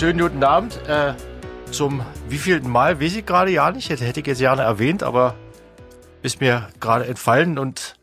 schönen 0.00 0.18
guten 0.18 0.42
Abend. 0.42 0.80
Äh, 0.88 1.12
zum 1.72 2.02
wievielten 2.26 2.70
Mal, 2.70 3.02
weiß 3.02 3.16
ich 3.16 3.26
gerade 3.26 3.50
ja 3.50 3.70
nicht. 3.70 3.90
Hätte, 3.90 4.06
hätte 4.06 4.20
ich 4.20 4.26
jetzt 4.26 4.38
gerne 4.38 4.62
erwähnt, 4.62 5.02
aber 5.02 5.34
ist 6.22 6.40
mir 6.40 6.70
gerade 6.80 7.04
entfallen 7.04 7.58
und 7.58 7.96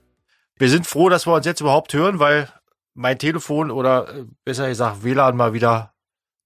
wir 0.60 0.70
sind 0.70 0.86
froh, 0.86 1.10
dass 1.10 1.26
wir 1.26 1.34
uns 1.34 1.48
jetzt 1.48 1.60
überhaupt 1.60 1.96
hören, 1.96 2.20
weil 2.20 2.50
mein 2.94 3.18
Telefon 3.18 3.72
oder 3.72 4.10
äh, 4.10 4.26
besser 4.46 4.68
gesagt 4.68 5.04
WLAN 5.04 5.36
mal 5.36 5.54
wieder 5.54 5.92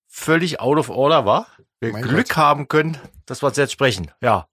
völlig 0.07 0.61
out 0.61 0.77
of 0.77 0.89
order 0.89 1.25
war. 1.25 1.47
Wir 1.81 1.91
Mein 1.91 2.03
Glück 2.03 2.29
Gott. 2.29 2.37
haben 2.37 2.69
können, 2.69 2.97
dass 3.25 3.43
wir 3.43 3.47
uns 3.47 3.57
jetzt 3.57 3.73
sprechen. 3.73 4.09
Ja. 4.21 4.47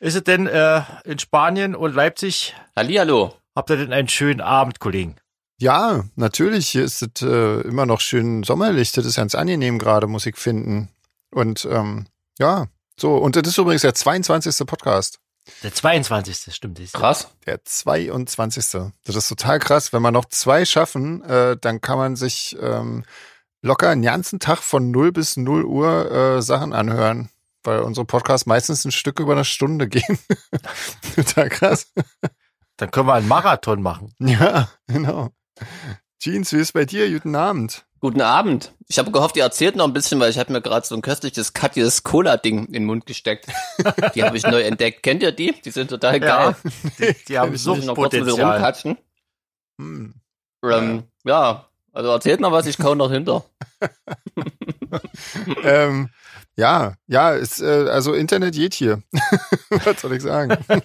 Ist 0.00 0.16
es 0.16 0.24
denn 0.24 0.48
äh, 0.48 0.82
in 1.04 1.20
Spanien 1.20 1.76
und 1.76 1.94
Leipzig? 1.94 2.56
Hallihallo. 2.76 3.36
Habt 3.54 3.70
ihr 3.70 3.76
denn 3.76 3.92
einen 3.92 4.08
schönen 4.08 4.40
Abend, 4.40 4.80
Kollegen? 4.80 5.14
Ja, 5.60 6.04
natürlich. 6.14 6.68
Hier 6.68 6.84
ist 6.84 7.02
es 7.02 7.22
äh, 7.22 7.60
immer 7.62 7.84
noch 7.84 8.00
schön 8.00 8.44
sommerlich. 8.44 8.92
Das 8.92 9.04
ist 9.04 9.16
ganz 9.16 9.34
angenehm 9.34 9.78
gerade, 9.78 10.06
Musik 10.06 10.38
finden. 10.38 10.88
Und 11.30 11.66
ähm, 11.70 12.06
ja, 12.38 12.68
so. 12.98 13.16
Und 13.16 13.36
das 13.36 13.48
ist 13.48 13.58
übrigens 13.58 13.82
der 13.82 13.94
22. 13.94 14.66
Podcast. 14.66 15.18
Der 15.62 15.74
22. 15.74 16.54
stimmt. 16.54 16.78
Ist 16.78 16.94
Krass. 16.94 17.28
Der 17.46 17.64
22. 17.64 18.92
Das 19.04 19.16
ist 19.16 19.28
total 19.28 19.58
krass. 19.58 19.92
Wenn 19.92 20.02
wir 20.02 20.12
noch 20.12 20.26
zwei 20.26 20.64
schaffen, 20.64 21.22
äh, 21.24 21.56
dann 21.60 21.80
kann 21.80 21.98
man 21.98 22.16
sich 22.16 22.56
ähm, 22.60 23.04
locker 23.62 23.90
einen 23.90 24.02
ganzen 24.02 24.38
Tag 24.38 24.58
von 24.58 24.90
0 24.92 25.10
bis 25.10 25.36
0 25.36 25.64
Uhr 25.64 26.10
äh, 26.10 26.42
Sachen 26.42 26.72
anhören. 26.72 27.30
Weil 27.64 27.80
unsere 27.80 28.06
Podcasts 28.06 28.46
meistens 28.46 28.84
ein 28.84 28.92
Stück 28.92 29.18
über 29.18 29.32
eine 29.32 29.44
Stunde 29.44 29.88
gehen. 29.88 30.18
total 31.16 31.48
krass. 31.48 31.92
Dann 32.76 32.92
können 32.92 33.08
wir 33.08 33.14
einen 33.14 33.26
Marathon 33.26 33.82
machen. 33.82 34.14
Ja, 34.20 34.68
genau. 34.86 35.30
Jeans, 36.20 36.52
wie 36.52 36.58
ist 36.58 36.72
bei 36.72 36.84
dir? 36.84 37.10
Guten 37.10 37.34
Abend. 37.36 37.84
Guten 38.00 38.20
Abend. 38.20 38.72
Ich 38.88 38.98
habe 38.98 39.10
gehofft, 39.10 39.36
ihr 39.36 39.42
erzählt 39.42 39.74
noch 39.76 39.84
ein 39.86 39.92
bisschen, 39.92 40.20
weil 40.20 40.30
ich 40.30 40.38
habe 40.38 40.52
mir 40.52 40.60
gerade 40.60 40.86
so 40.86 40.94
ein 40.94 41.02
köstliches 41.02 41.52
Katjes 41.52 42.04
Cola-Ding 42.04 42.66
in 42.66 42.72
den 42.72 42.84
Mund 42.84 43.06
gesteckt. 43.06 43.46
Die 44.14 44.22
habe 44.22 44.36
ich 44.36 44.44
neu 44.44 44.62
entdeckt. 44.62 45.02
Kennt 45.02 45.22
ihr 45.22 45.32
die? 45.32 45.52
Die 45.64 45.70
sind 45.70 45.90
total 45.90 46.22
Ja, 46.22 46.52
geil. 46.52 46.56
die, 46.98 47.14
die 47.28 47.38
haben 47.38 47.54
ich 47.54 47.64
noch 47.64 47.74
kurz 47.94 48.14
ein 48.14 48.20
bisschen 48.20 48.26
Suchtpotenzial. 48.26 48.52
rumkatschen. 48.52 48.98
Hm. 49.80 50.14
Ähm, 50.64 51.02
ja, 51.24 51.68
also 51.92 52.10
erzählt 52.10 52.40
noch 52.40 52.52
was, 52.52 52.66
ich 52.66 52.78
kau 52.78 52.94
noch 52.94 53.10
hinter. 53.10 53.44
ähm, 55.64 56.10
ja, 56.58 56.94
ja, 57.06 57.30
ist, 57.34 57.60
äh, 57.62 57.88
also 57.88 58.12
Internet 58.14 58.54
geht 58.54 58.74
hier. 58.74 59.00
Was 59.70 60.00
soll 60.00 60.14
ich 60.14 60.22
sagen? 60.22 60.56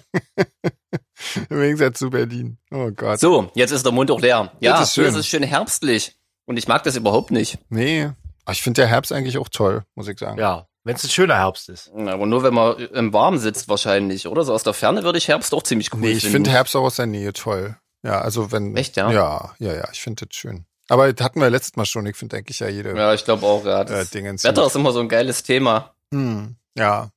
Im 1.50 1.60
Gegensatz 1.60 1.98
zu 1.98 2.10
Berlin. 2.10 2.58
Oh 2.70 2.90
Gott. 2.92 3.18
So, 3.18 3.50
jetzt 3.54 3.72
ist 3.72 3.84
der 3.84 3.92
Mund 3.92 4.10
auch 4.10 4.20
leer. 4.20 4.52
Ja, 4.60 4.78
Das 4.78 4.88
ist 4.90 4.94
hier 4.94 5.04
schön. 5.04 5.12
ist 5.12 5.18
es 5.18 5.26
schön 5.26 5.42
herbstlich. 5.42 6.16
Und 6.46 6.58
ich 6.58 6.68
mag 6.68 6.84
das 6.84 6.94
überhaupt 6.96 7.30
nicht. 7.32 7.58
Nee. 7.70 8.10
Ach, 8.44 8.52
ich 8.52 8.62
finde 8.62 8.82
der 8.82 8.88
Herbst 8.88 9.12
eigentlich 9.12 9.36
auch 9.38 9.48
toll, 9.48 9.82
muss 9.96 10.06
ich 10.06 10.18
sagen. 10.18 10.38
Ja, 10.38 10.68
wenn 10.84 10.94
es 10.94 11.02
ein 11.02 11.10
schöner 11.10 11.36
Herbst 11.38 11.68
ist. 11.70 11.90
Aber 11.92 12.26
nur 12.26 12.42
wenn 12.44 12.54
man 12.54 12.76
im 12.78 13.12
Warmen 13.12 13.38
sitzt 13.38 13.68
wahrscheinlich, 13.68 14.28
oder? 14.28 14.44
So 14.44 14.52
aus 14.54 14.62
der 14.62 14.74
Ferne 14.74 15.02
würde 15.02 15.18
ich 15.18 15.26
Herbst 15.28 15.54
auch 15.54 15.62
ziemlich 15.62 15.92
cool 15.92 16.00
nee, 16.00 16.10
ich 16.12 16.20
finden. 16.20 16.34
finde 16.36 16.50
Herbst 16.50 16.76
auch 16.76 16.82
aus 16.84 16.96
der 16.96 17.06
Nähe 17.06 17.32
toll. 17.32 17.76
Ja, 18.04 18.20
also 18.20 18.52
wenn. 18.52 18.76
Echt, 18.76 18.96
ja? 18.96 19.10
Ja, 19.10 19.54
ja, 19.58 19.72
ja, 19.74 19.88
ich 19.92 20.02
finde 20.02 20.26
das 20.26 20.36
schön. 20.36 20.66
Aber 20.88 21.12
das 21.12 21.24
hatten 21.24 21.40
wir 21.40 21.48
letztes 21.50 21.76
Mal 21.76 21.86
schon. 21.86 22.06
Ich 22.06 22.16
finde 22.16 22.36
eigentlich 22.36 22.58
ja 22.60 22.68
jede 22.68 22.94
Ja, 22.96 23.14
ich 23.14 23.24
glaube 23.24 23.46
auch, 23.46 23.64
ja. 23.64 23.82
äh, 23.82 23.84
Das 23.86 24.10
Dingens. 24.10 24.44
Wetter 24.44 24.66
ist 24.66 24.76
immer 24.76 24.92
so 24.92 25.00
ein 25.00 25.08
geiles 25.08 25.42
Thema. 25.42 25.94
Hm, 26.12 26.56
ja, 26.76 27.08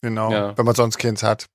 genau. 0.00 0.30
Ja. 0.30 0.56
Wenn 0.56 0.64
man 0.64 0.74
sonst 0.74 0.98
keins 0.98 1.22
hat. 1.22 1.46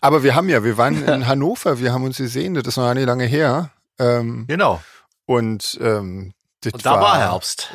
Aber 0.00 0.22
wir 0.22 0.34
haben 0.34 0.48
ja, 0.48 0.62
wir 0.62 0.78
waren 0.78 1.02
in 1.08 1.26
Hannover, 1.26 1.78
wir 1.80 1.92
haben 1.92 2.04
uns 2.04 2.18
gesehen, 2.18 2.54
das 2.54 2.66
ist 2.66 2.76
noch 2.76 2.92
nicht 2.94 3.06
lange 3.06 3.24
her. 3.26 3.70
Ähm, 3.98 4.44
Genau. 4.46 4.80
und 5.24 5.78
ähm, 5.80 6.32
das 6.60 6.74
Und 6.74 6.86
da 6.86 7.00
war 7.00 7.18
Herbst. 7.18 7.70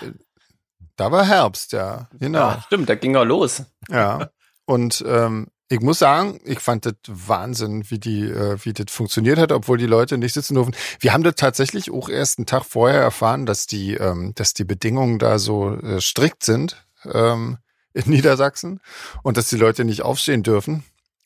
Da 0.98 1.12
war 1.12 1.26
Herbst, 1.26 1.72
ja. 1.74 2.08
Genau. 2.20 2.40
Ja. 2.40 2.62
Stimmt, 2.68 2.90
da 2.90 2.96
ging 2.96 3.16
er 3.16 3.26
los. 3.26 3.64
Ja. 3.90 4.30
Und 4.66 5.04
ähm, 5.08 5.48
ich 5.74 5.80
muss 5.80 6.00
sagen, 6.00 6.40
ich 6.44 6.60
fand 6.60 6.86
das 6.86 6.96
Wahnsinn, 7.08 7.90
wie 7.90 7.98
die, 7.98 8.24
äh, 8.30 8.58
wie 8.66 8.74
das 8.74 8.94
funktioniert 8.94 9.40
hat, 9.40 9.52
obwohl 9.54 9.78
die 9.78 9.86
Leute 9.86 10.18
nicht 10.18 10.34
sitzen 10.34 10.56
durften. 10.56 10.76
Wir 11.00 11.14
haben 11.14 11.24
das 11.24 11.36
tatsächlich 11.36 11.92
auch 11.92 12.10
erst 12.10 12.40
einen 12.40 12.46
Tag 12.46 12.66
vorher 12.66 13.00
erfahren, 13.02 13.46
dass 13.46 13.68
die, 13.68 13.94
ähm, 13.96 14.34
dass 14.36 14.54
die 14.54 14.66
Bedingungen 14.66 15.18
da 15.18 15.40
so 15.40 15.74
äh, 15.78 16.02
strikt 16.02 16.44
sind 16.44 16.84
ähm, 17.06 17.58
in 17.94 18.04
Niedersachsen 18.12 18.82
und 19.24 19.38
dass 19.38 19.48
die 19.48 19.56
Leute 19.56 19.86
nicht 19.86 20.02
aufstehen 20.02 20.44
dürfen. 20.44 20.84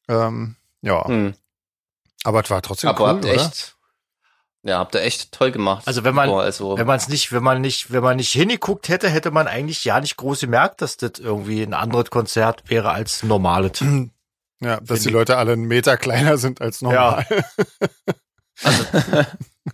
Ähm, 0.07 0.55
ja, 0.81 1.03
Hm. 1.07 1.33
aber 2.23 2.41
es 2.43 2.49
war 2.51 2.61
trotzdem 2.61 2.91
Aber 2.91 3.03
cool, 3.05 3.09
habt 3.09 3.25
ihr 3.25 3.33
oder? 3.33 3.41
echt, 3.47 3.75
ja, 4.61 4.77
habt 4.77 4.93
ihr 4.93 5.01
echt 5.01 5.31
toll 5.31 5.51
gemacht. 5.51 5.87
Also 5.87 6.03
wenn 6.03 6.13
man- 6.13 6.29
Boah, 6.29 6.43
also, 6.43 6.77
Wenn 6.77 6.85
man 6.85 6.97
es 6.97 7.07
nicht, 7.07 7.31
wenn 7.31 7.41
man 7.43 7.61
nicht, 7.61 7.91
wenn 7.91 8.03
man 8.03 8.17
nicht 8.17 8.31
hingeguckt 8.31 8.89
hätte, 8.89 9.09
hätte 9.09 9.31
man 9.31 9.47
eigentlich 9.47 9.83
ja 9.85 9.99
nicht 9.99 10.17
groß 10.17 10.41
gemerkt, 10.41 10.81
dass 10.83 10.97
das 10.97 11.13
irgendwie 11.17 11.63
ein 11.63 11.73
anderes 11.73 12.11
Konzert 12.11 12.63
wäre 12.69 12.91
als 12.91 13.23
normales. 13.23 13.81
Ja, 14.61 14.79
dass 14.79 15.01
die 15.01 15.07
ich- 15.09 15.13
Leute 15.13 15.37
alle 15.37 15.53
einen 15.53 15.65
Meter 15.65 15.97
kleiner 15.97 16.37
sind 16.37 16.61
als 16.61 16.81
normal. 16.81 17.25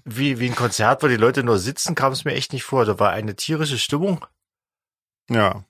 Wie, 0.05 0.39
wie 0.39 0.47
ein 0.47 0.55
Konzert, 0.55 1.03
wo 1.03 1.07
die 1.07 1.17
Leute 1.17 1.43
nur 1.43 1.59
sitzen, 1.59 1.95
kam 1.95 2.13
es 2.13 2.23
mir 2.25 2.33
echt 2.33 2.53
nicht 2.53 2.63
vor. 2.63 2.85
Da 2.85 2.97
war 2.97 3.11
eine 3.11 3.35
tierische 3.35 3.77
Stimmung. 3.77 4.25
Ja. 5.29 5.65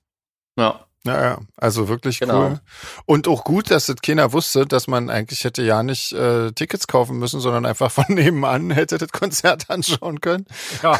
ja. 0.58 0.86
Ja, 1.04 1.20
ja, 1.24 1.40
also 1.58 1.88
wirklich 1.88 2.20
Genau. 2.20 2.44
cool. 2.46 2.60
Und 3.08 3.28
auch 3.28 3.44
gut, 3.44 3.72
dass 3.72 3.88
das 3.88 3.96
keiner 4.04 4.34
wusste, 4.34 4.68
dass 4.68 4.86
man 4.88 5.10
eigentlich 5.10 5.44
hätte 5.44 5.64
ja 5.64 5.82
nicht 5.82 6.12
äh, 6.14 6.52
Tickets 6.52 6.86
kaufen 6.86 7.18
müssen, 7.18 7.40
sondern 7.40 7.66
einfach 7.66 7.92
von 7.92 8.06
nebenan 8.10 8.70
hätte 8.70 9.00
das 9.00 9.10
Konzert 9.12 9.72
anschauen 9.72 10.22
können. 10.22 10.46
Ja. 10.84 11.00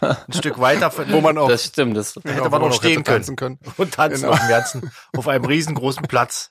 ein 0.00 0.32
Stück 0.32 0.58
weiter, 0.58 0.90
von, 0.90 1.08
Wo 1.12 1.20
man 1.20 1.38
auch 1.38 1.48
Das 1.48 1.66
stimmt, 1.66 1.96
das, 1.96 2.14
da 2.14 2.28
hätte 2.28 2.50
man 2.50 2.60
wo 2.60 2.66
noch 2.66 2.74
stehen 2.74 3.04
können 3.04 3.36
können. 3.36 3.60
und 3.76 3.94
tanzen 3.94 4.22
Genau. 4.22 4.32
auf 4.32 4.40
dem 4.40 4.48
ganzen, 4.48 4.90
auf 5.16 5.28
einem 5.28 5.44
riesengroßen 5.44 6.02
Platz. 6.08 6.50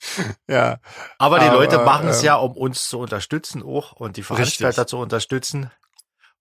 Ja, 0.48 0.78
Aber 1.18 1.38
die 1.40 1.46
Aber, 1.46 1.56
Leute 1.56 1.78
machen 1.78 2.08
es 2.08 2.20
ähm, 2.20 2.26
ja, 2.26 2.34
um 2.36 2.52
uns 2.56 2.88
zu 2.88 2.98
unterstützen 2.98 3.62
auch 3.62 3.92
und 3.92 4.16
die 4.16 4.22
Veranstalter 4.22 4.82
Richtig. 4.82 4.86
zu 4.90 4.98
unterstützen. 4.98 5.70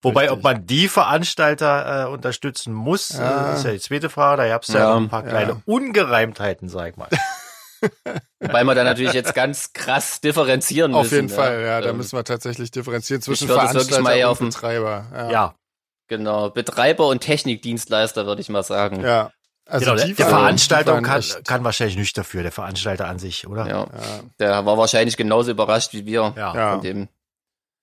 Wobei, 0.04 0.22
Richtig. 0.22 0.38
ob 0.38 0.44
man 0.44 0.66
die 0.68 0.88
Veranstalter 0.88 2.04
äh, 2.06 2.08
unterstützen 2.10 2.74
muss, 2.74 3.10
Ja. 3.10 3.52
äh, 3.52 3.56
ist 3.56 3.66
ja 3.66 3.72
die 3.72 3.80
zweite 3.80 4.10
Frage. 4.12 4.44
Da 4.44 4.48
gab 4.48 4.62
es 4.62 4.68
ja, 4.70 4.80
Ja, 4.82 4.96
ein 4.96 5.10
paar 5.10 5.24
ja. 5.24 5.30
kleine 5.30 5.62
Ungereimtheiten, 5.66 6.70
sag 6.70 6.92
ich 6.92 6.98
mal. 6.98 7.10
weil 8.40 8.64
wir 8.64 8.76
da 8.76 8.84
natürlich 8.84 9.14
jetzt 9.14 9.34
ganz 9.36 9.74
krass 9.74 10.22
differenzieren 10.22 10.92
müssen. 10.92 11.02
auf 11.06 11.12
jeden 11.12 11.30
Fall. 11.30 11.62
Ja, 11.62 11.82
da 11.82 11.90
Ähm, 11.90 11.98
müssen 11.98 12.16
wir 12.18 12.24
tatsächlich 12.24 12.72
differenzieren 12.72 13.22
zwischen 13.22 13.48
Veranstalter 13.48 13.98
und 13.98 14.24
auf 14.26 14.38
den- 14.40 14.50
Betreiber. 14.50 15.06
Ja, 15.14 15.32
Ja, 15.32 15.56
Genau, 16.10 16.50
Betreiber 16.52 17.08
und 17.08 17.20
Technikdienstleister, 17.20 18.26
würde 18.26 18.40
ich 18.42 18.48
mal 18.50 18.64
sagen. 18.64 19.02
ja. 19.02 19.32
Also 19.68 19.86
genau. 19.86 19.98
Der, 19.98 20.08
der 20.16 20.28
Veranstalter 20.28 21.02
kann, 21.02 21.24
kann 21.46 21.64
wahrscheinlich 21.64 21.98
nicht 21.98 22.18
dafür, 22.18 22.44
der 22.44 22.52
Veranstalter 22.52 23.08
an 23.08 23.20
sich, 23.20 23.48
oder? 23.48 23.68
Ja. 23.68 23.80
Ja, 23.84 23.88
Der 24.40 24.66
war 24.66 24.78
wahrscheinlich 24.78 25.18
genauso 25.18 25.52
überrascht 25.52 25.94
wie 25.94 26.06
wir 26.06 26.34
Ja. 26.36 26.56
Ja. 26.56 26.72
von 26.74 26.82
dem 26.82 27.08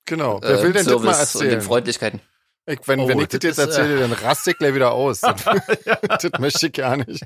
genau. 0.05 0.39
Wer 0.41 0.59
äh, 0.59 0.63
will 0.63 0.73
denn 0.73 0.85
das 0.85 1.01
mal 1.01 1.13
Service 1.13 1.35
und 1.35 1.41
den 1.41 1.49
erzählen? 1.49 1.61
Freundlichkeiten. 1.61 2.21
Ich, 2.67 2.79
wenn, 2.87 2.99
Oh, 2.99 3.07
wenn 3.07 3.19
ich 3.19 3.27
das 3.27 3.39
das 3.41 3.43
jetzt 3.43 3.57
ist, 3.59 3.77
äh, 3.77 3.81
erzähle, 3.81 3.99
dann 3.99 4.11
raste 4.13 4.51
ich 4.51 4.57
gleich 4.57 4.73
wieder 4.73 4.91
aus. 4.91 5.21
Das, 5.21 6.31
möchte 6.39 6.67
ich 6.67 6.73
gar 6.73 6.97
nicht. 6.97 7.23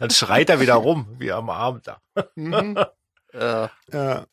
Dann 0.00 0.10
schreit 0.10 0.50
er 0.50 0.58
wieder 0.60 0.74
rum, 0.74 1.06
wie 1.18 1.30
am 1.30 1.48
Abend 1.50 1.86
da. 1.86 2.00
Mhm. 2.34 2.76
Äh, 3.32 3.68
Ja. 3.92 4.24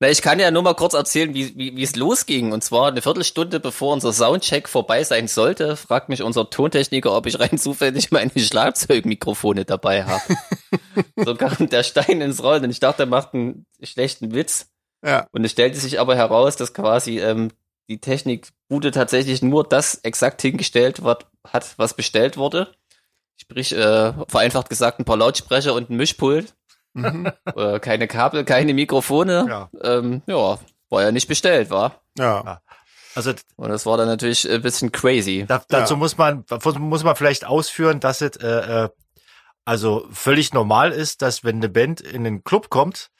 Na, 0.00 0.08
ich 0.08 0.22
kann 0.22 0.38
ja 0.38 0.52
nur 0.52 0.62
mal 0.62 0.74
kurz 0.74 0.94
erzählen, 0.94 1.34
wie, 1.34 1.56
wie, 1.56 1.76
wie 1.76 1.82
es 1.82 1.96
losging. 1.96 2.52
Und 2.52 2.62
zwar 2.62 2.88
eine 2.88 3.02
Viertelstunde 3.02 3.58
bevor 3.58 3.92
unser 3.92 4.12
Soundcheck 4.12 4.68
vorbei 4.68 5.02
sein 5.02 5.26
sollte, 5.26 5.76
fragt 5.76 6.08
mich 6.08 6.22
unser 6.22 6.50
Tontechniker, 6.50 7.14
ob 7.16 7.26
ich 7.26 7.40
rein 7.40 7.58
zufällig 7.58 8.12
meine 8.12 8.30
Schlagzeugmikrofone 8.36 9.64
dabei 9.64 10.04
habe. 10.04 10.36
so 11.16 11.34
kam 11.34 11.68
der 11.68 11.82
Stein 11.82 12.20
ins 12.20 12.42
Rollen 12.42 12.64
und 12.64 12.70
ich 12.70 12.80
dachte, 12.80 13.04
er 13.04 13.06
macht 13.06 13.34
einen 13.34 13.66
schlechten 13.82 14.32
Witz. 14.32 14.68
Ja. 15.04 15.26
Und 15.32 15.44
es 15.44 15.50
stellte 15.50 15.78
sich 15.78 15.98
aber 15.98 16.14
heraus, 16.14 16.56
dass 16.56 16.74
quasi 16.74 17.18
ähm, 17.18 17.50
die 17.88 18.00
Technikbude 18.00 18.92
tatsächlich 18.92 19.42
nur 19.42 19.64
das 19.64 19.96
exakt 19.96 20.42
hingestellt 20.42 21.02
wat, 21.02 21.26
hat, 21.44 21.74
was 21.76 21.94
bestellt 21.94 22.36
wurde. 22.36 22.72
Sprich, 23.40 23.72
äh, 23.72 24.12
vereinfacht 24.28 24.68
gesagt, 24.68 25.00
ein 25.00 25.04
paar 25.04 25.16
Lautsprecher 25.16 25.74
und 25.74 25.90
ein 25.90 25.96
Mischpult. 25.96 26.54
Mhm. 27.02 27.32
Äh, 27.56 27.80
keine 27.80 28.06
Kabel, 28.08 28.44
keine 28.44 28.74
Mikrofone. 28.74 29.46
Ja. 29.48 29.70
Ähm, 29.82 30.22
ja, 30.26 30.58
war 30.90 31.02
ja 31.02 31.12
nicht 31.12 31.28
bestellt, 31.28 31.70
war. 31.70 32.00
Ja. 32.18 32.60
Also 33.14 33.32
Und 33.56 33.70
das 33.70 33.84
war 33.86 33.96
dann 33.96 34.06
natürlich 34.08 34.48
ein 34.48 34.62
bisschen 34.62 34.92
crazy. 34.92 35.44
da, 35.48 35.62
dazu 35.68 35.94
Ja. 35.94 35.98
muss 35.98 36.18
man 36.18 36.44
muss 36.78 37.04
man 37.04 37.16
vielleicht 37.16 37.44
ausführen, 37.46 38.00
dass 38.00 38.20
es 38.20 38.36
äh, 38.36 38.84
äh, 38.84 38.88
also 39.64 40.06
völlig 40.12 40.54
normal 40.54 40.92
ist, 40.92 41.20
dass 41.22 41.44
wenn 41.44 41.56
eine 41.56 41.68
Band 41.68 42.00
in 42.00 42.24
den 42.24 42.44
Club 42.44 42.70
kommt, 42.70 43.10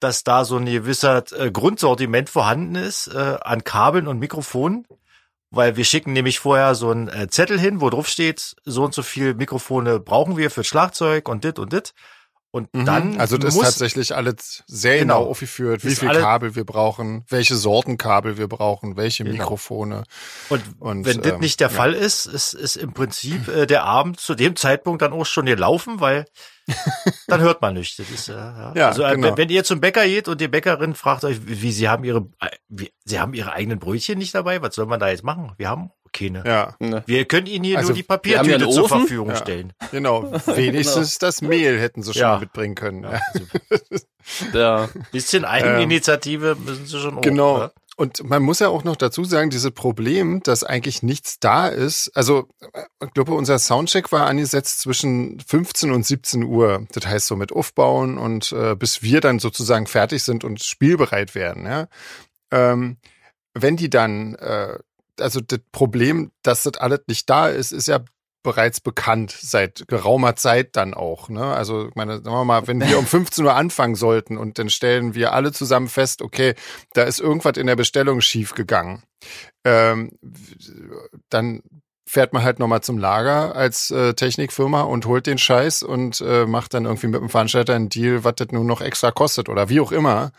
dass 0.00 0.24
da 0.24 0.44
so 0.44 0.56
ein 0.56 0.66
gewisser 0.66 1.22
äh, 1.38 1.50
Grundsortiment 1.50 2.28
vorhanden 2.30 2.74
ist 2.74 3.08
äh, 3.08 3.36
an 3.42 3.62
Kabeln 3.62 4.08
und 4.08 4.18
Mikrofonen, 4.18 4.86
weil 5.50 5.76
wir 5.76 5.84
schicken 5.84 6.12
nämlich 6.12 6.40
vorher 6.40 6.74
so 6.74 6.90
einen 6.90 7.08
äh, 7.08 7.28
Zettel 7.28 7.60
hin, 7.60 7.80
wo 7.80 7.90
drauf 7.90 8.08
steht, 8.08 8.56
so 8.64 8.82
und 8.84 8.94
so 8.94 9.02
viel 9.02 9.34
Mikrofone 9.34 10.00
brauchen 10.00 10.36
wir 10.36 10.50
für 10.50 10.64
Schlagzeug 10.64 11.28
und 11.28 11.44
dit 11.44 11.58
und 11.58 11.72
dit. 11.72 11.92
Und 12.54 12.72
Mhm. 12.74 12.84
dann 12.84 13.18
also 13.18 13.38
das 13.38 13.48
ist 13.48 13.54
muss, 13.56 13.64
tatsächlich 13.64 14.14
alles 14.14 14.62
sehr 14.66 14.98
Genau. 14.98 15.20
genau, 15.20 15.30
aufgeführt, 15.30 15.84
wie 15.84 15.88
Ist 15.88 16.00
viel 16.00 16.10
Kabel 16.10 16.54
wir 16.54 16.64
brauchen, 16.64 17.24
welche 17.30 17.56
Sorten 17.56 17.96
Kabel 17.96 18.36
wir 18.36 18.46
brauchen, 18.46 18.96
welche 18.98 19.24
Genau. 19.24 19.38
Mikrofone. 19.38 20.04
und, 20.50 20.62
Und, 20.78 21.06
wenn 21.06 21.22
das 21.22 21.32
ähm, 21.32 21.40
nicht 21.40 21.60
der 21.60 21.68
ja. 21.68 21.74
Fall 21.74 21.94
ist, 21.94 22.26
ist, 22.26 22.52
ist 22.52 22.76
im 22.76 22.92
Prinzip 22.92 23.48
äh, 23.48 23.66
der 23.66 23.84
Abend 23.84 24.20
zu 24.20 24.34
dem 24.34 24.54
Zeitpunkt 24.54 25.00
dann 25.00 25.14
auch 25.14 25.24
schon 25.24 25.46
gelaufen, 25.46 26.00
weil 26.00 26.26
dann 27.26 27.40
hört 27.40 27.62
man 27.62 27.72
nichts. 27.72 27.98
Ist, 27.98 28.28
äh, 28.28 28.34
ja. 28.34 28.72
Ja, 28.76 28.88
also 28.88 29.02
äh, 29.02 29.12
genau. 29.14 29.28
wenn, 29.28 29.38
wenn 29.38 29.48
ihr 29.48 29.64
zum 29.64 29.80
Bäcker 29.80 30.04
geht 30.06 30.28
und 30.28 30.38
die 30.40 30.48
Bäckerin 30.48 30.94
fragt 30.94 31.24
euch, 31.24 31.46
wie, 31.46 31.62
wie 31.62 31.72
sie 31.72 31.88
haben 31.88 32.04
ihre, 32.04 32.28
äh, 32.40 32.48
wie, 32.68 32.92
sie 33.06 33.18
haben 33.18 33.32
ihre 33.32 33.52
eigenen 33.52 33.78
Brötchen 33.78 34.18
nicht 34.18 34.34
dabei, 34.34 34.60
was 34.60 34.74
soll 34.74 34.84
man 34.86 35.00
da 35.00 35.08
jetzt 35.08 35.24
machen? 35.24 35.52
Wir 35.56 35.70
haben 35.70 35.90
keine. 36.12 36.44
Ja, 36.46 36.74
Ne. 36.78 37.02
Wir 37.06 37.24
können 37.24 37.46
ihnen 37.46 37.64
hier 37.64 37.78
Also, 37.78 37.90
nur 37.90 37.96
die 37.96 38.02
Papiertüte 38.02 38.68
zur. 38.68 38.88
Verfügung 38.88 39.30
Ja. 39.30 39.36
stellen. 39.36 39.72
genau. 39.90 40.30
Wenigstens 40.46 41.18
das 41.18 41.42
Mehl 41.42 41.78
hätten 41.80 42.02
sie 42.02 42.12
schon 42.12 42.20
Ja. 42.22 42.38
mitbringen 42.38 42.74
können. 42.74 43.02
Ja, 43.04 43.20
also, 43.32 43.46
Ja. 44.52 44.88
bisschen 45.10 45.44
Eigeninitiative 45.44 46.56
müssen 46.56 46.86
sie 46.86 46.98
schon 47.00 47.18
auch. 47.18 47.22
Genau. 47.22 47.58
ne? 47.58 47.72
Und 47.96 48.24
man 48.24 48.42
muss 48.42 48.58
ja 48.58 48.68
auch 48.68 48.84
noch 48.84 48.96
dazu 48.96 49.22
sagen, 49.24 49.50
dieses 49.50 49.70
Problem, 49.70 50.42
dass 50.42 50.64
eigentlich 50.64 51.02
nichts 51.02 51.38
da 51.40 51.68
ist. 51.68 52.10
Also, 52.14 52.48
äh, 52.72 52.84
ich 53.04 53.12
glaube, 53.12 53.34
unser 53.34 53.58
Soundcheck 53.58 54.10
war 54.12 54.26
angesetzt 54.26 54.80
zwischen 54.80 55.38
15 55.40 55.90
und 55.92 56.04
17 56.06 56.42
Uhr. 56.44 56.86
Das 56.92 57.06
heißt 57.06 57.26
so 57.26 57.36
mit 57.36 57.52
Aufbauen 57.52 58.16
und 58.16 58.50
äh, 58.52 58.74
bis 58.76 59.02
wir 59.02 59.20
dann 59.20 59.38
sozusagen 59.40 59.86
fertig 59.86 60.22
sind 60.24 60.42
und 60.42 60.62
spielbereit 60.62 61.34
werden. 61.34 61.66
Ja? 61.66 61.88
Ähm, 62.50 62.96
wenn 63.54 63.76
die 63.76 63.90
dann, 63.90 64.36
äh, 64.36 64.78
also 65.22 65.40
das 65.40 65.60
Problem, 65.72 66.32
dass 66.42 66.64
das 66.64 66.76
alles 66.76 67.00
nicht 67.06 67.30
da 67.30 67.48
ist, 67.48 67.72
ist 67.72 67.88
ja 67.88 68.00
bereits 68.42 68.80
bekannt 68.80 69.30
seit 69.30 69.84
geraumer 69.88 70.36
Zeit 70.36 70.76
dann 70.76 70.94
auch. 70.94 71.28
Ne? 71.28 71.44
Also 71.44 71.88
ich 71.88 71.94
meine, 71.94 72.16
sagen 72.16 72.36
wir 72.36 72.44
mal, 72.44 72.66
wenn 72.66 72.80
wir 72.80 72.98
um 72.98 73.06
15 73.06 73.44
Uhr 73.44 73.54
anfangen 73.54 73.94
sollten 73.94 74.36
und 74.36 74.58
dann 74.58 74.68
stellen 74.68 75.14
wir 75.14 75.32
alle 75.32 75.52
zusammen 75.52 75.88
fest, 75.88 76.22
okay, 76.22 76.54
da 76.92 77.04
ist 77.04 77.20
irgendwas 77.20 77.56
in 77.56 77.66
der 77.66 77.76
Bestellung 77.76 78.20
schief 78.20 78.54
gegangen, 78.54 79.02
ähm, 79.64 80.10
dann 81.30 81.62
fährt 82.04 82.34
man 82.34 82.42
halt 82.42 82.58
nochmal 82.58 82.82
zum 82.82 82.98
Lager 82.98 83.54
als 83.54 83.90
äh, 83.90 84.12
Technikfirma 84.12 84.82
und 84.82 85.06
holt 85.06 85.26
den 85.26 85.38
Scheiß 85.38 85.82
und 85.82 86.20
äh, 86.20 86.44
macht 86.44 86.74
dann 86.74 86.84
irgendwie 86.84 87.06
mit 87.06 87.20
dem 87.20 87.30
Veranstalter 87.30 87.74
einen 87.74 87.88
Deal, 87.88 88.22
was 88.22 88.34
das 88.36 88.48
nun 88.50 88.66
noch 88.66 88.82
extra 88.82 89.12
kostet 89.12 89.48
oder 89.48 89.70
wie 89.70 89.80
auch 89.80 89.92
immer. 89.92 90.32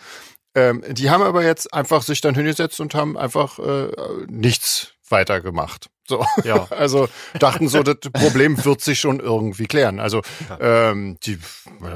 Ähm, 0.56 0.84
die 0.88 1.10
haben 1.10 1.24
aber 1.24 1.44
jetzt 1.44 1.74
einfach 1.74 2.04
sich 2.04 2.22
dann 2.22 2.36
hingesetzt 2.36 2.80
und 2.80 2.94
haben 2.94 3.18
einfach 3.18 3.60
äh, 3.60 3.90
nichts 4.28 4.94
weiter 5.10 5.42
gemacht. 5.42 5.90
So. 6.08 6.26
Ja. 6.44 6.68
Also 6.70 7.08
dachten 7.40 7.70
so, 7.70 7.82
das 7.82 7.98
Problem 8.12 8.64
wird 8.66 8.82
sich 8.82 9.00
schon 9.00 9.20
irgendwie 9.20 9.68
klären. 9.68 10.00
Also 10.00 10.22
ähm, 10.60 11.18
die 11.24 11.40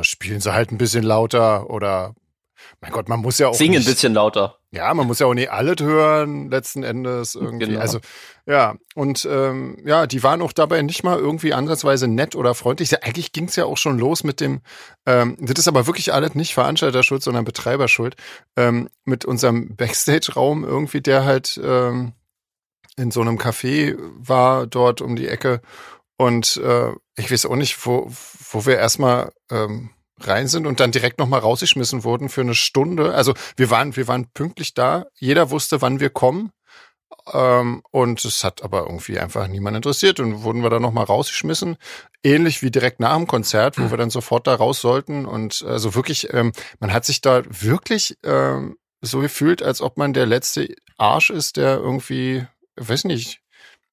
spielen 0.01 0.39
sie 0.39 0.54
halt 0.54 0.71
ein 0.71 0.77
bisschen 0.77 1.04
lauter 1.04 1.69
oder 1.69 2.15
mein 2.81 2.92
Gott, 2.92 3.09
man 3.09 3.19
muss 3.19 3.38
ja 3.38 3.50
auch 3.50 3.54
Sing 3.54 3.75
ein 3.75 3.83
bisschen 3.83 4.13
lauter. 4.13 4.56
Ja, 4.72 4.94
man 4.94 5.08
muss 5.08 5.19
ja 5.19 5.28
auch 5.28 5.34
nicht 5.34 5.50
alles 5.50 5.78
hören, 5.80 6.52
letzten 6.52 6.84
Endes 6.84 7.36
irgendwie. 7.36 7.68
Genau. 7.68 7.80
Also, 7.80 8.00
ja, 8.46 8.75
und 8.96 9.28
ähm, 9.30 9.78
ja, 9.86 10.08
die 10.08 10.24
waren 10.24 10.42
auch 10.42 10.52
dabei 10.52 10.81
nicht 10.81 11.04
mal 11.04 11.18
irgendwie 11.18 11.54
ansatzweise 11.54 12.08
nett 12.08 12.36
oder 12.36 12.54
freundlich. 12.54 12.92
Ja, 12.92 13.00
eigentlich 13.02 13.31
ging's 13.31 13.56
ja 13.56 13.66
auch 13.66 13.78
schon 13.78 13.98
los 13.98 14.25
mit 14.25 14.42
dem, 14.42 14.62
ähm, 15.06 15.38
das 15.40 15.60
ist 15.60 15.68
aber 15.69 15.88
wirklich 15.88 16.14
alles 16.14 16.36
nicht 16.36 16.54
Veranstalterschuld, 16.54 17.24
sondern 17.24 17.46
Betreiberschuld, 17.46 18.18
ähm, 18.58 18.90
mit 19.06 19.24
unserem 19.24 19.75
Backstage-Raum 19.75 20.66
irgendwie, 20.66 21.02
der 21.02 21.24
halt 21.24 21.60
ähm, 21.64 22.12
in 22.98 23.12
so 23.12 23.22
einem 23.22 23.38
Café 23.38 23.96
war, 24.18 24.68
dort 24.68 25.02
um 25.02 25.16
die 25.16 25.28
Ecke. 25.28 25.62
Und 26.18 26.58
äh, 26.58 26.92
ich 27.16 27.31
weiß 27.31 27.46
auch 27.46 27.56
nicht, 27.56 27.86
wo, 27.86 28.12
wo 28.52 28.66
wir 28.66 28.78
erstmal 28.78 29.31
ähm, 29.50 29.92
rein 30.19 30.48
sind 30.48 30.66
und 30.66 30.80
dann 30.80 30.92
direkt 30.92 31.19
nochmal 31.19 31.40
rausgeschmissen 31.40 32.04
wurden 32.04 32.30
für 32.30 32.42
eine 32.42 32.56
Stunde. 32.56 33.14
Also 33.14 33.34
wir 33.56 33.69
waren, 33.69 33.96
wir 33.96 34.08
waren 34.08 34.31
pünktlich 34.31 34.74
da. 34.74 35.06
Jeder 35.16 35.52
wusste, 35.52 35.81
wann 35.81 36.00
wir 36.00 36.10
kommen. 36.10 36.52
Ähm, 37.34 37.81
und 37.92 38.24
es 38.25 38.44
hat 38.44 38.64
aber 38.64 38.81
irgendwie 38.81 39.19
einfach 39.19 39.48
niemand 39.48 39.78
interessiert 39.78 40.19
und 40.19 40.44
wurden 40.44 40.64
wir 40.64 40.69
dann 40.69 40.81
nochmal 40.81 41.06
rausgeschmissen. 41.06 41.78
Ähnlich 42.24 42.62
wie 42.62 42.72
direkt 42.72 43.00
nach 43.00 43.16
dem 43.16 43.28
Konzert, 43.28 43.78
wo 43.80 43.90
wir 43.90 43.98
dann 43.98 44.10
sofort 44.10 44.48
da 44.48 44.56
raus 44.56 44.81
sollten. 44.81 45.25
Und 45.25 45.64
also 45.64 45.96
wirklich, 45.96 46.34
ähm, 46.34 46.52
man 46.80 46.94
hat 46.94 47.06
sich 47.06 47.22
da 47.22 47.44
wirklich 47.50 48.18
ähm, 48.24 48.78
so 49.02 49.19
gefühlt, 49.19 49.62
als 49.62 49.81
ob 49.81 49.98
man 49.98 50.14
der 50.14 50.25
letzte 50.25 50.74
Arsch 50.98 51.30
ist, 51.30 51.58
der 51.58 51.78
irgendwie, 51.78 52.46
weiß 52.75 53.06
nicht, 53.06 53.42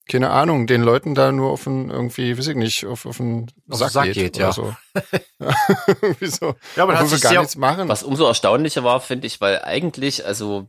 keine 0.09 0.31
Ahnung, 0.31 0.67
den 0.67 0.83
Leuten 0.83 1.15
da 1.15 1.33
nur 1.33 1.51
auf 1.51 1.65
den, 1.65 1.91
irgendwie, 1.91 2.37
weiß 2.37 2.49
ich 2.49 2.57
nicht, 2.57 2.85
auf, 2.87 3.07
auf 3.07 3.17
den 3.17 3.51
Auf 3.71 3.79
den 3.79 3.79
Sack, 3.79 3.91
Sack 3.91 4.05
geht, 4.05 4.15
geht, 4.15 4.37
oder 4.37 4.47
ja. 4.47 4.53
so. 4.53 4.77
ja. 5.41 6.29
so. 6.29 6.55
Ja, 6.77 6.87
man 6.87 6.97
hat 6.97 7.05
wir 7.05 7.09
sich 7.09 7.23
gar 7.23 7.31
sehr, 7.31 7.41
nichts 7.41 7.57
machen. 7.57 7.89
Was 7.89 8.03
umso 8.03 8.27
erstaunlicher 8.27 8.85
war, 8.85 9.01
finde 9.01 9.27
ich, 9.27 9.41
weil 9.41 9.63
eigentlich, 9.63 10.27
also 10.27 10.69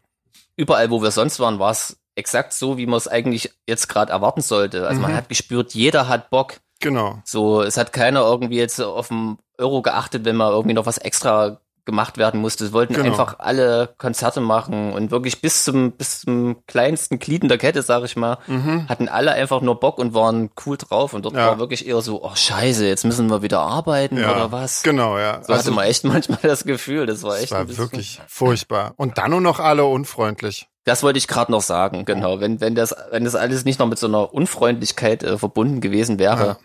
überall, 0.55 0.89
wo 0.89 1.01
wir 1.01 1.11
sonst 1.11 1.39
waren, 1.39 1.59
war 1.59 1.71
es 1.71 1.97
exakt 2.15 2.53
so, 2.53 2.77
wie 2.77 2.85
man 2.85 2.97
es 2.97 3.07
eigentlich 3.07 3.51
jetzt 3.67 3.89
gerade 3.89 4.11
erwarten 4.11 4.41
sollte. 4.41 4.87
Also 4.87 5.01
man 5.01 5.11
Mhm. 5.11 5.15
hat 5.17 5.29
gespürt, 5.29 5.73
jeder 5.73 6.07
hat 6.07 6.29
Bock. 6.29 6.61
Genau. 6.79 7.21
So, 7.25 7.61
es 7.61 7.77
hat 7.77 7.91
keiner 7.93 8.21
irgendwie 8.21 8.57
jetzt 8.57 8.79
auf 8.81 9.09
den 9.09 9.37
Euro 9.57 9.81
geachtet, 9.81 10.23
wenn 10.25 10.35
mal 10.35 10.51
irgendwie 10.51 10.73
noch 10.73 10.85
was 10.85 10.97
extra 10.97 11.59
gemacht 11.85 12.17
werden 12.17 12.41
musste. 12.41 12.65
Es 12.65 12.73
wollten 12.73 12.93
Genau. 12.93 13.07
einfach 13.11 13.39
alle 13.39 13.93
Konzerte 13.97 14.41
machen 14.41 14.91
und 14.93 15.11
wirklich 15.11 15.41
bis 15.41 15.63
zum, 15.63 15.91
bis 15.91 16.21
zum 16.21 16.65
kleinsten 16.65 17.19
Glied 17.19 17.43
in 17.43 17.49
der 17.49 17.57
Kette, 17.57 17.81
sag 17.83 18.03
ich 18.03 18.15
mal, 18.15 18.37
Mhm. 18.47 18.89
hatten 18.89 19.07
alle 19.07 19.31
einfach 19.33 19.61
nur 19.61 19.79
Bock 19.79 19.99
und 19.99 20.13
waren 20.13 20.49
cool 20.65 20.77
drauf. 20.77 21.13
Und 21.13 21.25
dort 21.25 21.35
Ja. 21.35 21.47
war 21.47 21.59
wirklich 21.59 21.87
eher 21.87 22.01
so, 22.01 22.23
oh 22.23 22.35
scheiße, 22.35 22.85
jetzt 22.87 23.05
müssen 23.05 23.29
wir 23.29 23.41
wieder 23.41 23.59
arbeiten 23.59 24.17
Ja, 24.17 24.31
oder 24.31 24.51
was? 24.51 24.83
Genau, 24.83 25.17
ja. 25.17 25.43
So 25.43 25.53
hatte 25.55 25.71
man 25.71 25.85
echt 25.85 26.03
manchmal 26.03 26.39
das 26.41 26.63
Gefühl. 26.65 27.05
Das 27.05 27.21
war 27.23 27.31
das 27.33 27.43
echt 27.43 27.53
ein 27.53 27.69
war 27.69 27.77
wirklich 27.77 28.21
furchtbar. 28.27 28.93
Und 28.97 29.17
dann 29.17 29.31
nur 29.31 29.41
noch 29.41 29.59
alle 29.59 29.85
unfreundlich. 29.85 30.67
Das 30.85 31.01
wollte 31.03 31.17
ich 31.17 31.27
gerade 31.27 31.51
noch 31.51 31.61
sagen, 31.63 32.05
genau. 32.05 32.39
Wenn, 32.39 32.61
wenn 32.61 32.75
das, 32.75 32.95
wenn 33.11 33.23
das 33.25 33.35
alles 33.35 33.65
nicht 33.65 33.79
noch 33.79 33.87
mit 33.87 33.97
so 33.99 34.07
einer 34.07 34.33
Unfreundlichkeit 34.33 35.23
äh, 35.23 35.37
verbunden 35.37 35.81
gewesen 35.81 36.19
wäre, 36.19 36.57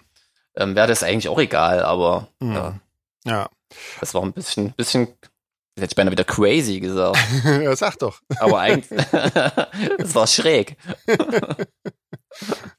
ähm, 0.57 0.75
wäre 0.77 0.89
das 0.89 1.03
eigentlich 1.03 1.29
auch 1.29 1.39
egal, 1.39 1.83
aber 1.83 2.27
Mhm. 2.41 2.55
ja, 2.55 2.75
Ja. 3.25 3.49
Das 4.01 4.15
war 4.15 4.23
ein 4.23 4.33
bisschen, 4.33 4.73
bisschen, 4.73 5.09
jetzt 5.09 5.83
hätte 5.83 5.93
ich 5.93 5.97
beinahe 5.97 6.13
wieder 6.13 6.25
crazy 6.25 6.81
gesagt. 6.81 7.19
ja, 7.45 7.75
sag 7.77 7.99
doch. 7.99 8.21
Aber 8.39 8.61
eigentlich, 8.61 8.89
das 9.99 10.15
war 10.15 10.27
schräg. 10.27 10.77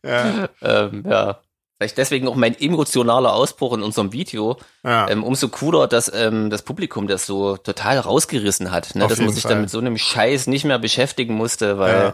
Ja. 0.04 0.50
Ähm, 0.62 1.04
ja. 1.08 1.42
Vielleicht 1.78 1.98
deswegen 1.98 2.28
auch 2.28 2.36
mein 2.36 2.60
emotionaler 2.60 3.34
Ausbruch 3.34 3.74
in 3.74 3.82
unserem 3.82 4.14
Video. 4.14 4.58
Ja. 4.84 5.10
Ähm, 5.10 5.24
umso 5.24 5.50
cooler, 5.50 5.88
dass 5.88 6.14
ähm, 6.14 6.52
das 6.52 6.62
Publikum 6.62 7.08
das 7.08 7.26
so 7.26 7.58
total 7.58 7.98
rausgerissen 7.98 8.72
hat, 8.72 8.94
ne? 8.94 9.08
Dass 9.08 9.20
man 9.20 9.32
sich 9.32 9.42
Fall. 9.42 9.54
dann 9.54 9.62
mit 9.62 9.72
so 9.72 9.80
einem 9.80 9.98
Scheiß 9.98 10.46
nicht 10.46 10.64
mehr 10.64 10.78
beschäftigen 10.78 11.34
musste, 11.34 11.80
weil 11.80 12.14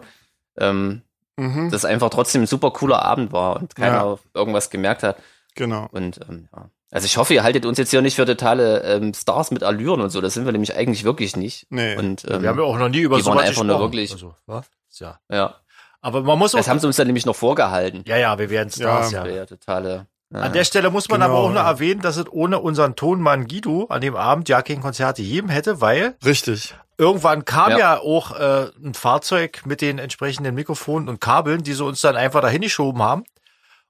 ähm, 0.57 1.01
mhm. 1.35 1.69
das 1.69 1.83
einfach 1.83 2.09
trotzdem 2.09 2.43
ein 2.43 2.47
super 2.47 2.71
cooler 2.71 3.03
Abend 3.03 3.33
war 3.33 3.57
und 3.57 3.75
keiner 3.75 4.05
Ja. 4.05 4.17
irgendwas 4.33 4.69
gemerkt 4.69 5.03
hat. 5.03 5.17
Genau. 5.55 5.89
Und 5.91 6.21
ähm, 6.29 6.47
ja. 6.55 6.69
Also 6.91 7.05
ich 7.05 7.17
hoffe, 7.17 7.33
ihr 7.33 7.43
haltet 7.43 7.65
uns 7.65 7.77
jetzt 7.77 7.89
hier 7.91 8.01
nicht 8.01 8.15
für 8.15 8.25
totale 8.25 8.81
ähm, 8.83 9.13
Stars 9.13 9.51
mit 9.51 9.63
Allüren 9.63 9.99
und 10.01 10.09
so. 10.09 10.21
Das 10.21 10.33
sind 10.33 10.45
wir 10.45 10.51
nämlich 10.53 10.75
eigentlich 10.75 11.03
wirklich 11.03 11.35
nicht. 11.35 11.67
Nee. 11.69 11.97
Und 11.97 12.23
ähm, 12.29 12.41
wir 12.41 12.49
haben 12.49 12.57
ja 12.59 12.63
auch 12.65 12.77
noch 12.77 12.87
nie 12.89 12.99
über 13.01 13.17
die 13.17 13.25
waren 13.25 13.33
sowas 13.33 13.49
einfach 13.49 13.63
nur 13.63 13.79
wirklich- 13.79 14.11
Also, 14.13 14.33
was? 14.45 14.65
Ja. 14.99 15.19
ja, 15.29 15.55
Aber 16.01 16.21
man 16.23 16.39
muss 16.39 16.53
auch. 16.55 16.59
das 16.59 16.69
haben 16.69 16.79
sie 16.79 16.87
uns 16.87 16.95
dann 16.95 17.07
nämlich 17.07 17.25
noch 17.25 17.35
vorgehalten. 17.35 18.03
ja, 18.07 18.15
ja, 18.17 18.39
wir 18.39 18.49
werden 18.49 18.69
Stars, 18.71 19.11
Ja. 19.11 19.25
ja. 19.27 19.45
Totale. 19.45 20.07
Ja. 20.33 20.39
An 20.41 20.53
der 20.53 20.63
Stelle 20.65 20.89
muss 20.89 21.07
man 21.09 21.21
Genau, 21.21 21.31
aber 21.33 21.43
auch 21.43 21.49
noch 21.49 21.61
ja. 21.63 21.69
erwähnen, 21.69 22.01
dass 22.01 22.17
es 22.17 22.25
ohne 22.31 22.59
unseren 22.59 22.95
Tonmann 22.95 23.47
Guido 23.47 23.85
an 23.89 24.01
dem 24.01 24.15
Abend 24.15 24.49
ja 24.49 24.61
kein 24.61 24.81
Konzert 24.81 25.17
gegeben 25.17 25.47
hätte, 25.49 25.79
weil 25.81 26.15
Richtig. 26.25 26.75
irgendwann 26.97 27.45
kam 27.45 27.71
ja, 27.71 27.77
Ja. 27.79 27.99
auch 28.01 28.37
äh, 28.37 28.69
ein 28.83 28.93
Fahrzeug 28.93 29.61
mit 29.65 29.79
den 29.81 29.99
entsprechenden 29.99 30.53
Mikrofonen 30.55 31.07
und 31.07 31.21
Kabeln, 31.21 31.63
die 31.63 31.73
sie 31.73 31.83
uns 31.83 32.01
dann 32.01 32.15
einfach 32.17 32.41
dahin 32.41 32.61
geschoben 32.61 33.01
haben. 33.01 33.23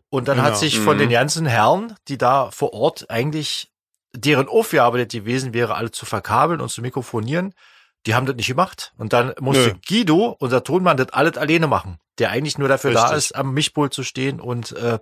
Und 0.10 0.28
dann 0.28 0.38
Genau. 0.38 0.48
hat 0.50 0.58
sich 0.58 0.80
von 0.80 0.96
Mhm. 0.96 1.00
den 1.02 1.10
ganzen 1.10 1.46
Herren, 1.46 1.96
die 2.08 2.18
da 2.18 2.50
vor 2.52 2.74
Ort 2.74 3.10
eigentlich 3.10 3.72
deren 4.16 4.48
Aufgabe 4.48 4.98
das 5.04 5.12
gewesen 5.14 5.54
wäre, 5.54 5.76
alle 5.76 5.92
zu 5.92 6.06
verkabeln 6.06 6.62
und 6.62 6.70
zu 6.70 6.82
mikrofonieren, 6.82 7.54
die 8.06 8.16
haben 8.16 8.26
das 8.26 8.36
nicht 8.36 8.48
gemacht. 8.48 8.94
Und 8.98 9.12
dann 9.14 9.34
musste 9.40 9.68
Nö. 9.68 9.74
Guido, 9.88 10.36
unser 10.40 10.64
Tonmann, 10.64 10.98
das 10.98 11.10
alles 11.10 11.38
alleine 11.38 11.68
machen, 11.68 12.00
der 12.20 12.32
eigentlich 12.32 12.58
nur 12.58 12.70
dafür 12.70 12.92
da 12.92 13.04
Richtig. 13.04 13.18
ist, 13.18 13.36
am 13.36 13.54
Mischpult 13.54 13.94
zu 13.94 14.04
stehen 14.04 14.40
und 14.40 14.72
äh, 14.72 15.00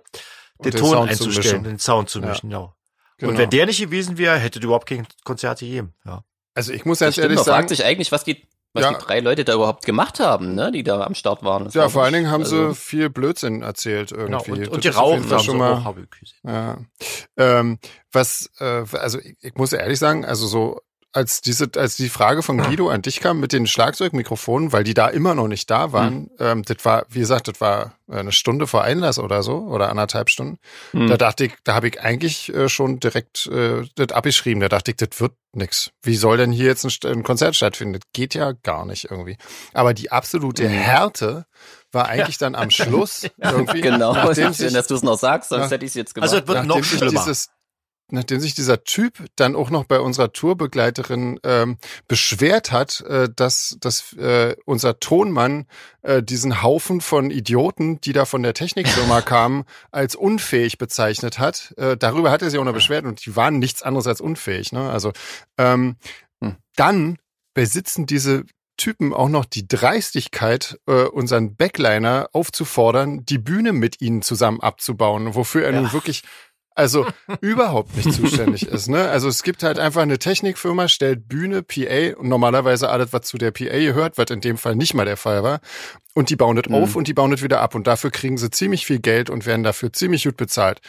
den, 0.64 0.72
den 0.72 0.72
Ton 0.72 0.90
Sound 0.90 1.16
zu 1.16 1.24
einzustellen, 1.24 1.62
den 1.64 1.78
Sound 1.78 2.10
zu 2.10 2.20
mischen, 2.20 2.50
ja. 2.50 2.72
Genau. 3.18 3.30
Und 3.32 3.38
wenn 3.38 3.48
der 3.50 3.66
nicht 3.66 3.78
gewesen 3.80 4.18
wäre, 4.18 4.36
hätte 4.38 4.58
du 4.60 4.66
überhaupt 4.66 4.88
kein 4.88 5.06
Konzert 5.24 5.60
gegeben. 5.60 5.94
Ja. 6.04 6.22
also 6.54 6.72
ich 6.72 6.84
muss 6.84 6.98
ganz 6.98 7.16
ehrlich 7.16 7.38
sagen, 7.38 7.48
fragt 7.56 7.68
sich 7.70 7.84
eigentlich, 7.84 8.10
was 8.12 8.24
die, 8.24 8.46
was 8.76 8.84
Ja. 8.84 8.92
die 8.92 9.04
drei 9.04 9.20
Leute 9.20 9.44
da 9.44 9.54
überhaupt 9.54 9.84
gemacht 9.84 10.20
haben, 10.20 10.54
ne, 10.54 10.70
die 10.70 10.82
da 10.84 11.00
am 11.00 11.14
Start 11.14 11.42
waren. 11.42 11.64
Das 11.64 11.74
ja, 11.74 11.82
war 11.82 11.90
vor 11.90 12.04
allen 12.04 12.12
Dingen 12.12 12.30
haben 12.30 12.42
also, 12.44 12.68
sie 12.70 12.74
viel 12.76 13.10
Blödsinn 13.10 13.62
erzählt 13.62 14.10
Genau. 14.10 14.38
irgendwie. 14.46 14.50
Und, 14.52 14.60
Das 14.66 14.68
und 14.74 14.84
die 14.84 14.88
Rauchen 14.88 15.28
sie 15.28 15.40
schon 15.40 15.58
mal. 15.58 15.84
Ja. 16.44 16.78
Ähm, 17.36 17.78
was, 18.12 18.50
äh, 18.60 18.84
also 18.92 19.18
ich, 19.18 19.34
ich 19.40 19.54
muss 19.56 19.72
ehrlich 19.72 19.98
sagen, 19.98 20.24
also 20.24 20.46
so 20.46 20.80
als 21.16 21.40
diese, 21.40 21.70
als 21.76 21.96
die 21.96 22.10
Frage 22.10 22.42
von 22.42 22.58
Guido 22.58 22.90
an 22.90 23.00
dich 23.00 23.20
kam 23.20 23.40
mit 23.40 23.52
den 23.52 23.66
Schlagzeugmikrofonen, 23.66 24.72
weil 24.72 24.84
die 24.84 24.92
da 24.92 25.08
immer 25.08 25.34
noch 25.34 25.48
nicht 25.48 25.70
da 25.70 25.92
waren, 25.92 26.14
mhm. 26.14 26.30
ähm, 26.38 26.62
das 26.62 26.84
war, 26.84 27.06
wie 27.08 27.20
gesagt, 27.20 27.48
das 27.48 27.58
war 27.58 27.94
eine 28.06 28.32
Stunde 28.32 28.66
vor 28.66 28.84
Einlass 28.84 29.18
oder 29.18 29.42
so 29.42 29.60
oder 29.60 29.88
anderthalb 29.88 30.28
Stunden. 30.28 30.58
Mhm. 30.92 31.08
Da 31.08 31.16
dachte 31.16 31.46
ich, 31.46 31.54
da 31.64 31.74
habe 31.74 31.88
ich 31.88 32.02
eigentlich 32.02 32.54
äh, 32.54 32.68
schon 32.68 33.00
direkt 33.00 33.46
äh, 33.46 33.84
das 33.94 34.12
abgeschrieben. 34.12 34.60
Da 34.60 34.68
dachte 34.68 34.90
ich, 34.90 34.98
das 34.98 35.18
wird 35.18 35.32
nix. 35.52 35.90
Wie 36.02 36.16
soll 36.16 36.36
denn 36.36 36.52
hier 36.52 36.66
jetzt 36.66 36.84
ein, 36.84 37.10
ein 37.10 37.22
Konzert 37.22 37.56
stattfinden? 37.56 37.94
Das 37.94 38.02
geht 38.12 38.34
ja 38.34 38.52
gar 38.52 38.84
nicht 38.84 39.10
irgendwie. 39.10 39.38
Aber 39.72 39.94
die 39.94 40.12
absolute 40.12 40.64
mhm. 40.64 40.72
Härte 40.72 41.46
war 41.92 42.08
eigentlich 42.08 42.38
ja. 42.40 42.50
dann 42.50 42.54
am 42.54 42.70
Schluss 42.70 43.26
irgendwie. 43.38 43.80
genau, 43.80 44.12
nachdem 44.12 44.52
sich, 44.52 44.72
dass 44.72 44.86
du 44.86 44.94
es 44.94 45.02
noch 45.02 45.18
sagst, 45.18 45.48
sonst 45.48 45.70
hätte 45.70 45.84
ich 45.84 45.92
es 45.92 45.94
jetzt 45.94 46.14
gemacht. 46.14 46.30
Also 46.30 46.42
es 46.42 46.46
wird 46.46 46.66
noch 46.66 46.84
schlimmer. 46.84 47.10
Dieses, 47.10 47.48
nachdem 48.10 48.40
sich 48.40 48.54
dieser 48.54 48.84
Typ 48.84 49.24
dann 49.36 49.56
auch 49.56 49.70
noch 49.70 49.84
bei 49.84 50.00
unserer 50.00 50.32
Tourbegleiterin 50.32 51.40
ähm, 51.42 51.76
beschwert 52.08 52.72
hat, 52.72 53.00
äh, 53.02 53.28
dass, 53.34 53.76
dass 53.80 54.12
äh, 54.14 54.54
unser 54.64 55.00
Tonmann 55.00 55.66
äh, 56.02 56.22
diesen 56.22 56.62
Haufen 56.62 57.00
von 57.00 57.30
Idioten, 57.30 58.00
die 58.00 58.12
da 58.12 58.24
von 58.24 58.42
der 58.42 58.54
Technikfirma 58.54 59.20
kamen, 59.22 59.64
als 59.90 60.14
unfähig 60.14 60.78
bezeichnet 60.78 61.38
hat. 61.38 61.74
Äh, 61.76 61.96
darüber 61.96 62.30
hat 62.30 62.42
er 62.42 62.50
sich 62.50 62.58
auch 62.60 62.64
noch 62.64 62.72
beschwert 62.72 63.04
und 63.04 63.24
die 63.26 63.36
waren 63.36 63.58
nichts 63.58 63.82
anderes 63.82 64.06
als 64.06 64.20
unfähig. 64.20 64.72
Ne? 64.72 64.90
Also 64.90 65.12
ähm, 65.58 65.96
hm. 66.40 66.56
dann 66.76 67.18
besitzen 67.54 68.06
diese 68.06 68.44
Typen 68.76 69.14
auch 69.14 69.28
noch 69.28 69.46
die 69.46 69.66
Dreistigkeit, 69.66 70.78
äh, 70.86 71.04
unseren 71.04 71.56
Backliner 71.56 72.28
aufzufordern, 72.32 73.24
die 73.24 73.38
Bühne 73.38 73.72
mit 73.72 74.00
ihnen 74.02 74.22
zusammen 74.22 74.60
abzubauen, 74.60 75.34
wofür 75.34 75.64
er 75.64 75.72
ja. 75.72 75.80
nun 75.80 75.92
wirklich 75.92 76.22
also 76.76 77.06
überhaupt 77.40 77.96
nicht 77.96 78.12
zuständig 78.12 78.66
ist. 78.66 78.88
Ne? 78.88 79.08
Also 79.08 79.28
es 79.28 79.42
gibt 79.42 79.62
halt 79.62 79.78
einfach 79.78 80.02
eine 80.02 80.18
Technikfirma, 80.18 80.88
stellt 80.88 81.28
Bühne, 81.28 81.62
PA 81.62 82.18
und 82.18 82.28
normalerweise 82.28 82.90
alles, 82.90 83.12
was 83.12 83.22
zu 83.22 83.38
der 83.38 83.50
PA 83.50 83.78
gehört, 83.78 84.18
was 84.18 84.30
in 84.30 84.40
dem 84.40 84.58
Fall 84.58 84.76
nicht 84.76 84.94
mal 84.94 85.06
der 85.06 85.16
Fall 85.16 85.42
war. 85.42 85.60
Und 86.14 86.30
die 86.30 86.36
bauen 86.36 86.56
das 86.56 86.68
mhm. 86.68 86.74
auf 86.74 86.94
und 86.94 87.08
die 87.08 87.14
bauen 87.14 87.30
das 87.30 87.42
wieder 87.42 87.60
ab. 87.60 87.74
Und 87.74 87.86
dafür 87.86 88.10
kriegen 88.10 88.38
sie 88.38 88.50
ziemlich 88.50 88.86
viel 88.86 89.00
Geld 89.00 89.30
und 89.30 89.46
werden 89.46 89.62
dafür 89.62 89.92
ziemlich 89.92 90.24
gut 90.24 90.36
bezahlt. 90.36 90.80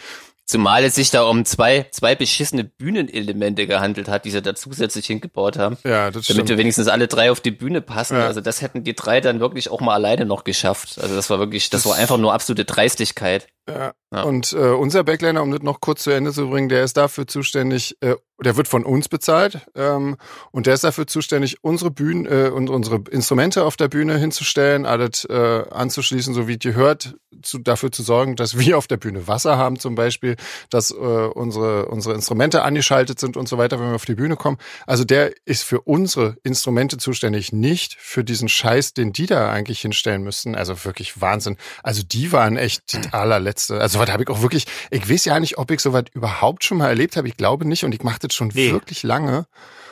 Zumal 0.46 0.86
es 0.86 0.96
sich 0.96 1.10
da 1.10 1.24
um 1.24 1.44
zwei, 1.44 1.88
zwei 1.92 2.16
beschissene 2.16 2.64
Bühnenelemente 2.64 3.68
gehandelt 3.68 4.08
hat, 4.08 4.24
die 4.24 4.32
sie 4.32 4.42
da 4.42 4.56
zusätzlich 4.56 5.06
hingebaut 5.06 5.58
haben. 5.58 5.78
Ja, 5.84 6.10
das 6.10 6.24
stimmt. 6.24 6.40
Damit 6.40 6.50
wir 6.50 6.58
wenigstens 6.58 6.88
alle 6.88 7.08
drei 7.08 7.32
auf 7.32 7.42
die 7.42 7.52
Bühne 7.52 7.82
passen. 7.82 8.16
Ja. 8.16 8.28
Also 8.28 8.40
das 8.40 8.62
hätten 8.62 8.86
die 8.86 8.96
drei 8.96 9.20
dann 9.20 9.42
wirklich 9.42 9.70
auch 9.70 9.82
mal 9.82 9.94
alleine 9.94 10.26
noch 10.26 10.46
geschafft. 10.46 11.00
Also 11.02 11.16
das 11.16 11.30
war 11.30 11.40
wirklich, 11.40 11.70
das, 11.70 11.84
das 11.84 11.92
war 11.92 11.98
einfach 11.98 12.18
nur 12.18 12.34
absolute 12.34 12.64
Dreistigkeit. 12.64 13.48
Ja. 13.68 13.94
ja. 14.14 14.24
Und 14.24 14.54
äh, 14.54 14.58
unser 14.58 15.04
Backliner, 15.04 15.44
um 15.44 15.52
das 15.52 15.62
noch 15.62 15.82
kurz 15.82 16.04
zu 16.04 16.12
Ende 16.12 16.32
zu 16.32 16.50
bringen, 16.50 16.70
der 16.70 16.84
ist 16.84 16.98
dafür 16.98 17.28
zuständig, 17.28 17.98
äh, 18.02 18.16
der 18.44 18.56
wird 18.56 18.68
von 18.68 18.86
uns 18.86 19.10
bezahlt 19.10 19.62
ähm, 19.76 20.18
und 20.52 20.68
der 20.68 20.76
ist 20.76 20.84
dafür 20.84 21.08
zuständig, 21.08 21.64
unsere 21.64 21.92
Bühnen 21.92 22.26
äh, 22.26 22.50
und 22.50 22.70
unsere 22.70 23.04
Instrumente 23.10 23.64
auf 23.64 23.76
der 23.76 23.88
Bühne 23.88 24.18
hinzustellen, 24.18 24.86
alles 24.86 25.26
äh, 25.26 25.64
anzuschließen, 25.70 26.34
so 26.34 26.48
wie 26.48 26.58
die 26.58 26.76
hört, 26.76 27.16
zu, 27.42 27.60
dafür 27.60 27.92
zu 27.92 28.04
sorgen, 28.04 28.36
dass 28.36 28.58
wir 28.58 28.78
auf 28.78 28.88
der 28.88 28.98
Bühne 28.98 29.28
Wasser 29.28 29.58
haben 29.58 29.80
zum 29.80 29.96
Beispiel, 29.96 30.36
dass 30.70 30.92
äh, 30.92 30.94
unsere 30.94 31.88
unsere 31.88 32.16
Instrumente 32.16 32.64
angeschaltet 32.64 33.20
sind 33.20 33.38
und 33.38 33.48
so 33.48 33.58
weiter, 33.58 33.80
wenn 33.80 33.90
wir 33.90 33.96
auf 33.96 34.06
die 34.06 34.16
Bühne 34.16 34.36
kommen. 34.36 34.58
Also 34.86 35.04
der 35.04 35.34
ist 35.46 35.64
für 35.64 35.82
unsere 35.82 36.38
Instrumente 36.44 36.98
zuständig, 36.98 37.52
nicht 37.52 37.96
für 38.00 38.24
diesen 38.24 38.50
Scheiß, 38.50 38.94
den 38.94 39.14
die 39.14 39.26
da 39.26 39.52
eigentlich 39.52 39.82
hinstellen 39.82 40.24
müssten. 40.24 40.56
Also 40.56 40.86
wirklich 40.86 41.22
Wahnsinn. 41.22 41.58
Also 41.84 42.04
die 42.04 42.32
waren 42.32 42.58
echt 42.58 42.94
die 42.94 43.02
allerletzte. 43.58 43.82
Also 43.82 44.00
was 44.00 44.10
habe 44.10 44.24
ich 44.24 44.30
auch 44.30 44.42
wirklich. 44.42 44.66
Ich 44.92 45.10
weiß 45.10 45.26
ja 45.26 45.40
nicht, 45.40 45.58
ob 45.58 45.72
ich 45.72 45.80
sowas 45.80 46.06
überhaupt 46.14 46.64
schon 46.64 46.78
mal 46.78 46.90
erlebt 46.90 47.18
habe. 47.18 47.28
Ich 47.28 47.38
glaube 47.38 47.68
nicht 47.68 47.84
und 47.84 47.94
ich 47.94 48.04
mache 48.04 48.20
das 48.20 48.34
schon 48.34 48.50
nee. 48.54 48.72
wirklich 48.72 49.04
lange. 49.04 49.46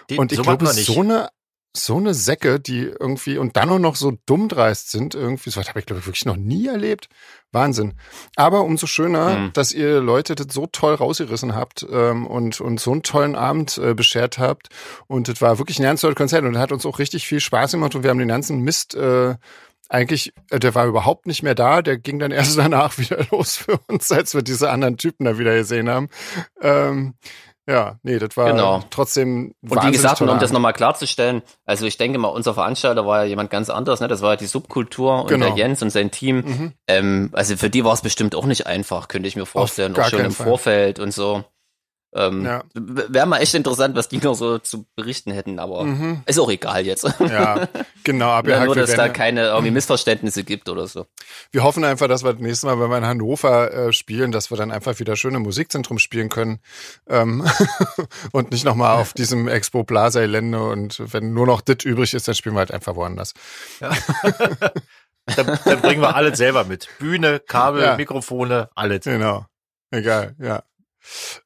Die, 0.10 0.18
und 0.18 0.32
ich 0.32 0.38
so 0.38 0.44
glaube, 0.44 0.68
so 0.68 1.02
eine 1.02 1.30
so 1.78 1.98
eine 1.98 2.14
Säcke, 2.14 2.58
die 2.62 2.84
irgendwie 2.84 3.38
und 3.38 3.58
dann 3.58 3.70
auch 3.70 3.80
noch 3.80 3.98
so 3.98 4.18
dumm 4.26 4.48
dreist 4.48 4.92
sind, 4.92 5.14
irgendwie, 5.14 5.50
so 5.50 5.60
was 5.60 5.68
habe 5.68 5.80
ich 5.80 5.86
glaube 5.86 6.00
ich 6.00 6.06
wirklich 6.06 6.26
noch 6.26 6.38
nie 6.38 6.68
erlebt. 6.68 7.10
Wahnsinn. 7.52 7.96
Aber 8.38 8.62
umso 8.62 8.88
schöner, 8.88 9.38
mhm. 9.38 9.54
dass 9.54 9.74
ihr 9.74 10.00
Leute 10.00 10.36
das 10.36 10.54
so 10.54 10.68
toll 10.68 10.94
rausgerissen 10.94 11.54
habt 11.54 11.86
ähm, 11.90 12.28
und, 12.28 12.62
und 12.62 12.80
so 12.80 12.94
einen 12.94 13.04
tollen 13.04 13.36
Abend 13.36 13.78
äh, 13.78 13.94
beschert 13.94 14.38
habt. 14.38 14.70
Und 15.08 15.28
das 15.28 15.42
war 15.42 15.58
wirklich 15.58 15.80
ein 15.80 15.84
ganz 15.84 16.00
tolles 16.00 16.16
Konzert 16.16 16.46
und 16.46 16.58
hat 16.58 16.72
uns 16.72 16.86
auch 16.86 16.98
richtig 16.98 17.28
viel 17.28 17.42
Spaß 17.42 17.74
gemacht 17.74 17.94
und 17.94 18.04
wir 18.04 18.10
haben 18.10 18.20
den 18.20 18.30
ganzen 18.30 18.62
Mist 18.62 18.96
äh, 18.96 19.36
eigentlich, 19.90 20.34
äh, 20.50 20.60
der 20.60 20.76
war 20.76 20.86
überhaupt 20.86 21.26
nicht 21.28 21.44
mehr 21.44 21.56
da, 21.56 21.82
der 21.82 21.98
ging 21.98 22.20
dann 22.20 22.32
erst 22.32 22.58
danach 22.58 22.98
wieder 22.98 23.26
los 23.32 23.58
für 23.58 23.80
uns, 23.88 24.12
als 24.12 24.34
wir 24.34 24.42
diese 24.42 24.70
anderen 24.70 24.98
Typen 24.98 25.26
da 25.26 25.38
wieder 25.38 25.56
gesehen 25.56 25.90
haben. 25.90 26.10
Ähm, 26.62 27.16
ja, 27.68 27.98
nee, 28.04 28.20
das 28.20 28.38
war 28.38 28.52
genau. 28.52 28.84
trotzdem. 28.92 29.56
Und 29.68 29.84
wie 29.84 29.92
gesagt, 29.92 30.22
um 30.22 30.40
das 30.40 30.52
nochmal 30.52 30.74
klarzustellen, 30.74 31.42
also 31.66 31.88
ich 31.88 31.98
denke 31.98 32.20
mal, 32.20 32.28
unser 32.28 32.54
Veranstalter 32.54 33.08
war 33.08 33.24
ja 33.24 33.30
jemand 33.30 33.50
ganz 33.50 33.72
anderes, 33.72 34.02
ne? 34.02 34.08
Das 34.08 34.22
war 34.22 34.32
ja 34.32 34.36
die 34.36 34.46
Subkultur 34.46 35.22
und 35.22 35.30
genau. 35.30 35.48
der 35.48 35.56
Jens 35.56 35.82
und 35.82 35.90
sein 35.90 36.12
Team. 36.12 36.38
Mhm. 36.38 36.74
Ähm, 36.88 37.30
also 37.34 37.58
für 37.58 37.72
die 37.72 37.84
war 37.84 37.94
es 37.94 38.02
bestimmt 38.02 38.36
auch 38.36 38.46
nicht 38.46 38.68
einfach, 38.68 39.08
könnte 39.08 39.28
ich 39.28 39.36
mir 39.36 39.48
vorstellen, 39.48 39.98
auch 39.98 40.10
schon 40.10 40.20
im 40.20 40.32
Fall. 40.32 40.46
Vorfeld 40.46 41.00
und 41.00 41.12
so. 41.12 41.44
Ähm, 42.16 42.46
ja. 42.46 42.64
Wäre 42.74 43.26
mal 43.26 43.40
echt 43.40 43.54
interessant, 43.56 43.94
was 43.98 44.08
die 44.08 44.20
noch 44.20 44.36
so 44.36 44.58
zu 44.58 44.86
berichten 44.96 45.34
hätten, 45.34 45.60
aber 45.60 45.84
mhm. 45.84 46.22
ist 46.26 46.40
auch 46.40 46.50
egal 46.50 46.86
jetzt. 46.86 47.04
Ja, 47.20 47.68
genau. 48.06 48.30
Aber 48.36 48.50
ja, 48.50 48.64
nur, 48.64 48.76
dass 48.76 48.96
da 48.96 49.10
keine 49.10 49.48
irgendwie 49.48 49.72
Missverständnisse 49.72 50.46
gibt 50.46 50.70
oder 50.70 50.88
so. 50.88 51.08
Wir 51.52 51.64
hoffen 51.64 51.84
einfach, 51.84 52.08
dass 52.08 52.24
wir 52.24 52.32
das 52.32 52.42
nächste 52.42 52.68
Mal, 52.68 52.80
wenn 52.80 52.90
wir 52.90 52.98
in 52.98 53.06
Hannover 53.06 53.74
äh, 53.74 53.94
spielen, 53.94 54.32
dass 54.32 54.50
wir 54.50 54.58
dann 54.58 54.72
einfach 54.72 54.98
wieder 55.00 55.18
schöne 55.18 55.40
Musikzentrum 55.40 56.00
spielen 56.00 56.30
können 56.30 56.60
ähm, 57.10 57.46
und 58.32 58.52
nicht 58.52 58.64
nochmal 58.64 58.96
auf 58.96 59.12
diesem 59.14 59.50
Expo 59.50 59.84
Plaza 59.84 60.22
Elende 60.22 60.64
und 60.64 61.02
wenn 61.14 61.34
nur 61.34 61.46
noch 61.46 61.60
dit 61.60 61.84
übrig 61.84 62.14
ist, 62.14 62.30
dann 62.30 62.36
spielen 62.36 62.56
wir 62.56 62.60
halt 62.60 62.72
einfach 62.72 62.96
woanders. 62.96 63.34
Ja. 63.82 63.90
dann, 65.36 65.60
dann, 65.66 65.82
bringen 65.82 66.02
wir 66.02 66.16
alles 66.16 66.38
selber 66.38 66.64
mit. 66.64 66.88
Bühne, 66.98 67.42
Kabel, 67.42 67.82
ja. 67.84 67.98
Mikrofone, 67.98 68.70
alles. 68.74 69.04
Genau. 69.04 69.46
Egal, 69.92 70.36
ja. 70.40 70.64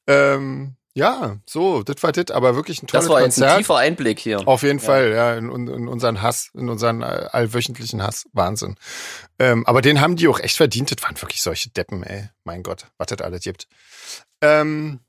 Ähm, 0.07 0.75
ja, 0.95 1.37
so, 1.45 1.83
das 1.83 2.01
war 2.03 2.11
das, 2.11 2.31
aber 2.31 2.55
wirklich 2.55 2.83
ein 2.83 2.87
tolles 2.87 3.07
Konzert. 3.07 3.27
Das 3.27 3.39
war 3.39 3.47
jetzt 3.47 3.53
ein 3.53 3.57
tiefer 3.59 3.77
Einblick 3.77 4.19
hier. 4.19 4.45
Auf 4.47 4.63
jeden 4.63 4.79
ja. 4.79 4.85
Fall, 4.85 5.11
ja, 5.11 5.35
in, 5.35 5.49
in, 5.49 5.87
unseren 5.87 6.21
Hass, 6.21 6.49
in 6.53 6.67
unseren 6.67 7.03
äh, 7.03 7.27
allwöchentlichen 7.31 8.01
Hass. 8.01 8.27
Wahnsinn. 8.33 8.75
Ähm, 9.37 9.65
aber 9.65 9.81
den 9.81 10.01
haben 10.01 10.15
die 10.15 10.27
auch 10.27 10.39
echt 10.39 10.57
verdient. 10.57 10.91
Das 10.91 11.03
waren 11.03 11.21
wirklich 11.21 11.41
solche 11.41 11.69
Deppen, 11.69 12.03
ey. 12.03 12.29
Mein 12.43 12.63
Gott, 12.63 12.87
was 12.97 13.07
das 13.07 13.21
alles 13.21 13.41
gibt. 13.41 13.67
Ähm, 14.41 14.99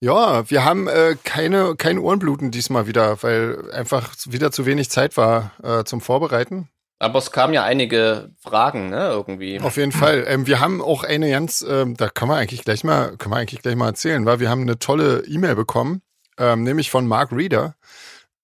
ja, 0.00 0.48
wir 0.50 0.64
haben 0.64 0.88
äh, 0.88 1.16
keine, 1.22 1.76
kein 1.76 1.98
Ohrenbluten 1.98 2.50
diesmal 2.50 2.86
wieder, 2.86 3.22
weil 3.22 3.70
einfach 3.72 4.14
wieder 4.26 4.50
zu 4.50 4.64
wenig 4.64 4.90
Zeit 4.90 5.18
war 5.18 5.52
äh, 5.62 5.84
zum 5.84 6.00
Vorbereiten. 6.00 6.70
Aber 7.00 7.18
es 7.18 7.32
kamen 7.32 7.54
ja 7.54 7.64
einige 7.64 8.30
Fragen, 8.42 8.90
ne, 8.90 9.08
irgendwie. 9.08 9.58
Auf 9.58 9.78
jeden 9.78 9.90
Fall. 9.90 10.24
Ähm, 10.28 10.46
wir 10.46 10.60
haben 10.60 10.82
auch 10.82 11.02
eine 11.02 11.30
ganz, 11.30 11.64
ähm, 11.66 11.96
da 11.96 12.10
kann 12.10 12.28
man 12.28 12.38
eigentlich 12.38 12.62
gleich 12.62 12.84
mal, 12.84 13.16
kann 13.16 13.30
man 13.30 13.40
eigentlich 13.40 13.62
gleich 13.62 13.74
mal 13.74 13.86
erzählen, 13.86 14.26
weil 14.26 14.38
wir 14.38 14.50
haben 14.50 14.60
eine 14.60 14.78
tolle 14.78 15.24
E-Mail 15.26 15.56
bekommen, 15.56 16.02
ähm, 16.38 16.62
nämlich 16.62 16.90
von 16.90 17.06
Mark 17.06 17.32
Reeder, 17.32 17.74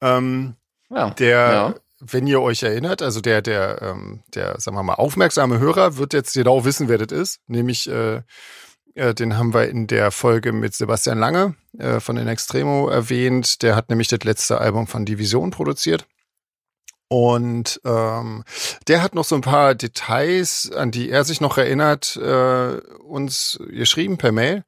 ähm, 0.01 0.57
ja, 0.89 1.11
der, 1.11 1.37
ja. 1.37 1.75
wenn 2.01 2.27
ihr 2.27 2.41
euch 2.41 2.63
erinnert, 2.63 3.03
also 3.03 3.21
der, 3.21 3.43
der, 3.43 3.83
ähm, 3.83 4.23
der, 4.35 4.59
sagen 4.59 4.75
wir 4.75 4.83
mal, 4.83 4.95
aufmerksame 4.95 5.59
Hörer 5.59 5.99
wird 5.99 6.15
jetzt 6.15 6.33
genau 6.33 6.65
wissen, 6.65 6.89
wer 6.89 6.97
das 6.97 7.17
ist, 7.17 7.41
nämlich, 7.49 7.91
äh, 7.91 8.23
äh, 8.95 9.13
den 9.13 9.37
haben 9.37 9.53
wir 9.53 9.69
in 9.69 9.87
der 9.87 10.11
Folge 10.11 10.53
mit 10.53 10.73
Sebastian 10.73 11.19
Lange 11.19 11.57
äh, 11.79 12.01
von 12.01 12.17
den 12.17 12.27
Extremo 12.27 12.89
erwähnt. 12.89 13.61
Der 13.61 13.77
hat 13.77 13.91
nämlich 13.91 14.09
das 14.09 14.21
letzte 14.25 14.59
Album 14.59 14.87
von 14.87 15.05
Division 15.05 15.51
produziert. 15.51 16.07
Und 17.09 17.81
ähm, 17.85 18.43
der 18.89 19.03
hat 19.03 19.15
noch 19.15 19.25
so 19.25 19.37
ein 19.37 19.43
paar 19.43 19.75
Details, 19.75 20.71
an 20.73 20.91
die 20.91 21.11
er 21.11 21.25
sich 21.25 21.41
noch 21.41 21.57
erinnert, 21.57 22.17
äh, 22.17 22.79
uns 23.05 23.59
geschrieben 23.71 24.19
per 24.19 24.33
Mail. 24.33 24.65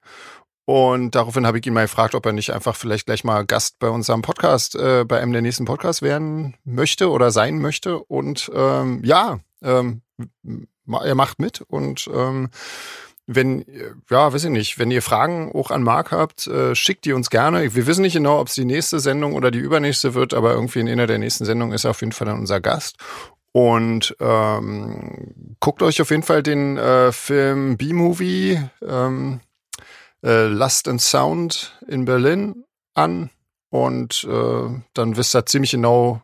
Und 0.64 1.14
daraufhin 1.14 1.46
habe 1.46 1.58
ich 1.58 1.66
ihn 1.66 1.72
mal 1.72 1.86
gefragt, 1.86 2.14
ob 2.14 2.26
er 2.26 2.32
nicht 2.32 2.52
einfach 2.52 2.76
vielleicht 2.76 3.06
gleich 3.06 3.24
mal 3.24 3.46
Gast 3.46 3.78
bei 3.78 3.88
unserem 3.88 4.20
Podcast, 4.20 4.74
äh, 4.74 5.04
bei 5.04 5.18
einem 5.18 5.32
der 5.32 5.40
nächsten 5.40 5.64
Podcasts 5.64 6.02
werden 6.02 6.54
möchte 6.64 7.10
oder 7.10 7.30
sein 7.30 7.58
möchte. 7.58 7.98
Und 7.98 8.50
ähm, 8.54 9.02
ja, 9.02 9.40
ähm, 9.62 10.02
er 10.86 11.14
macht 11.14 11.38
mit 11.38 11.62
und 11.62 12.08
ähm, 12.12 12.50
wenn, 13.30 13.66
ja, 14.08 14.32
weiß 14.32 14.44
ich 14.44 14.50
nicht, 14.50 14.78
wenn 14.78 14.90
ihr 14.90 15.02
Fragen 15.02 15.52
auch 15.54 15.70
an 15.70 15.82
Marc 15.82 16.12
habt, 16.12 16.46
äh, 16.46 16.74
schickt 16.74 17.04
die 17.04 17.12
uns 17.12 17.28
gerne. 17.28 17.74
Wir 17.74 17.86
wissen 17.86 18.00
nicht 18.00 18.14
genau, 18.14 18.40
ob 18.40 18.48
es 18.48 18.54
die 18.54 18.64
nächste 18.64 19.00
Sendung 19.00 19.34
oder 19.34 19.50
die 19.50 19.58
übernächste 19.58 20.14
wird, 20.14 20.32
aber 20.32 20.54
irgendwie 20.54 20.80
in 20.80 20.88
einer 20.88 21.06
der 21.06 21.18
nächsten 21.18 21.44
Sendungen 21.44 21.74
ist 21.74 21.84
er 21.84 21.90
auf 21.90 22.00
jeden 22.00 22.12
Fall 22.12 22.26
dann 22.26 22.38
unser 22.38 22.62
Gast. 22.62 22.96
Und 23.52 24.16
ähm, 24.18 25.56
guckt 25.60 25.82
euch 25.82 26.00
auf 26.00 26.10
jeden 26.10 26.22
Fall 26.22 26.42
den 26.42 26.78
äh, 26.78 27.12
Film 27.12 27.76
B-Movie 27.76 28.62
ähm, 28.80 29.40
äh, 30.24 30.46
Lust 30.46 30.88
and 30.88 31.02
Sound 31.02 31.78
in 31.86 32.06
Berlin 32.06 32.64
an. 32.94 33.28
Und 33.68 34.24
äh, 34.24 34.82
dann 34.94 35.16
wisst 35.18 35.36
ihr 35.36 35.44
ziemlich 35.44 35.72
genau 35.72 36.22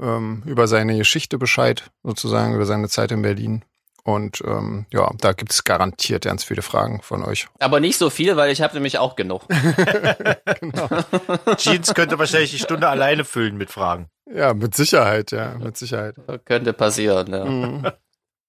ähm, 0.00 0.44
über 0.46 0.68
seine 0.68 0.96
Geschichte 0.96 1.36
Bescheid, 1.36 1.90
sozusagen, 2.04 2.54
über 2.54 2.66
seine 2.66 2.88
Zeit 2.88 3.10
in 3.10 3.22
Berlin. 3.22 3.64
Und 4.06 4.40
ähm, 4.46 4.86
ja, 4.92 5.10
da 5.18 5.32
gibt's 5.32 5.64
garantiert 5.64 6.26
ganz 6.26 6.44
viele 6.44 6.62
Fragen 6.62 7.02
von 7.02 7.24
euch. 7.24 7.48
Aber 7.58 7.80
nicht 7.80 7.98
so 7.98 8.08
viel, 8.08 8.36
weil 8.36 8.52
ich 8.52 8.62
habe 8.62 8.74
nämlich 8.74 8.98
auch 8.98 9.16
genug. 9.16 9.42
Jeans 11.56 11.92
könnte 11.92 12.16
wahrscheinlich 12.16 12.52
die 12.52 12.60
Stunde 12.60 12.88
alleine 12.88 13.24
füllen 13.24 13.56
mit 13.56 13.72
Fragen. 13.72 14.08
Ja, 14.32 14.54
mit 14.54 14.76
Sicherheit, 14.76 15.32
ja, 15.32 15.54
mit 15.58 15.76
Sicherheit. 15.76 16.14
Könnte 16.44 16.72
passieren, 16.72 17.32
ja. 17.32 17.44
Mhm. 17.44 17.90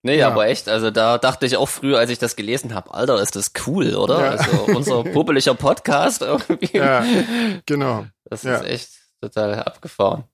Nee, 0.03 0.19
Ja. 0.19 0.27
aber 0.27 0.45
echt, 0.47 0.69
also 0.69 0.91
da 0.91 1.17
dachte 1.17 1.47
ich 1.47 1.57
auch 1.57 1.69
früher, 1.69 1.97
als 1.97 2.11
ich 2.11 2.19
das 2.19 2.35
gelesen 2.35 2.75
habe, 2.75 2.93
Alter, 2.93 3.19
ist 3.19 3.35
das 3.35 3.51
cool, 3.65 3.95
oder? 3.95 4.19
Ja. 4.19 4.29
Also 4.33 4.51
unser 4.75 5.03
popeliger 5.11 5.55
Podcast 5.55 6.21
irgendwie. 6.21 6.77
Ja, 6.77 7.03
genau. 7.65 8.05
Das 8.25 8.43
ja. 8.43 8.57
ist 8.57 8.69
echt 8.69 8.89
total 9.21 9.55
abgefahren. 9.63 10.25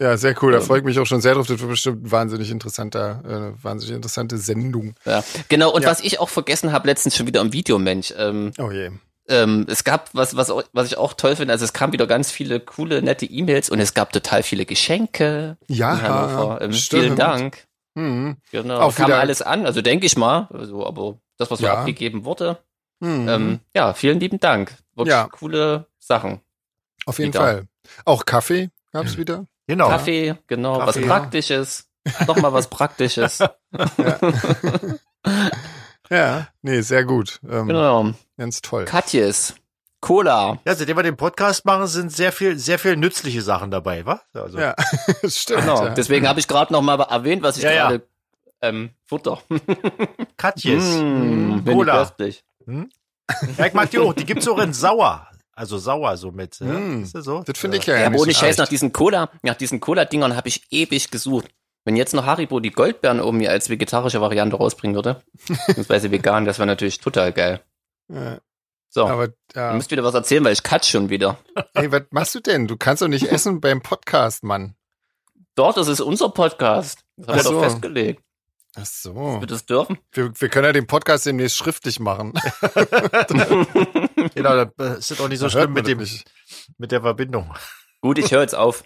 Ja, 0.00 0.16
sehr 0.16 0.34
cool. 0.42 0.52
Da 0.52 0.58
Ähm. 0.58 0.64
freue 0.64 0.78
ich 0.78 0.84
mich 0.84 0.98
auch 0.98 1.04
schon 1.06 1.20
sehr 1.20 1.34
drauf. 1.34 1.46
Das 1.46 1.58
wird 1.60 1.68
bestimmt 1.70 2.04
ein 2.06 2.10
wahnsinnig 2.10 2.50
interessanter, 2.50 3.22
äh, 3.58 3.64
wahnsinnig 3.64 3.94
interessante 3.94 4.38
Sendung. 4.38 4.94
Ja. 5.04 5.22
Genau, 5.48 5.70
und 5.72 5.82
Ja. 5.82 5.90
was 5.90 6.00
ich 6.00 6.18
auch 6.20 6.28
vergessen 6.30 6.72
habe, 6.72 6.86
letztens 6.86 7.16
schon 7.16 7.26
wieder 7.26 7.40
im 7.42 7.52
Videomensch. 7.52 8.14
Ähm, 8.16 8.52
Oh 8.58 8.70
je. 8.70 8.90
ähm, 9.28 9.66
es 9.68 9.84
gab, 9.84 10.08
was, 10.14 10.36
was, 10.36 10.50
was 10.72 10.86
ich 10.86 10.96
auch 10.96 11.12
toll 11.12 11.36
finde, 11.36 11.52
also 11.52 11.64
es 11.64 11.72
kamen 11.74 11.92
wieder 11.92 12.06
ganz 12.06 12.30
viele 12.30 12.60
coole, 12.60 13.02
nette 13.02 13.26
E-Mails 13.26 13.68
und 13.68 13.78
es 13.78 13.92
gab 13.92 14.12
total 14.12 14.42
viele 14.42 14.64
Geschenke 14.64 15.58
Ja, 15.68 15.92
in 15.94 16.02
Hannover. 16.02 16.60
Ähm, 16.62 16.72
vielen 16.72 17.16
Dank. 17.16 17.66
Mhm. 17.94 18.36
Genau, 18.52 18.80
Auch 18.80 18.94
kam 18.94 19.08
wieder- 19.08 19.18
alles 19.20 19.42
an, 19.42 19.66
also 19.66 19.82
denke 19.82 20.06
ich 20.06 20.16
mal, 20.16 20.48
also, 20.52 20.86
aber 20.86 21.18
das, 21.36 21.50
was 21.50 21.58
so 21.58 21.66
Ja. 21.66 21.74
abgegeben 21.74 22.24
wurde, 22.24 22.58
Mhm. 23.00 23.28
ähm, 23.28 23.60
ja, 23.74 23.92
vielen 23.94 24.18
lieben 24.20 24.40
Dank. 24.40 24.72
Wirklich 24.94 25.12
Ja. 25.12 25.28
coole 25.30 25.86
Sachen. 25.98 26.40
Auf 27.06 27.18
jeden 27.18 27.32
wieder. 27.34 27.40
Fall. 27.40 27.64
Auch 28.04 28.24
Kaffee 28.24 28.70
gab's 28.92 29.16
wieder. 29.18 29.46
Genau. 29.70 29.88
Kaffee, 29.88 30.34
genau, 30.48 30.78
Kaffee, 30.78 30.86
was 30.88 30.96
ja. 30.96 31.06
Praktisches. 31.06 31.88
Nochmal 32.26 32.52
was 32.52 32.66
Praktisches. 32.68 33.38
Ja, 36.12 36.48
nee, 36.62 36.80
sehr 36.80 37.04
gut. 37.04 37.38
Ähm, 37.48 37.68
genau. 37.68 38.10
Ganz 38.36 38.62
toll. 38.62 38.84
Katjes, 38.84 39.54
Cola. 40.00 40.58
Ja, 40.66 40.74
seitdem 40.74 40.96
wir 40.96 41.04
den 41.04 41.16
Podcast 41.16 41.64
machen, 41.64 41.86
sind 41.86 42.10
sehr 42.10 42.32
viel, 42.32 42.58
sehr 42.58 42.80
viel 42.80 42.96
nützliche 42.96 43.42
Sachen 43.42 43.70
dabei, 43.70 44.04
wa? 44.06 44.20
Also, 44.34 44.58
Ja, 44.58 44.74
stimmt. 45.28 45.60
Genau. 45.60 45.84
Ja. 45.84 45.90
Deswegen 45.90 46.26
habe 46.26 46.40
ich 46.40 46.48
gerade 46.48 46.72
noch 46.72 46.82
mal 46.82 47.00
erwähnt, 47.00 47.42
was 47.44 47.58
ich 47.58 47.62
Ja, 47.62 47.70
ja. 47.70 47.88
gerade 47.90 48.08
ähm, 48.60 48.90
Futter. 49.06 49.40
Katjes. 50.36 50.96
Mm, 51.00 51.60
ich 51.64 51.72
Cola. 51.72 51.98
köstlich. 51.98 52.44
Ja, 53.56 53.66
ich 53.66 53.74
mag 53.74 53.88
die 53.90 54.00
auch. 54.00 54.12
Die 54.12 54.24
gibt's 54.24 54.48
auch 54.48 54.58
in 54.58 54.72
sauer. 54.72 55.28
Also 55.60 55.76
sauer 55.76 56.16
so 56.16 56.32
mit. 56.32 56.58
Ja? 56.58 56.66
Mm. 56.68 57.02
Ist 57.02 57.14
das 57.14 57.26
so? 57.26 57.42
Das 57.42 57.58
finde 57.58 57.76
ich 57.76 57.84
ja, 57.84 57.94
Ja, 57.98 58.06
aber 58.06 58.12
nicht 58.12 58.22
ohne 58.22 58.32
so 58.32 58.38
Scheiß, 58.40 58.56
nach 58.56 58.68
diesen 58.68 58.92
Cola, 58.92 59.28
nach 59.42 59.56
diesen 59.56 59.78
Cola-Dingern 59.78 60.34
habe 60.34 60.48
ich 60.48 60.62
ewig 60.70 61.10
gesucht. 61.10 61.48
Wenn 61.84 61.96
jetzt 61.96 62.14
noch 62.14 62.24
Haribo 62.24 62.60
die 62.60 62.70
Goldbeeren 62.70 63.20
oben 63.20 63.36
mir 63.36 63.50
als 63.50 63.68
vegetarische 63.68 64.22
Variante 64.22 64.56
rausbringen 64.56 64.94
würde, 64.94 65.22
beziehungsweise 65.66 66.10
vegan, 66.10 66.46
das 66.46 66.58
wäre 66.58 66.66
natürlich 66.66 66.98
total 66.98 67.34
geil. 67.34 67.60
Ja, 68.08 68.38
So, 68.88 69.06
aber 69.06 69.24
ihr 69.26 69.34
ja. 69.54 69.74
müsst 69.74 69.90
wieder 69.90 70.02
was 70.02 70.14
erzählen, 70.14 70.42
weil 70.44 70.54
ich 70.54 70.62
katsch 70.62 70.90
schon 70.90 71.10
wieder. 71.10 71.36
Hey, 71.74 71.92
was 71.92 72.04
machst 72.10 72.34
du 72.34 72.40
denn? 72.40 72.66
Du 72.66 72.78
kannst 72.78 73.02
doch 73.02 73.08
nicht 73.08 73.26
essen 73.30 73.60
beim 73.60 73.82
Podcast, 73.82 74.42
Mann. 74.42 74.76
Dort, 75.56 75.76
das 75.76 75.88
ist 75.88 76.00
unser 76.00 76.30
Podcast. 76.30 77.00
Das 77.18 77.26
haben 77.26 77.32
Ach 77.32 77.36
wir 77.36 77.42
so. 77.42 77.52
doch 77.52 77.62
festgelegt. 77.64 78.22
Ach 78.76 78.86
so. 78.86 79.14
Wir 79.40 79.46
das 79.46 79.66
dürfen. 79.66 79.98
Wir, 80.12 80.32
wir 80.40 80.48
können 80.48 80.64
ja 80.64 80.72
den 80.72 80.86
Podcast 80.86 81.26
demnächst 81.26 81.58
schriftlich 81.58 82.00
machen. 82.00 82.32
Genau, 84.34 84.64
das 84.64 85.10
ist 85.10 85.18
doch 85.20 85.28
nicht 85.28 85.38
so 85.38 85.46
Da 85.46 85.50
schlimm 85.50 85.72
mit 85.72 85.86
dem, 85.86 85.98
nicht. 85.98 86.24
mit 86.78 86.92
der 86.92 87.00
Verbindung. 87.02 87.52
Gut, 88.00 88.18
ich 88.18 88.30
höre 88.32 88.42
jetzt 88.42 88.54
auf. 88.54 88.84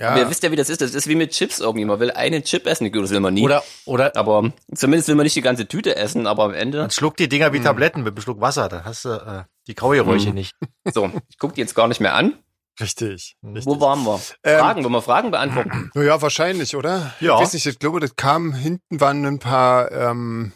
Ja, 0.00 0.08
Aber 0.10 0.18
ihr 0.20 0.30
wisst 0.30 0.42
ja, 0.42 0.50
wie 0.50 0.56
das 0.56 0.68
ist. 0.68 0.80
Das 0.80 0.94
ist 0.94 1.06
wie 1.06 1.14
mit 1.14 1.30
Chips 1.30 1.60
irgendwie. 1.60 1.84
Man 1.84 2.00
will 2.00 2.10
einen 2.10 2.42
Chip 2.42 2.66
essen, 2.66 2.90
gut, 2.90 3.04
das 3.04 3.10
will 3.10 3.20
man 3.20 3.34
nie. 3.34 3.44
Oder, 3.44 3.62
oder 3.84 4.16
aber 4.16 4.52
zumindest 4.74 5.08
will 5.08 5.14
man 5.14 5.24
nicht 5.24 5.36
die 5.36 5.42
ganze 5.42 5.68
Tüte 5.68 5.94
essen, 5.96 6.26
aber 6.26 6.44
am 6.44 6.54
Ende. 6.54 6.78
dann 6.78 6.90
schluck 6.90 7.16
die 7.16 7.28
Dinger 7.28 7.52
wie 7.52 7.58
Hm. 7.58 7.64
Tabletten 7.64 8.02
mit 8.02 8.14
einem 8.14 8.22
Schluck 8.22 8.40
Wasser. 8.40 8.68
Dann 8.68 8.84
hast 8.84 9.04
du 9.04 9.10
äh, 9.10 9.44
die 9.68 9.74
Kaugeräusche 9.74 10.28
Hm. 10.28 10.34
nicht. 10.34 10.54
So, 10.92 11.10
ich 11.28 11.38
gucke 11.38 11.54
die 11.54 11.60
jetzt 11.60 11.74
gar 11.74 11.86
nicht 11.88 12.00
mehr 12.00 12.14
an. 12.14 12.34
richtig. 12.80 13.36
Wo 13.42 13.80
waren 13.80 14.02
wir? 14.04 14.18
Ähm, 14.42 14.58
Fragen, 14.58 14.82
wollen 14.82 14.92
wir 14.94 15.02
Fragen 15.02 15.30
beantworten? 15.30 15.90
Naja, 15.94 16.20
wahrscheinlich, 16.20 16.74
oder? 16.74 17.14
Ja. 17.20 17.36
Ich 17.36 17.42
weiß 17.42 17.52
nicht, 17.52 17.66
ich 17.66 17.78
glaube, 17.78 18.00
das 18.00 18.16
kam, 18.16 18.54
hinten 18.54 18.98
waren 19.00 19.24
ein 19.24 19.38
paar, 19.38 19.92
ähm, 19.92 20.52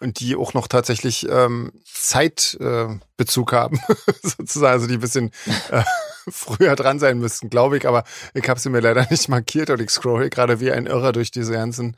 die 0.00 0.36
auch 0.36 0.54
noch 0.54 0.66
tatsächlich 0.66 1.28
ähm, 1.28 1.72
Zeitbezug 1.84 3.52
äh, 3.52 3.56
haben, 3.56 3.80
sozusagen, 4.22 4.72
also 4.72 4.86
die 4.86 4.94
ein 4.94 5.00
bisschen 5.00 5.30
äh, 5.70 5.82
früher 6.28 6.76
dran 6.76 6.98
sein 6.98 7.18
müssten, 7.18 7.50
glaube 7.50 7.76
ich, 7.76 7.86
aber 7.86 8.04
ich 8.34 8.48
habe 8.48 8.60
sie 8.60 8.70
mir 8.70 8.80
leider 8.80 9.06
nicht 9.10 9.28
markiert 9.28 9.70
und 9.70 9.80
ich 9.80 9.90
scroll 9.90 10.28
gerade 10.30 10.60
wie 10.60 10.72
ein 10.72 10.86
Irrer 10.86 11.12
durch 11.12 11.30
diese 11.30 11.52
ganzen. 11.52 11.96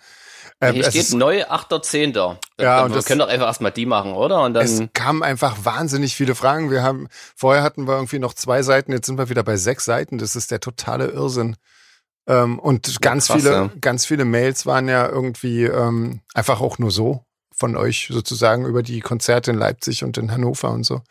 Ähm, 0.60 0.74
Hier 0.74 0.82
es, 0.84 0.90
steht 0.90 1.02
ist, 1.02 1.14
neu 1.14 1.42
8.10. 1.42 2.36
Ja, 2.60 2.84
und 2.84 2.90
wir 2.90 2.96
das- 2.96 3.04
können 3.04 3.18
doch 3.20 3.28
einfach 3.28 3.46
erstmal 3.46 3.72
die 3.72 3.86
machen, 3.86 4.12
oder? 4.12 4.42
Und 4.42 4.56
es 4.56 4.78
dann, 4.78 4.92
kamen 4.92 5.22
einfach 5.22 5.64
wahnsinnig 5.64 6.14
viele 6.14 6.34
Fragen. 6.34 6.70
Wir 6.70 6.82
haben, 6.82 7.08
vorher 7.36 7.62
hatten 7.62 7.88
wir 7.88 7.94
irgendwie 7.94 8.20
noch 8.20 8.34
zwei 8.34 8.62
Seiten, 8.62 8.92
jetzt 8.92 9.06
sind 9.06 9.18
wir 9.18 9.28
wieder 9.28 9.42
bei 9.42 9.56
sechs 9.56 9.84
Seiten. 9.84 10.18
Das 10.18 10.36
ist 10.36 10.50
der 10.50 10.60
totale 10.60 11.06
Irrsinn. 11.08 11.56
Ähm, 12.28 12.60
und 12.60 13.00
ganz 13.00 13.26
krass, 13.26 13.42
viele, 13.42 13.52
ja. 13.52 13.70
ganz 13.80 14.06
viele 14.06 14.24
Mails 14.24 14.64
waren 14.64 14.88
ja 14.88 15.08
irgendwie 15.08 15.64
ähm, 15.64 16.20
einfach 16.34 16.60
auch 16.60 16.78
nur 16.78 16.92
so 16.92 17.24
von 17.62 17.76
euch 17.76 18.08
sozusagen 18.10 18.66
über 18.66 18.82
die 18.82 18.98
Konzerte 18.98 19.52
in 19.52 19.56
Leipzig 19.56 20.02
und 20.02 20.18
in 20.18 20.32
Hannover 20.32 20.70
und 20.70 20.82
so. 20.82 21.02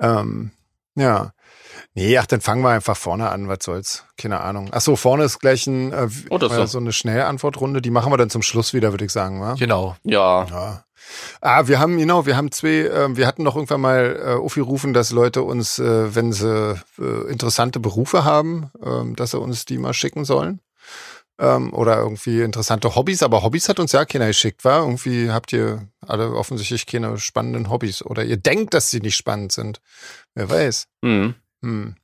Ähm, 0.00 0.50
ja. 0.96 1.30
Nee, 1.94 2.18
ach, 2.18 2.26
dann 2.26 2.40
fangen 2.40 2.62
wir 2.62 2.70
einfach 2.70 2.96
vorne 2.96 3.30
an, 3.30 3.46
was 3.46 3.58
soll's. 3.62 4.04
Keine 4.18 4.40
Ahnung. 4.40 4.68
Ach 4.72 4.80
so, 4.80 4.96
vorne 4.96 5.22
ist 5.22 5.38
gleich 5.38 5.68
ein, 5.68 5.92
äh, 5.92 6.08
Oder 6.30 6.48
so. 6.50 6.60
äh, 6.60 6.66
so 6.66 6.78
eine 6.78 6.92
Schnellantwortrunde. 6.92 7.80
Die 7.80 7.90
machen 7.90 8.12
wir 8.12 8.16
dann 8.16 8.30
zum 8.30 8.42
Schluss 8.42 8.74
wieder, 8.74 8.90
würde 8.92 9.04
ich 9.04 9.12
sagen, 9.12 9.40
wa? 9.40 9.54
Genau. 9.54 9.94
ja, 10.02 10.44
Ja. 10.46 10.82
Ah, 11.40 11.68
wir 11.68 11.78
haben, 11.78 11.98
genau, 11.98 12.26
wir 12.26 12.36
haben 12.36 12.50
zwei, 12.50 12.88
ähm, 12.88 13.16
wir 13.16 13.28
hatten 13.28 13.44
noch 13.44 13.54
irgendwann 13.54 13.80
mal 13.80 14.20
äh, 14.20 14.32
aufgerufen, 14.42 14.92
dass 14.92 15.12
Leute 15.12 15.44
uns, 15.44 15.78
äh, 15.78 16.12
wenn 16.16 16.32
sie 16.32 16.74
äh, 16.98 17.30
interessante 17.30 17.78
Berufe 17.78 18.24
haben, 18.24 18.72
ähm, 18.84 19.14
dass 19.14 19.30
sie 19.30 19.38
uns 19.38 19.66
die 19.66 19.78
mal 19.78 19.94
schicken 19.94 20.24
sollen. 20.24 20.58
Ähm, 21.38 21.72
oder 21.74 21.98
irgendwie 21.98 22.40
interessante 22.40 22.94
Hobbys, 22.94 23.22
aber 23.22 23.42
Hobbys 23.42 23.68
hat 23.68 23.78
uns 23.78 23.92
ja 23.92 24.06
keiner 24.06 24.28
geschickt, 24.28 24.64
war? 24.64 24.80
Irgendwie 24.80 25.30
habt 25.30 25.52
ihr 25.52 25.86
alle 26.00 26.34
offensichtlich 26.34 26.86
keine 26.86 27.18
spannenden 27.18 27.68
Hobbys 27.68 28.02
oder 28.02 28.24
ihr 28.24 28.38
denkt, 28.38 28.72
dass 28.72 28.90
sie 28.90 29.00
nicht 29.00 29.16
spannend 29.16 29.52
sind. 29.52 29.80
Wer 30.34 30.48
weiß. 30.48 30.86
hm. 31.02 31.34
Hm. 31.62 31.96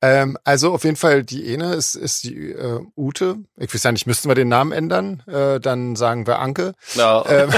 Ähm, 0.00 0.36
also 0.44 0.72
auf 0.72 0.84
jeden 0.84 0.96
Fall 0.96 1.24
die 1.24 1.52
eine 1.52 1.74
ist, 1.74 1.94
ist 1.94 2.24
die 2.24 2.50
äh, 2.52 2.80
Ute. 2.96 3.36
Ich 3.56 3.72
weiß 3.72 3.82
ja 3.84 3.92
nicht, 3.92 4.06
müssten 4.06 4.28
wir 4.28 4.34
den 4.34 4.48
Namen 4.48 4.72
ändern? 4.72 5.22
Äh, 5.26 5.60
dann 5.60 5.96
sagen 5.96 6.26
wir 6.26 6.38
Anke. 6.38 6.74
ja. 6.94 7.24
Ähm, 7.28 7.50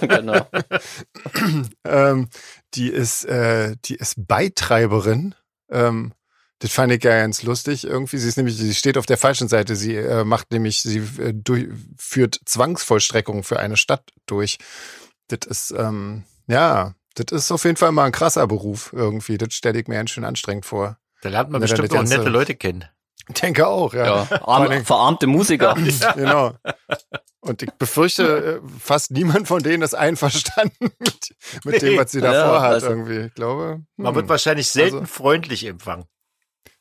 genau. 0.00 0.46
ähm, 1.84 2.28
die 2.74 2.88
ist, 2.88 3.24
äh, 3.24 3.76
die 3.84 3.96
ist 3.96 4.26
Beitreiberin. 4.26 5.34
Ähm, 5.70 6.12
das 6.64 6.72
fand 6.72 6.90
ich 6.92 7.04
ja 7.04 7.10
ganz 7.20 7.42
lustig. 7.42 7.84
Irgendwie, 7.84 8.16
sie 8.16 8.26
ist 8.26 8.38
nämlich, 8.38 8.56
sie 8.56 8.72
steht 8.74 8.96
auf 8.96 9.04
der 9.04 9.18
falschen 9.18 9.48
Seite. 9.48 9.76
Sie 9.76 9.94
äh, 9.96 10.24
macht 10.24 10.50
nämlich, 10.50 10.80
sie 10.80 11.00
äh, 11.18 11.34
durch, 11.34 11.66
führt 11.98 12.40
Zwangsvollstreckung 12.46 13.42
für 13.42 13.60
eine 13.60 13.76
Stadt 13.76 14.12
durch. 14.24 14.56
Das 15.28 15.40
ist, 15.46 15.74
ähm, 15.76 16.24
ja, 16.46 16.94
das 17.16 17.26
ist 17.32 17.52
auf 17.52 17.64
jeden 17.64 17.76
Fall 17.76 17.92
mal 17.92 18.04
ein 18.06 18.12
krasser 18.12 18.46
Beruf 18.46 18.94
irgendwie. 18.94 19.36
Das 19.36 19.52
stelle 19.52 19.78
ich 19.78 19.88
mir 19.88 19.96
ganz 19.96 20.08
schön 20.08 20.24
anstrengend 20.24 20.64
vor. 20.64 20.96
Da 21.20 21.28
lernt 21.28 21.50
man 21.50 21.60
bestimmt 21.60 21.90
auch 21.92 22.02
nette 22.02 22.16
ganze- 22.16 22.30
Leute 22.30 22.54
kennen. 22.54 22.86
Ich 23.28 23.34
denke 23.40 23.66
auch, 23.66 23.92
ja. 23.92 24.26
Ja, 24.30 24.42
arm, 24.46 24.84
verarmte 24.86 25.26
Musiker. 25.26 25.74
Genau. 26.14 26.54
Und 27.40 27.62
ich 27.62 27.70
befürchte, 27.72 28.62
äh, 28.64 28.68
fast 28.80 29.10
niemand 29.10 29.48
von 29.48 29.62
denen 29.62 29.82
ist 29.82 29.92
einverstanden 29.94 30.92
mit, 30.98 31.34
mit 31.64 31.82
dem, 31.82 31.98
was 31.98 32.10
sie 32.12 32.22
da 32.22 32.32
Ja, 32.32 32.48
vorhat 32.48 32.72
also- 32.72 32.86
irgendwie. 32.88 33.18
Ich 33.26 33.34
glaube. 33.34 33.82
Man 33.96 34.08
hm. 34.08 34.14
wird 34.16 34.28
wahrscheinlich 34.30 34.68
selten 34.70 35.00
Also- 35.00 35.06
freundlich 35.12 35.66
empfangen. 35.66 36.06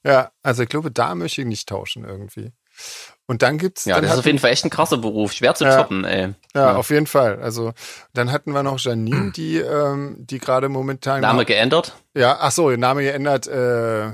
Ja, 0.03 0.31
also 0.41 0.63
ich 0.63 0.69
glaube, 0.69 0.91
da 0.91 1.15
möchte 1.15 1.41
ich 1.41 1.47
nicht 1.47 1.69
tauschen 1.69 2.03
irgendwie. 2.05 2.51
Und 3.25 3.41
dann 3.41 3.57
gibt's 3.57 3.85
Ja, 3.85 3.95
dann 3.95 4.03
das 4.03 4.13
ist 4.13 4.19
auf 4.19 4.25
jeden 4.25 4.39
Fall 4.39 4.49
echt 4.51 4.65
ein 4.65 4.69
krasser 4.69 4.97
Beruf. 4.97 5.31
Schwer 5.31 5.55
zu 5.55 5.63
Ja. 5.63 5.77
toppen, 5.77 6.03
ey. 6.03 6.33
ja, 6.55 6.71
ja. 6.71 6.75
auf 6.75 6.89
jeden 6.89 7.07
Fall. 7.07 7.41
Also 7.41 7.71
dann 8.13 8.31
hatten 8.31 8.51
wir 8.51 8.63
noch 8.63 8.79
Janine, 8.79 9.31
die 9.35 9.57
ähm, 9.59 10.15
die 10.19 10.39
gerade 10.39 10.69
momentan 10.69 11.21
Name 11.21 11.45
geändert? 11.45 11.93
ja, 12.15 12.37
ach 12.39 12.51
so, 12.51 12.69
Name 12.71 13.03
geändert 13.03 13.47
äh, 13.47 14.11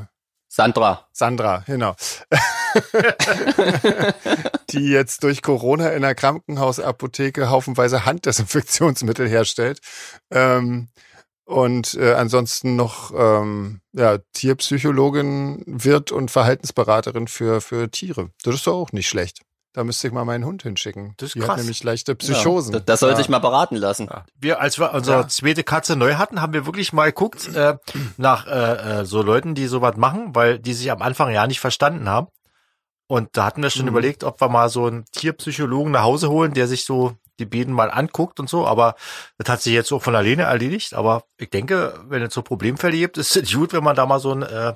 Sandra. 0.47 1.07
Sandra, 1.11 1.63
genau. 1.67 1.95
die 4.71 4.89
jetzt 4.89 5.23
durch 5.23 5.41
Corona 5.41 5.89
in 5.89 6.01
der 6.01 6.15
Krankenhausapotheke 6.15 7.49
haufenweise 7.49 8.05
Handdesinfektionsmittel 8.05 9.27
herstellt. 9.27 9.79
Ähm, 10.31 10.89
und 11.49 11.95
äh, 11.95 12.13
ansonsten 12.13 12.75
noch 12.75 13.11
ähm, 13.15 13.81
ja, 13.93 14.19
Tierpsychologin 14.33 15.63
wird 15.65 16.11
und 16.11 16.29
Verhaltensberaterin 16.31 17.27
für, 17.27 17.59
für 17.61 17.89
Tiere. 17.89 18.29
Das 18.43 18.55
ist 18.55 18.67
doch 18.67 18.75
auch 18.75 18.91
nicht 18.91 19.09
schlecht. 19.09 19.41
Da 19.73 19.83
müsste 19.83 20.07
ich 20.07 20.13
mal 20.13 20.25
meinen 20.25 20.45
Hund 20.45 20.63
hinschicken. 20.63 21.13
Das 21.17 21.27
ist 21.29 21.35
Die 21.35 21.41
hat 21.41 21.47
krass. 21.49 21.57
nämlich 21.57 21.83
leichte 21.83 22.15
Psychosen. 22.15 22.71
Das, 22.73 22.85
das 22.85 22.99
soll 23.01 23.11
ja. 23.11 23.15
sich 23.17 23.29
mal 23.29 23.39
beraten 23.39 23.75
lassen. 23.75 24.07
Ja. 24.11 24.25
Wir, 24.39 24.59
als 24.61 24.79
wir 24.79 24.93
unsere 24.93 25.21
Ja. 25.21 25.27
zweite 25.27 25.63
Katze 25.63 25.95
neu 25.95 26.15
hatten, 26.15 26.41
haben 26.41 26.53
wir 26.53 26.65
wirklich 26.65 26.91
mal 26.91 27.05
geguckt 27.05 27.47
äh, 27.55 27.77
nach 28.17 28.47
äh, 28.47 29.01
äh, 29.01 29.05
so 29.05 29.21
Leuten, 29.21 29.53
die 29.55 29.67
sowas 29.67 29.95
machen, 29.95 30.33
weil 30.35 30.57
die 30.59 30.73
sich 30.73 30.91
am 30.91 31.01
Anfang 31.01 31.31
ja 31.31 31.45
nicht 31.45 31.59
verstanden 31.59 32.09
haben. 32.09 32.27
Und 33.07 33.29
da 33.33 33.45
hatten 33.45 33.61
wir 33.63 33.69
schon 33.69 33.83
Mhm. 33.83 33.89
überlegt, 33.89 34.23
ob 34.23 34.41
wir 34.41 34.49
mal 34.49 34.69
so 34.69 34.85
einen 34.85 35.05
Tierpsychologen 35.11 35.91
nach 35.91 36.03
Hause 36.03 36.29
holen, 36.29 36.53
der 36.53 36.67
sich 36.67 36.83
so 36.85 37.13
die 37.39 37.45
beiden 37.45 37.73
mal 37.73 37.89
anguckt 37.89 38.39
und 38.39 38.49
so, 38.49 38.67
aber 38.67 38.95
das 39.37 39.49
hat 39.49 39.61
sich 39.61 39.73
jetzt 39.73 39.91
auch 39.91 40.03
von 40.03 40.15
alleine 40.15 40.43
erledigt. 40.43 40.93
Aber 40.93 41.23
ich 41.37 41.49
denke, 41.49 41.99
wenn 42.07 42.21
es 42.21 42.33
so 42.33 42.41
Problemfälle 42.41 42.97
gibt, 42.97 43.17
ist 43.17 43.35
es 43.35 43.51
gut, 43.51 43.73
wenn 43.73 43.83
man 43.83 43.95
da 43.95 44.05
mal 44.05 44.19
so 44.19 44.33
ein 44.33 44.43
äh, 44.43 44.73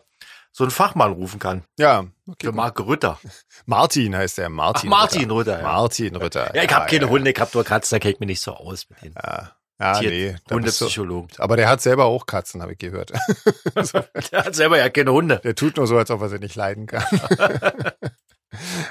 so 0.55 0.63
einen 0.63 0.71
Fachmann 0.71 1.11
rufen 1.11 1.39
kann. 1.39 1.63
Ja, 1.77 2.05
okay. 2.27 2.47
Für 2.47 2.51
Marc 2.51 2.79
Rütter. 2.79 3.19
Martin 3.65 4.15
heißt 4.15 4.37
der, 4.37 4.49
Martin. 4.49 4.89
Ach, 4.93 4.99
Martin 4.99 5.31
Rütter. 5.31 5.53
Rütter 5.53 5.57
ja. 5.57 5.63
Martin 5.63 6.15
Rütter. 6.15 6.55
Ja, 6.55 6.63
ich 6.63 6.73
habe 6.73 6.85
keine 6.85 7.05
ja, 7.05 7.09
Hunde, 7.09 7.31
ich 7.31 7.39
habe 7.39 7.51
nur 7.53 7.63
Katzen, 7.63 7.95
da 7.95 7.99
kenne 7.99 8.13
ich 8.13 8.19
mich 8.19 8.27
nicht 8.27 8.41
so 8.41 8.53
aus 8.53 8.87
mit 8.89 9.01
denen. 9.01 9.15
Ja. 9.15 9.51
Ja, 9.79 9.99
Tier 9.99 10.09
nee. 10.11 10.35
Hundepsychologen. 10.49 11.29
So, 11.35 11.43
aber 11.43 11.57
der 11.57 11.67
hat 11.67 11.81
selber 11.81 12.05
auch 12.05 12.27
Katzen, 12.27 12.61
habe 12.61 12.73
ich 12.73 12.77
gehört. 12.77 13.11
der 14.31 14.45
hat 14.45 14.55
selber 14.55 14.77
ja 14.77 14.87
keine 14.89 15.11
Hunde. 15.11 15.41
Der 15.43 15.55
tut 15.55 15.77
nur 15.77 15.87
so, 15.87 15.97
als 15.97 16.11
ob 16.11 16.21
er 16.21 16.29
sie 16.29 16.37
nicht 16.37 16.55
leiden 16.55 16.85
kann. 16.85 17.03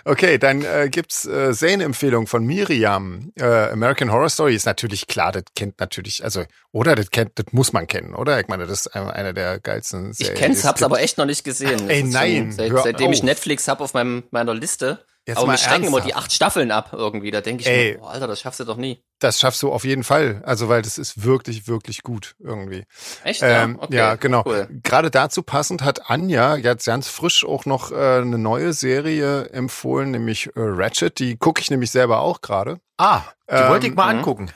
Okay, 0.05 0.38
dann 0.38 0.62
äh, 0.62 0.88
gibt's 0.90 1.27
äh, 1.27 1.53
Serienempfehlung 1.53 2.27
von 2.27 2.44
Miriam. 2.44 3.33
Äh, 3.38 3.70
American 3.70 4.11
Horror 4.11 4.29
Story 4.29 4.55
ist 4.55 4.66
natürlich 4.66 5.07
klar, 5.07 5.33
das 5.33 5.44
kennt 5.55 5.81
natürlich, 5.81 6.25
also 6.25 6.44
oder 6.72 6.94
das 6.94 7.11
kennt, 7.11 7.38
das 7.38 7.46
muss 7.53 7.72
man 7.72 7.87
kennen, 7.87 8.14
oder? 8.14 8.40
Ich 8.40 8.48
meine, 8.48 8.66
das 8.66 8.87
ist 8.87 8.94
einer 8.94 9.33
der 9.33 9.61
geilsten 9.61 10.12
Serien. 10.12 10.35
Ich 10.35 10.40
kenn's, 10.40 10.64
hab's 10.64 10.83
aber 10.83 11.01
echt 11.01 11.18
noch 11.18 11.27
nicht 11.27 11.44
gesehen. 11.44 11.81
Ach, 11.85 11.90
ey, 11.90 12.03
nein, 12.03 12.53
seit, 12.53 12.72
seitdem 12.72 13.09
auf. 13.09 13.14
ich 13.14 13.22
Netflix 13.22 13.68
hab 13.68 13.81
auf 13.81 13.94
meinem, 13.94 14.25
meiner 14.31 14.55
Liste. 14.55 15.05
Jetzt 15.26 15.38
aber 15.38 15.52
wir 15.52 15.56
strecken 15.56 15.85
immer 15.85 16.00
die 16.00 16.14
acht 16.14 16.32
Staffeln 16.32 16.72
ab 16.72 16.90
irgendwie. 16.92 17.30
Da 17.30 17.40
denke 17.40 17.62
ich 17.62 17.68
Ey, 17.68 17.92
mir, 17.92 17.98
boah, 17.98 18.11
Alter, 18.11 18.26
das 18.26 18.40
schaffst 18.40 18.58
du 18.58 18.64
doch 18.64 18.76
nie. 18.76 19.04
Das 19.20 19.38
schaffst 19.38 19.62
du 19.62 19.70
auf 19.70 19.85
jeden 19.85 20.02
Fall. 20.02 20.42
Also, 20.44 20.68
weil 20.68 20.82
das 20.82 20.98
ist 20.98 21.22
wirklich, 21.22 21.68
wirklich 21.68 22.02
gut 22.02 22.35
irgendwie. 22.40 22.85
Echt? 23.22 23.40
Ähm, 23.42 23.76
ja? 23.76 23.82
Okay, 23.85 23.96
ja, 23.96 24.14
genau. 24.16 24.42
Cool. 24.44 24.68
Gerade 24.82 25.12
dazu 25.12 25.44
passend 25.44 25.82
hat 25.82 26.11
Anja 26.11 26.56
jetzt 26.56 26.87
ganz 26.87 27.06
frisch 27.06 27.44
auch 27.44 27.66
noch 27.66 27.92
äh, 27.92 27.94
eine 27.94 28.37
neue 28.37 28.72
Serie 28.72 29.48
empfohlen, 29.50 30.11
nämlich 30.11 30.48
äh, 30.48 30.50
Ratchet. 30.56 31.20
Die 31.20 31.37
gucke 31.37 31.61
ich 31.61 31.70
nämlich 31.70 31.92
selber 31.92 32.20
auch 32.20 32.40
gerade. 32.40 32.80
Ah, 32.96 33.22
die 33.48 33.54
ähm, 33.54 33.68
wollte 33.68 33.87
ich 33.87 33.94
mal 33.94 34.11
ähm, 34.11 34.18
angucken. 34.18 34.50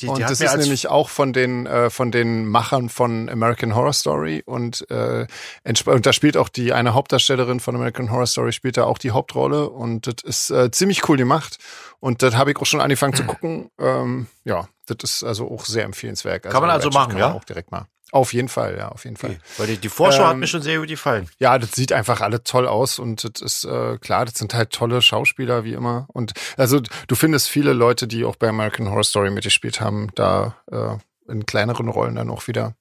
Die, 0.00 0.08
und 0.08 0.18
die 0.18 0.22
das 0.22 0.40
ist 0.40 0.56
nämlich 0.56 0.88
auch 0.88 1.08
von 1.08 1.32
den 1.32 1.66
äh, 1.66 1.88
von 1.88 2.10
den 2.10 2.46
Machern 2.46 2.90
von 2.90 3.30
American 3.30 3.74
Horror 3.74 3.94
Story 3.94 4.42
und 4.44 4.88
äh, 4.90 5.26
und 5.64 6.06
da 6.06 6.12
spielt 6.12 6.36
auch 6.36 6.50
die 6.50 6.74
eine 6.74 6.92
Hauptdarstellerin 6.92 7.60
von 7.60 7.74
American 7.76 8.10
Horror 8.10 8.26
Story 8.26 8.52
spielt 8.52 8.76
da 8.76 8.84
auch 8.84 8.98
die 8.98 9.12
Hauptrolle 9.12 9.70
und 9.70 10.06
das 10.06 10.16
ist 10.22 10.50
äh, 10.50 10.70
ziemlich 10.70 11.08
cool 11.08 11.16
gemacht 11.16 11.58
und 11.98 12.22
das 12.22 12.36
habe 12.36 12.50
ich 12.50 12.58
auch 12.58 12.66
schon 12.66 12.80
angefangen 12.80 13.14
zu 13.14 13.24
gucken. 13.26 13.70
Ähm, 13.78 14.26
ja, 14.44 14.68
das 14.86 14.98
ist 15.02 15.24
also 15.24 15.50
auch 15.50 15.64
sehr 15.64 15.84
empfehlenswert. 15.84 16.44
Also 16.44 16.52
kann 16.52 16.62
man 16.62 16.70
also 16.70 16.90
machen, 16.90 17.16
ja? 17.16 17.32
Auch 17.32 17.44
direkt 17.44 17.70
mal. 17.70 17.86
Auf 18.12 18.32
jeden 18.32 18.48
Fall, 18.48 18.76
ja, 18.78 18.88
auf 18.88 19.04
jeden 19.04 19.16
Fall. 19.16 19.30
Okay. 19.30 19.40
Weil 19.58 19.66
die, 19.66 19.78
die 19.78 19.88
Vorschau 19.88 20.22
ähm, 20.22 20.28
hat 20.28 20.36
mir 20.36 20.46
schon 20.46 20.62
sehr 20.62 20.78
gut 20.78 20.88
gefallen. 20.88 21.28
Ja, 21.38 21.58
das 21.58 21.72
sieht 21.72 21.92
einfach 21.92 22.20
alle 22.20 22.44
toll 22.44 22.66
aus 22.68 22.98
und 22.98 23.24
das 23.24 23.42
ist 23.42 23.64
äh, 23.64 23.98
klar, 23.98 24.24
das 24.24 24.34
sind 24.34 24.54
halt 24.54 24.70
tolle 24.70 25.02
Schauspieler 25.02 25.64
wie 25.64 25.72
immer. 25.72 26.06
Und 26.12 26.32
also 26.56 26.80
du 26.80 27.14
findest 27.16 27.48
viele 27.48 27.72
Leute, 27.72 28.06
die 28.06 28.24
auch 28.24 28.36
bei 28.36 28.48
American 28.48 28.88
Horror 28.88 29.04
Story 29.04 29.30
mitgespielt 29.30 29.80
haben, 29.80 30.10
da 30.14 30.56
äh, 30.70 30.96
in 31.30 31.46
kleineren 31.46 31.88
Rollen 31.88 32.14
dann 32.14 32.30
auch 32.30 32.46
wieder. 32.46 32.74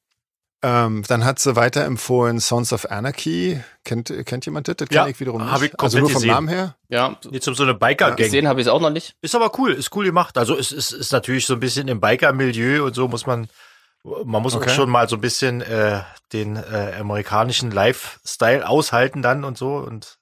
Ähm, 0.61 1.03
dann 1.07 1.25
hat 1.25 1.37
sie 1.37 1.55
weiterempfohlen 1.55 2.39
Sons 2.39 2.73
of 2.73 2.89
Anarchy. 2.89 3.61
Kennt, 3.83 4.11
kennt 4.25 4.45
jemand 4.45 4.67
das? 4.67 4.77
Das 4.77 4.87
ja, 4.89 5.01
kenne 5.01 5.11
ich 5.11 5.19
wiederum 5.19 5.45
nicht. 5.45 5.61
Ich 5.61 5.79
also 5.79 5.99
nur 5.99 6.09
vom 6.09 6.15
gesehen. 6.15 6.31
Namen 6.31 6.47
her? 6.47 6.75
Ja. 6.89 7.17
Jetzt 7.29 7.47
um 7.47 7.53
so 7.53 7.63
eine 7.63 7.75
Biker-Gang. 7.75 8.15
Gesehen 8.15 8.47
habe 8.47 8.61
ich 8.61 8.67
es 8.67 8.73
auch 8.73 8.81
noch 8.81 8.89
nicht. 8.89 9.15
Ist 9.21 9.35
aber 9.35 9.51
cool, 9.59 9.73
ist 9.73 9.95
cool 9.95 10.05
gemacht. 10.05 10.39
Also 10.39 10.57
es 10.57 10.71
ist, 10.71 10.91
ist 10.91 11.11
natürlich 11.11 11.45
so 11.45 11.53
ein 11.53 11.59
bisschen 11.59 11.87
im 11.87 11.99
Biker-Milieu 11.99 12.83
und 12.83 12.95
so 12.95 13.07
muss 13.07 13.27
man 13.27 13.47
man 14.05 14.41
muss 14.41 14.55
okay. 14.55 14.69
auch 14.69 14.73
schon 14.73 14.89
mal 14.89 15.09
so 15.09 15.15
ein 15.15 15.21
bisschen 15.21 15.61
äh, 15.61 16.01
den 16.31 16.57
äh, 16.57 16.95
amerikanischen 16.99 17.71
Lifestyle 17.71 18.67
aushalten 18.67 19.21
dann 19.21 19.43
und 19.43 19.57
so 19.57 19.77
und 19.77 20.19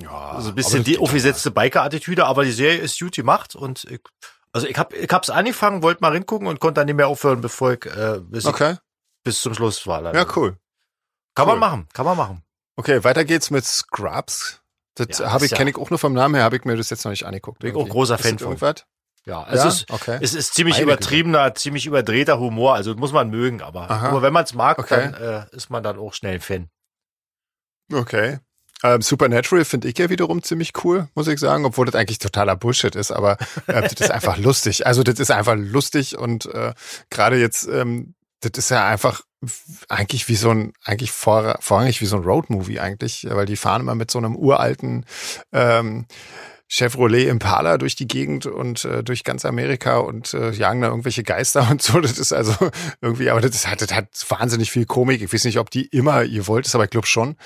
ja, 0.00 0.40
so 0.40 0.50
ein 0.50 0.54
bisschen 0.54 0.84
die 0.84 0.98
aufgesetzte 0.98 1.50
Biker-Attitüde, 1.50 2.24
aber 2.24 2.44
die 2.44 2.52
Serie 2.52 2.78
ist 2.78 2.98
gut 2.98 3.16
gemacht 3.16 3.56
und 3.56 3.84
ich, 3.84 4.00
also 4.52 4.66
ich 4.66 4.78
hab 4.78 4.94
ich 4.94 5.10
hab's 5.10 5.28
angefangen, 5.28 5.82
wollte 5.82 6.02
mal 6.02 6.12
hingucken 6.12 6.46
und 6.46 6.60
konnte 6.60 6.80
dann 6.80 6.86
nicht 6.86 6.94
mehr 6.94 7.08
aufhören, 7.08 7.40
bevor 7.40 7.72
ich, 7.72 7.84
äh, 7.86 8.20
bis, 8.22 8.46
okay. 8.46 8.74
ich 8.74 8.78
bis 9.24 9.40
zum 9.40 9.54
Schluss 9.54 9.86
war. 9.86 10.02
Dann. 10.02 10.14
Ja, 10.14 10.24
cool. 10.36 10.56
Kann 11.34 11.46
cool. 11.46 11.54
man 11.54 11.58
machen, 11.58 11.88
kann 11.92 12.06
man 12.06 12.16
machen. 12.16 12.42
Okay, 12.76 13.02
weiter 13.02 13.24
geht's 13.24 13.50
mit 13.50 13.64
Scrubs. 13.64 14.62
Das 14.94 15.18
ja, 15.18 15.32
habe 15.32 15.44
ich, 15.44 15.50
ja. 15.50 15.56
kenne 15.56 15.70
ich 15.70 15.76
auch 15.76 15.90
nur 15.90 15.98
vom 15.98 16.12
Namen 16.12 16.36
her, 16.36 16.44
habe 16.44 16.56
ich 16.56 16.64
mir 16.64 16.76
das 16.76 16.90
jetzt 16.90 17.04
noch 17.04 17.10
nicht 17.10 17.26
angeguckt. 17.26 17.58
Bin 17.58 17.70
ich 17.70 17.76
auch 17.76 17.88
großer 17.88 18.18
Fan 18.18 18.38
von. 18.38 18.48
Irgendwas? 18.48 18.84
Ja, 19.28 19.46
es, 19.50 19.62
ja? 19.62 19.68
Ist, 19.68 19.90
okay. 19.90 20.18
es 20.22 20.34
ist 20.34 20.54
ziemlich 20.54 20.76
Einige. 20.76 20.92
übertriebener, 20.92 21.54
ziemlich 21.54 21.84
überdrehter 21.84 22.40
Humor, 22.40 22.74
also 22.74 22.94
muss 22.94 23.12
man 23.12 23.28
mögen, 23.28 23.60
aber, 23.60 23.90
aber 23.90 24.22
wenn 24.22 24.32
man 24.32 24.44
es 24.44 24.54
mag, 24.54 24.78
okay. 24.78 25.12
dann 25.12 25.14
äh, 25.14 25.56
ist 25.56 25.68
man 25.68 25.82
dann 25.82 25.98
auch 25.98 26.14
schnell 26.14 26.36
ein 26.36 26.40
Fan. 26.40 26.70
Okay. 27.92 28.38
Ähm, 28.82 29.02
Supernatural 29.02 29.64
finde 29.64 29.88
ich 29.88 29.98
ja 29.98 30.08
wiederum 30.08 30.42
ziemlich 30.42 30.72
cool, 30.82 31.08
muss 31.14 31.28
ich 31.28 31.38
sagen, 31.40 31.66
obwohl 31.66 31.84
das 31.84 31.94
eigentlich 31.94 32.20
totaler 32.20 32.56
Bullshit 32.56 32.94
ist, 32.94 33.10
aber 33.10 33.36
äh, 33.66 33.82
das 33.82 33.92
ist 33.94 34.10
einfach 34.10 34.36
lustig. 34.38 34.86
Also 34.86 35.02
das 35.02 35.18
ist 35.18 35.30
einfach 35.30 35.56
lustig 35.56 36.16
und 36.16 36.46
äh, 36.46 36.72
gerade 37.10 37.38
jetzt, 37.38 37.68
ähm, 37.68 38.14
das 38.40 38.52
ist 38.56 38.70
ja 38.70 38.86
einfach 38.86 39.20
eigentlich 39.88 40.28
wie 40.28 40.36
so 40.36 40.50
ein, 40.50 40.72
eigentlich 40.84 41.12
vor, 41.12 41.58
vorrangig 41.60 42.00
wie 42.00 42.06
so 42.06 42.16
ein 42.16 42.22
Roadmovie 42.22 42.80
eigentlich, 42.80 43.26
weil 43.28 43.46
die 43.46 43.56
fahren 43.56 43.82
immer 43.82 43.94
mit 43.94 44.10
so 44.10 44.18
einem 44.18 44.36
uralten 44.36 45.04
ähm, 45.52 46.06
Chevrolet 46.68 47.28
Impala 47.28 47.78
durch 47.78 47.96
die 47.96 48.06
Gegend 48.06 48.46
und 48.46 48.84
äh, 48.84 49.02
durch 49.02 49.24
ganz 49.24 49.44
Amerika 49.44 49.98
und 49.98 50.34
äh, 50.34 50.50
jagen 50.50 50.82
da 50.82 50.88
irgendwelche 50.88 51.22
Geister 51.22 51.68
und 51.70 51.82
so. 51.82 52.00
Das 52.00 52.18
ist 52.18 52.32
also 52.32 52.54
irgendwie, 53.00 53.30
aber 53.30 53.40
das 53.40 53.66
hat, 53.66 53.80
das 53.80 53.92
hat 53.92 54.08
wahnsinnig 54.28 54.70
viel 54.70 54.86
Komik. 54.86 55.22
Ich 55.22 55.32
weiß 55.32 55.44
nicht, 55.44 55.58
ob 55.58 55.70
die 55.70 55.86
immer 55.86 56.22
ihr 56.22 56.46
wollt, 56.46 56.66
ist 56.66 56.74
aber 56.74 56.84
ich 56.84 56.90
glaube 56.90 57.06
schon. 57.06 57.36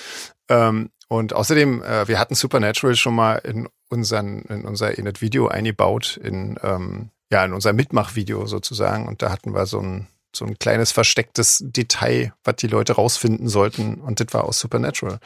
Ähm, 0.48 0.90
und 1.08 1.34
außerdem, 1.34 1.82
äh, 1.82 2.08
wir 2.08 2.18
hatten 2.18 2.34
Supernatural 2.34 2.96
schon 2.96 3.14
mal 3.14 3.34
in 3.36 3.68
unseren, 3.90 4.42
in 4.46 4.64
unser 4.64 4.96
in 4.96 5.04
das 5.04 5.20
Video 5.20 5.46
eingebaut, 5.46 6.18
in, 6.22 6.58
ähm, 6.62 7.10
ja, 7.30 7.44
in 7.44 7.52
unser 7.52 7.74
Mitmachvideo 7.74 8.46
sozusagen. 8.46 9.06
Und 9.06 9.22
da 9.22 9.30
hatten 9.30 9.54
wir 9.54 9.66
so 9.66 9.78
ein, 9.78 10.08
so 10.34 10.46
ein 10.46 10.58
kleines 10.58 10.90
verstecktes 10.90 11.62
Detail, 11.66 12.32
was 12.44 12.56
die 12.56 12.66
Leute 12.66 12.94
rausfinden 12.94 13.48
sollten. 13.48 13.96
Und 13.96 14.20
das 14.20 14.28
war 14.32 14.44
aus 14.44 14.58
Supernatural. 14.58 15.18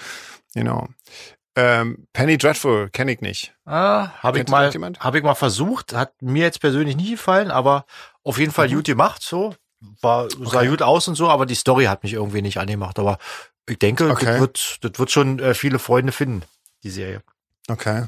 Genau. 0.55 0.89
Ähm, 1.57 2.07
Penny 2.13 2.37
Dreadful 2.37 2.91
kenne 2.91 3.13
ich 3.13 3.23
nicht. 3.23 3.55
Ah, 3.65 4.11
habe 4.23 4.41
ich 4.41 4.49
mal, 4.49 4.71
habe 5.01 5.19
ich 5.19 5.25
mal 5.25 5.35
versucht, 5.35 5.95
hat 5.95 6.21
mir 6.21 6.43
jetzt 6.43 6.61
persönlich 6.61 6.97
nie 6.97 7.13
gefallen, 7.13 7.51
aber 7.51 7.87
auf 8.23 8.39
jeden 8.39 8.53
Fall 8.53 8.69
mhm. 8.69 8.75
gut 8.75 8.85
gemacht, 8.85 9.23
so 9.23 9.55
war 10.01 10.29
sah 10.31 10.61
okay. 10.61 10.69
gut 10.69 10.83
aus 10.83 11.09
und 11.09 11.15
so, 11.15 11.29
aber 11.29 11.47
die 11.47 11.55
Story 11.55 11.85
hat 11.85 12.03
mich 12.03 12.15
irgendwie 12.15 12.43
nicht 12.43 12.59
angemacht. 12.59 12.99
Aber 12.99 13.19
ich 13.69 13.79
denke, 13.79 14.11
okay. 14.11 14.25
das 14.25 14.41
wird, 14.41 14.79
das 14.83 14.99
wird 14.99 15.11
schon 15.11 15.39
äh, 15.39 15.55
viele 15.55 15.79
Freunde 15.79 16.13
finden, 16.13 16.43
die 16.83 16.91
Serie. 16.91 17.23
Okay. 17.69 18.07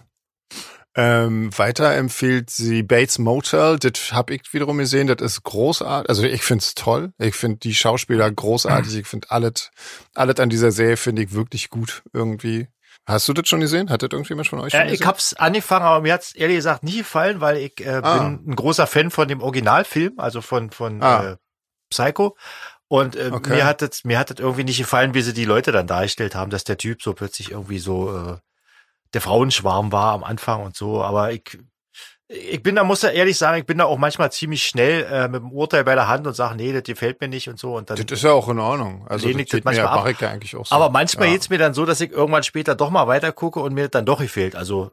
Ähm, 0.95 1.57
weiter 1.57 1.95
empfiehlt 1.95 2.51
sie 2.51 2.83
Bates 2.83 3.19
Motel. 3.19 3.79
Das 3.79 4.13
habe 4.13 4.35
ich 4.35 4.53
wiederum 4.53 4.79
gesehen. 4.79 5.07
Das 5.07 5.21
ist 5.21 5.43
großartig. 5.45 6.09
Also 6.09 6.25
ich 6.25 6.43
finde 6.43 6.63
es 6.63 6.75
toll. 6.75 7.13
Ich 7.19 7.37
finde 7.37 7.59
die 7.59 7.75
Schauspieler 7.75 8.31
großartig. 8.31 8.97
Ich 8.97 9.07
finde 9.07 9.31
alles, 9.31 9.71
alles 10.15 10.41
an 10.41 10.49
dieser 10.49 10.73
Serie 10.73 10.97
finde 10.97 11.23
ich 11.23 11.33
wirklich 11.33 11.71
gut 11.71 12.03
irgendwie. 12.13 12.69
Hast 13.09 13.27
du 13.27 13.33
das 13.33 13.49
schon 13.49 13.61
gesehen? 13.61 13.89
Hat 13.89 14.03
das 14.03 14.11
irgendjemand 14.13 14.49
von 14.49 14.61
euch 14.61 14.73
schon 14.73 14.83
äh, 14.83 14.93
Ich 14.93 15.07
hab's 15.07 15.33
angefangen, 15.33 15.87
aber 15.87 16.03
mir 16.03 16.13
hat's 16.13 16.35
ehrlich 16.35 16.57
gesagt 16.57 16.83
nie 16.83 16.99
gefallen, 16.99 17.41
weil 17.41 17.57
ich 17.57 17.81
äh, 17.81 18.01
ah. 18.03 18.19
bin 18.19 18.51
ein 18.51 18.55
großer 18.55 18.87
Fan 18.87 19.11
von 19.11 19.27
dem 19.27 19.41
Originalfilm, 19.41 20.19
also 20.19 20.43
von 20.43 20.71
von 20.71 21.03
ah. 21.03 21.33
äh, 21.33 21.37
Psycho. 21.89 22.37
Und 22.87 23.17
äh, 23.17 23.31
okay. 23.33 23.57
mir 23.57 23.65
hat 23.65 23.81
es 23.81 24.05
mir 24.05 24.19
hat 24.19 24.31
es 24.31 24.39
irgendwie 24.39 24.65
nicht 24.65 24.77
gefallen, 24.77 25.15
wie 25.15 25.23
sie 25.23 25.33
die 25.33 25.47
Leute 25.47 25.73
dann 25.73 25.87
dargestellt 25.87 26.35
haben, 26.35 26.51
dass 26.51 26.65
der 26.65 26.77
Typ 26.77 27.03
so 27.03 27.15
plötzlich 27.15 27.53
irgendwie 27.53 27.79
so 27.79 28.15
äh, 28.15 28.37
der 29.15 29.23
Frauenschwarm 29.23 29.91
war 29.91 30.13
am 30.13 30.23
Anfang 30.23 30.63
und 30.63 30.77
so. 30.77 31.03
Aber 31.03 31.33
ich 31.33 31.59
ich 32.31 32.63
bin 32.63 32.77
da, 32.77 32.85
muss 32.85 33.01
ja 33.01 33.09
ehrlich 33.09 33.39
sagen, 33.39 33.59
ich 33.59 33.65
bin 33.65 33.79
da 33.79 33.87
auch 33.87 33.97
manchmal 33.97 34.31
ziemlich 34.31 34.63
schnell 34.63 35.05
äh, 35.11 35.29
mit 35.29 35.41
dem 35.41 35.51
Urteil 35.51 35.83
bei 35.85 35.95
der 35.95 36.09
Hand 36.09 36.27
und 36.27 36.35
sage, 36.35 36.57
nee, 36.57 36.75
das 36.75 36.83
gefällt 36.83 37.21
mir 37.23 37.29
nicht 37.29 37.49
und 37.49 37.59
so. 37.59 37.75
Und 37.75 37.89
dann 37.89 37.97
das 37.97 38.19
ist 38.19 38.23
ja 38.23 38.33
auch 38.33 38.49
in 38.49 38.59
Ordnung. 38.59 39.07
Also 39.09 39.33
das 39.33 39.47
geht 39.47 39.65
manchmal 39.65 39.87
mir, 39.87 39.91
ab. 39.91 40.21
Ja 40.21 40.29
eigentlich 40.29 40.55
auch 40.55 40.67
so. 40.67 40.75
Aber 40.75 40.91
manchmal 40.91 41.29
ja. 41.29 41.33
geht's 41.33 41.49
mir 41.49 41.57
dann 41.57 41.73
so, 41.73 41.87
dass 41.87 42.03
ich 42.03 42.13
irgendwann 42.13 42.43
später 42.43 42.75
doch 42.75 42.91
mal 42.91 43.07
weiter 43.07 43.33
gucke 43.33 43.61
und 43.61 43.73
mir 43.73 43.89
dann 43.89 44.05
doch 44.05 44.21
gefällt. 44.21 44.57
Also 44.57 44.91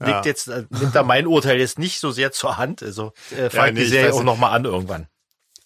ja. 0.00 0.06
liegt 0.06 0.24
jetzt, 0.24 0.48
äh, 0.48 0.64
nimmt 0.70 0.94
da 0.94 1.02
mein 1.02 1.26
Urteil 1.26 1.58
jetzt 1.58 1.78
nicht 1.78 2.00
so 2.00 2.10
sehr 2.10 2.32
zur 2.32 2.56
Hand. 2.56 2.82
Also 2.82 3.12
äh, 3.32 3.50
fangt 3.50 3.54
ja, 3.54 3.72
nee, 3.72 3.80
die 3.80 3.86
Serie 3.86 4.14
auch 4.14 4.22
noch 4.22 4.38
mal 4.38 4.50
an 4.50 4.64
irgendwann. 4.64 5.08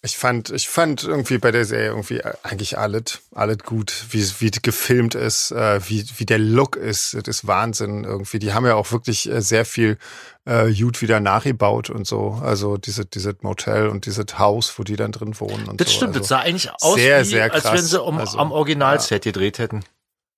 Ich 0.03 0.17
fand, 0.17 0.49
ich 0.49 0.67
fand 0.67 1.03
irgendwie 1.03 1.37
bei 1.37 1.51
der 1.51 1.63
Serie 1.63 1.89
irgendwie 1.89 2.23
eigentlich 2.41 2.75
alles, 2.75 3.19
alles 3.35 3.59
gut, 3.59 4.05
wie, 4.09 4.25
wie 4.39 4.49
gefilmt 4.49 5.13
ist, 5.13 5.51
äh, 5.51 5.79
wie, 5.87 6.03
wie 6.17 6.25
der 6.25 6.39
Look 6.39 6.75
ist, 6.75 7.13
das 7.13 7.27
ist 7.27 7.47
Wahnsinn 7.47 8.03
irgendwie. 8.03 8.39
Die 8.39 8.51
haben 8.51 8.65
ja 8.65 8.73
auch 8.73 8.91
wirklich 8.91 9.29
äh, 9.29 9.41
sehr 9.41 9.63
viel 9.63 9.99
äh, 10.45 10.73
gut 10.73 11.01
wieder 11.01 11.19
nachgebaut 11.19 11.89
und 11.89 12.07
so. 12.07 12.39
Also 12.43 12.77
diese, 12.77 13.05
diese 13.05 13.35
Motel 13.41 13.87
und 13.87 14.05
dieses 14.05 14.39
Haus, 14.39 14.77
wo 14.77 14.83
die 14.83 14.95
dann 14.95 15.11
drin 15.11 15.39
wohnen 15.39 15.67
und 15.67 15.79
das 15.79 15.89
so. 15.89 15.97
stimmt, 15.97 16.09
also 16.09 16.19
das 16.19 16.27
sah 16.29 16.39
eigentlich 16.39 16.71
aus, 16.81 16.95
sehr, 16.95 17.21
wie, 17.21 17.25
sehr 17.25 17.53
als 17.53 17.71
wenn 17.71 17.77
sie 17.77 18.01
um, 18.01 18.17
also, 18.17 18.37
am 18.37 18.51
Originalset 18.51 19.25
ja. 19.25 19.31
gedreht 19.31 19.59
hätten. 19.59 19.83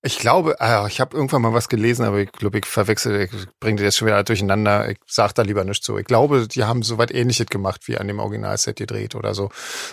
Ich 0.05 0.19
glaube, 0.19 0.59
ah, 0.59 0.85
ich 0.85 0.99
habe 0.99 1.15
irgendwann 1.15 1.41
mal 1.41 1.53
was 1.53 1.69
gelesen, 1.69 2.03
aber 2.03 2.17
ich 2.17 2.31
glaube, 2.33 2.59
ich 2.59 2.65
verwechsel, 2.65 3.21
ich 3.21 3.31
bringe 3.61 3.77
das 3.77 3.85
jetzt 3.85 3.97
schon 3.97 4.09
wieder 4.09 4.21
durcheinander. 4.25 4.89
Ich 4.89 4.97
sag 5.07 5.31
da 5.31 5.43
lieber 5.43 5.63
nicht 5.63 5.81
so. 5.81 5.97
Ich 5.97 6.03
glaube, 6.03 6.45
die 6.45 6.65
haben 6.65 6.83
soweit 6.83 7.09
ähnliches 7.09 7.45
gemacht 7.45 7.87
wie 7.87 7.97
an 7.97 8.09
dem 8.09 8.19
Originalset 8.19 8.75
gedreht 8.75 9.15
oder 9.15 9.33
so. 9.33 9.49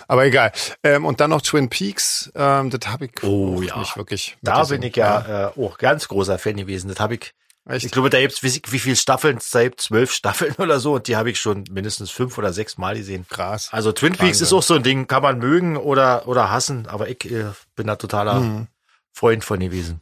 Aber 0.09 0.25
egal. 0.25 0.51
Ähm, 0.83 1.05
und 1.05 1.21
dann 1.21 1.29
noch 1.29 1.41
Twin 1.41 1.69
Peaks, 1.69 2.29
ähm, 2.35 2.69
das 2.71 2.91
habe 2.91 3.05
ich 3.05 3.23
oh, 3.23 3.61
ja. 3.61 3.79
nicht 3.79 3.95
wirklich. 3.95 4.35
Da 4.41 4.65
bin 4.65 4.83
ich 4.83 4.97
ja, 4.97 5.25
ja. 5.25 5.47
Äh, 5.47 5.65
auch 5.65 5.77
ganz 5.77 6.09
großer 6.09 6.37
Fan 6.37 6.57
gewesen. 6.57 6.89
Das 6.89 6.99
habe 6.99 7.15
ich 7.15 7.31
Echt? 7.69 7.85
Ich 7.85 7.91
glaube, 7.91 8.09
da 8.09 8.19
gibt's 8.19 8.41
wie, 8.41 8.61
wie 8.69 8.79
viele 8.79 8.95
Staffeln? 8.95 9.39
Da 9.51 9.63
gibt's 9.63 9.85
zwölf 9.85 10.11
Staffeln 10.11 10.55
oder 10.57 10.79
so 10.79 10.95
und 10.95 11.07
die 11.07 11.15
habe 11.15 11.29
ich 11.29 11.39
schon 11.39 11.63
mindestens 11.69 12.09
fünf 12.09 12.37
oder 12.37 12.53
sechs 12.53 12.77
Mal 12.77 12.95
gesehen. 12.95 13.25
Krass. 13.29 13.69
Also 13.71 13.91
Twin 13.91 14.13
Peaks 14.13 14.23
Wahnsinn. 14.23 14.43
ist 14.45 14.53
auch 14.53 14.63
so 14.63 14.73
ein 14.73 14.83
Ding, 14.83 15.07
kann 15.07 15.21
man 15.21 15.37
mögen 15.37 15.77
oder 15.77 16.27
oder 16.27 16.49
hassen, 16.49 16.87
aber 16.87 17.07
ich 17.09 17.23
äh, 17.29 17.45
bin 17.75 17.87
da 17.87 17.95
totaler 17.95 18.39
Hm. 18.39 18.67
Freund 19.13 19.43
von 19.43 19.59
gewesen. 19.59 20.01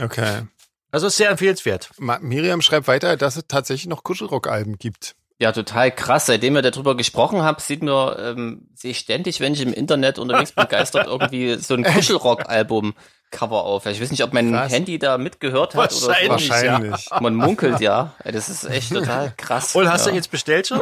Okay. 0.00 0.42
Also 0.90 1.06
ist 1.06 1.16
sehr 1.16 1.30
empfehlenswert. 1.30 1.90
Ma 1.98 2.18
Miriam 2.20 2.62
schreibt 2.62 2.88
weiter, 2.88 3.16
dass 3.16 3.36
es 3.36 3.44
tatsächlich 3.46 3.88
noch 3.88 4.02
Kuschelrock-Alben 4.04 4.78
gibt. 4.78 5.14
Ja, 5.40 5.52
total 5.52 5.92
krass. 5.92 6.26
Seitdem 6.26 6.54
wir 6.54 6.62
darüber 6.62 6.96
gesprochen 6.96 7.42
haben, 7.42 7.60
sieht 7.60 7.82
mir, 7.82 8.16
ähm, 8.18 8.68
sehe 8.74 8.90
ich 8.90 8.98
ständig, 8.98 9.38
wenn 9.38 9.52
ich 9.52 9.60
im 9.60 9.72
Internet 9.72 10.18
unterwegs 10.18 10.52
bin, 10.52 10.66
geistert 10.68 11.06
irgendwie 11.06 11.56
so 11.56 11.74
ein 11.74 11.84
Kuschelrock-Album-Cover 13.30 13.64
auf. 13.64 13.86
Ich 13.86 14.00
weiß 14.00 14.10
nicht, 14.10 14.22
ob 14.22 14.32
mein 14.32 14.52
Krass. 14.52 14.72
Handy 14.72 14.98
da 14.98 15.18
mitgehört 15.18 15.74
hat 15.74 15.92
oder 15.94 16.08
Wahrscheinlich. 16.08 16.46
so. 16.46 16.52
Wahrscheinlich. 16.54 17.08
Man 17.20 17.34
munkelt 17.34 17.80
ja. 17.80 18.14
Das 18.24 18.48
ist 18.48 18.64
echt 18.64 18.92
total 18.92 19.32
krass. 19.36 19.74
Und 19.74 19.88
hast 19.90 20.06
ja. 20.06 20.10
du 20.12 20.16
jetzt 20.16 20.30
bestellt 20.30 20.68
schon? 20.68 20.80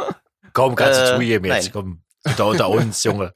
Komm, 0.53 0.75
kannst 0.75 1.01
Äh, 1.01 1.05
du 1.05 1.13
zugeben 1.17 1.45
jetzt. 1.47 1.65
nein. 1.65 1.73
Komm, 1.73 2.03
da 2.37 2.45
unter 2.45 2.69
uns, 2.69 3.05
Junge. 3.05 3.33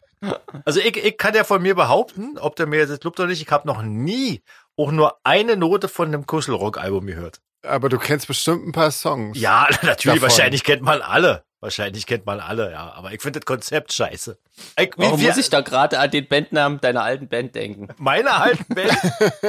Also 0.65 0.81
ich, 0.81 0.97
ich 1.03 1.17
kann 1.17 1.35
ja 1.35 1.45
von 1.45 1.63
mir 1.63 1.75
behaupten, 1.75 2.37
ob 2.39 2.57
der 2.57 2.67
mir 2.67 2.87
das 2.87 3.01
glaubt 3.01 3.19
oder 3.21 3.29
nicht, 3.29 3.41
ich 3.43 3.51
habe 3.51 3.67
noch 3.67 3.83
nie 3.83 4.43
auch 4.77 4.91
nur 4.91 5.19
eine 5.25 5.57
Note 5.57 5.89
von 5.89 6.09
einem 6.09 6.27
Kuschelrock-Album 6.27 7.07
gehört. 7.07 7.41
Aber 7.67 7.89
du 7.89 7.99
kennst 7.99 8.27
bestimmt 8.27 8.67
ein 8.67 8.73
paar 8.73 8.91
Songs. 8.91 9.39
Ja, 9.39 9.69
natürlich, 9.83 10.21
Davon. 10.21 10.23
wahrscheinlich 10.23 10.65
kennt 10.65 10.83
man 10.83 11.03
alle. 11.03 11.45
Wahrscheinlich 11.63 12.07
kennt 12.07 12.25
man 12.25 12.41
alle, 12.41 12.73
ja. 12.73 12.93
Aber 12.95 13.13
ich 13.13 13.21
finde 13.21 13.41
das 13.41 13.45
Konzept 13.47 13.93
scheiße. 13.93 14.39
Ich, 14.79 14.87
wie, 14.97 15.03
Warum 15.03 15.21
wie, 15.21 15.27
muss 15.27 15.37
ich 15.37 15.51
da 15.51 15.61
gerade 15.61 15.99
an 15.99 16.11
den 16.11 16.27
Bandnamen 16.27 16.81
deiner 16.81 17.03
alten 17.03 17.29
Band 17.29 17.55
denken? 17.55 17.89
meine 17.99 18.33
alten 18.33 18.65
Band, 18.75 18.91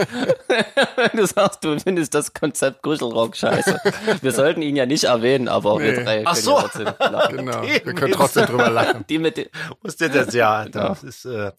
Wenn 0.95 1.17
du 1.19 1.25
sagst, 1.25 1.63
du 1.63 1.79
findest 1.79 2.13
das 2.13 2.33
Konzept 2.33 2.81
Kuschelrock 2.81 3.35
scheiße. 3.35 3.79
Wir 4.21 4.31
sollten 4.31 4.61
ihn 4.61 4.75
ja 4.75 4.85
nicht 4.85 5.05
erwähnen, 5.05 5.47
aber 5.47 5.79
wir 5.79 5.91
Nee. 5.97 6.03
drei 6.03 6.23
Ach 6.25 6.33
können 6.33 6.43
so. 6.43 6.51
ja 6.57 6.61
trotzdem 6.61 6.85
lachen. 6.99 7.37
Genau. 7.37 7.61
Den 7.61 7.85
Wir 7.85 7.93
können 7.93 8.13
trotzdem 8.13 8.45
drüber 8.45 8.69
lachen. 8.69 9.05
Die 9.07 9.17
mit 9.17 9.49
was 9.81 9.95
denn 9.97 10.11
das? 10.13 10.33
Ja, 10.33 10.65
das 10.69 11.03
ist, 11.03 11.25
äh, 11.25 11.51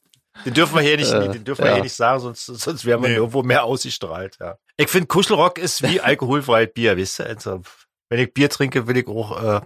den 0.45 0.55
dürfen 0.55 0.75
wir 0.75 0.83
hier 0.83 0.97
nicht, 0.97 1.13
Äh, 1.13 1.29
den 1.31 1.45
dürfen 1.45 1.63
wir 1.65 1.69
ja. 1.71 1.75
hier 1.77 1.83
nicht 1.85 1.95
sagen, 1.95 2.21
sonst, 2.21 2.45
sonst 2.47 2.85
wären 2.85 3.03
wir 3.03 3.09
Nee. 3.09 3.17
irgendwo 3.17 3.43
mehr 3.43 3.65
ausgestrahlt, 3.65 4.37
ja. 4.41 4.57
Ich 4.77 4.89
finde 4.89 5.07
Kuschelrock 5.07 5.59
ist 5.59 5.83
wie 5.83 6.01
alkoholfreies 6.03 6.71
Bier, 6.75 6.97
wisst 6.97 7.21
ihr? 7.21 7.27
Also, 7.27 7.63
wenn 8.11 8.19
ich 8.21 8.33
Bier 8.35 8.51
trinke, 8.51 8.87
will 8.87 8.97
ich 8.99 9.07
auch, 9.09 9.43
äh, 9.43 9.61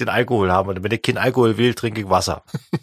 den 0.00 0.08
Alkohol 0.08 0.50
haben. 0.50 0.68
Und 0.68 0.82
wenn 0.82 0.90
ich 0.92 1.02
keinen 1.02 1.18
Alkohol 1.18 1.56
will, 1.56 1.74
trinke 1.74 2.00
ich 2.00 2.08
Wasser. 2.08 2.42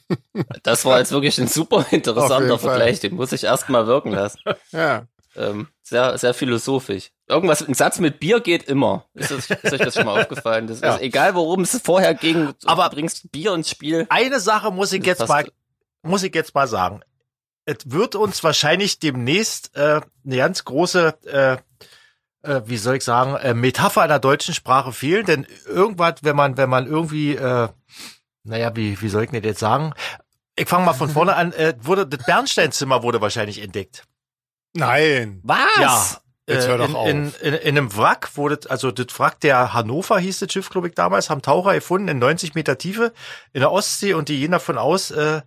das 0.63 0.85
war 0.85 0.99
jetzt 0.99 1.11
wirklich 1.11 1.39
ein 1.39 1.47
super 1.47 1.85
interessanter. 1.91 2.57
Vergleich. 2.59 2.99
Den 2.99 3.15
muss 3.15 3.31
ich 3.31 3.43
erst 3.43 3.69
mal 3.69 3.87
wirken 3.87 4.11
lassen. 4.11 4.39
Ja. 4.71 5.05
Ähm, 5.33 5.69
sehr, 5.81 6.17
sehr 6.17 6.33
philosophisch. 6.33 7.11
Irgendwas, 7.27 7.65
ein 7.65 7.73
Satz 7.73 7.99
mit 7.99 8.19
Bier 8.19 8.41
geht 8.41 8.63
immer. 8.63 9.05
Ist, 9.13 9.31
das, 9.31 9.49
ist 9.49 9.71
euch 9.73 9.79
das 9.79 9.93
schon 9.93 10.05
mal 10.05 10.21
aufgefallen? 10.21 10.67
Das 10.67 10.81
Ja. 10.81 10.95
ist 10.95 11.01
egal, 11.01 11.35
worum 11.35 11.61
es 11.61 11.79
vorher 11.81 12.13
ging. 12.15 12.53
Aber- 12.65 12.89
du 12.89 12.95
bringst 12.95 13.31
Bier 13.31 13.53
ins 13.53 13.69
Spiel. 13.69 14.05
Eine 14.09 14.41
Sache 14.41 14.71
muss 14.71 14.91
ich 14.91 15.05
jetzt 15.05 15.25
mal, 15.27 15.47
muss 16.03 16.23
ich 16.23 16.35
jetzt 16.35 16.53
mal 16.53 16.67
sagen. 16.67 16.99
Es 17.63 17.77
wird 17.85 18.15
uns 18.15 18.43
wahrscheinlich 18.43 18.99
demnächst 18.99 19.73
äh, 19.77 20.01
eine 20.25 20.35
ganz 20.35 20.65
große, 20.65 21.13
äh, 21.27 21.57
äh, 22.43 22.61
wie 22.65 22.77
soll 22.77 22.97
ich 22.97 23.03
sagen, 23.03 23.35
äh, 23.35 23.53
Metapher 23.53 24.03
in 24.03 24.09
der 24.09 24.19
deutschen 24.19 24.53
Sprache 24.53 24.91
fehlen, 24.91 25.25
denn 25.25 25.47
irgendwas, 25.67 26.15
wenn 26.21 26.35
man, 26.35 26.57
wenn 26.57 26.69
man 26.69 26.87
irgendwie, 26.87 27.35
äh, 27.35 27.67
naja, 28.43 28.75
wie, 28.75 28.99
wie 29.01 29.09
soll 29.09 29.23
ich 29.23 29.29
denn 29.31 29.43
jetzt 29.43 29.59
sagen? 29.59 29.93
Ich 30.55 30.67
fange 30.67 30.85
mal 30.85 30.93
von 30.93 31.09
vorne 31.09 31.35
an, 31.35 31.53
äh, 31.53 31.73
wurde, 31.81 32.05
das 32.05 32.25
Bernsteinzimmer 32.25 33.03
wurde 33.03 33.21
wahrscheinlich 33.21 33.61
entdeckt. 33.61 34.05
Nein. 34.73 35.39
Was? 35.43 35.59
Ja. 35.79 36.21
Jetzt 36.47 36.65
Äh, 36.65 36.69
hör 36.69 36.77
doch 36.79 36.89
in, 36.89 36.95
auf. 36.95 37.09
In, 37.09 37.33
in, 37.41 37.53
in 37.53 37.77
einem 37.77 37.95
Wrack 37.95 38.35
wurde, 38.35 38.59
also 38.69 38.91
das 38.91 39.17
Wrack 39.19 39.39
der 39.41 39.73
Hannover 39.73 40.19
hieß 40.19 40.39
das 40.39 40.51
Schiff, 40.51 40.69
glaube 40.69 40.87
ich, 40.87 40.95
damals, 40.95 41.29
haben 41.29 41.41
Taucher 41.41 41.73
gefunden 41.73 42.07
in 42.07 42.19
90 42.19 42.55
Meter 42.55 42.77
Tiefe 42.77 43.13
in 43.53 43.61
der 43.61 43.71
Ostsee 43.71 44.13
und 44.13 44.27
die 44.29 44.39
gehen 44.39 44.51
davon 44.51 44.77
aus, 44.77 45.11
äh, 45.11 45.41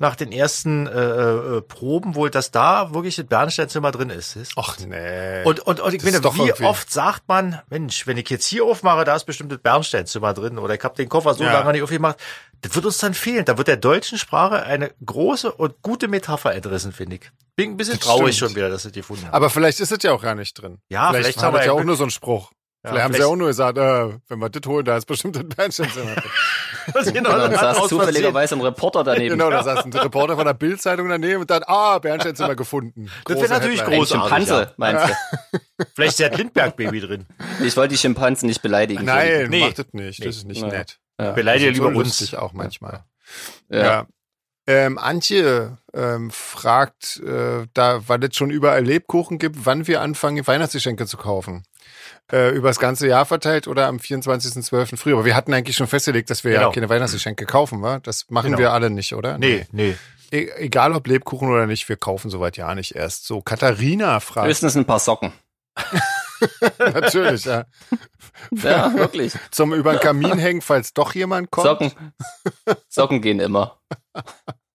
nach 0.00 0.16
den 0.16 0.32
ersten 0.32 0.86
äh, 0.86 0.90
äh, 0.90 1.60
Proben 1.62 2.14
wohl, 2.14 2.30
dass 2.30 2.50
da 2.50 2.92
wirklich 2.94 3.16
das 3.16 3.26
Bernsteinzimmer 3.26 3.92
drin 3.92 4.10
ist. 4.10 4.34
ist. 4.34 4.52
Ach 4.56 4.76
nee. 4.78 5.44
Und, 5.44 5.60
und, 5.60 5.78
und 5.78 5.94
ich 5.94 6.02
meine, 6.02 6.24
wie 6.24 6.46
irgendwie- 6.48 6.64
oft 6.64 6.90
sagt 6.90 7.28
man, 7.28 7.60
Mensch, 7.68 8.06
wenn 8.06 8.16
ich 8.16 8.28
jetzt 8.30 8.46
hier 8.46 8.64
aufmache, 8.64 9.04
da 9.04 9.14
ist 9.14 9.24
bestimmt 9.26 9.52
das 9.52 9.58
Bernsteinzimmer 9.60 10.32
drin 10.34 10.58
oder 10.58 10.74
ich 10.74 10.82
habe 10.82 10.96
den 10.96 11.08
Koffer 11.08 11.34
so 11.34 11.44
Ja. 11.44 11.52
lange 11.52 11.72
nicht 11.72 11.82
aufgemacht. 11.82 12.16
Das 12.62 12.74
wird 12.74 12.86
uns 12.86 12.98
dann 12.98 13.14
fehlen. 13.14 13.44
Da 13.44 13.58
wird 13.58 13.68
der 13.68 13.76
deutschen 13.76 14.18
Sprache 14.18 14.62
eine 14.62 14.90
große 15.04 15.52
und 15.52 15.80
gute 15.82 16.08
Metapher 16.08 16.54
entrissen, 16.54 16.92
finde 16.92 17.16
ich. 17.16 17.30
Bin 17.54 17.70
ein 17.72 17.76
bisschen 17.76 17.98
Das 17.98 18.06
traurig 18.06 18.34
stimmt. 18.36 18.50
schon 18.52 18.56
wieder, 18.56 18.70
dass 18.70 18.82
sie 18.82 18.92
die 18.92 19.00
gefunden 19.00 19.26
haben. 19.26 19.34
Aber 19.34 19.50
vielleicht 19.50 19.80
ist 19.80 19.92
es 19.92 20.02
ja 20.02 20.12
auch 20.12 20.22
gar 20.22 20.34
nicht 20.34 20.54
drin. 20.60 20.78
Ja, 20.88 21.08
vielleicht, 21.10 21.24
vielleicht 21.26 21.42
haben 21.42 21.54
wir 21.54 21.64
ja 21.64 21.72
auch 21.72 21.84
nur 21.84 21.96
so 21.96 22.04
ein 22.04 22.10
Spruch. 22.10 22.50
Ja, 22.82 22.90
vielleicht 22.90 23.04
haben 23.04 23.14
sie 23.14 23.24
auch 23.24 23.36
nur 23.36 23.48
gesagt, 23.48 23.76
äh, 23.76 24.08
wenn 24.28 24.38
wir 24.38 24.48
das 24.48 24.66
holen, 24.66 24.84
da 24.86 24.96
ist 24.96 25.04
bestimmt 25.04 25.36
ein 25.36 25.48
Bernsteinzimmer 25.50 26.14
genau, 27.12 27.30
dann 27.30 27.52
hat 27.52 27.76
saß 27.76 27.88
zufälligerweise 27.88 28.54
ein 28.54 28.62
Reporter 28.62 29.04
daneben. 29.04 29.36
genau, 29.38 29.50
da 29.50 29.62
saß 29.62 29.84
ein 29.84 29.92
Reporter 29.92 30.34
von 30.36 30.46
der 30.46 30.54
Bildzeitung 30.54 31.08
daneben 31.10 31.42
und 31.42 31.50
dann, 31.50 31.62
ah, 31.66 31.98
Bernsteinzimmer 31.98 32.54
gefunden. 32.56 33.10
Das 33.26 33.36
Große 33.36 33.40
wäre 33.42 33.52
natürlich 33.60 33.80
Headline. 33.80 33.94
Ein 33.94 33.98
großartig, 34.00 34.30
Schimpanse, 34.30 34.62
ja. 34.62 34.72
meinst 34.78 35.04
du? 35.52 35.58
Vielleicht 35.94 36.12
ist 36.12 36.18
ja 36.20 36.28
ein 36.28 36.38
Lindbergh-Baby 36.38 37.00
drin. 37.00 37.26
Ich 37.62 37.76
wollte 37.76 37.92
die 37.92 37.98
Schimpansen 37.98 38.46
nicht 38.48 38.62
beleidigen. 38.62 39.04
Nein, 39.04 39.48
Nee. 39.50 39.60
macht 39.60 39.78
das 39.78 39.86
nicht. 39.92 40.24
Das 40.24 40.36
ist 40.36 40.46
nicht 40.46 40.62
Nee. 40.62 40.70
nett. 40.70 40.98
Ja. 41.20 41.32
Beleidige 41.32 41.66
Das 41.66 41.78
ist 41.78 41.84
lieber 41.84 41.98
uns. 41.98 42.08
lustig 42.08 42.38
auch 42.38 42.54
manchmal. 42.54 43.04
Ja. 43.68 43.78
Ja. 43.82 44.06
Ähm, 44.66 44.98
Antje 44.98 45.78
ähm, 45.92 46.30
fragt, 46.30 47.20
äh, 47.26 47.66
da, 47.74 48.08
weil 48.08 48.22
es 48.24 48.36
schon 48.36 48.50
überall 48.50 48.84
Lebkuchen 48.84 49.38
gibt, 49.38 49.66
wann 49.66 49.86
wir 49.86 50.00
anfangen, 50.00 50.46
Weihnachtsgeschenke 50.46 51.06
zu 51.06 51.16
kaufen. 51.16 51.64
Äh, 52.32 52.50
über 52.50 52.68
das 52.68 52.78
ganze 52.78 53.06
Jahr 53.08 53.26
verteilt 53.26 53.66
oder 53.68 53.86
am 53.88 53.96
24.12. 53.98 54.96
früh. 54.96 55.12
Aber 55.12 55.24
wir 55.24 55.34
hatten 55.34 55.52
eigentlich 55.54 55.76
schon 55.76 55.86
festgelegt, 55.86 56.30
dass 56.30 56.44
wir 56.44 56.52
ja 56.52 56.60
Genau. 56.60 56.72
keine 56.72 56.88
Weihnachtsgeschenke 56.88 57.44
kaufen, 57.46 57.82
wa? 57.82 57.98
Das 58.00 58.26
machen 58.30 58.46
Genau. 58.52 58.58
wir 58.58 58.72
alle 58.72 58.90
nicht, 58.90 59.14
oder? 59.14 59.38
Nee, 59.38 59.66
nee. 59.72 59.96
E 60.32 60.48
egal 60.58 60.92
ob 60.92 61.06
Lebkuchen 61.08 61.48
oder 61.50 61.66
nicht, 61.66 61.88
wir 61.88 61.96
kaufen 61.96 62.30
soweit 62.30 62.56
ja 62.56 62.72
nicht 62.74 62.94
erst. 62.94 63.26
So, 63.26 63.40
Katharina 63.42 64.20
fragt. 64.20 64.46
Höchstens 64.48 64.76
ein 64.76 64.84
paar 64.84 65.00
Socken. 65.00 65.32
Natürlich, 66.78 67.44
ja. 67.44 67.64
Ja, 68.52 68.94
wirklich. 68.94 69.34
Zum 69.50 69.74
über 69.74 69.92
den 69.92 70.00
Kamin 70.00 70.38
hängen, 70.38 70.62
falls 70.62 70.94
doch 70.94 71.14
jemand 71.14 71.50
kommt. 71.50 71.66
Socken. 71.66 71.92
Socken 72.88 73.20
gehen 73.20 73.38
immer. 73.40 73.78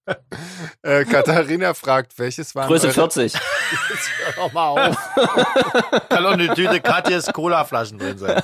Äh, 0.83 1.05
Katharina 1.05 1.73
fragt, 1.73 2.17
welches 2.19 2.53
waren 2.55 2.67
Größe 2.67 2.87
eure- 2.87 2.93
40. 2.93 3.33
Hör 4.25 4.33
doch 4.35 4.53
mal 4.53 4.67
auf. 4.69 4.97
Kann 6.09 6.25
auch 6.25 6.31
eine 6.33 6.53
Tüte 6.53 6.79
Katjes 6.81 7.25
Cola-Flaschen 7.33 7.97
drin 7.97 8.17
sein. 8.17 8.41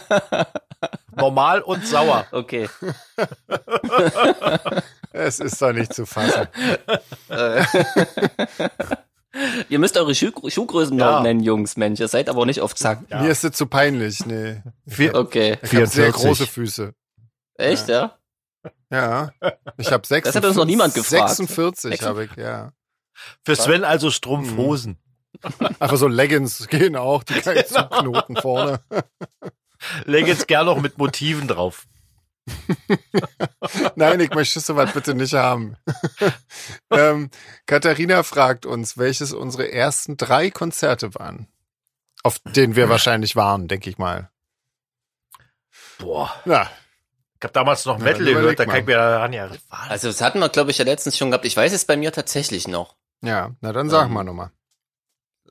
Normal 1.15 1.61
und 1.61 1.85
sauer. 1.85 2.25
Okay. 2.31 2.67
Es 5.11 5.39
ist 5.39 5.61
doch 5.61 5.73
nicht 5.73 5.93
zu 5.93 6.05
fassen. 6.05 6.47
Äh. 7.29 7.63
Ihr 9.69 9.79
müsst 9.79 9.95
eure 9.97 10.13
Schuh 10.13 10.31
Schuhgrößen 10.49 10.97
Ja. 10.97 11.11
noch 11.11 11.21
nennen, 11.23 11.39
Jungs, 11.41 11.77
Mensch. 11.77 11.99
Ihr 11.99 12.07
seid 12.07 12.27
aber 12.29 12.45
nicht 12.45 12.59
auf 12.61 12.75
Zack. 12.75 12.99
Ja. 13.09 13.21
Mir 13.21 13.29
ist 13.31 13.43
es 13.43 13.51
zu 13.53 13.65
peinlich, 13.65 14.25
nee. 14.25 14.61
Vier, 14.87 15.15
Okay. 15.15 15.57
Ich 15.61 15.73
habe 15.75 15.85
sehr 15.87 16.05
44. 16.13 16.13
große 16.13 16.47
Füße. 16.47 16.93
Echt, 17.55 17.87
ja? 17.87 18.01
Ja. 18.01 18.17
Ich 19.77 19.91
habe 19.91 20.07
Das 20.07 20.35
hat 20.35 20.45
uns 20.45 20.55
noch 20.55 20.65
niemand 20.65 20.93
gefragt. 20.93 21.35
46 21.35 22.01
habe 22.03 22.25
ich, 22.25 22.35
ja. 22.35 22.73
Für 23.43 23.55
Sven 23.55 23.83
also 23.83 24.11
Strumpfhosen. 24.11 24.97
Einfach 25.79 25.97
so 25.97 26.07
Leggings 26.07 26.67
gehen 26.67 26.95
auch, 26.95 27.23
die 27.23 27.33
kleinen 27.35 27.63
Genau. 27.67 27.87
Knoten 27.87 28.35
vorne. 28.35 28.81
Leg 30.05 30.27
jetzt 30.27 30.47
gern 30.47 30.65
noch 30.65 30.79
mit 30.79 30.97
Motiven 30.97 31.47
drauf. 31.47 31.87
Nein, 33.95 34.19
ich 34.19 34.31
möchte 34.33 34.59
sowas 34.59 34.91
bitte 34.93 35.13
nicht 35.13 35.33
haben. 35.33 35.77
ähm, 36.91 37.29
Katharina 37.65 38.23
fragt 38.23 38.65
uns, 38.65 38.97
welches 38.97 39.33
unsere 39.33 39.71
ersten 39.71 40.17
drei 40.17 40.51
Konzerte 40.51 41.13
waren. 41.15 41.47
Auf 42.23 42.39
denen 42.39 42.75
wir 42.75 42.89
wahrscheinlich 42.89 43.35
waren, 43.35 43.67
denke 43.67 43.89
ich 43.89 43.97
mal. 43.97 44.29
Boah. 45.97 46.31
Ja, 46.45 46.69
Ich 47.41 47.43
habe 47.43 47.53
damals 47.53 47.85
noch 47.85 47.97
Ja, 47.97 48.03
Metal 48.03 48.23
dann 48.23 48.33
gehört, 48.35 48.59
da 48.59 48.65
kann 48.65 48.81
ich 48.81 48.85
mir 48.85 48.97
daran 48.97 49.33
ja. 49.33 49.49
Also 49.89 50.09
das 50.09 50.21
hatten 50.21 50.37
wir, 50.37 50.49
glaube 50.49 50.69
ich, 50.69 50.77
ja 50.77 50.85
letztens 50.85 51.17
schon 51.17 51.31
gehabt. 51.31 51.43
Ich 51.45 51.57
weiß 51.57 51.73
es 51.73 51.85
bei 51.85 51.97
mir 51.97 52.11
tatsächlich 52.11 52.67
noch. 52.67 52.95
ja, 53.23 53.49
na 53.61 53.73
dann 53.73 53.89
sag 53.89 54.05
Ähm, 54.05 54.13
mal 54.13 54.23
nochmal. 54.23 54.51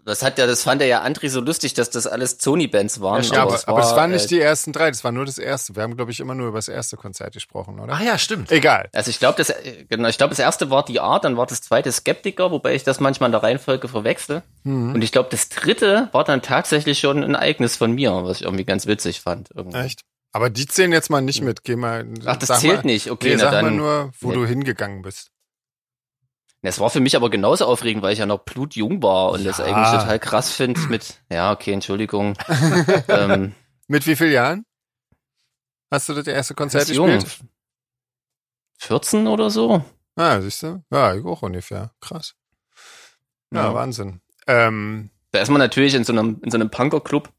Das 0.04 0.22
hat 0.22 0.38
ja, 0.38 0.46
das 0.46 0.62
fand 0.62 0.80
er 0.80 0.88
ja 0.88 1.04
André 1.04 1.28
so 1.28 1.40
lustig, 1.40 1.74
dass 1.74 1.90
das 1.90 2.06
alles 2.06 2.38
Sony-Bands 2.40 3.00
waren. 3.02 3.22
Ja, 3.22 3.42
aber, 3.42 3.54
es 3.54 3.68
aber 3.68 3.80
es 3.80 3.94
waren 3.94 4.12
nicht 4.12 4.26
äh, 4.26 4.28
die 4.28 4.40
ersten 4.40 4.72
drei, 4.72 4.88
das 4.90 5.04
war 5.04 5.12
nur 5.12 5.26
das 5.26 5.36
erste. 5.36 5.76
Wir 5.76 5.82
haben, 5.82 5.94
glaube 5.94 6.10
ich, 6.10 6.20
immer 6.20 6.34
nur 6.34 6.48
über 6.48 6.58
das 6.58 6.68
erste 6.68 6.96
Konzert 6.96 7.34
gesprochen, 7.34 7.78
oder? 7.80 7.92
Ach 7.94 8.00
ja, 8.00 8.16
stimmt. 8.16 8.50
Egal. 8.50 8.88
Also 8.94 9.10
ich 9.10 9.18
glaube, 9.18 9.36
das, 9.36 9.50
äh, 9.50 9.84
genau, 9.88 10.08
ich 10.08 10.16
glaube, 10.16 10.30
das 10.30 10.38
erste 10.38 10.70
war 10.70 10.84
die 10.84 11.00
Art, 11.00 11.24
dann 11.24 11.36
war 11.36 11.46
das 11.46 11.60
zweite 11.60 11.92
Skeptiker, 11.92 12.50
wobei 12.50 12.74
ich 12.74 12.82
das 12.84 12.98
manchmal 12.98 13.28
in 13.28 13.32
der 13.32 13.42
Reihenfolge 13.42 13.88
verwechsel. 13.88 14.42
Mhm. 14.62 14.94
Und 14.94 15.02
ich 15.02 15.12
glaube, 15.12 15.28
das 15.30 15.48
dritte 15.50 16.08
war 16.12 16.24
dann 16.24 16.40
tatsächlich 16.40 16.98
schon 16.98 17.22
ein 17.22 17.34
Ereignis 17.34 17.76
von 17.76 17.92
mir, 17.92 18.24
was 18.24 18.38
ich 18.38 18.44
irgendwie 18.44 18.64
ganz 18.64 18.86
witzig 18.86 19.20
fand. 19.20 19.50
Irgendwie. 19.54 19.78
Echt? 19.78 20.00
Aber 20.32 20.48
die 20.50 20.66
zählen 20.66 20.92
jetzt 20.92 21.10
mal 21.10 21.20
nicht 21.20 21.42
mit. 21.42 21.64
Geh 21.64 21.76
mal. 21.76 22.06
Ach, 22.24 22.36
das 22.36 22.60
zählt 22.60 22.84
mal, 22.84 22.92
nicht. 22.92 23.10
Okay, 23.10 23.30
Nee, 23.30 23.34
na 23.36 23.40
sag 23.40 23.50
dann. 23.52 23.64
mal 23.64 23.70
nur, 23.72 24.12
wo 24.20 24.28
Nee. 24.28 24.34
du 24.34 24.46
hingegangen 24.46 25.02
bist. 25.02 25.32
Das 26.62 26.78
war 26.78 26.90
für 26.90 27.00
mich 27.00 27.16
aber 27.16 27.30
genauso 27.30 27.64
aufregend, 27.66 28.02
weil 28.02 28.12
ich 28.12 28.18
ja 28.18 28.26
noch 28.26 28.40
blutjung 28.44 29.02
war 29.02 29.30
und 29.30 29.40
Ja. 29.40 29.46
das 29.50 29.60
eigentlich 29.60 29.90
total 30.00 30.18
krass 30.18 30.52
finde 30.52 30.80
mit, 30.88 31.20
ja, 31.30 31.52
okay, 31.52 31.72
Entschuldigung. 31.72 32.34
ähm, 33.08 33.54
Mit 33.88 34.06
wie 34.06 34.14
vielen 34.14 34.32
Jahren? 34.32 34.64
Hast 35.90 36.08
du 36.08 36.14
das 36.14 36.26
erste 36.28 36.54
Konzert 36.54 36.86
ganz 36.86 36.96
jung. 36.96 37.06
gespielt? 37.08 37.50
14 38.78 39.26
oder 39.26 39.50
so? 39.50 39.84
Ah, 40.16 40.40
siehst 40.40 40.62
du? 40.62 40.82
Ja, 40.90 41.14
ich 41.14 41.24
auch 41.24 41.42
ungefähr. 41.42 41.92
Krass. 42.00 42.34
Ja, 43.52 43.64
Ja. 43.68 43.74
Wahnsinn. 43.74 44.20
Ähm, 44.46 45.10
Da 45.32 45.40
ist 45.40 45.48
man 45.48 45.58
natürlich 45.60 45.94
in 45.94 46.04
so 46.04 46.12
einem, 46.12 46.40
in 46.42 46.50
so 46.50 46.56
einem 46.56 46.70
Punker-Club 46.70 47.32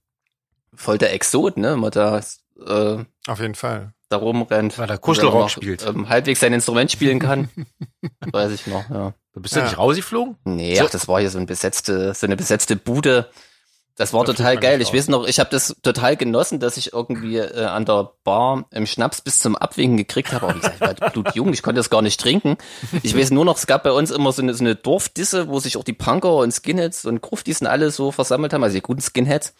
voll 0.74 0.98
der 0.98 1.14
Exot, 1.14 1.58
ne? 1.58 1.76
Man 1.78 1.92
da, 1.92 2.22
äh, 2.68 3.06
auf 3.28 3.40
jeden 3.40 3.56
Fall. 3.56 3.94
da 4.10 4.18
rumrennt. 4.18 4.78
Weil 4.78 4.88
der 4.88 4.98
Kuschelrock 4.98 5.50
spielt. 5.50 5.86
Ähm, 5.86 6.10
halbwegs 6.10 6.40
sein 6.42 6.54
Instrument 6.54 6.92
spielen 6.92 7.20
kann. 7.20 7.50
Weiß 8.32 8.52
ich 8.52 8.68
noch, 8.68 8.90
ja. 8.90 9.14
Du 9.34 9.42
bist 9.42 9.56
ja 9.56 9.62
Ja. 9.62 9.68
nicht 9.68 9.78
rausgeflogen? 9.78 10.36
Nee, 10.44 10.76
So- 10.76 10.86
ach, 10.86 10.90
das 10.90 11.08
war 11.08 11.20
hier 11.22 11.30
so 11.30 11.38
eine 11.38 11.48
besetzte, 11.48 12.14
so 12.14 12.26
eine 12.28 12.36
besetzte 12.36 12.76
Bude. 12.76 13.30
Das 13.98 14.14
war 14.14 14.24
Da 14.26 14.34
total 14.34 14.58
geil. 14.58 14.82
Ich 14.82 14.94
weiß 14.94 15.10
noch, 15.10 15.28
ich 15.28 15.40
habe 15.40 15.50
das 15.52 15.76
total 15.84 16.16
genossen, 16.18 16.60
dass 16.60 16.78
ich 16.78 16.94
irgendwie 16.94 17.38
äh, 17.38 17.66
an 17.66 17.86
der 17.86 18.12
Bar 18.24 18.66
im 18.72 18.88
Schnaps 18.88 19.22
bis 19.22 19.40
zum 19.40 19.56
Abwinken 19.56 19.98
gekriegt 19.98 20.32
habe. 20.34 20.48
Aber 20.48 20.56
wie 20.56 20.60
gesagt, 20.60 20.76
ich 20.98 21.02
war 21.02 21.10
blutjung, 21.12 21.54
ich 21.54 21.62
konnte 21.62 21.80
das 21.80 21.90
gar 21.90 22.02
nicht 22.02 22.20
trinken. 22.20 22.58
Ich 23.04 23.16
weiß 23.16 23.32
nur 23.32 23.46
noch, 23.46 23.58
es 23.58 23.68
gab 23.68 23.84
bei 23.84 23.92
uns 23.92 24.10
immer 24.10 24.32
so 24.32 24.42
eine, 24.42 24.54
so 24.54 24.64
eine 24.64 24.76
Dorfdisse, 24.76 25.50
wo 25.50 25.60
sich 25.60 25.78
auch 25.78 25.84
die 25.84 25.94
Punker 25.94 26.36
und 26.38 26.52
Skinheads 26.54 27.06
und 27.06 27.22
Gruftis 27.22 27.62
und 27.62 27.68
alle 27.68 27.92
so 27.92 28.12
versammelt 28.12 28.54
haben, 28.54 28.64
also 28.64 28.74
die 28.76 28.82
guten 28.82 29.02
Skinheads. 29.02 29.54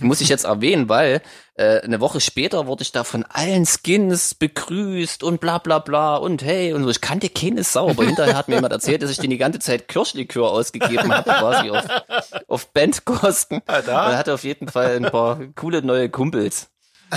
Muss 0.00 0.20
ich 0.20 0.28
jetzt 0.28 0.44
erwähnen, 0.44 0.88
weil 0.88 1.22
äh, 1.54 1.80
eine 1.80 2.00
Woche 2.00 2.20
später 2.20 2.66
wurde 2.66 2.82
ich 2.82 2.90
da 2.90 3.04
von 3.04 3.24
allen 3.24 3.66
Skins 3.66 4.34
begrüßt 4.34 5.22
und 5.22 5.40
bla 5.40 5.58
bla 5.58 5.78
bla 5.78 6.16
und 6.16 6.42
hey 6.42 6.72
und 6.72 6.82
so. 6.82 6.90
Ich 6.90 7.00
kannte 7.00 7.28
keine 7.28 7.62
Sau, 7.62 7.90
aber 7.90 8.04
hinterher 8.04 8.36
hat 8.36 8.48
mir 8.48 8.56
jemand 8.56 8.72
erzählt, 8.72 9.02
dass 9.02 9.10
ich 9.10 9.18
den 9.18 9.30
die 9.30 9.38
ganze 9.38 9.60
Zeit 9.60 9.86
Kirschlikör 9.86 10.50
ausgegeben 10.50 11.14
habe, 11.14 11.30
quasi 11.30 11.70
auf, 11.70 11.84
auf 12.48 12.72
Bandkosten. 12.72 13.62
Ja, 13.68 13.82
da. 13.82 14.06
Und 14.06 14.12
er 14.12 14.18
hatte 14.18 14.34
auf 14.34 14.42
jeden 14.42 14.68
Fall 14.68 14.96
ein 14.96 15.04
paar 15.04 15.38
coole 15.54 15.82
neue 15.82 16.08
Kumpels 16.08 16.68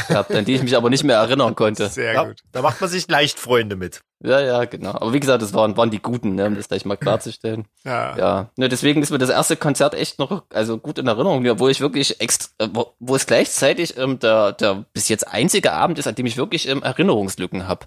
gehabt, 0.07 0.31
an 0.31 0.45
die 0.45 0.55
ich 0.55 0.63
mich 0.63 0.75
aber 0.75 0.89
nicht 0.89 1.03
mehr 1.03 1.17
erinnern 1.17 1.55
konnte. 1.55 1.87
Sehr 1.89 2.13
Ja, 2.13 2.23
gut. 2.25 2.41
da 2.51 2.61
macht 2.61 2.79
man 2.81 2.89
sich 2.89 3.07
leicht 3.07 3.39
Freunde 3.39 3.75
mit. 3.75 4.01
Ja, 4.21 4.39
ja, 4.41 4.65
genau. 4.65 4.91
Aber 4.91 5.13
wie 5.13 5.19
gesagt, 5.19 5.41
das 5.41 5.53
waren, 5.53 5.77
waren 5.77 5.91
die 5.91 6.01
Guten, 6.01 6.35
ne, 6.35 6.45
um 6.47 6.55
das 6.55 6.67
gleich 6.67 6.85
mal 6.85 6.97
klarzustellen. 6.97 7.65
Ja. 7.85 8.17
Ja, 8.17 8.49
ne, 8.57 8.67
deswegen 8.69 9.01
ist 9.01 9.11
mir 9.11 9.17
das 9.17 9.29
erste 9.29 9.55
Konzert 9.55 9.93
echt 9.93 10.19
noch 10.19 10.43
also 10.53 10.77
gut 10.77 10.99
in 10.99 11.07
Erinnerung, 11.07 11.43
wo 11.59 11.67
ich 11.69 11.79
wirklich 11.81 12.19
extra, 12.21 12.49
äh, 12.65 12.69
wo, 12.73 12.93
wo 12.99 13.15
es 13.15 13.25
gleichzeitig 13.25 13.97
ähm, 13.97 14.19
der, 14.19 14.51
der 14.53 14.85
bis 14.93 15.07
jetzt 15.09 15.27
einzige 15.27 15.71
Abend 15.71 15.97
ist, 15.99 16.07
an 16.07 16.15
dem 16.15 16.25
ich 16.25 16.37
wirklich 16.37 16.67
ähm, 16.67 16.83
Erinnerungslücken 16.83 17.67
habe. 17.67 17.85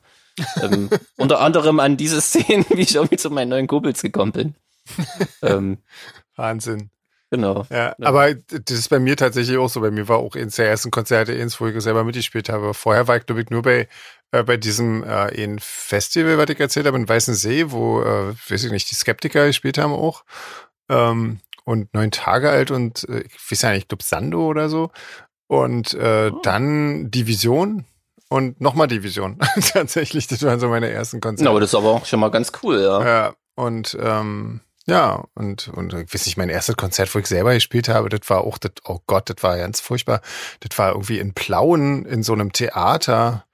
ähm, 0.62 0.88
unter 1.18 1.40
anderem 1.40 1.78
an 1.80 1.96
diese 1.98 2.20
Szenen, 2.20 2.64
wie 2.70 2.80
ich 2.82 2.94
irgendwie 2.94 3.16
zu 3.16 3.30
meinen 3.30 3.50
neuen 3.50 3.66
Kumpels 3.66 4.00
gekommen 4.02 4.32
bin. 4.32 4.54
ähm, 5.42 5.78
Wahnsinn. 6.36 6.90
Genau. 7.32 7.66
Ja, 7.70 7.96
aber 8.00 8.34
das 8.34 8.78
ist 8.78 8.88
bei 8.90 9.00
mir 9.00 9.16
tatsächlich 9.16 9.58
auch 9.58 9.68
so. 9.68 9.80
Bei 9.80 9.90
mir 9.90 10.06
war 10.06 10.18
auch 10.18 10.36
eins 10.36 10.54
der 10.54 10.68
ersten 10.68 10.92
Konzerte, 10.92 11.32
eins, 11.32 11.60
wo 11.60 11.66
ich 11.66 11.82
selber 11.82 12.04
mitgespielt 12.04 12.48
habe. 12.48 12.74
Vorher 12.74 13.08
war 13.08 13.16
ich, 13.16 13.26
glaube 13.26 13.40
ich, 13.42 13.50
nur 13.50 13.62
bei, 13.62 13.88
äh, 14.30 14.42
bei 14.44 14.56
diesem 14.56 15.02
äh, 15.02 15.42
ein 15.42 15.58
Festival, 15.60 16.38
was 16.38 16.48
ich 16.50 16.60
erzählt 16.60 16.86
habe, 16.86 16.96
in 16.98 17.08
Weißensee, 17.08 17.72
wo, 17.72 18.02
äh, 18.02 18.34
weiß 18.48 18.62
ich 18.64 18.70
nicht, 18.70 18.88
die 18.90 18.94
Skeptiker 18.94 19.46
gespielt 19.46 19.78
haben 19.78 19.92
auch. 19.92 20.24
Ähm, 20.88 21.40
und 21.64 21.94
neun 21.94 22.10
Tage 22.10 22.50
alt 22.50 22.70
und 22.70 23.08
äh, 23.08 23.20
ich 23.22 23.50
weiß 23.50 23.62
ja 23.62 23.70
nicht, 23.70 23.82
ich 23.82 23.88
glaube 23.88 24.04
Sando 24.04 24.46
oder 24.46 24.68
so. 24.68 24.90
Und 25.48 25.94
äh, 25.94 26.30
Oh. 26.32 26.40
dann 26.42 27.10
Division 27.10 27.84
und 28.28 28.60
nochmal 28.60 28.88
Division. 28.88 29.38
tatsächlich, 29.72 30.26
das 30.26 30.42
waren 30.42 30.58
so 30.60 30.68
meine 30.68 30.88
ersten 30.90 31.20
Konzerte. 31.20 31.44
Na, 31.44 31.50
aber 31.50 31.60
das 31.60 31.70
ist 31.70 31.74
aber 31.74 31.90
auch 31.90 32.06
schon 32.06 32.20
mal 32.20 32.30
ganz 32.30 32.52
cool, 32.62 32.80
ja. 32.80 33.04
Ja, 33.04 33.34
und 33.54 33.96
ähm, 34.00 34.60
ja, 34.86 35.24
und, 35.34 35.68
und 35.68 35.92
ich 35.94 36.12
weiß 36.12 36.26
nicht, 36.26 36.36
mein 36.36 36.48
erstes 36.48 36.76
Konzert, 36.76 37.14
wo 37.14 37.18
ich 37.18 37.26
selber 37.26 37.54
gespielt 37.54 37.88
habe, 37.88 38.08
das 38.08 38.28
war 38.28 38.42
auch, 38.42 38.58
das, 38.58 38.72
oh 38.84 38.98
Gott, 39.06 39.30
das 39.30 39.42
war 39.42 39.56
ganz 39.56 39.80
furchtbar. 39.80 40.20
Das 40.60 40.76
war 40.78 40.92
irgendwie 40.92 41.18
in 41.18 41.34
Plauen 41.34 42.04
in 42.04 42.22
so 42.22 42.32
einem 42.32 42.52
Theater. 42.52 43.44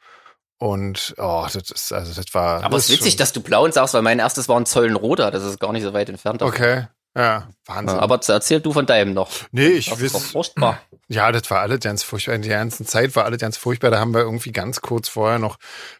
Und 0.58 1.14
oh, 1.18 1.46
das 1.52 1.70
ist, 1.70 1.92
also 1.92 2.12
das 2.14 2.34
war. 2.34 2.64
Aber 2.64 2.76
es 2.76 2.88
ist 2.88 3.00
witzig, 3.00 3.16
dass 3.16 3.32
du 3.32 3.40
Blauen 3.40 3.70
sagst, 3.70 3.94
weil 3.94 4.02
mein 4.02 4.18
erstes 4.18 4.48
war 4.48 4.58
in 4.58 4.66
Zollenroda, 4.66 5.30
das 5.30 5.44
ist 5.44 5.60
gar 5.60 5.72
nicht 5.72 5.84
so 5.84 5.92
weit 5.92 6.08
entfernt. 6.08 6.40
davon. 6.40 6.54
Okay. 6.54 6.86
Ja, 7.18 7.48
Wahnsinn. 7.66 7.96
Ja, 7.96 8.02
aber 8.02 8.20
erzähl 8.28 8.60
du 8.60 8.72
von 8.72 8.86
deinem 8.86 9.12
noch. 9.12 9.28
nee, 9.50 9.66
ich 9.70 9.90
Das 9.90 10.00
weiß. 10.00 10.30
furchtbar. 10.30 10.80
Ja, 11.08 11.32
das 11.32 11.50
war 11.50 11.60
alles 11.62 11.80
ganz 11.80 12.04
furchtbar. 12.04 12.36
In 12.36 12.42
der 12.42 12.58
ganzen 12.58 12.86
Zeit 12.86 13.16
war 13.16 13.24
alles 13.24 13.40
ganz 13.40 13.56
furchtbar. 13.56 13.90
Da 13.90 13.98
haben 13.98 14.14
wir 14.14 14.20
irgendwie 14.20 14.52
ganz 14.52 14.80
kurz 14.82 15.08
vorher 15.08 15.40
noch 15.40 15.58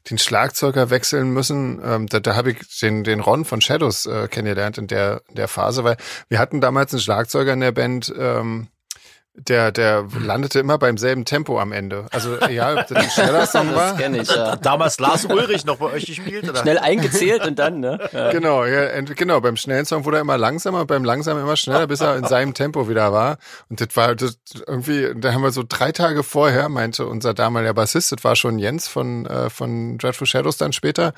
den 0.09 0.19
Schlagzeuger 0.19 0.91
wechseln 0.91 1.31
müssen. 1.31 1.81
Ähm, 1.85 2.07
da 2.07 2.21
da 2.21 2.37
habe 2.37 2.53
ich 2.53 2.79
den, 2.79 3.03
den 3.03 3.19
Ron 3.19 3.45
von 3.45 3.61
Shadows 3.61 4.07
äh, 4.07 4.29
kennengelernt 4.29 4.79
in 4.79 4.87
der, 4.87 5.23
in 5.29 5.35
der 5.35 5.49
Phase, 5.49 5.83
weil 5.83 5.97
wir 6.29 6.39
hatten 6.39 6.61
damals 6.61 6.93
einen 6.93 7.01
Schlagzeuger 7.01 7.53
in 7.53 7.61
der 7.61 7.73
Band, 7.73 8.15
ähm, 8.17 8.69
der, 9.47 9.73
der 9.73 10.07
landete 10.21 10.59
immer 10.61 10.79
beim 10.79 10.99
selben 10.99 11.25
Tempo 11.25 11.61
am 11.61 11.73
Ende. 11.73 12.07
Also 12.11 12.39
egal, 12.41 12.79
ob 12.79 12.87
das 12.89 12.99
ein 13.05 13.11
schneller 13.11 13.47
Song 13.47 13.69
Das 13.73 13.77
war. 13.77 13.97
kenne 13.97 14.23
ich, 14.23 14.29
ja. 14.35 14.57
Damals 14.57 14.99
Lars 14.99 15.25
Ulrich 15.27 15.65
noch 15.65 15.77
bei 15.77 15.87
euch 15.87 16.07
gespielt? 16.07 16.49
Oder? 16.49 16.61
Schnell 16.63 16.79
eingezählt 16.79 17.47
und 17.47 17.59
dann, 17.59 17.81
ne? 17.81 17.99
Ja. 18.13 18.31
Genau, 18.31 18.65
ja, 18.65 18.85
ent- 18.85 19.15
genau. 19.17 19.41
Beim 19.41 19.57
schnellen 19.57 19.85
Song 19.85 20.05
wurde 20.05 20.19
er 20.19 20.21
immer 20.23 20.39
langsamer, 20.39 20.85
beim 20.87 21.05
langsamen 21.05 21.43
immer 21.43 21.57
schneller, 21.57 21.87
bis 21.87 22.01
er 22.01 22.17
in 22.17 22.25
seinem 22.25 22.55
Tempo 22.55 22.89
wieder 22.89 23.13
war. 23.13 23.39
Und 23.69 23.81
das 23.81 23.89
war 23.95 24.15
das 24.15 24.39
irgendwie, 24.67 25.13
da 25.17 25.33
haben 25.33 25.43
wir 25.43 25.51
so 25.51 25.63
drei 25.69 25.93
Tage 25.93 26.23
vorher, 26.23 26.69
meinte 26.69 27.07
unser 27.07 27.35
damaliger 27.35 27.75
Bassist, 27.75 28.13
das 28.13 28.25
war 28.25 28.37
schon 28.37 28.59
Jens 28.59 28.89
von, 28.89 29.27
äh, 29.27 29.51
von 29.51 29.99
Dreadful 29.99 30.27
Shadows 30.27 30.57
dann 30.57 30.73
später, 30.73 31.13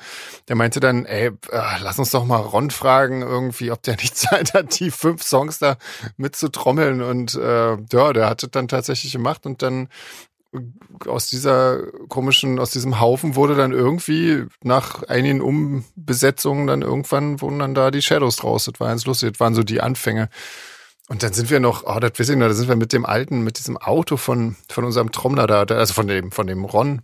der 0.47 0.55
meinte 0.55 0.79
dann, 0.79 1.05
ey, 1.05 1.27
äh, 1.27 1.61
lass 1.81 1.97
uns 1.99 2.11
doch 2.11 2.25
mal 2.25 2.37
Ron 2.37 2.69
fragen, 2.71 3.21
irgendwie, 3.21 3.71
ob 3.71 3.81
der 3.83 3.95
nicht 3.95 4.15
Zeit 4.17 4.53
hat, 4.53 4.79
die 4.79 4.91
fünf 4.91 5.23
Songs 5.23 5.59
da 5.59 5.77
mitzutrommeln. 6.17 7.01
Und 7.01 7.35
äh, 7.35 7.77
ja, 7.91 8.10
der 8.13 8.29
hat 8.29 8.43
das 8.43 8.51
dann 8.51 8.67
tatsächlich 8.67 9.13
gemacht 9.13 9.45
und 9.45 9.61
dann 9.61 9.89
aus 11.07 11.27
dieser 11.27 11.81
komischen, 12.09 12.59
aus 12.59 12.71
diesem 12.71 12.99
Haufen 12.99 13.35
wurde 13.35 13.55
dann 13.55 13.71
irgendwie 13.71 14.45
nach 14.63 15.03
einigen 15.03 15.41
Umbesetzungen 15.41 16.67
dann 16.67 16.81
irgendwann 16.81 17.39
wurden 17.41 17.59
dann 17.59 17.73
da 17.73 17.89
die 17.89 18.01
Shadows 18.01 18.35
draus. 18.35 18.65
Das 18.65 18.79
war 18.79 18.89
ganz 18.89 19.05
lustig. 19.05 19.31
Das 19.31 19.39
waren 19.39 19.55
so 19.55 19.63
die 19.63 19.79
Anfänge. 19.79 20.29
Und 21.07 21.23
dann 21.23 21.33
sind 21.33 21.49
wir 21.49 21.59
noch, 21.59 21.83
oh, 21.85 21.99
das 21.99 22.19
weiß 22.19 22.29
ich 22.29 22.37
noch, 22.37 22.47
da 22.47 22.53
sind 22.53 22.67
wir 22.67 22.75
mit 22.75 22.93
dem 22.93 23.05
alten, 23.05 23.41
mit 23.41 23.59
diesem 23.59 23.77
Auto 23.77 24.17
von, 24.17 24.55
von 24.69 24.83
unserem 24.83 25.11
Trommler 25.11 25.47
da, 25.47 25.63
also 25.63 25.93
von 25.93 26.07
dem, 26.07 26.31
von 26.31 26.47
dem 26.47 26.65
Ron, 26.65 27.01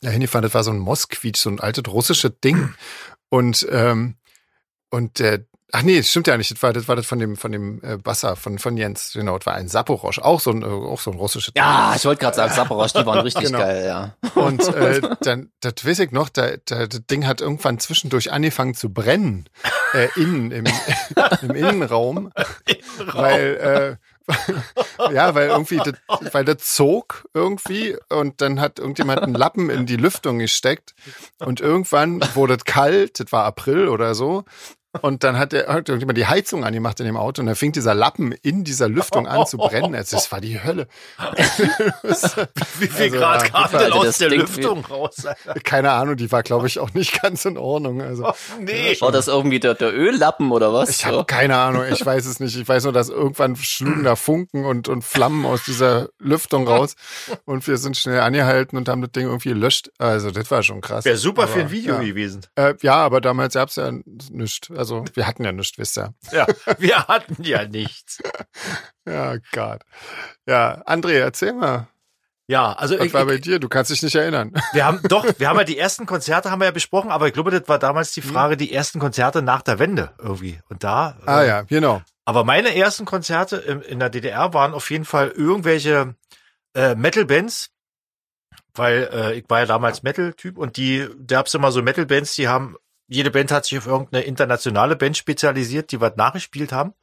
da 0.00 0.10
hingefahren. 0.10 0.42
Das 0.42 0.54
war 0.54 0.64
so 0.64 0.70
ein 0.70 0.78
Moskvitsch, 0.78 1.40
so 1.40 1.50
ein 1.50 1.60
altes 1.60 1.84
russisches 1.92 2.32
Ding. 2.42 2.74
Und, 3.28 3.66
ähm, 3.70 4.16
und 4.90 5.18
der, 5.18 5.46
ach 5.74 5.82
nee, 5.82 5.96
das 5.96 6.08
stimmt 6.08 6.28
ja 6.28 6.36
nicht. 6.36 6.50
Das 6.50 6.62
war 6.62 6.72
das, 6.72 6.86
war 6.86 6.96
das 6.96 7.04
von 7.04 7.18
dem, 7.18 7.36
von 7.36 7.50
dem 7.50 7.80
äh, 7.82 7.96
Basser, 7.96 8.36
von, 8.36 8.58
von 8.58 8.76
Jens. 8.76 9.12
Genau, 9.12 9.36
das 9.38 9.46
war 9.46 9.54
ein 9.54 9.68
Saporosch, 9.68 10.20
auch 10.20 10.40
so 10.40 10.50
ein, 10.50 10.62
äh, 10.62 10.66
auch 10.66 11.00
so 11.00 11.10
ein 11.10 11.18
russisches 11.18 11.52
Ja, 11.56 11.94
ich 11.96 12.04
wollte 12.04 12.20
gerade 12.20 12.36
sagen, 12.36 12.52
Saporosch, 12.54 12.92
die 12.92 13.04
waren 13.04 13.20
richtig 13.20 13.44
Genau. 13.44 13.58
geil, 13.58 13.84
ja. 13.84 14.14
und 14.34 14.62
äh, 14.68 15.00
dann, 15.20 15.50
das 15.60 15.84
weiß 15.84 15.98
ich 15.98 16.12
noch, 16.12 16.28
da, 16.28 16.52
da, 16.64 16.86
das 16.86 17.04
Ding 17.06 17.26
hat 17.26 17.40
irgendwann 17.40 17.78
zwischendurch 17.80 18.32
angefangen 18.32 18.74
zu 18.74 18.90
brennen. 18.90 19.48
Äh, 19.92 20.08
innen, 20.16 20.50
im, 20.52 20.64
im 21.42 21.50
Innenraum. 21.50 22.30
Weil, 23.12 23.98
äh, 24.30 25.12
ja, 25.12 25.34
weil 25.34 25.48
irgendwie, 25.48 25.78
das, 25.78 25.94
weil 26.32 26.44
das 26.44 26.58
zog 26.58 27.28
irgendwie 27.34 27.96
und 28.08 28.40
dann 28.40 28.60
hat 28.60 28.78
irgendjemand 28.78 29.20
einen 29.20 29.34
Lappen 29.34 29.68
in 29.68 29.86
die 29.86 29.96
Lüftung 29.96 30.38
gesteckt 30.38 30.94
und 31.40 31.60
irgendwann 31.60 32.20
wurde 32.34 32.54
es 32.54 32.64
kalt, 32.64 33.20
das 33.20 33.32
war 33.32 33.44
April 33.44 33.88
oder 33.88 34.14
so. 34.14 34.44
Und 35.02 35.24
dann 35.24 35.38
hat, 35.38 35.52
der, 35.52 35.66
hat 35.68 35.88
irgendjemand 35.88 36.18
die 36.18 36.26
Heizung 36.26 36.64
angemacht 36.64 37.00
in 37.00 37.06
dem 37.06 37.16
Auto 37.16 37.40
und 37.42 37.46
dann 37.46 37.56
fing 37.56 37.72
dieser 37.72 37.94
Lappen 37.94 38.32
in 38.42 38.64
dieser 38.64 38.88
Lüftung 38.88 39.26
an 39.26 39.46
zu 39.46 39.58
brennen. 39.58 39.94
Also, 39.94 40.16
das 40.16 40.30
war 40.32 40.40
die 40.40 40.62
Hölle. 40.62 40.86
Wie 42.78 42.86
viel 42.86 43.06
Also, 43.06 43.18
Grad 43.18 43.52
kam 43.52 43.70
denn 43.78 43.92
aus 43.92 44.06
das 44.06 44.18
der 44.18 44.30
Lüftung 44.30 44.84
raus? 44.84 45.24
Alter? 45.26 45.60
Keine 45.60 45.90
Ahnung, 45.92 46.16
die 46.16 46.30
war, 46.30 46.42
glaube 46.42 46.66
ich, 46.66 46.78
auch 46.78 46.92
nicht 46.94 47.20
ganz 47.22 47.44
in 47.44 47.58
Ordnung. 47.58 48.02
Also, 48.02 48.32
Nee. 48.60 48.96
War 49.00 49.12
das 49.12 49.28
irgendwie 49.28 49.60
der, 49.60 49.74
der 49.74 49.92
Öllappen 49.92 50.52
oder 50.52 50.72
was? 50.72 50.88
Ich 50.90 51.04
habe 51.04 51.24
keine 51.24 51.56
Ahnung, 51.56 51.84
ich 51.90 52.04
weiß 52.04 52.26
es 52.26 52.40
nicht. 52.40 52.56
Ich 52.56 52.68
weiß 52.68 52.84
nur, 52.84 52.92
dass 52.92 53.08
irgendwann 53.08 53.56
schlugen 53.56 54.04
da 54.04 54.16
Funken 54.16 54.64
und, 54.64 54.88
und 54.88 55.02
Flammen 55.02 55.44
aus 55.46 55.64
dieser 55.64 56.08
Lüftung 56.18 56.66
raus 56.68 56.94
und 57.44 57.66
wir 57.66 57.76
sind 57.78 57.96
schnell 57.96 58.20
angehalten 58.20 58.76
und 58.76 58.88
haben 58.88 59.02
das 59.02 59.12
Ding 59.12 59.26
irgendwie 59.26 59.50
gelöscht. 59.50 59.90
Also 59.98 60.30
das 60.30 60.50
war 60.50 60.62
schon 60.62 60.80
krass. 60.80 61.04
Wäre 61.04 61.16
super 61.16 61.46
für 61.48 61.54
Aber, 61.54 61.62
ein 61.62 61.70
Video 61.70 61.94
ja. 61.94 62.00
gewesen. 62.02 62.42
Äh, 62.56 62.74
ja, 62.82 62.96
aber 62.96 63.20
damals 63.20 63.54
gab's 63.54 63.76
ja 63.76 63.90
nichts. 64.30 64.70
Also 64.76 64.83
wir 64.90 65.26
hatten 65.26 65.44
ja 65.44 65.52
nichts, 65.52 65.78
wisst 65.78 65.98
ihr. 65.98 66.14
Ja, 66.32 66.46
wir 66.78 67.06
hatten 67.06 67.42
ja 67.42 67.66
nichts. 67.66 68.18
Ja, 69.06 69.36
Gott. 69.52 69.82
Ja, 70.46 70.82
André, 70.86 71.18
erzähl 71.18 71.52
mal. 71.52 71.88
Ja, 72.46 72.72
also 72.72 72.98
Was 72.98 73.06
ich, 73.06 73.14
war 73.14 73.24
bei 73.24 73.34
ich, 73.34 73.40
dir? 73.42 73.58
Du 73.58 73.68
kannst 73.68 73.90
dich 73.90 74.02
nicht 74.02 74.14
erinnern. 74.14 74.52
wir 74.72 74.84
haben 74.84 75.00
doch, 75.08 75.26
wir 75.38 75.48
haben 75.48 75.58
ja 75.58 75.64
die 75.64 75.78
ersten 75.78 76.06
Konzerte 76.06 76.50
haben 76.50 76.60
wir 76.60 76.66
ja 76.66 76.70
besprochen, 76.70 77.10
aber 77.10 77.26
ich 77.26 77.32
glaube, 77.32 77.50
das 77.50 77.68
war 77.68 77.78
damals 77.78 78.12
die 78.12 78.22
Frage, 78.22 78.56
die 78.56 78.72
ersten 78.72 79.00
Konzerte 79.00 79.42
nach 79.42 79.62
der 79.62 79.78
Wende 79.78 80.12
irgendwie. 80.18 80.60
Und 80.68 80.84
da. 80.84 81.18
Ah 81.26 81.42
äh, 81.42 81.48
ja, 81.48 81.62
genau. 81.62 82.02
Aber 82.26 82.44
meine 82.44 82.74
ersten 82.74 83.04
Konzerte 83.04 83.56
in, 83.56 83.82
in 83.82 83.98
der 83.98 84.10
DDR 84.10 84.54
waren 84.54 84.72
auf 84.72 84.90
jeden 84.90 85.04
Fall 85.04 85.28
irgendwelche 85.28 86.14
äh, 86.74 86.94
Metal-Bands, 86.94 87.70
weil 88.74 89.08
äh, 89.12 89.34
ich 89.34 89.44
war 89.48 89.60
ja 89.60 89.66
damals 89.66 90.02
Metal-Typ 90.02 90.58
und 90.58 90.76
die, 90.76 91.08
da 91.18 91.36
gab's 91.36 91.54
immer 91.54 91.72
so 91.72 91.82
Metal-Bands, 91.82 92.34
die 92.34 92.48
haben 92.48 92.76
jede 93.06 93.30
Band 93.30 93.50
hat 93.52 93.66
sich 93.66 93.78
auf 93.78 93.86
irgendeine 93.86 94.24
internationale 94.24 94.96
Band 94.96 95.16
spezialisiert, 95.16 95.92
die 95.92 96.00
was 96.00 96.16
nachgespielt 96.16 96.72
haben. 96.72 96.94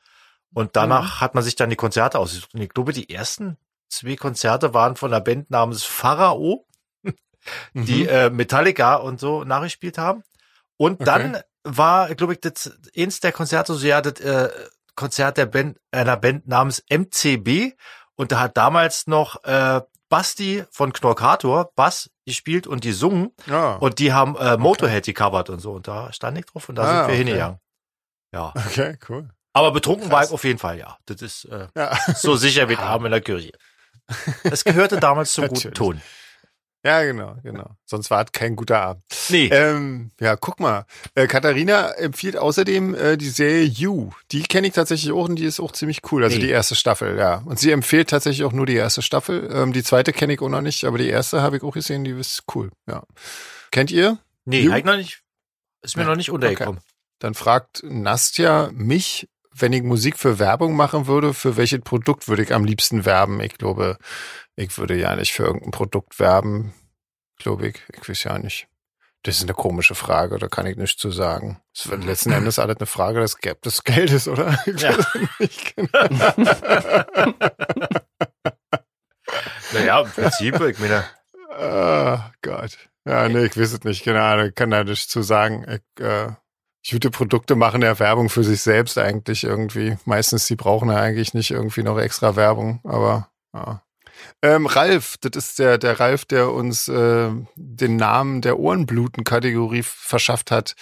Und 0.54 0.76
danach 0.76 1.16
mhm. 1.16 1.22
hat 1.22 1.36
man 1.36 1.44
sich 1.44 1.56
dann 1.56 1.70
die 1.70 1.76
Konzerte 1.76 2.20
ausgesucht. 2.20 2.54
Und 2.54 2.62
ich 2.62 2.70
glaube, 2.70 2.94
die 2.94 3.10
ersten 3.10 3.58
zwei 3.88 4.16
Konzerte 4.16 4.74
waren 4.74 4.96
von 4.96 5.14
einer 5.14 5.22
Band 5.22 5.50
namens 5.50 5.84
Pharao, 5.84 6.66
die 7.74 8.04
mhm. 8.04 8.10
äh, 8.10 8.30
Metallica 8.30 8.96
und 8.96 9.20
so 9.20 9.44
nachgespielt 9.44 9.98
haben. 9.98 10.24
Und 10.78 10.96
okay. 10.96 11.06
dann 11.06 11.42
war, 11.64 12.14
glaube 12.16 12.34
ich, 12.34 12.42
das 12.42 12.78
eins 12.98 13.20
der 13.20 13.32
Konzerte, 13.32 13.74
so 13.74 13.86
ja, 13.86 14.02
das 14.02 14.20
äh, 14.20 14.50
Konzert 14.96 15.38
der 15.38 15.46
Band, 15.46 15.80
einer 15.92 16.18
Band 16.18 16.48
namens 16.48 16.84
MCB. 16.90 17.76
Und 18.16 18.32
da 18.32 18.40
hat 18.40 18.58
damals 18.58 19.08
noch 19.08 19.44
äh, 19.44 19.82
Basti 20.10 20.66
von 20.72 20.92
Knorkator 20.92 21.72
Bass 21.76 22.10
gespielt 22.32 22.68
und 22.68 22.84
die 22.84 22.92
sungen. 22.92 23.32
Ja. 23.48 23.76
Und 23.76 24.00
die 24.00 24.14
haben 24.14 24.36
äh, 24.36 24.58
Motorhead 24.58 25.04
okay. 25.04 25.14
gecovert 25.14 25.50
und 25.50 25.60
so. 25.60 25.74
Und 25.74 25.88
da 25.88 26.12
stand 26.12 26.38
ich 26.38 26.46
drauf 26.46 26.68
und 26.70 26.76
da 26.76 26.84
ah, 26.84 26.88
sind 26.88 26.96
wir 26.96 27.04
okay. 27.04 27.18
hingegangen. 27.18 27.60
Ja. 28.34 28.54
Okay, 28.56 28.98
cool. 29.10 29.30
Aber 29.54 29.72
betrunken 29.72 30.10
Krass. 30.10 30.12
war 30.12 30.24
ich 30.24 30.32
auf 30.32 30.44
jeden 30.44 30.60
Fall, 30.60 30.78
ja. 30.78 30.98
Das 31.06 31.22
ist 31.22 31.46
äh, 31.46 31.68
ja. 31.76 31.98
so 32.16 32.36
sicher 32.36 32.70
wie 32.70 32.78
Arm 32.78 33.06
in 33.06 33.12
der 33.12 33.22
Kirche. 33.22 33.52
Es 34.44 34.64
gehörte 34.64 35.00
damals 35.00 35.34
zum 35.34 35.48
guten 35.50 35.74
Ton. 35.74 36.02
Ja, 36.84 37.04
genau, 37.04 37.36
genau. 37.44 37.76
Sonst 37.86 38.10
war 38.10 38.26
es 38.26 38.32
kein 38.32 38.56
guter 38.56 38.82
Abend. 38.82 39.04
Nee. 39.30 39.50
Ähm, 39.52 40.12
ja, 40.20 40.36
guck 40.36 40.60
mal. 40.60 40.86
Äh, 41.14 41.28
Katharina 41.28 41.92
empfiehlt 41.92 42.38
außerdem 42.38 42.96
äh, 42.96 43.18
die 43.18 43.30
Serie 43.30 43.64
You. 43.64 44.10
Die 44.32 44.42
kenne 44.42 44.68
ich 44.68 44.74
tatsächlich 44.74 45.12
auch 45.12 45.30
und 45.30 45.36
die 45.36 45.46
ist 45.46 45.60
auch 45.60 45.72
ziemlich 45.74 46.00
cool. 46.12 46.24
Also 46.24 46.38
nee. 46.38 46.46
die 46.46 46.50
erste 46.50 46.74
Staffel, 46.74 47.18
ja. 47.20 47.44
Und 47.46 47.60
sie 47.60 47.72
empfiehlt 47.72 48.10
tatsächlich 48.10 48.46
auch 48.46 48.52
nur 48.52 48.66
die 48.66 48.76
erste 48.76 49.04
Staffel. 49.04 49.48
Ähm, 49.54 49.74
die 49.74 49.84
zweite 49.84 50.12
kenne 50.12 50.34
ich 50.34 50.42
auch 50.42 50.50
noch 50.50 50.62
nicht, 50.62 50.84
aber 50.86 50.98
die 50.98 51.08
erste 51.08 51.42
habe 51.44 51.58
ich 51.58 51.64
auch 51.64 51.74
gesehen, 51.74 52.04
die 52.04 52.12
ist 52.12 52.44
cool, 52.56 52.72
ja. 52.88 53.04
Kennt 53.70 53.92
ihr? 53.92 54.18
Nee, 54.46 54.62
you? 54.62 54.72
noch 54.84 54.98
nicht. 54.98 55.22
Ist 55.84 55.98
mir 55.98 56.04
ja. 56.04 56.10
noch 56.10 56.16
nicht 56.16 56.32
untergekommen. 56.32 56.78
Okay. 56.78 56.92
Dann 57.20 57.36
fragt 57.36 57.84
Nastja 57.84 58.72
mich, 58.74 59.30
wenn 59.54 59.74
ich 59.74 59.84
Musik 59.84 60.18
für 60.18 60.40
Werbung 60.40 60.76
machen 60.76 61.08
würde, 61.08 61.34
für 61.34 61.58
welches 61.58 61.82
Produkt 61.82 62.28
würde 62.28 62.44
ich 62.44 62.54
am 62.54 62.64
liebsten 62.64 63.06
werben? 63.06 63.42
Ich 63.42 63.58
glaube, 63.58 63.98
ich 64.56 64.78
würde 64.78 64.98
ja 64.98 65.16
nicht 65.16 65.34
für 65.34 65.44
irgendein 65.44 65.72
Produkt 65.72 66.20
werben, 66.20 66.74
glaube 67.38 67.68
ich. 67.70 67.82
Ich 67.94 68.08
weiß 68.08 68.24
ja 68.24 68.38
nicht. 68.40 68.68
Das 69.24 69.36
ist 69.36 69.44
eine 69.44 69.54
komische 69.54 69.94
Frage, 69.94 70.40
da 70.40 70.48
kann 70.48 70.66
ich 70.66 70.78
nichts 70.78 71.00
zu 71.00 71.12
sagen. 71.12 71.62
Es 71.76 71.88
wird 71.88 72.04
letzten 72.04 72.32
Endes 72.32 72.58
alles 72.58 72.78
eine 72.78 72.88
Frage 72.88 73.20
des, 73.20 73.38
des 73.64 73.84
Geldes, 73.84 74.28
oder? 74.28 74.58
Ich 74.66 74.82
ja. 74.82 74.98
nicht 75.38 75.76
genau. 75.76 76.08
naja, 79.74 80.02
im 80.02 80.10
Prinzip, 80.10 80.60
ich 80.62 80.80
meine. 80.80 81.04
Oh 81.52 82.18
Gott. 82.42 82.80
Ja, 83.06 83.30
nee, 83.30 83.46
ich 83.46 83.56
weiß 83.58 83.74
es 83.74 83.84
nicht, 83.84 84.04
keine 84.04 84.24
Ahnung, 84.24 84.48
ich 84.48 84.56
kann 84.56 84.72
da 84.72 84.84
nichts 84.84 85.08
zu 85.08 85.22
sagen. 85.22 85.66
Ich, 85.70 86.04
äh, 86.04 86.30
gute 86.90 87.12
Produkte 87.12 87.56
machen 87.56 87.82
ja 87.82 88.00
Werbung 88.00 88.30
für 88.30 88.44
sich 88.44 88.62
selbst 88.62 88.98
eigentlich 88.98 89.44
irgendwie. 89.44 89.98
Meistens, 90.06 90.48
die 90.48 90.56
brauchen 90.56 90.90
ja 90.90 90.98
eigentlich 90.98 91.34
nicht 91.34 91.52
irgendwie 91.52 91.84
noch 91.84 92.00
extra 92.00 92.36
Werbung, 92.36 92.80
aber 92.84 93.30
ja. 93.54 93.84
Ähm, 94.44 94.68
Ralf, 94.68 95.18
das 95.22 95.32
ist 95.36 95.60
der, 95.60 95.78
der 95.78 96.00
Ralf, 96.00 96.26
der 96.26 96.52
uns 96.52 96.88
äh, 96.88 97.30
den 97.56 97.96
Namen 97.96 98.42
der 98.42 98.60
Ohrenbluten-Kategorie 98.60 99.84
verschafft 99.84 100.52
hat. 100.52 100.76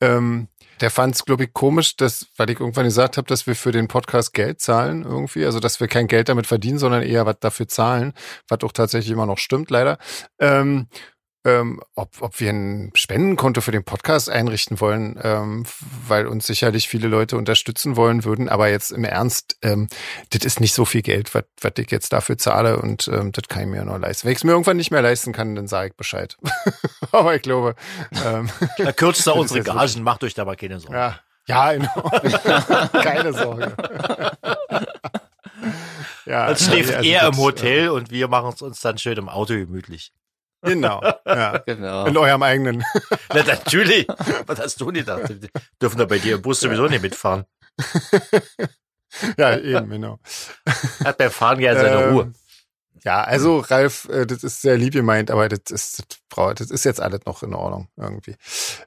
Ähm, 0.00 0.48
der 0.80 0.90
fand 0.90 1.14
es, 1.14 1.24
glaube 1.24 1.44
ich, 1.44 1.52
komisch, 1.52 1.96
dass, 1.96 2.26
weil 2.36 2.50
ich 2.50 2.60
irgendwann 2.60 2.84
gesagt 2.84 3.16
habe, 3.16 3.26
dass 3.26 3.46
wir 3.46 3.54
für 3.54 3.72
den 3.72 3.88
Podcast 3.88 4.34
Geld 4.34 4.60
zahlen 4.60 5.04
irgendwie, 5.04 5.44
also 5.44 5.60
dass 5.60 5.80
wir 5.80 5.88
kein 5.88 6.08
Geld 6.08 6.28
damit 6.28 6.46
verdienen, 6.46 6.78
sondern 6.78 7.02
eher 7.02 7.26
was 7.26 7.38
dafür 7.40 7.68
zahlen, 7.68 8.12
was 8.48 8.60
auch 8.62 8.72
tatsächlich 8.72 9.12
immer 9.12 9.26
noch 9.26 9.38
stimmt, 9.38 9.70
leider. 9.70 9.98
Ähm, 10.38 10.88
ähm, 11.44 11.80
ob, 11.94 12.22
ob 12.22 12.40
wir 12.40 12.50
ein 12.50 12.90
Spendenkonto 12.94 13.60
für 13.60 13.72
den 13.72 13.84
Podcast 13.84 14.30
einrichten 14.30 14.80
wollen, 14.80 15.18
ähm, 15.22 15.64
weil 16.06 16.26
uns 16.26 16.46
sicherlich 16.46 16.88
viele 16.88 17.08
Leute 17.08 17.36
unterstützen 17.36 17.96
wollen 17.96 18.24
würden. 18.24 18.48
Aber 18.48 18.68
jetzt 18.68 18.90
im 18.90 19.04
Ernst, 19.04 19.58
ähm, 19.62 19.88
das 20.30 20.44
ist 20.44 20.60
nicht 20.60 20.72
so 20.72 20.84
viel 20.84 21.02
Geld, 21.02 21.34
was 21.34 21.44
ich 21.76 21.90
jetzt 21.90 22.12
dafür 22.12 22.38
zahle 22.38 22.78
und 22.78 23.08
ähm, 23.08 23.32
das 23.32 23.44
kann 23.48 23.62
ich 23.62 23.68
mir 23.68 23.84
nur 23.84 23.98
leisten. 23.98 24.26
Wenn 24.26 24.32
ich 24.32 24.38
es 24.38 24.44
mir 24.44 24.52
irgendwann 24.52 24.78
nicht 24.78 24.90
mehr 24.90 25.02
leisten 25.02 25.32
kann, 25.32 25.54
dann 25.54 25.68
sage 25.68 25.88
ich 25.88 25.96
Bescheid. 25.96 26.36
aber 27.12 27.36
ich 27.36 27.42
glaube. 27.42 27.74
Ähm, 28.24 28.48
da 28.78 28.92
kürzt 28.92 29.26
er 29.26 29.36
unsere 29.36 29.62
Gagen, 29.62 30.02
macht 30.02 30.24
euch 30.24 30.34
da 30.34 30.42
aber 30.42 30.56
keine 30.56 30.80
Sorgen. 30.80 30.94
Ja, 30.94 31.20
ja 31.46 31.72
genau. 31.72 32.88
keine 33.02 33.32
Sorge. 33.34 33.76
ja, 36.24 36.44
Als 36.44 36.64
schläft 36.64 36.94
also 36.94 37.08
er 37.08 37.28
im 37.28 37.36
Hotel 37.36 37.90
und 37.90 38.10
wir 38.10 38.28
machen 38.28 38.50
es 38.54 38.62
uns 38.62 38.80
dann 38.80 38.96
schön 38.96 39.18
im 39.18 39.28
Auto 39.28 39.52
gemütlich. 39.52 40.12
Genau, 40.64 41.02
ja. 41.26 41.58
genau. 41.58 42.06
In 42.06 42.16
eurem 42.16 42.42
eigenen. 42.42 42.84
Na, 43.32 43.42
natürlich. 43.42 44.06
Was 44.46 44.58
hast 44.58 44.80
du 44.80 44.90
nicht 44.90 45.06
gedacht? 45.06 45.28
Die 45.28 45.48
dürfen 45.80 45.98
da 45.98 46.04
bei 46.06 46.18
dir 46.18 46.36
im 46.36 46.42
Bus 46.42 46.60
sowieso 46.60 46.86
nicht 46.86 47.02
mitfahren. 47.02 47.44
ja, 49.36 49.58
eben, 49.58 49.90
genau. 49.90 50.18
Hat 51.04 51.18
beim 51.18 51.30
Fahren 51.30 51.58
gerne 51.58 51.80
seine 51.80 52.02
ähm, 52.02 52.12
Ruhe. 52.12 52.32
Ja, 53.04 53.22
also 53.22 53.58
Ralf, 53.58 54.08
äh, 54.08 54.24
das 54.26 54.42
ist 54.42 54.62
sehr 54.62 54.78
lieb 54.78 54.94
gemeint, 54.94 55.30
aber 55.30 55.50
das 55.50 55.70
ist, 55.70 56.04
das 56.34 56.70
ist 56.70 56.84
jetzt 56.84 57.02
alles 57.02 57.20
noch 57.26 57.42
in 57.42 57.52
Ordnung 57.52 57.88
irgendwie. 57.96 58.34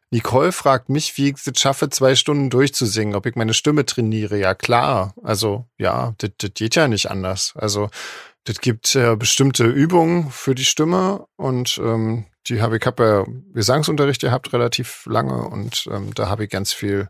Nicole 0.09 0.51
fragt 0.51 0.89
mich, 0.89 1.15
wie 1.17 1.29
ich 1.29 1.35
es 1.35 1.59
schaffe, 1.59 1.89
zwei 1.89 2.15
Stunden 2.15 2.49
durchzusingen, 2.49 3.13
ob 3.15 3.27
ich 3.27 3.35
meine 3.35 3.53
Stimme 3.53 3.85
trainiere. 3.85 4.37
Ja, 4.39 4.55
klar. 4.55 5.13
Also, 5.21 5.67
ja, 5.77 6.15
das, 6.17 6.31
das 6.39 6.51
geht 6.55 6.75
ja 6.75 6.87
nicht 6.87 7.11
anders. 7.11 7.53
Also, 7.55 7.91
das 8.47 8.61
gibt 8.61 8.95
äh, 8.95 9.17
bestimmte 9.17 9.65
Übungen 9.65 10.31
für 10.31 10.55
die 10.55 10.63
Stimme 10.63 11.27
und 11.35 11.79
ähm, 11.83 12.25
die 12.47 12.61
habe 12.61 12.77
ich 12.77 12.85
habe 12.85 13.03
ja 13.03 13.25
Gesangsunterricht 13.53 14.21
gehabt 14.21 14.53
relativ 14.53 15.05
lange 15.05 15.49
und 15.49 15.87
ähm, 15.91 16.13
da 16.13 16.29
habe 16.29 16.45
ich 16.45 16.49
ganz 16.49 16.71
viel 16.71 17.09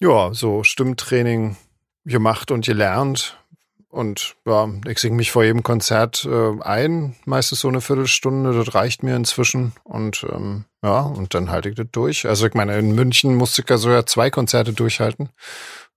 ja 0.00 0.34
so 0.34 0.64
Stimmtraining 0.64 1.56
gemacht 2.04 2.50
und 2.50 2.66
gelernt 2.66 3.38
und 3.86 4.34
ja 4.44 4.68
ich 4.88 4.98
singe 4.98 5.14
mich 5.14 5.30
vor 5.30 5.44
jedem 5.44 5.62
Konzert 5.62 6.24
äh, 6.28 6.60
ein 6.62 7.14
meistens 7.24 7.60
so 7.60 7.68
eine 7.68 7.80
Viertelstunde 7.80 8.58
das 8.58 8.74
reicht 8.74 9.04
mir 9.04 9.14
inzwischen 9.14 9.72
und 9.84 10.26
ähm, 10.32 10.64
ja 10.82 10.98
und 10.98 11.32
dann 11.34 11.48
halte 11.52 11.68
ich 11.68 11.76
das 11.76 11.86
durch. 11.92 12.26
Also 12.26 12.44
ich 12.48 12.54
meine 12.54 12.76
in 12.76 12.96
München 12.96 13.36
musste 13.36 13.62
ich 13.62 13.70
ja 13.70 13.76
so 13.76 13.90
ja 13.90 14.04
zwei 14.04 14.30
Konzerte 14.30 14.72
durchhalten. 14.72 15.28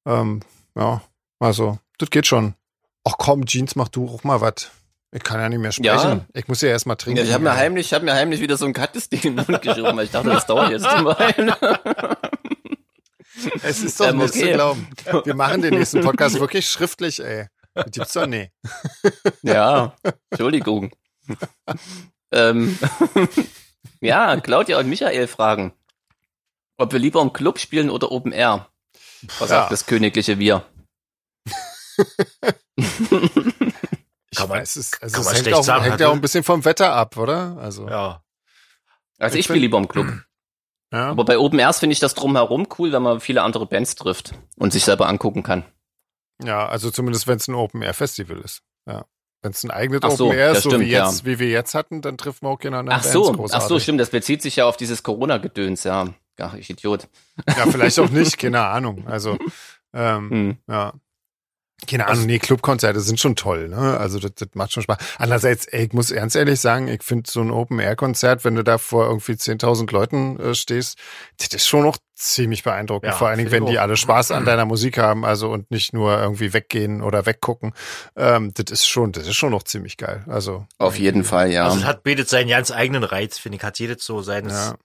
Ähm, 0.06 0.42
ja 0.76 1.02
also 1.40 1.80
das 1.98 2.12
geht 2.12 2.28
schon 2.28 2.54
ach 3.04 3.16
komm, 3.18 3.46
Jeans, 3.46 3.76
mach 3.76 3.90
du 3.90 4.08
auch 4.08 4.24
mal 4.24 4.42
was. 4.42 4.72
Ich 5.12 5.24
kann 5.24 5.40
ja 5.40 5.50
nicht 5.50 5.60
mehr 5.60 5.72
sprechen. 5.72 6.20
Ja. 6.20 6.26
Ich 6.34 6.48
muss 6.48 6.62
ja 6.62 6.70
erst 6.70 6.86
mal 6.86 6.96
trinken. 6.96 7.18
Ja, 7.18 7.24
ich 7.24 7.34
habe 7.34 7.44
mir 7.44 7.56
heimlich, 7.56 7.88
ich 7.88 7.94
habe 7.94 8.06
mir 8.06 8.14
heimlich 8.14 8.42
wieder 8.42 8.58
so 8.58 8.66
ein 8.66 8.74
kattes 8.74 9.10
Ding 9.10 9.22
in 9.24 9.38
den 9.38 9.46
Mund 9.48 9.62
geschoben, 9.62 9.98
weil 9.98 10.06
ich 10.06 10.12
dachte, 10.12 10.30
das 10.30 10.46
dauert 10.46 10.72
jetzt 10.72 10.86
Wein. 10.86 11.54
Es 13.64 13.82
ist 13.82 14.00
doch 14.00 14.10
ähm, 14.10 14.18
nicht 14.18 14.32
okay. 14.32 14.52
zu 14.52 14.54
glauben. 14.54 14.88
Wir 15.24 15.34
machen 15.34 15.62
den 15.62 15.74
nächsten 15.74 16.02
Podcast 16.02 16.40
wirklich 16.40 16.68
schriftlich, 16.68 17.24
ey. 17.24 17.48
Das 17.74 17.92
gibt's 17.92 18.14
doch 18.14 18.26
nie. 18.26 18.50
Ja, 19.42 19.96
Entschuldigung. 20.30 20.92
ähm, 22.32 22.78
ja, 24.02 24.40
Claudia 24.42 24.80
und 24.80 24.90
Michael 24.90 25.28
fragen, 25.28 25.74
ob 26.78 26.92
wir 26.92 27.00
lieber 27.00 27.22
im 27.22 27.32
Club 27.32 27.60
spielen 27.60 27.90
oder 27.90 28.12
Open 28.12 28.32
Air. 28.32 28.68
Was 29.40 29.50
ja. 29.50 29.60
sagt 29.60 29.72
das 29.72 29.86
königliche 29.86 30.40
Wir? 30.40 30.66
kann 34.36 34.50
man, 34.50 34.62
es 34.62 34.76
ist, 34.76 35.02
also 35.02 35.22
es 35.22 35.34
hängt, 35.34 35.54
auch, 35.54 35.64
sagen, 35.64 35.84
hängt 35.84 36.00
ja 36.00 36.10
auch 36.10 36.14
ein 36.14 36.22
bisschen 36.22 36.44
vom 36.44 36.66
Wetter 36.66 36.94
ab, 36.94 37.18
oder? 37.18 37.58
Also. 37.60 37.88
Ja. 37.88 38.24
Also 39.18 39.36
ich, 39.36 39.42
ich 39.42 39.46
spiele 39.46 39.60
lieber 39.60 39.78
im 39.78 39.88
Club. 39.88 40.08
Ja. 40.92 41.10
Aber 41.10 41.24
bei 41.24 41.38
Open 41.38 41.60
Airs 41.60 41.78
finde 41.78 41.94
ich 41.94 42.00
das 42.00 42.16
drumherum 42.16 42.68
cool, 42.80 42.92
wenn 42.92 43.04
man 43.04 43.20
viele 43.20 43.44
andere 43.44 43.68
Bands 43.68 43.94
trifft 43.94 44.34
und 44.58 44.74
sich 44.74 44.84
selber 44.84 45.08
angucken 45.08 45.44
kann. 45.44 45.64
Ja, 46.44 46.68
also 46.68 46.90
zumindest 46.90 47.28
wenn 47.28 47.38
es 47.38 47.48
ein 47.48 47.54
Open 47.54 47.84
Air 47.84 47.94
Festival 47.94 48.40
ist. 48.40 48.64
Ja. 48.88 49.06
Wenn 49.42 49.52
es 49.52 49.64
ein 49.64 49.72
eigenes 49.72 50.04
Open 50.04 50.18
so, 50.18 50.34
Air 50.34 50.52
ist, 50.52 50.64
so 50.64 50.70
stimmt, 50.72 50.86
wie, 50.86 50.90
jetzt, 50.90 51.20
ja. 51.20 51.26
wie 51.26 51.40
wir 51.40 51.50
jetzt 51.50 51.76
hatten, 51.76 52.02
dann 52.02 52.18
trifft 52.18 52.42
man 52.42 52.54
auch 52.54 52.58
keine 52.58 52.80
anderen 52.80 53.00
ach 53.00 53.04
so, 53.04 53.24
Bands 53.24 53.38
großartig. 53.38 53.64
Ach 53.64 53.70
so, 53.70 53.80
stimmt. 53.80 54.00
Das 54.02 54.10
bezieht 54.10 54.42
sich 54.42 54.56
ja 54.56 54.66
auf 54.66 54.78
dieses 54.78 55.04
Corona-Gedöns, 55.04 55.84
ja. 55.84 56.08
Ach, 56.40 56.56
ich 56.56 56.70
Idiot. 56.70 57.08
Ja, 57.48 57.68
vielleicht 57.68 58.00
auch 58.00 58.10
nicht, 58.10 58.38
keine 58.40 58.66
Ahnung. 58.66 59.08
Also, 59.08 59.38
ähm, 59.94 60.30
hm. 60.30 60.58
ja. 60.68 60.94
Keine 61.88 62.08
Ahnung, 62.08 62.26
nee, 62.26 62.40
Clubkonzerte 62.40 63.00
sind 63.00 63.20
schon 63.20 63.36
toll, 63.36 63.70
ne? 63.70 63.98
Also 63.98 64.20
das, 64.20 64.34
das 64.36 64.50
macht 64.54 64.74
schon 64.74 64.84
Spaß. 64.84 64.98
Andererseits, 65.18 65.66
ey, 65.66 65.86
ich 65.86 65.94
muss 65.94 66.12
ernst 66.12 66.36
ehrlich 66.36 66.60
sagen, 66.60 66.88
ich 66.88 67.04
finde 67.04 67.30
so 67.30 67.42
ein 67.42 67.52
Open-Air-Konzert, 67.52 68.44
wenn 68.46 68.56
du 68.56 68.64
da 68.64 68.78
vor 68.78 69.06
irgendwie 69.08 69.34
10.000 69.34 69.92
Leuten 69.92 70.40
äh, 70.40 70.56
stehst, 70.56 70.98
das 71.38 71.50
ist 71.50 71.68
schon 71.68 71.84
noch 71.84 71.98
ziemlich 72.20 72.64
beeindruckend. 72.64 73.12
Ja, 73.12 73.18
vor 73.18 73.30
allen 73.30 73.38
Dingen, 73.38 73.52
wenn 73.52 73.66
die 73.66 73.80
alle 73.80 73.96
Spaß 73.96 74.32
an 74.32 74.46
deiner 74.46 74.66
Musik 74.66 74.98
haben, 74.98 75.26
also 75.26 75.50
und 75.50 75.72
nicht 75.72 75.94
nur 75.94 76.20
irgendwie 76.20 76.54
weggehen 76.54 77.02
oder 77.02 77.26
weggucken. 77.26 77.74
Ähm, 78.16 78.52
das 78.54 78.72
ist 78.72 78.88
schon, 78.88 79.14
das 79.14 79.26
ist 79.26 79.36
schon 79.36 79.52
noch 79.52 79.64
ziemlich 79.64 79.98
geil. 79.98 80.26
Also 80.28 80.68
auf 80.78 81.00
jeden 81.00 81.24
Fall, 81.24 81.52
ja. 81.52 81.66
Also 81.66 81.78
es 81.78 81.86
hat 81.86 82.04
bietet 82.04 82.28
seinen 82.28 82.50
ganz 82.50 82.72
eigenen 82.72 83.04
Reiz, 83.04 83.38
finde 83.38 83.58
ich, 83.58 83.64
hat 83.64 83.80
jedes 83.80 84.04
so 84.04 84.22
seines. 84.22 84.54
Ja. 84.54 84.76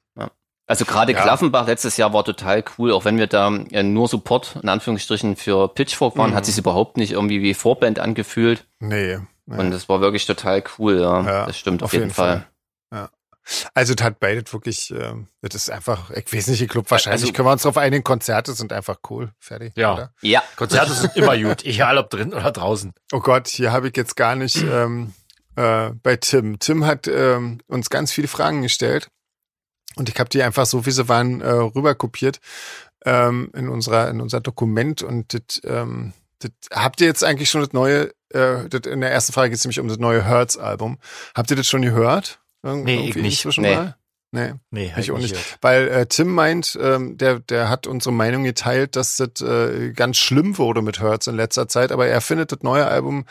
Also 0.66 0.84
gerade 0.86 1.12
ja. 1.12 1.20
Klaffenbach 1.20 1.66
letztes 1.66 1.96
Jahr 1.98 2.12
war 2.12 2.24
total 2.24 2.64
cool, 2.78 2.92
auch 2.92 3.04
wenn 3.04 3.18
wir 3.18 3.26
da 3.26 3.54
äh, 3.70 3.82
nur 3.82 4.08
Support 4.08 4.56
in 4.62 4.68
Anführungsstrichen 4.68 5.36
für 5.36 5.68
Pitchfork 5.68 6.16
waren, 6.16 6.30
mhm. 6.30 6.34
hat 6.34 6.46
sich 6.46 6.56
überhaupt 6.56 6.96
nicht 6.96 7.12
irgendwie 7.12 7.42
wie 7.42 7.52
Vorband 7.52 7.98
angefühlt. 7.98 8.66
Nee. 8.80 9.18
nee. 9.44 9.58
Und 9.58 9.70
das 9.72 9.88
war 9.90 10.00
wirklich 10.00 10.24
total 10.24 10.64
cool, 10.78 11.00
ja. 11.00 11.22
ja 11.22 11.46
das 11.46 11.58
stimmt 11.58 11.82
auf, 11.82 11.88
auf 11.88 11.92
jeden, 11.92 12.04
jeden, 12.04 12.14
Fall. 12.14 12.46
Fall. 12.90 13.00
Ja. 13.00 13.10
Also 13.74 13.94
das 13.94 14.06
hat 14.06 14.20
beides 14.20 14.50
wirklich, 14.54 14.90
äh, 14.90 15.12
das 15.42 15.54
ist 15.54 15.70
einfach, 15.70 16.10
ich 16.10 16.32
weiß 16.32 16.46
nicht, 16.46 16.62
ich 16.62 16.68
glaube 16.68 16.90
wahrscheinlich 16.90 17.24
Also- 17.24 17.32
können 17.34 17.48
wir 17.48 17.52
uns 17.52 17.62
darauf 17.62 17.76
einigen, 17.76 18.02
Konzerte 18.02 18.54
sind 18.54 18.72
einfach 18.72 18.96
cool. 19.10 19.32
Fertig. 19.38 19.74
Ja. 19.76 19.92
Oder? 19.92 20.12
Ja. 20.22 20.42
Konzerte 20.56 20.94
sind 20.94 21.14
immer 21.16 21.36
gut, 21.36 21.62
egal 21.66 21.98
ob 21.98 22.08
drin 22.08 22.32
oder 22.32 22.52
draußen. 22.52 22.94
Oh 23.12 23.20
Gott, 23.20 23.48
hier 23.48 23.70
habe 23.70 23.88
ich 23.88 23.96
jetzt 23.98 24.16
gar 24.16 24.34
nicht 24.34 24.56
ähm, 24.62 25.12
äh, 25.56 25.90
bei 26.02 26.16
Tim. 26.16 26.58
Tim 26.58 26.86
hat 26.86 27.06
ähm, 27.06 27.60
uns 27.66 27.90
ganz 27.90 28.12
viele 28.12 28.28
Fragen 28.28 28.62
gestellt 28.62 29.10
und 29.96 30.08
ich 30.08 30.18
habe 30.18 30.28
die 30.30 30.42
einfach 30.42 30.66
so, 30.66 30.86
wie 30.86 30.90
sie 30.90 31.08
waren, 31.08 31.40
äh, 31.40 31.48
rüber 31.50 31.94
kopiert 31.94 32.40
ähm, 33.04 33.50
in 33.54 33.68
unserer 33.68 34.08
in 34.10 34.20
unser 34.20 34.40
Dokument 34.40 35.02
und 35.02 35.34
das, 35.34 35.60
ähm, 35.64 36.12
das, 36.40 36.50
habt 36.72 37.00
ihr 37.00 37.06
jetzt 37.06 37.22
eigentlich 37.24 37.50
schon 37.50 37.60
das 37.62 37.72
neue, 37.72 38.10
äh, 38.30 38.68
das, 38.68 38.82
in 38.90 39.00
der 39.00 39.12
ersten 39.12 39.32
Frage 39.32 39.50
geht 39.50 39.58
es 39.58 39.64
nämlich 39.64 39.80
um 39.80 39.88
das 39.88 39.98
neue 39.98 40.24
Hertz-Album. 40.24 40.98
Habt 41.34 41.50
ihr 41.50 41.56
das 41.56 41.66
schon 41.68 41.82
gehört? 41.82 42.40
Irg- 42.64 42.82
Nee, 42.84 43.08
ich 43.08 43.16
nicht. 43.16 43.46
Nee. 43.58 43.74
Mal? 43.76 43.96
Nee. 44.32 44.54
Nee, 44.70 44.92
Ich 44.98 45.12
auch 45.12 45.18
nicht. 45.18 45.30
gehört. 45.30 45.58
Weil 45.60 45.88
äh, 45.88 46.06
Tim 46.06 46.28
meint, 46.34 46.76
ähm, 46.82 47.16
der, 47.18 47.38
der 47.38 47.68
hat 47.68 47.86
unsere 47.86 48.12
Meinung 48.12 48.42
geteilt, 48.42 48.96
dass 48.96 49.16
das 49.18 49.40
äh, 49.42 49.92
ganz 49.92 50.16
schlimm 50.16 50.58
wurde 50.58 50.82
mit 50.82 51.00
Hertz 51.00 51.28
in 51.28 51.36
letzter 51.36 51.68
Zeit, 51.68 51.92
aber 51.92 52.08
er 52.08 52.20
findet 52.20 52.50
das 52.50 52.62
neue 52.62 52.84
Album 52.86 53.26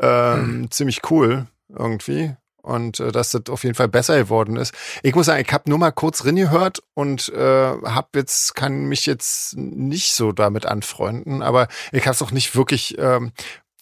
ähm, 0.00 0.68
ziemlich 0.70 1.00
cool 1.10 1.46
irgendwie 1.68 2.34
und 2.68 3.00
äh, 3.00 3.10
dass 3.10 3.32
das 3.32 3.42
auf 3.48 3.64
jeden 3.64 3.74
Fall 3.74 3.88
besser 3.88 4.16
geworden 4.16 4.56
ist. 4.56 4.74
Ich 5.02 5.14
muss 5.14 5.26
sagen, 5.26 5.42
ich 5.44 5.52
habe 5.52 5.68
nur 5.68 5.78
mal 5.78 5.90
kurz 5.90 6.22
gehört 6.22 6.82
und 6.94 7.28
äh, 7.30 7.72
hab 7.82 8.14
jetzt 8.14 8.54
kann 8.54 8.84
mich 8.84 9.06
jetzt 9.06 9.56
nicht 9.56 10.14
so 10.14 10.32
damit 10.32 10.66
anfreunden, 10.66 11.42
aber 11.42 11.68
ich 11.92 12.04
habe 12.06 12.14
es 12.14 12.22
auch 12.22 12.30
nicht 12.30 12.54
wirklich, 12.54 12.96
ähm, 12.98 13.32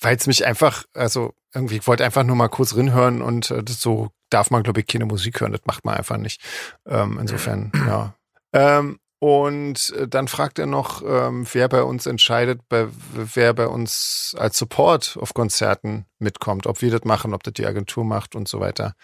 weil 0.00 0.16
es 0.16 0.26
mich 0.26 0.46
einfach, 0.46 0.84
also 0.94 1.34
irgendwie, 1.54 1.76
ich 1.76 1.86
wollte 1.86 2.04
einfach 2.04 2.22
nur 2.22 2.36
mal 2.36 2.48
kurz 2.48 2.76
rinhören 2.76 3.22
und 3.22 3.50
äh, 3.50 3.62
so 3.68 4.10
darf 4.30 4.50
man, 4.50 4.62
glaube 4.62 4.80
ich, 4.80 4.86
keine 4.86 5.06
Musik 5.06 5.40
hören. 5.40 5.52
Das 5.52 5.62
macht 5.64 5.84
man 5.84 5.96
einfach 5.96 6.18
nicht. 6.18 6.40
Ähm, 6.86 7.18
insofern, 7.20 7.72
ja. 7.74 8.14
Ähm, 8.52 8.98
und 9.18 9.90
äh, 9.96 10.08
dann 10.08 10.28
fragt 10.28 10.58
er 10.58 10.66
noch, 10.66 11.02
ähm, 11.06 11.46
wer 11.52 11.68
bei 11.68 11.82
uns 11.82 12.06
entscheidet, 12.06 12.60
bei, 12.68 12.88
wer 13.12 13.54
bei 13.54 13.66
uns 13.66 14.34
als 14.38 14.58
Support 14.58 15.16
auf 15.20 15.34
Konzerten 15.34 16.06
mitkommt, 16.18 16.66
ob 16.66 16.82
wir 16.82 16.90
das 16.90 17.04
machen, 17.04 17.34
ob 17.34 17.42
das 17.42 17.54
die 17.54 17.66
Agentur 17.66 18.04
macht 18.04 18.34
und 18.34 18.48
so 18.48 18.60
weiter. 18.60 18.94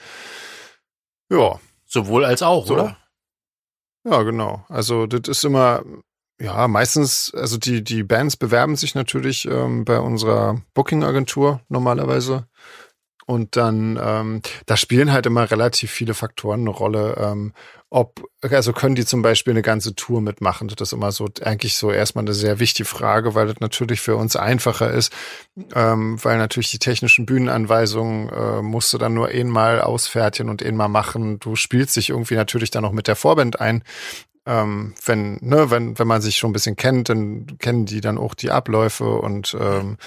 Ja, 1.31 1.59
Sowohl 1.93 2.25
als 2.25 2.43
auch, 2.43 2.67
So. 2.67 2.75
oder? 2.75 2.97
ja, 4.09 4.23
genau. 4.23 4.65
Also 4.71 5.07
das 5.07 5.29
ist 5.29 5.45
immer, 5.45 5.83
ja, 6.41 6.67
meistens, 6.67 7.31
also 7.35 7.59
die, 7.59 7.85
die 7.85 8.03
Bands 8.03 8.39
bewerben 8.39 8.77
sich 8.77 8.95
natürlich 8.95 9.45
ähm, 9.45 9.85
bei 9.85 10.01
unserer 10.01 10.63
Booking-Agentur 10.73 11.61
normalerweise. 11.69 12.49
Und 13.27 13.57
dann, 13.57 13.99
ähm, 14.03 14.43
da 14.67 14.77
spielen 14.77 15.13
halt 15.13 15.27
immer 15.27 15.51
relativ 15.51 15.91
viele 15.91 16.15
Faktoren 16.15 16.61
eine 16.61 16.71
Rolle. 16.71 17.17
Ähm, 17.19 17.53
ob, 17.95 18.27
also 18.41 18.73
können 18.73 18.95
die 18.95 19.05
zum 19.05 19.21
Beispiel 19.21 19.53
eine 19.53 19.61
ganze 19.61 19.95
Tour 19.95 20.23
mitmachen? 20.23 20.69
Das 20.69 20.89
ist 20.89 20.93
immer 20.93 21.13
so 21.13 21.29
eigentlich 21.43 21.77
so 21.77 21.91
erstmal 21.91 22.25
eine 22.25 22.33
sehr 22.33 22.59
wichtige 22.59 22.89
Frage, 22.89 23.35
weil 23.35 23.49
das 23.49 23.61
natürlich 23.61 24.01
für 24.01 24.17
uns 24.17 24.35
einfacher 24.35 24.91
ist, 24.91 25.13
ähm, 25.75 26.19
weil 26.25 26.39
natürlich 26.39 26.71
die 26.71 26.79
technischen 26.79 27.27
Bühnenanweisungen 27.27 28.31
äh, 28.31 28.63
musst 28.63 28.95
du 28.95 28.99
dann 28.99 29.13
nur 29.13 29.29
einmal 29.29 29.83
ausfertigen 29.83 30.49
und 30.49 30.63
einmal 30.63 30.89
machen. 30.89 31.39
Du 31.39 31.55
spielst 31.55 31.97
dich 31.97 32.09
irgendwie 32.09 32.37
natürlich 32.37 32.71
dann 32.71 32.83
noch 32.83 32.93
mit 32.93 33.09
der 33.09 33.17
Vorband 33.17 33.61
ein. 33.61 33.83
Ähm, 34.45 34.95
wenn, 35.05 35.39
ne, 35.41 35.71
wenn, 35.71 35.99
wenn 35.99 36.09
man 36.09 36.21
sich 36.21 36.37
schon 36.37 36.51
ein 36.51 36.53
bisschen 36.53 36.75
kennt, 36.75 37.09
dann 37.09 37.47
kennen 37.59 37.87
die 37.87 38.01
dann 38.01 38.19
auch 38.19 38.35
die 38.35 38.51
Abläufe 38.51 39.05
und 39.05 39.57
ähm, 39.59 39.99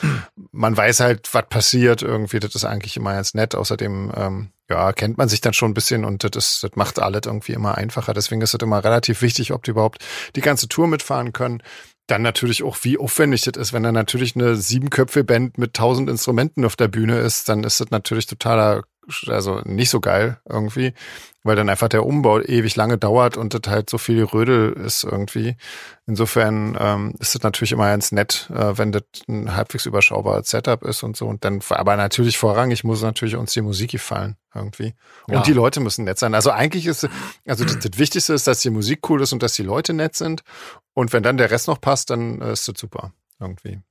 man 0.52 0.76
weiß 0.76 1.00
halt, 1.00 1.34
was 1.34 1.48
passiert 1.48 2.02
irgendwie. 2.02 2.40
Das 2.40 2.54
ist 2.54 2.66
eigentlich 2.66 2.98
immer 2.98 3.14
ganz 3.14 3.34
nett. 3.34 3.56
Außerdem, 3.56 4.12
ähm, 4.16 4.50
ja, 4.70 4.92
kennt 4.92 5.18
man 5.18 5.30
sich 5.30 5.40
dann 5.40 5.54
schon 5.54 5.72
ein 5.72 5.76
bisschen 5.76 6.04
und 6.04 6.24
das, 6.24 6.32
ist, 6.36 6.64
das 6.64 6.72
macht 6.76 7.00
alles 7.00 7.22
irgendwie 7.26 7.54
immer 7.54 7.78
einfacher. 7.78 8.14
Deswegen 8.14 8.42
ist 8.42 8.54
es 8.54 8.62
immer 8.62 8.84
relativ 8.84 9.22
wichtig, 9.22 9.54
ob 9.54 9.64
die 9.64 9.72
überhaupt 9.72 10.04
die 10.36 10.42
ganze 10.42 10.68
Tour 10.68 10.88
mitfahren 10.88 11.32
können. 11.32 11.62
Dann 12.08 12.22
natürlich 12.22 12.62
auch, 12.62 12.78
wie 12.82 12.98
aufwendig 12.98 13.44
das 13.44 13.58
ist. 13.58 13.74
Wenn 13.74 13.84
da 13.84 13.92
natürlich 13.92 14.36
eine 14.36 14.56
siebenköpfe-Band 14.56 15.58
mit 15.58 15.74
tausend 15.74 16.10
Instrumenten 16.10 16.66
auf 16.66 16.76
der 16.76 16.88
Bühne 16.88 17.20
ist, 17.20 17.48
dann 17.50 17.64
ist 17.64 17.80
das 17.80 17.90
natürlich 17.90 18.28
totaler, 18.28 18.84
also 19.28 19.62
nicht 19.66 19.90
so 19.90 20.00
geil 20.00 20.40
irgendwie, 20.48 20.94
weil 21.44 21.56
dann 21.56 21.70
einfach 21.70 21.90
der 21.90 22.06
Umbau 22.06 22.40
ewig 22.42 22.76
lange 22.76 22.98
dauert 22.98 23.38
und 23.38 23.54
das 23.54 23.72
halt 23.72 23.90
so 23.90 23.98
viel 23.98 24.24
Rödel 24.24 24.74
ist 24.74 25.04
irgendwie. 25.04 25.56
Insofern 26.08 26.78
ähm, 26.80 27.14
ist 27.20 27.36
das 27.36 27.44
natürlich 27.44 27.72
immer 27.72 27.88
ganz 27.90 28.12
nett, 28.12 28.50
äh, 28.54 28.78
wenn 28.78 28.92
das 28.92 29.04
ein 29.28 29.56
halbwegs 29.56 29.86
überschaubares 29.86 30.50
Setup 30.50 30.84
ist 30.84 31.04
und 31.04 31.16
so. 31.18 31.28
Und 31.28 31.44
dann, 31.46 31.62
aber 31.70 31.96
natürlich 31.96 32.38
vorrangig 32.38 32.84
muss 32.84 33.02
natürlich 33.02 33.36
uns 33.36 33.54
die 33.54 33.62
Musik 33.62 33.92
gefallen 33.92 34.38
irgendwie. 34.54 34.94
Und 35.28 35.34
Ja. 35.36 35.42
die 35.42 35.54
Leute 35.54 35.80
müssen 35.80 36.06
nett 36.06 36.18
sein. 36.20 36.34
Also 36.34 36.52
eigentlich 36.52 36.86
ist, 36.88 37.08
also 37.48 37.64
das, 37.66 37.80
das 37.80 37.98
Wichtigste 37.98 38.34
ist, 38.34 38.48
dass 38.48 38.62
die 38.62 38.70
Musik 38.70 39.10
cool 39.10 39.22
ist 39.22 39.34
und 39.34 39.44
dass 39.44 39.54
die 39.54 39.64
Leute 39.64 39.94
nett 39.94 40.16
sind. 40.16 40.44
Und 40.94 41.14
wenn 41.14 41.24
dann 41.24 41.38
der 41.38 41.52
Rest 41.52 41.68
noch 41.68 41.82
passt, 41.82 42.10
dann 42.10 42.42
äh, 42.42 42.54
ist 42.54 42.68
das 42.68 42.80
super 42.80 43.12
irgendwie. 43.40 43.82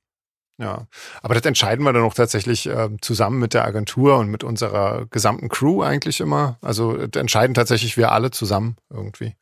Ja, 0.58 0.86
aber 1.20 1.34
das 1.34 1.44
entscheiden 1.44 1.84
wir 1.84 1.92
dann 1.92 2.04
auch 2.04 2.14
tatsächlich 2.14 2.66
ähm, 2.66 3.02
zusammen 3.02 3.40
mit 3.40 3.54
der 3.54 3.64
Agentur 3.64 4.18
und 4.18 4.28
mit 4.28 4.44
unserer 4.44 5.06
gesamten 5.06 5.48
Crew 5.48 5.82
eigentlich 5.82 6.20
immer. 6.20 6.58
Also 6.62 6.96
entscheiden 6.96 7.54
tatsächlich 7.54 7.96
wir 7.96 8.12
alle 8.12 8.30
zusammen 8.30 8.76
irgendwie. 8.88 9.34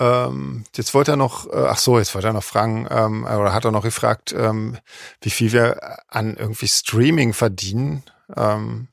Ähm, 0.00 0.64
jetzt 0.74 0.94
wollte 0.94 1.12
er 1.12 1.16
noch, 1.16 1.46
äh, 1.46 1.66
ach 1.68 1.78
so, 1.78 1.98
jetzt 1.98 2.14
wollte 2.14 2.28
er 2.28 2.32
noch 2.32 2.44
fragen, 2.44 2.86
ähm, 2.90 3.24
oder 3.24 3.52
hat 3.52 3.64
er 3.64 3.72
noch 3.72 3.82
gefragt, 3.82 4.34
ähm, 4.36 4.76
wie 5.20 5.30
viel 5.30 5.52
wir 5.52 5.98
an 6.08 6.36
irgendwie 6.36 6.68
Streaming 6.68 7.32
verdienen. 7.32 8.02
Ähm, 8.36 8.88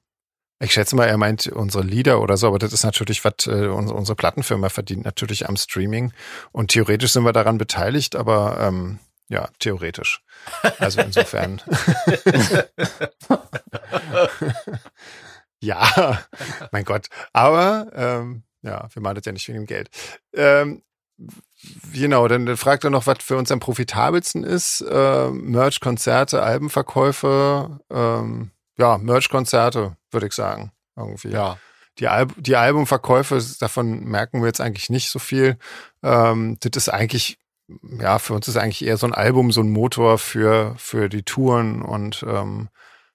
ich 0.60 0.74
schätze 0.74 0.96
mal, 0.96 1.06
er 1.06 1.18
meint 1.18 1.48
unsere 1.48 1.84
Lieder 1.84 2.22
oder 2.22 2.38
so, 2.38 2.48
aber 2.48 2.60
das 2.60 2.74
ist 2.74 2.84
natürlich, 2.84 3.24
was 3.26 3.48
äh, 3.48 3.68
unsere, 3.68 3.98
unsere 3.98 4.16
Plattenfirma 4.16 4.70
verdient, 4.70 5.06
natürlich 5.06 5.48
am 5.48 5.58
Streaming. 5.58 6.14
Und 6.52 6.72
theoretisch 6.72 7.12
sind 7.12 7.24
wir 7.24 7.34
daran 7.34 7.58
beteiligt, 7.58 8.16
aber 8.16 8.58
ähm, 8.60 9.00
ja, 9.28 9.50
theoretisch. 9.60 10.22
Also 10.80 11.02
insofern. 11.02 11.62
ja, 15.60 16.24
mein 16.72 16.86
Gott. 16.86 17.08
Aber 17.34 17.92
ähm, 17.94 18.44
ja, 18.62 18.88
wir 18.94 19.02
machen 19.02 19.16
das 19.16 19.26
ja 19.26 19.32
nicht 19.32 19.48
wegen 19.48 19.60
dem 19.60 19.66
Geld. 19.66 19.90
Ähm, 20.34 20.84
genau, 21.94 22.28
dann, 22.28 22.46
dann 22.46 22.58
fragt 22.58 22.84
er 22.84 22.90
noch, 22.90 23.08
was 23.08 23.20
für 23.22 23.38
uns 23.38 23.52
am 23.52 23.60
profitabelsten 23.60 24.44
ist. 24.44 24.82
Äh, 24.82 25.30
Merch, 25.30 25.80
Konzerte, 25.80 26.44
Albenverkäufe. 26.44 27.80
Ähm, 27.90 28.52
ja, 28.78 28.98
Merch-Konzerte, 28.98 29.96
würde 30.12 30.28
ich 30.28 30.34
sagen. 30.34 30.72
Irgendwie. 30.96 31.30
Ja. 31.30 31.58
Die, 32.00 32.08
Al 32.10 32.28
die 32.36 32.58
Albumverkäufe, 32.58 33.42
davon 33.60 34.04
merken 34.04 34.42
wir 34.42 34.48
jetzt 34.48 34.60
eigentlich 34.60 34.90
nicht 34.90 35.10
so 35.10 35.20
viel. 35.20 35.58
Ähm, 36.04 36.58
das 36.60 36.76
ist 36.76 36.90
eigentlich, 36.90 37.38
ja, 38.00 38.20
für 38.20 38.34
uns 38.34 38.48
ist 38.48 38.58
eigentlich 38.58 38.86
eher 38.86 38.98
so 38.98 39.08
ein 39.08 39.14
Album, 39.14 39.52
so 39.52 39.62
ein 39.62 39.72
Motor 39.72 40.18
für, 40.18 40.76
für 40.78 41.10
die 41.10 41.24
Touren 41.24 41.82
und 41.82 42.24
ähm, 42.28 42.70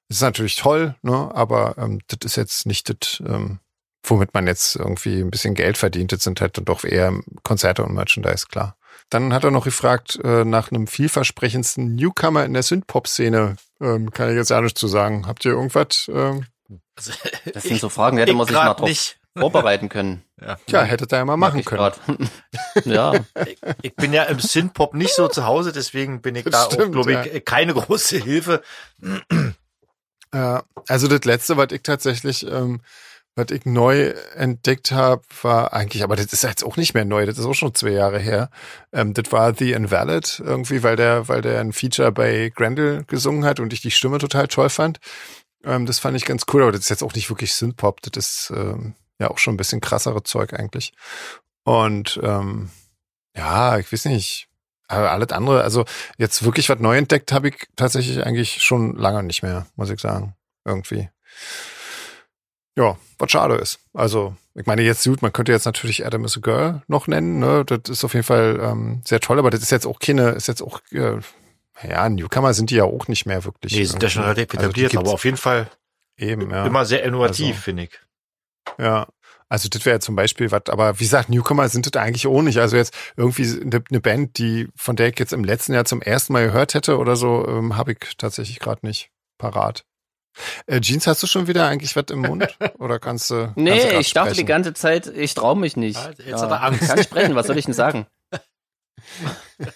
es 0.09 0.17
ist 0.17 0.23
natürlich 0.23 0.57
toll, 0.57 0.97
ne? 1.03 1.31
aber 1.35 1.77
ähm, 1.79 2.01
das 2.09 2.19
ist 2.25 2.37
jetzt 2.37 2.67
nicht 2.67 2.89
das, 2.89 3.23
ähm, 3.25 3.61
womit 4.03 4.35
man 4.35 4.47
jetzt 4.49 4.75
irgendwie 4.77 5.21
ein 5.21 5.31
bisschen 5.31 5.55
Geld 5.55 5.79
verdient. 5.79 6.11
Das 6.13 6.23
sind 6.25 6.41
halt 6.41 6.57
dann 6.57 6.65
doch 6.65 6.85
eher 6.85 7.15
Konzerte 7.45 7.85
und 7.85 7.95
Merchandise, 7.95 8.47
klar. 8.49 8.77
Dann 9.09 9.33
hat 9.33 9.45
er 9.45 9.51
noch 9.53 9.65
gefragt 9.65 10.19
äh, 10.25 10.45
nach 10.45 10.71
einem 10.71 10.87
vielversprechendsten 10.89 11.95
Newcomer 11.95 12.45
in 12.45 12.55
der 12.55 12.63
Synthpop-Szene. 12.63 13.57
Ähm, 13.81 14.11
kann 14.11 14.31
ich 14.31 14.37
jetzt 14.37 14.51
ja 14.51 14.61
nicht 14.61 14.79
zu 14.79 14.89
sagen. 14.89 15.27
Habt 15.27 15.45
ihr 15.45 15.53
irgendwas? 15.53 16.11
Ähm, 16.13 16.47
Also, 16.97 17.13
Das 17.53 17.63
sind 17.65 17.81
so 17.81 17.89
Fragen, 17.89 18.19
hätte 18.19 18.33
ich 18.33 18.37
man 18.37 18.47
sich 18.47 18.57
mal 18.57 18.75
drauf 18.75 18.89
nicht. 18.89 19.19
vorbereiten 19.37 19.89
können. 19.89 20.23
Ja. 20.41 20.57
tja, 20.67 20.83
hättet 20.83 21.13
ihr 21.13 21.19
ja 21.19 21.25
mal 21.25 21.37
machen 21.37 21.61
ich 21.61 21.67
können. 21.67 21.93
ja, 22.85 23.13
Ich, 23.47 23.59
ich 23.83 23.95
bin 23.95 24.13
ja 24.13 24.25
im 24.25 24.41
Synthpop 24.41 24.95
nicht 24.95 25.15
so 25.15 25.29
zu 25.29 25.45
Hause, 25.45 25.73
deswegen 25.73 26.23
bin 26.23 26.35
ich 26.35 26.45
Das 26.45 26.69
da 26.69 26.83
auch, 26.85 26.91
glaube 26.91 27.13
ja. 27.13 27.25
ich, 27.25 27.45
keine 27.45 27.75
große 27.75 28.19
Hilfe. 28.19 28.63
Ja, 30.33 30.63
also 30.89 31.09
das 31.09 31.25
letzte, 31.25 31.57
was 31.57 31.73
ich 31.73 31.83
tatsächlich, 31.83 32.47
ähm, 32.47 32.81
was 33.35 33.51
ich 33.51 33.65
neu 33.65 34.13
entdeckt 34.35 34.93
habe, 34.93 35.23
war 35.43 35.73
eigentlich, 35.73 36.03
aber 36.03 36.17
das 36.17 36.33
ist 36.33 36.43
jetzt 36.43 36.65
auch 36.65 36.77
nicht 36.77 36.95
mehr 36.95 37.05
neu, 37.05 37.27
das 37.27 37.39
ist 37.39 37.47
auch 37.47 37.55
schon 37.55 37.75
zwei 37.75 37.91
Jahre 37.91 38.19
her. 38.19 38.51
Ähm, 38.93 39.15
das 39.15 39.33
war 39.33 39.55
The 39.55 39.73
Invalid 39.73 40.41
irgendwie, 40.45 40.83
weil 40.83 40.97
der, 40.97 41.29
weil 41.29 41.43
der 41.43 41.61
ein 41.61 41.73
Feature 41.73 42.13
bei 42.13 42.53
Grendel 42.55 43.05
gesungen 43.07 43.45
hat 43.45 43.61
und 43.61 43.73
ich 43.73 43.83
die 43.83 43.91
Stimme 43.91 44.19
total 44.19 44.49
toll 44.49 44.71
fand. 44.71 45.01
Ähm, 45.65 45.87
das 45.87 45.99
fand 45.99 46.17
ich 46.17 46.25
ganz 46.25 46.45
cool, 46.53 46.63
aber 46.63 46.73
das 46.73 46.83
ist 46.83 46.91
jetzt 46.91 47.03
auch 47.03 47.15
nicht 47.15 47.31
wirklich 47.31 47.53
Synthpop, 47.55 48.01
das 48.03 48.17
ist 48.17 48.53
ähm, 48.55 48.95
ja 49.21 49.31
auch 49.31 49.39
schon 49.39 49.55
ein 49.55 49.59
bisschen 49.59 49.81
krassere 49.81 50.23
Zeug 50.25 50.53
eigentlich. 50.55 50.93
Und 51.65 52.19
ähm, 52.23 52.71
ja, 53.37 53.79
ich 53.79 53.93
weiß 53.93 54.07
nicht. 54.07 54.49
Aber 54.89 55.13
alles 55.13 55.31
andere, 55.31 55.63
also 55.63 55.85
jetzt 56.19 56.43
wirklich 56.45 56.69
was 56.69 56.81
neu 56.81 56.97
entdeckt 56.97 57.31
habe 57.31 57.51
ich 57.51 57.69
tatsächlich 57.77 58.27
eigentlich 58.27 58.61
schon 58.63 58.97
lange 58.97 59.23
nicht 59.23 59.45
mehr, 59.45 59.67
muss 59.77 59.91
ich 59.91 60.01
sagen. 60.01 60.35
Irgendwie. 60.65 61.09
Ja, 62.77 62.97
was 63.19 63.31
schade 63.31 63.55
ist. 63.57 63.79
Also, 63.93 64.35
ich 64.55 64.67
meine, 64.67 64.83
jetzt 64.83 65.05
gut, 65.05 65.23
man 65.23 65.33
könnte 65.33 65.53
jetzt 65.53 65.65
natürlich 65.65 66.05
Adam 66.05 66.25
is 66.25 66.37
a 66.37 66.41
Girl 66.41 66.83
noch 66.89 67.07
nennen, 67.07 67.39
ne? 67.39 67.65
Das 67.65 67.81
ist 67.89 68.05
auf 68.05 68.15
jeden 68.15 68.25
Fall 68.27 68.59
ähm, 68.63 69.03
sehr 69.05 69.21
toll, 69.21 69.39
aber 69.39 69.51
das 69.51 69.61
ist 69.63 69.71
jetzt 69.71 69.87
auch 69.87 69.99
keine, 69.99 70.31
ist 70.31 70.49
jetzt 70.49 70.63
auch, 70.63 70.81
äh, 70.91 71.19
ja, 71.87 72.09
Newcomer 72.09 72.53
sind 72.55 72.71
die 72.71 72.77
ja 72.77 72.85
auch 72.85 73.07
nicht 73.09 73.27
mehr 73.27 73.45
wirklich. 73.45 73.75
Nee, 73.75 73.85
sind 73.85 74.03
ja 74.03 74.09
schon 74.09 74.23
relativ 74.23 74.51
Also 74.51 74.67
etabliert, 74.67 74.91
gibt's 74.93 75.05
aber 75.07 75.15
auf 75.15 75.25
jeden 75.25 75.37
Fall 75.37 75.71
eben, 76.17 76.51
ja. 76.51 76.67
immer 76.67 76.85
sehr 76.85 77.03
innovativ, 77.05 77.49
Also- 77.51 77.61
finde 77.61 77.85
ich. 77.85 78.01
Ja. 78.79 79.07
Also 79.49 79.69
das 79.69 79.85
wäre 79.85 79.99
zum 79.99 80.15
Beispiel 80.15 80.53
was, 80.53 80.63
aber 80.69 81.01
wie 81.01 81.05
gesagt, 81.05 81.29
Newcomer 81.29 81.69
sind 81.69 81.85
das 81.85 82.01
eigentlich 82.01 82.29
auch 82.29 82.41
nicht. 82.43 82.59
Also 82.59 82.77
jetzt 82.77 82.95
irgendwie 83.17 83.43
eine, 83.61 83.83
eine 83.91 84.01
Band, 84.01 84.39
die 84.39 84.69
von 84.77 84.95
der 84.95 85.09
ich 85.09 85.19
jetzt 85.19 85.33
im 85.33 85.43
letzten 85.43 85.75
Jahr 85.75 85.85
zum 85.85 86.01
ersten 86.01 86.33
Mal 86.33 86.47
gehört 86.47 86.75
hätte 86.75 86.99
oder 86.99 87.17
so, 87.17 87.45
ähm, 87.49 87.77
habe 87.77 87.93
ich 87.93 88.17
tatsächlich 88.17 88.61
gerade 88.61 88.87
nicht 88.87 89.11
parat. 89.39 89.85
Äh, 90.67 90.81
Jeans, 90.81 91.09
hast 91.09 91.23
du 91.25 91.27
schon 91.27 91.49
wieder 91.49 91.67
eigentlich 91.67 91.97
was 91.97 92.05
im 92.11 92.21
Mund? 92.21 92.47
Oder 92.79 93.01
kannst 93.01 93.31
du. 93.31 93.53
Nee, 93.57 93.81
kannst 93.81 93.93
du 93.93 93.99
ich 93.99 94.13
dachte 94.13 94.35
die 94.35 94.45
ganze 94.45 94.73
Zeit, 94.75 95.09
ich 95.09 95.35
traue 95.35 95.57
mich 95.57 95.77
nicht. 95.77 95.99
Ja, 95.99 96.11
jetzt 96.25 96.43
hat 96.43 96.51
er 96.53 96.63
Angst. 96.63 96.83
Ich 96.83 96.89
kann 96.89 97.03
sprechen, 97.03 97.35
was 97.35 97.49
soll 97.49 97.59
ich 97.59 97.65
denn 97.65 97.75
sagen? 97.75 98.07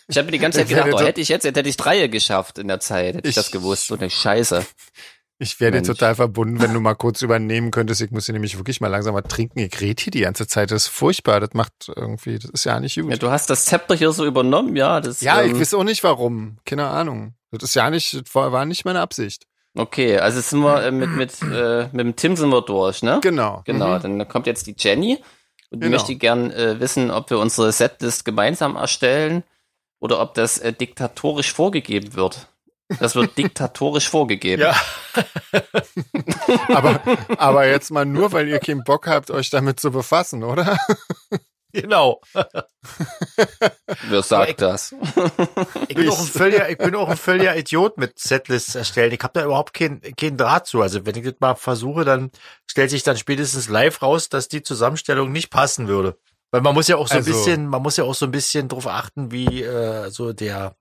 Ich 0.09 0.17
habe 0.17 0.27
mir 0.27 0.33
die 0.33 0.39
ganze 0.39 0.59
Zeit 0.61 0.69
gedacht, 0.69 0.89
oh, 0.93 1.01
hätte 1.01 1.21
ich 1.21 1.29
jetzt, 1.29 1.45
hätte 1.45 1.61
ich 1.69 1.77
Dreie 1.77 2.09
geschafft 2.09 2.59
in 2.59 2.69
der 2.69 2.81
Zeit, 2.81 3.17
hätte 3.17 3.29
ich, 3.29 3.31
Ich- 3.31 3.35
das 3.35 3.51
gewusst. 3.51 3.89
So 3.89 3.97
eine 3.97 4.09
Scheiße. 4.09 4.65
Ich 5.39 5.59
wäre 5.59 5.73
dir 5.73 5.79
Mensch. 5.79 5.89
total 5.89 6.15
verbunden, 6.15 6.61
wenn 6.61 6.73
du 6.73 6.81
mal 6.81 6.95
kurz 6.95 7.21
übernehmen 7.21 7.71
könntest. 7.73 8.01
Ich 8.01 8.11
muss 8.13 8.27
hier 8.27 8.33
nämlich 8.35 8.57
wirklich 8.57 8.81
mal 8.81 8.89
langsam 8.89 9.15
mal 9.15 9.23
trinken. 9.23 9.59
Ich 9.59 9.81
rede 9.81 10.01
hier 10.03 10.11
die 10.13 10.21
ganze 10.21 10.47
Zeit. 10.47 10.71
Das 10.71 10.85
ist 10.85 10.89
furchtbar. 10.89 11.41
Das 11.41 11.51
macht 11.55 11.73
irgendwie, 11.95 12.39
das 12.39 12.51
ist 12.51 12.65
ja 12.65 12.79
nicht 12.79 12.95
gut. 13.01 13.11
Ja, 13.11 13.17
du 13.17 13.31
hast 13.31 13.51
das 13.51 13.65
Zepter 13.65 13.97
hier 13.97 14.13
so 14.13 14.25
übernommen, 14.25 14.77
ja. 14.77 15.01
Das, 15.01 15.21
Ja, 15.23 15.43
ich 15.43 15.51
ähm, 15.53 15.61
weiß 15.61 15.75
auch 15.75 15.83
nicht 15.85 16.05
warum. 16.05 16.59
Keine 16.65 16.87
Ahnung. 16.87 17.35
Das 17.51 17.63
ist 17.65 17.75
ja 17.75 17.91
nicht, 17.91 18.15
das 18.15 18.35
war, 18.35 18.65
nicht 18.65 18.85
meine 18.85 19.01
Absicht. 19.01 19.45
Okay, 19.77 20.19
also 20.19 20.41
sind 20.41 20.61
wir 20.61 20.85
äh, 20.85 20.91
mit, 20.93 21.11
mit, 21.11 21.43
äh, 21.43 21.89
mit 21.93 22.01
dem 22.07 22.15
Tim 22.17 22.37
sind 22.37 22.51
wir 22.51 22.63
durch, 22.63 23.03
ne? 23.03 23.19
Genau. 23.23 23.63
Genau, 23.65 23.97
Mhm. 23.99 24.03
dann 24.03 24.29
kommt 24.29 24.47
jetzt 24.47 24.69
die 24.69 24.77
Jenny 24.79 25.19
und 25.71 25.81
die 25.83 25.87
Genau. 25.87 25.97
möchte 25.97 26.15
gern 26.15 26.53
äh, 26.53 26.79
wissen, 26.79 27.11
ob 27.11 27.29
wir 27.31 27.41
unsere 27.41 27.73
Setlist 27.73 28.25
gemeinsam 28.25 28.77
erstellen 28.77 29.43
oder 29.99 30.21
ob 30.21 30.35
das 30.35 30.59
äh, 30.59 30.73
diktatorisch 30.73 31.53
vorgegeben 31.53 32.15
wird. 32.15 32.47
Das 33.01 33.15
wird 33.15 33.37
diktatorisch 33.39 34.09
vorgegeben. 34.09 34.63
Ja, 34.63 34.75
Aber, 36.75 37.01
aber 37.39 37.67
jetzt 37.67 37.91
mal 37.91 38.05
nur, 38.05 38.33
weil 38.33 38.49
ihr 38.49 38.59
keinen 38.59 38.85
Bock 38.85 39.07
habt, 39.07 39.31
euch 39.31 39.51
damit 39.51 39.81
zu 39.81 39.91
befassen, 39.91 40.43
oder? 40.43 40.79
genau. 41.73 42.21
Wer 44.09 44.23
sagt 44.23 44.61
das? 44.61 44.95
Ich 45.89 45.97
bin, 45.97 46.09
auch 46.09 46.19
ein 46.19 46.27
völliger, 46.27 46.69
ich 46.71 46.79
bin 46.79 46.95
auch 46.95 47.09
ein 47.09 47.17
völliger 47.17 47.57
Idiot 47.57 47.99
mit 47.99 48.19
Setlists 48.19 48.75
erstellen. 48.75 49.13
Ich 49.13 49.21
habe 49.23 49.39
da 49.39 49.45
überhaupt 49.45 49.75
keinen 49.75 50.01
keinen 50.17 50.37
Draht 50.37 50.67
zu. 50.67 50.83
Also 50.83 51.07
wenn 51.07 51.17
ich 51.17 51.25
das 51.25 51.35
mal 51.41 51.55
versuche, 51.55 52.05
dann 52.05 52.31
stellt 52.71 52.91
sich 52.91 53.03
dann 53.03 53.17
spätestens 53.17 53.69
live 53.69 54.03
raus, 54.03 54.29
dass 54.29 54.49
die 54.49 54.63
Zusammenstellung 54.63 55.33
nicht 55.33 55.51
passen 55.51 55.89
würde. 55.89 56.19
Weil 56.51 56.61
man 56.61 56.75
muss 56.75 56.89
ja 56.89 56.97
auch 56.97 57.09
so 57.09 57.15
Also- 57.17 57.31
ein 57.31 57.35
bisschen, 57.37 57.67
man 57.67 57.83
muss 57.83 57.97
ja 57.97 58.05
auch 58.05 58.15
so 58.15 58.27
ein 58.27 58.31
bisschen 58.33 58.69
drauf 58.69 58.87
achten, 58.87 59.33
wie 59.33 59.63
äh, 59.63 60.11
so 60.11 60.33
der 60.33 60.77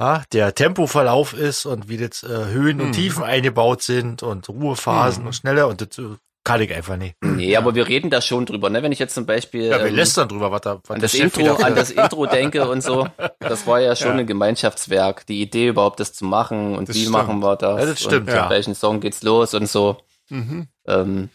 ah, 0.00 0.22
der 0.32 0.54
Tempoverlauf 0.54 1.32
ist 1.34 1.66
und 1.66 1.88
wie 1.88 1.96
das 1.98 2.22
äh, 2.24 2.46
Höhen 2.46 2.78
Hm. 2.80 2.86
und 2.86 2.92
Tiefen 2.92 3.22
eingebaut 3.22 3.82
sind 3.82 4.22
und 4.22 4.48
Ruhephasen 4.48 5.20
Hm. 5.22 5.26
und 5.28 5.32
schneller 5.34 5.68
und 5.68 5.80
das 5.80 5.98
äh, 5.98 6.16
kann 6.42 6.62
ich 6.62 6.74
einfach 6.74 6.96
nicht. 6.96 7.16
Nee, 7.22 7.54
aber 7.56 7.74
wir 7.74 7.86
reden 7.86 8.08
da 8.08 8.22
schon 8.22 8.46
drüber, 8.46 8.70
ne? 8.70 8.82
Wenn 8.82 8.92
ich 8.92 8.98
jetzt 8.98 9.14
zum 9.14 9.26
Beispiel 9.26 9.64
Ja, 9.66 9.78
wir 9.78 9.88
ähm, 9.88 9.94
lästern 9.94 10.26
drüber, 10.26 10.50
was 10.50 10.62
da 10.62 10.80
was 10.82 10.90
an 10.90 11.00
der 11.00 11.02
das 11.02 11.14
Intro, 11.14 11.54
an 11.56 11.74
das 11.76 11.90
Intro 11.90 12.24
denke 12.26 12.66
und 12.66 12.82
so. 12.82 13.06
Das 13.40 13.66
war 13.66 13.78
ja 13.80 13.94
schon 13.96 14.12
Ja. 14.14 14.20
ein 14.20 14.26
Gemeinschaftswerk. 14.26 15.26
Die 15.26 15.42
Idee 15.42 15.68
überhaupt, 15.68 16.00
das 16.00 16.14
zu 16.14 16.24
machen 16.24 16.76
und 16.78 16.88
Das 16.88 16.96
wie 16.96 17.00
stimmt. 17.02 17.12
machen 17.12 17.40
wir 17.40 17.56
das? 17.56 17.80
Ja, 17.80 17.86
das 17.86 18.00
stimmt, 18.00 18.28
und 18.28 18.34
ja. 18.34 18.42
mit 18.42 18.50
welchen 18.52 18.74
Song 18.74 19.00
geht's 19.00 19.22
los 19.22 19.52
und 19.52 19.68
so. 19.68 19.98
Mhm. 20.30 20.68
Ähm, 20.86 21.28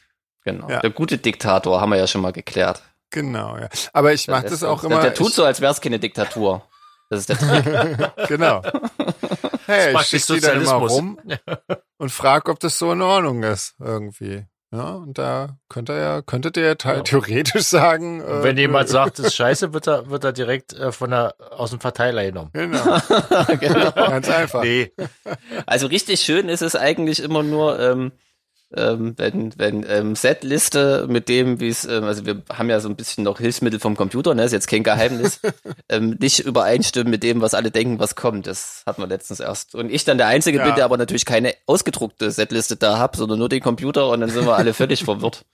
genau. 0.44 0.70
Ja. 0.70 0.80
Der 0.80 0.90
gute 0.90 1.20
Diktator 1.20 1.80
haben 1.80 1.92
wir 1.92 1.98
ja 1.98 2.08
schon 2.08 2.22
mal 2.22 2.34
geklärt. 2.34 2.82
Genau, 3.12 3.58
ja. 3.58 3.70
Aber 3.94 4.12
ich 4.12 4.28
mache 4.28 4.42
Der 4.42 4.50
das 4.50 4.64
auch 4.64 4.82
der, 4.82 4.90
immer. 4.90 5.02
Der 5.02 5.14
tut 5.14 5.30
ich, 5.30 5.36
so, 5.36 5.44
als 5.46 5.62
wäre 5.62 5.72
es 5.72 5.82
keine 5.82 6.00
Diktatur. 6.00 6.64
Das 7.16 7.30
ist 7.30 7.30
der 7.30 7.38
Trick. 7.64 8.12
Genau. 8.28 8.62
Hey, 9.66 9.96
ich 9.96 10.02
schicke 10.02 10.34
die 10.36 10.40
dann 10.42 10.62
immer 10.62 10.74
rum 10.74 11.18
und 11.98 12.12
frag, 12.12 12.50
ob 12.50 12.60
das 12.60 12.78
so 12.78 12.92
in 12.92 13.02
Ordnung 13.02 13.44
ist, 13.44 13.76
irgendwie. 13.80 14.46
Ja, 14.72 14.96
und 14.96 15.18
da 15.18 15.58
könnt 15.70 15.90
ihr 15.90 15.98
ja, 15.98 16.22
könntet 16.22 16.58
ihr 16.58 16.76
Ja. 16.84 17.00
theoretisch 17.02 17.64
sagen. 17.64 18.22
Äh, 18.22 18.44
wenn 18.44 18.58
jemand 18.58 18.90
sagt, 18.90 19.20
das 19.20 19.28
ist 19.28 19.36
scheiße, 19.38 19.74
wird 19.74 19.88
er, 19.88 20.10
wird 20.10 20.24
er 20.26 20.34
direkt 20.34 20.74
äh, 20.74 20.92
von 20.92 21.12
der, 21.12 21.36
aus 21.52 21.70
dem 21.70 21.80
Verteiler 21.80 22.24
genommen. 22.26 22.50
Genau, 22.52 22.98
genau. 23.60 23.92
ganz 23.92 24.30
einfach. 24.30 24.64
Nee, 24.64 24.92
Also 25.66 25.88
richtig 25.88 26.20
schön 26.22 26.50
ist 26.50 26.62
es 26.62 26.76
eigentlich 26.76 27.22
immer 27.24 27.42
nur, 27.42 27.80
ähm, 27.80 28.12
ähm, 28.76 29.14
wenn, 29.18 29.54
wenn 29.58 29.86
ähm, 29.88 30.16
Setliste 30.16 31.06
mit 31.10 31.30
dem, 31.30 31.60
wie 31.60 31.70
es, 31.70 31.86
ähm, 31.86 32.04
also 32.04 32.26
wir 32.26 32.42
haben 32.52 32.70
ja 32.70 32.80
so 32.80 32.90
ein 32.90 32.96
bisschen 32.96 33.24
noch 33.24 33.40
Hilfsmittel 33.40 33.80
vom 33.80 33.96
Computer, 33.96 34.34
ne, 34.36 34.44
ist 34.44 34.52
jetzt 34.52 34.68
kein 34.68 34.84
Geheimnis, 34.84 35.40
ähm, 35.90 36.18
nicht 36.20 36.40
übereinstimmen 36.40 37.10
mit 37.12 37.24
dem, 37.24 37.42
was 37.42 37.54
alle 37.54 37.72
denken, 37.72 38.00
was 38.00 38.16
kommt. 38.16 38.48
Das 38.48 38.84
hatten 38.86 39.02
wir 39.02 39.08
letztens 39.08 39.40
erst. 39.40 39.76
Und 39.76 39.90
ich 39.92 40.04
dann 40.06 40.18
der 40.18 40.28
Einzige 40.28 40.58
Ja. 40.60 40.66
bin, 40.66 40.76
der 40.76 40.86
aber 40.86 40.98
natürlich 40.98 41.26
keine 41.26 41.54
ausgedruckte 41.66 42.32
Setliste 42.32 42.76
da 42.76 42.98
hab, 43.00 43.16
sondern 43.16 43.40
nur 43.40 43.50
den 43.50 43.62
Computer 43.62 44.10
und 44.10 44.22
dann 44.22 44.30
sind 44.30 44.46
wir 44.46 44.56
alle 44.56 44.74
völlig 44.74 45.04
verwirrt. 45.06 45.46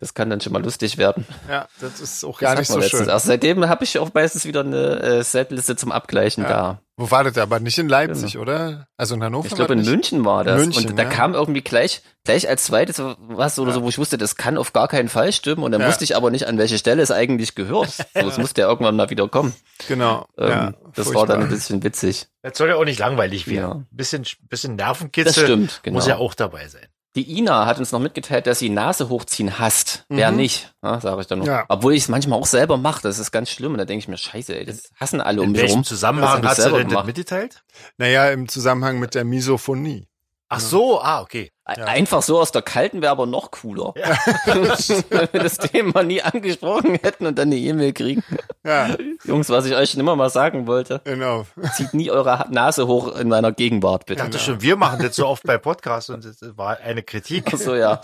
Das 0.00 0.14
kann 0.14 0.28
dann 0.30 0.40
schon 0.40 0.52
mal 0.52 0.62
lustig 0.62 0.98
werden. 0.98 1.26
Ja, 1.48 1.68
das 1.80 2.00
ist 2.00 2.24
auch 2.24 2.38
Das 2.38 2.40
gar 2.40 2.58
nicht 2.58 2.68
so 2.68 2.78
letztens 2.78 3.00
schön. 3.02 3.08
Erst. 3.08 3.26
Seitdem 3.26 3.68
habe 3.68 3.84
ich 3.84 3.98
auch 3.98 4.12
meistens 4.12 4.44
wieder 4.44 4.60
eine 4.60 5.00
äh, 5.00 5.22
Setliste 5.24 5.76
zum 5.76 5.92
Abgleichen 5.92 6.44
Ja. 6.44 6.48
da. 6.48 6.80
Wo 6.98 7.10
war 7.10 7.24
das? 7.24 7.36
Aber 7.36 7.60
nicht 7.60 7.76
in 7.76 7.90
Leipzig, 7.90 8.38
oder? 8.38 8.88
Also 8.96 9.16
in 9.16 9.22
Hannover? 9.22 9.46
Ich 9.46 9.54
glaube, 9.54 9.74
in 9.74 9.80
das 9.80 9.86
nicht? 9.88 9.94
München 10.12 10.24
war 10.24 10.44
das. 10.44 10.58
München, 10.58 10.88
und 10.88 10.98
da 10.98 11.02
ja. 11.02 11.08
kam 11.10 11.34
irgendwie 11.34 11.60
gleich, 11.60 12.00
gleich 12.24 12.48
als 12.48 12.64
zweites 12.64 13.02
was 13.28 13.58
oder 13.58 13.72
so, 13.72 13.82
wo 13.82 13.90
ich 13.90 13.98
wusste, 13.98 14.16
das 14.16 14.36
kann 14.36 14.56
auf 14.56 14.72
gar 14.72 14.88
keinen 14.88 15.10
Fall 15.10 15.30
stimmen. 15.32 15.62
Und 15.62 15.72
dann 15.72 15.82
Ja. 15.82 15.88
wusste 15.88 16.04
ich 16.04 16.16
aber 16.16 16.30
nicht, 16.30 16.46
an 16.46 16.56
welche 16.56 16.78
Stelle 16.78 17.02
es 17.02 17.10
eigentlich 17.10 17.54
gehört. 17.54 17.90
So, 18.18 18.28
es 18.28 18.38
musste 18.38 18.62
ja 18.62 18.68
irgendwann 18.68 18.96
mal 18.96 19.10
wieder 19.10 19.28
kommen. 19.28 19.54
Genau. 19.88 20.26
Ähm, 20.38 20.48
ja, 20.48 20.74
das 20.94 21.12
war 21.12 21.26
dann 21.26 21.36
ein 21.36 21.40
furchtbar. 21.42 21.48
bisschen 21.56 21.82
witzig. 21.82 22.28
das 22.40 22.56
soll 22.56 22.68
ja 22.70 22.76
auch 22.76 22.84
nicht 22.86 22.98
langweilig 22.98 23.46
werden. 23.46 23.80
Ja. 23.80 23.86
Bisschen, 23.90 24.24
bisschen 24.48 24.78
Das 24.78 24.86
Nervenkitzel 24.86 25.44
stimmt, 25.44 25.80
genau. 25.82 25.96
muss 25.96 26.06
ja 26.06 26.16
auch 26.16 26.32
dabei 26.32 26.66
sein. 26.68 26.86
Die 27.16 27.38
Ina 27.38 27.66
hat 27.66 27.78
uns 27.78 27.92
noch 27.92 27.98
mitgeteilt, 27.98 28.46
dass 28.46 28.58
sie 28.58 28.68
Nase 28.68 29.08
hochziehen 29.08 29.58
hasst. 29.58 30.04
Wer 30.08 30.30
Mhm. 30.30 30.36
nicht, 30.36 30.74
ja, 30.82 31.00
sage 31.00 31.22
ich 31.22 31.26
dann 31.26 31.38
noch. 31.40 31.46
Ja. 31.46 31.64
Obwohl 31.68 31.94
ich 31.94 32.02
es 32.02 32.08
manchmal 32.08 32.38
auch 32.38 32.46
selber 32.46 32.76
mache, 32.76 33.00
das 33.02 33.18
ist 33.18 33.32
ganz 33.32 33.50
schlimm. 33.50 33.72
Und 33.72 33.78
da 33.78 33.84
denke 33.86 34.00
ich 34.00 34.08
mir, 34.08 34.18
scheiße, 34.18 34.54
ey, 34.54 34.66
das 34.66 34.90
hassen 35.00 35.20
alle 35.20 35.40
um 35.42 35.52
mich 35.52 35.72
rum. 35.72 35.82
Zusammenhang 35.82 36.46
hast 36.46 36.64
du 36.64 36.70
denn 36.70 37.06
mitgeteilt? 37.06 37.64
Naja, 37.96 38.28
im 38.30 38.48
Zusammenhang 38.48 38.98
mit 38.98 39.14
der 39.14 39.24
Misophonie. 39.24 40.06
Ach 40.48 40.60
so, 40.60 41.00
ah, 41.00 41.22
okay. 41.22 41.50
Einfach 41.64 42.22
so 42.22 42.38
aus 42.38 42.52
der 42.52 42.62
kalten 42.62 43.02
wäre 43.02 43.10
aber 43.10 43.26
noch 43.26 43.50
cooler. 43.50 43.92
Wenn 44.46 45.28
wir 45.32 45.42
das 45.42 45.58
Thema 45.58 46.04
nie 46.04 46.22
angesprochen 46.22 46.94
hätten 47.02 47.26
und 47.26 47.36
dann 47.36 47.48
eine 47.48 47.56
E-Mail 47.56 47.92
kriegen. 47.92 48.22
Ja, 48.64 48.96
Jungs, 49.24 49.48
was 49.50 49.66
ich 49.66 49.74
euch 49.74 49.90
schon 49.90 50.00
immer 50.00 50.14
mal 50.14 50.30
sagen 50.30 50.68
wollte, 50.68 51.00
genau. 51.02 51.46
zieht 51.74 51.92
nie 51.94 52.12
eure 52.12 52.46
Nase 52.50 52.86
hoch 52.86 53.16
in 53.16 53.28
meiner 53.28 53.50
Gegenwart, 53.50 54.02
Ich 54.02 54.06
bitte. 54.06 54.22
dachte 54.22 54.38
schon, 54.38 54.62
wir 54.62 54.76
machen 54.76 55.02
das 55.02 55.16
so 55.16 55.26
oft 55.26 55.42
bei 55.42 55.58
Podcasts 55.58 56.10
und 56.10 56.24
das 56.24 56.38
war 56.56 56.78
eine 56.78 57.02
Kritik. 57.02 57.50
So, 57.56 57.74
ja. 57.74 58.00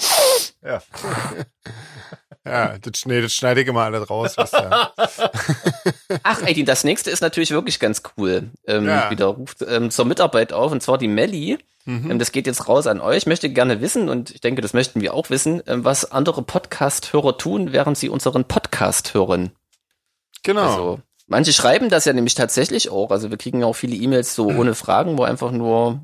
Ja. 0.65 0.83
Ja, 2.45 2.77
das, 2.79 3.07
nee, 3.07 3.21
das 3.21 3.33
schneide 3.35 3.61
ich 3.61 3.69
immer 3.69 3.83
alles 3.83 4.11
raus. 4.11 4.33
Was 4.37 4.51
da. 4.51 4.93
Ach, 6.23 6.43
ey, 6.43 6.65
das 6.65 6.85
nächste 6.85 7.11
ist 7.11 7.21
natürlich 7.21 7.51
wirklich 7.51 7.79
ganz 7.81 8.03
cool. 8.17 8.51
Ähm, 8.67 8.87
Ja. 8.87 9.11
Wieder 9.11 9.27
ruft 9.27 9.63
ähm, 9.67 9.91
zur 9.91 10.05
Mitarbeit 10.05 10.53
auf, 10.53 10.73
und 10.73 10.83
zwar 10.83 10.99
die 10.99 11.09
Melli. 11.09 11.59
Mhm. 11.85 12.11
Ähm, 12.13 12.19
das 12.19 12.33
geht 12.33 12.47
jetzt 12.47 12.69
raus 12.69 12.87
an 12.87 13.01
euch. 13.01 13.19
Ich 13.19 13.27
möchte 13.27 13.51
gerne 13.51 13.81
wissen, 13.81 14.09
und 14.09 14.31
ich 14.31 14.41
denke, 14.41 14.63
das 14.63 14.73
möchten 14.73 15.01
wir 15.01 15.15
auch 15.15 15.31
wissen, 15.31 15.63
ähm, 15.67 15.85
was 15.85 16.13
andere 16.13 16.43
Podcast-Hörer 16.43 17.39
tun, 17.39 17.73
während 17.73 17.99
sie 17.99 18.09
unseren 18.09 18.45
Podcast 18.45 19.15
hören. 19.15 19.51
Genau. 20.43 20.63
Also, 20.63 21.01
manche 21.27 21.53
schreiben 21.53 21.89
das 21.89 22.05
ja 22.05 22.13
nämlich 22.13 22.35
tatsächlich 22.35 22.91
auch. 22.91 23.11
Also 23.11 23.31
wir 23.31 23.37
kriegen 23.39 23.61
ja 23.61 23.67
auch 23.67 23.77
viele 23.77 23.97
E-Mails 23.97 24.35
so 24.35 24.47
ohne 24.49 24.75
Fragen, 24.75 25.19
wo 25.19 25.23
einfach 25.25 25.51
nur 25.51 26.03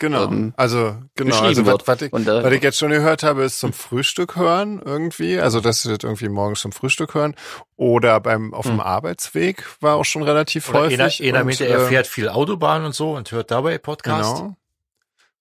genau. 0.00 0.24
ähm, 0.24 0.52
also, 0.56 0.96
genau. 1.14 1.38
Also, 1.40 1.64
was, 1.64 1.86
was, 1.86 2.02
ich, 2.02 2.12
Und, 2.12 2.26
äh, 2.26 2.42
was 2.42 2.52
ich 2.52 2.62
jetzt 2.62 2.78
schon 2.78 2.90
gehört 2.90 3.22
habe, 3.22 3.44
ist 3.44 3.60
zum 3.60 3.72
Frühstück 3.72 4.34
hören 4.34 4.82
irgendwie. 4.84 5.38
Also, 5.38 5.60
dass 5.60 5.82
sie 5.82 5.88
das 5.90 5.98
irgendwie 6.02 6.28
morgens 6.28 6.60
zum 6.60 6.72
Frühstück 6.72 7.14
hören. 7.14 7.36
Oder 7.76 8.18
beim, 8.18 8.52
auf 8.52 8.66
dem 8.66 8.74
Hm. 8.74 8.80
Arbeitsweg 8.80 9.64
war 9.80 9.94
auch 9.94 10.04
schon 10.04 10.24
relativ 10.24 10.68
Oder 10.70 10.80
häufig. 10.80 11.22
einer, 11.22 11.36
einer 11.38 11.44
meinte, 11.44 11.66
er 11.66 11.78
äh, 11.78 11.86
fährt 11.88 12.08
viel 12.08 12.28
Autobahn 12.28 12.84
und 12.84 12.94
so 12.96 13.12
und 13.14 13.30
hört 13.30 13.52
dabei 13.52 13.78
Podcast. 13.78 14.36
Genau. 14.38 14.56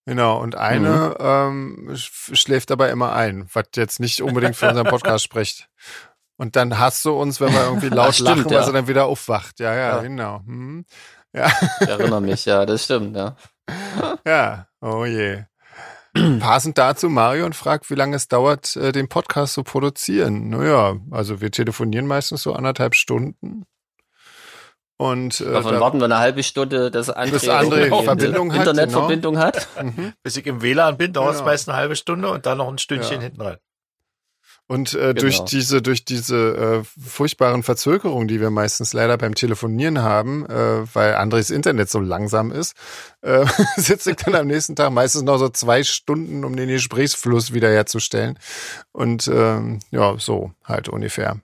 Genau, 0.06 0.40
und 0.42 0.56
eine 0.56 0.90
Mhm. 0.90 1.16
ähm, 1.20 1.90
sch- 1.94 2.36
schläft 2.36 2.72
dabei 2.72 2.90
immer 2.90 3.14
ein, 3.14 3.48
was 3.54 3.66
jetzt 3.76 4.00
nicht 4.00 4.22
unbedingt 4.24 4.56
für 4.56 4.68
unseren 4.70 4.88
Podcast 4.88 5.24
spricht. 5.24 5.70
Und 6.38 6.56
dann 6.56 6.80
hasst 6.80 7.06
du 7.06 7.12
uns, 7.14 7.40
wenn 7.42 7.54
wir 7.54 7.64
irgendwie 7.66 7.90
laut 7.90 8.16
stimmt, 8.16 8.30
lachen, 8.30 8.46
weil 8.46 8.54
ja. 8.54 8.64
sie 8.64 8.72
dann 8.74 8.88
wieder 8.88 9.06
aufwacht. 9.06 9.60
Ja, 9.60 9.76
ja, 9.76 9.96
Ja. 9.98 10.02
genau. 10.02 10.42
Hm. 10.46 10.86
ich 11.34 11.88
erinnere 11.88 12.22
mich, 12.22 12.46
ja, 12.46 12.66
das 12.66 12.86
stimmt, 12.86 13.16
ja. 13.16 13.36
Ja, 14.26 14.68
oh 14.82 15.06
je. 15.06 15.44
Passend 16.40 16.78
dazu, 16.78 17.08
Marion 17.10 17.54
fragt, 17.54 17.90
wie 17.90 17.96
lange 17.96 18.16
es 18.16 18.28
dauert, 18.28 18.76
äh, 18.76 18.92
den 18.92 19.08
Podcast 19.10 19.54
zu 19.54 19.64
produzieren. 19.64 20.50
Naja, 20.50 20.98
also 21.12 21.40
wir 21.40 21.52
telefonieren 21.52 22.08
meistens 22.08 22.44
so 22.44 22.54
anderthalb 22.54 22.96
Stunden. 22.96 23.66
Und 24.98 25.40
äh, 25.40 25.54
Davon 25.54 25.76
da, 25.76 25.80
warten 25.80 26.00
wir 26.00 26.06
eine 26.06 26.18
halbe 26.18 26.44
Stunde, 26.44 26.92
dass 26.92 27.10
André, 27.16 27.32
Bis 27.32 27.48
André 27.48 28.04
Verbindung 28.04 28.52
hat, 28.52 28.60
Internetverbindung 28.68 29.38
hat. 29.38 29.68
mhm. 29.82 30.14
Bis 30.24 30.36
ich 30.36 30.46
im 30.46 30.62
WLAN 30.62 30.98
bin, 30.98 31.14
dauert 31.14 31.32
es 31.36 31.38
Genau. 31.38 31.50
meist 31.52 31.70
eine 31.70 31.78
halbe 31.78 31.96
Stunde 31.96 32.30
und 32.32 32.46
dann 32.46 32.58
noch 32.58 32.68
ein 32.68 32.78
Stündchen 32.80 33.18
Ja. 33.22 33.28
hinten 33.28 33.42
rein. 33.42 33.58
Und 34.70 34.94
äh, 34.94 34.98
Genau. 34.98 35.22
durch 35.22 35.40
diese, 35.46 35.82
durch 35.82 36.06
diese 36.06 36.84
äh, 36.86 37.02
furchtbaren 37.04 37.64
Verzögerungen, 37.64 38.28
die 38.28 38.40
wir 38.40 38.52
meistens 38.52 38.94
leider 38.94 39.18
beim 39.18 39.34
Telefonieren 39.34 40.04
haben, 40.04 40.46
äh, 40.46 40.86
weil 40.94 41.16
Andres 41.16 41.50
Internet 41.50 41.90
so 41.90 42.00
langsam 42.00 42.52
ist, 42.52 42.76
äh, 43.22 43.48
sitze 43.78 44.12
ich 44.12 44.18
dann 44.18 44.36
am 44.36 44.46
nächsten 44.46 44.76
Tag 44.76 44.92
meistens 44.92 45.24
noch 45.24 45.40
so 45.40 45.50
zwei 45.50 45.82
Stunden, 45.82 46.46
um 46.46 46.56
den 46.56 46.70
Gesprächsfluss 46.70 47.52
wiederherzustellen. 47.52 48.38
Und 48.92 49.28
ähm, 49.28 49.80
ja, 49.90 50.16
so 50.20 50.52
halt 50.64 50.88
ungefähr. 50.88 51.42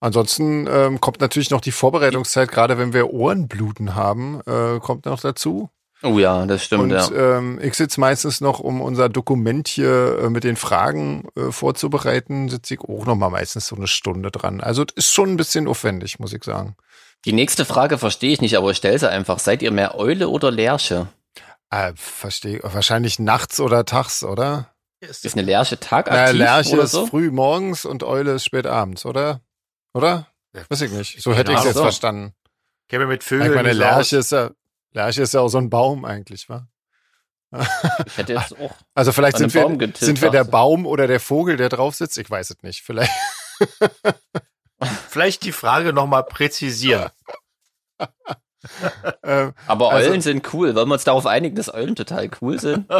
Ansonsten 0.00 0.66
ähm, 0.66 0.98
kommt 0.98 1.20
natürlich 1.20 1.50
noch 1.50 1.60
die 1.60 1.72
Vorbereitungszeit, 1.72 2.50
gerade 2.50 2.78
wenn 2.78 2.94
wir 2.94 3.12
Ohrenbluten 3.12 3.94
haben, 3.94 4.40
äh, 4.46 4.80
kommt 4.80 5.04
noch 5.04 5.20
dazu. 5.20 5.68
Oh 6.02 6.18
ja, 6.18 6.44
das 6.46 6.64
stimmt, 6.64 6.82
Und 6.84 6.90
ja. 6.90 7.10
ähm, 7.38 7.60
ich 7.62 7.74
sitze 7.74 8.00
meistens 8.00 8.40
noch, 8.40 8.58
um 8.60 8.80
unser 8.80 9.08
Dokument 9.08 9.68
hier 9.68 10.18
äh, 10.24 10.30
mit 10.30 10.42
den 10.44 10.56
Fragen 10.56 11.28
äh, 11.36 11.52
vorzubereiten, 11.52 12.48
sitze 12.48 12.74
ich 12.74 12.80
auch 12.80 13.06
noch 13.06 13.14
mal 13.14 13.30
meistens 13.30 13.68
so 13.68 13.76
eine 13.76 13.86
Stunde 13.86 14.30
dran. 14.32 14.60
Also 14.60 14.84
das 14.84 14.96
ist 14.96 15.12
schon 15.12 15.30
ein 15.30 15.36
bisschen 15.36 15.68
aufwendig, 15.68 16.18
muss 16.18 16.32
ich 16.32 16.42
sagen. 16.42 16.76
Die 17.24 17.32
nächste 17.32 17.64
Frage 17.64 17.98
verstehe 17.98 18.32
ich 18.32 18.40
nicht, 18.40 18.56
aber 18.56 18.72
ich 18.72 18.76
stelle 18.78 18.98
sie 18.98 19.08
einfach. 19.08 19.38
Seid 19.38 19.62
ihr 19.62 19.70
mehr 19.70 19.96
Eule 19.96 20.28
oder 20.28 20.50
Lerche? 20.50 21.06
Äh, 21.70 21.92
verstehe. 21.94 22.58
Wahrscheinlich 22.64 23.18
nachts 23.20 23.60
oder 23.60 23.84
tags, 23.84 24.24
oder? 24.24 24.68
Ist 25.00 25.24
eine 25.34 25.42
Lerche 25.42 25.76
Na, 25.80 25.86
tagaktiv 25.86 26.38
Lerche 26.38 26.74
oder 26.74 26.82
ist 26.84 26.92
so? 26.92 27.06
früh 27.06 27.30
morgens 27.30 27.84
und 27.84 28.02
Eule 28.02 28.32
ist 28.34 28.44
spät 28.44 28.66
abends, 28.66 29.06
oder? 29.06 29.40
Oder? 29.94 30.26
Weiß 30.68 30.80
ich 30.80 30.90
nicht. 30.92 31.22
So 31.22 31.32
hätte 31.34 31.52
ich 31.52 31.58
es 31.58 31.64
jetzt 31.64 31.76
Ahnung. 31.76 31.86
verstanden. 31.86 32.34
Käme 32.88 33.06
mit 33.06 33.22
Ich 33.22 33.28
Vögeln. 33.28 33.54
meine, 33.54 33.68
nicht 33.68 33.76
so 33.78 33.82
Lerche 33.82 34.16
ist 34.18 34.32
ja, 34.32 34.50
Lerche 34.92 35.22
ist 35.22 35.34
ja 35.34 35.40
auch 35.40 35.48
so 35.48 35.58
ein 35.58 35.70
Baum 35.70 36.04
eigentlich, 36.04 36.48
wa? 36.48 36.66
Ich 38.06 38.16
hätte 38.16 38.32
jetzt 38.34 38.58
auch. 38.58 38.74
Also 38.94 39.12
vielleicht 39.12 39.38
sind 39.38 39.52
wir, 39.54 39.66
sind 39.96 40.22
wir 40.22 40.30
der. 40.30 40.44
Baum 40.44 40.86
oder 40.86 41.06
der 41.06 41.20
Vogel, 41.20 41.56
der 41.56 41.68
drauf 41.68 41.94
sitzt. 41.94 42.16
Ich 42.18 42.30
weiß 42.30 42.50
es 42.50 42.62
nicht. 42.62 42.82
Vielleicht. 42.82 43.12
Vielleicht 45.08 45.44
die 45.44 45.52
Frage 45.52 45.92
nochmal 45.92 46.24
präzisieren. 46.24 47.10
ähm, 49.22 49.52
Aber 49.66 49.92
Also- 49.92 50.10
Eulen 50.10 50.20
sind 50.20 50.52
cool. 50.52 50.74
Wollen 50.74 50.88
wir 50.88 50.94
uns 50.94 51.04
darauf 51.04 51.26
einigen, 51.26 51.54
dass 51.56 51.72
Eulen 51.72 51.94
total 51.94 52.28
cool 52.40 52.58
sind? 52.58 52.90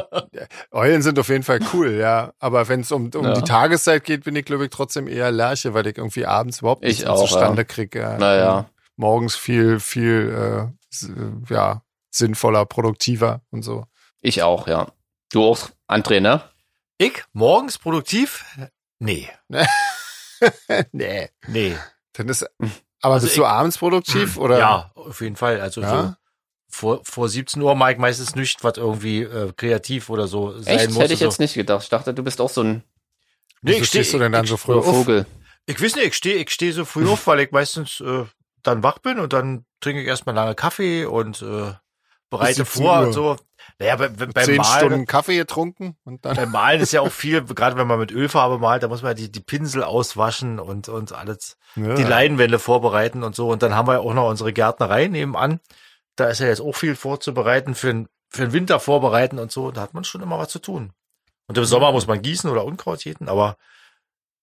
Eulen 0.70 1.02
sind 1.02 1.18
auf 1.18 1.28
jeden 1.28 1.42
Fall 1.42 1.60
cool, 1.72 1.92
ja. 1.92 2.32
Aber 2.38 2.68
wenn 2.68 2.80
es 2.80 2.92
um, 2.92 3.10
um 3.14 3.24
Ja. 3.24 3.32
die 3.34 3.42
Tageszeit 3.42 4.04
geht, 4.04 4.24
bin 4.24 4.36
ich, 4.36 4.44
glaube 4.44 4.64
ich, 4.64 4.70
trotzdem 4.70 5.08
eher 5.08 5.30
Lerche, 5.32 5.74
weil 5.74 5.86
ich 5.86 5.98
irgendwie 5.98 6.26
abends 6.26 6.60
überhaupt 6.60 6.84
Ich 6.84 6.98
nichts 6.98 7.06
auch, 7.06 7.20
zustande 7.26 7.64
kriege. 7.64 7.98
Ja. 8.00 8.18
Naja. 8.18 8.66
Morgens 8.96 9.34
viel, 9.34 9.80
viel, 9.80 10.32
äh, 10.36 10.58
äh, 10.62 10.68
ja, 11.48 11.82
sinnvoller, 12.10 12.66
produktiver 12.66 13.42
und 13.50 13.62
so. 13.62 13.86
Ich 14.20 14.42
auch, 14.42 14.66
ja. 14.68 14.92
Du 15.30 15.44
auch, 15.44 15.70
André, 15.88 16.20
ne? 16.20 16.42
Ich? 16.98 17.24
Morgens 17.32 17.78
produktiv? 17.78 18.44
Nee. 18.98 19.28
nee. 20.92 21.28
Nee. 21.48 21.76
Dann 22.12 22.28
ist, 22.28 22.46
aber 23.00 23.14
Also 23.14 23.26
bist 23.26 23.36
du 23.36 23.42
ich- 23.42 23.46
abends 23.48 23.78
produktiv 23.78 24.36
oder? 24.36 24.58
Ja, 24.58 24.90
auf 24.94 25.20
jeden 25.20 25.36
Fall. 25.36 25.60
Also 25.60 25.80
Ja? 25.80 26.02
so 26.02 26.14
vor, 26.68 27.00
vor 27.04 27.28
17 27.28 27.60
Uhr 27.60 27.74
mag 27.74 27.92
ich 27.94 27.98
meistens 27.98 28.34
nicht, 28.34 28.62
was 28.64 28.76
irgendwie 28.78 29.22
äh, 29.22 29.52
kreativ 29.56 30.08
oder 30.10 30.26
so 30.26 30.58
sein 30.60 30.78
Echt? 30.78 30.90
muss. 30.90 31.02
Hätte 31.02 31.12
ich 31.14 31.18
so. 31.18 31.24
jetzt 31.26 31.40
nicht 31.40 31.54
gedacht. 31.54 31.82
Ich 31.82 31.88
dachte, 31.90 32.14
du 32.14 32.22
bist 32.22 32.40
auch 32.40 32.48
so 32.50 32.62
ein 32.62 32.82
Nee, 33.64 33.72
Wieso 33.72 33.82
ich 33.82 33.88
stehe 33.88 34.04
stehst 34.04 34.14
du 34.14 34.18
denn 34.18 34.32
dann 34.32 34.44
ich, 34.44 34.50
so 34.50 34.56
früh 34.56 34.74
auf? 34.74 34.84
Vogel. 34.84 35.24
Ich 35.66 35.80
weiß 35.80 35.94
nicht, 35.94 36.06
ich 36.06 36.14
stehe 36.16 36.36
ich 36.36 36.50
steh 36.50 36.72
so 36.72 36.84
früh 36.84 37.08
auf, 37.08 37.26
weil 37.28 37.40
ich 37.40 37.52
meistens 37.52 38.00
äh, 38.00 38.24
dann 38.64 38.82
wach 38.82 38.98
bin 38.98 39.20
und 39.20 39.32
dann 39.32 39.64
trinke 39.82 40.00
ich 40.02 40.08
erstmal 40.08 40.34
lange 40.34 40.54
Kaffee 40.54 41.04
und 41.04 41.42
äh, 41.42 41.72
bereite 42.30 42.64
17 42.64 42.82
vor 42.82 43.00
Uhr. 43.00 43.06
und 43.06 43.12
so. 43.12 43.36
Naja, 43.78 43.96
bei, 43.96 44.08
bei, 44.08 44.26
beim 44.26 44.44
Zehn 44.44 44.56
Malen, 44.56 44.78
Stunden 44.78 45.06
Kaffee 45.06 45.36
getrunken 45.36 45.96
und 46.04 46.24
dann. 46.24 46.34
beim 46.36 46.50
Malen 46.50 46.80
ist 46.80 46.92
ja 46.92 47.00
auch 47.02 47.12
viel, 47.12 47.42
gerade 47.44 47.76
wenn 47.76 47.86
man 47.86 47.98
mit 47.98 48.10
Ölfarbe 48.10 48.58
malt, 48.58 48.82
da 48.82 48.88
muss 48.88 49.02
man 49.02 49.14
die, 49.14 49.30
die 49.30 49.40
Pinsel 49.40 49.84
auswaschen 49.84 50.58
und, 50.58 50.88
und 50.88 51.12
alles, 51.12 51.56
Ja. 51.76 51.94
die 51.94 52.02
Leinwände 52.02 52.58
vorbereiten 52.58 53.22
und 53.22 53.36
so. 53.36 53.50
Und 53.50 53.62
dann 53.62 53.74
haben 53.74 53.86
wir 53.86 53.94
ja 53.94 54.00
auch 54.00 54.14
noch 54.14 54.28
unsere 54.28 54.52
Gärtnerei 54.52 55.08
nebenan. 55.08 55.60
Da 56.16 56.28
ist 56.28 56.40
ja 56.40 56.46
jetzt 56.46 56.60
auch 56.60 56.72
viel 56.74 56.96
vorzubereiten, 56.96 57.74
für 57.74 57.88
den, 57.88 58.08
für 58.30 58.42
den 58.42 58.52
Winter 58.52 58.80
vorbereiten 58.80 59.38
und 59.38 59.52
so. 59.52 59.70
Da 59.70 59.82
hat 59.82 59.94
man 59.94 60.04
schon 60.04 60.22
immer 60.22 60.38
was 60.38 60.48
zu 60.48 60.58
tun. 60.58 60.92
Und 61.48 61.58
im 61.58 61.64
Sommer 61.64 61.92
muss 61.92 62.06
man 62.06 62.22
gießen 62.22 62.48
oder 62.50 62.64
Unkraut 62.64 63.04
jäten, 63.04 63.28
aber 63.28 63.56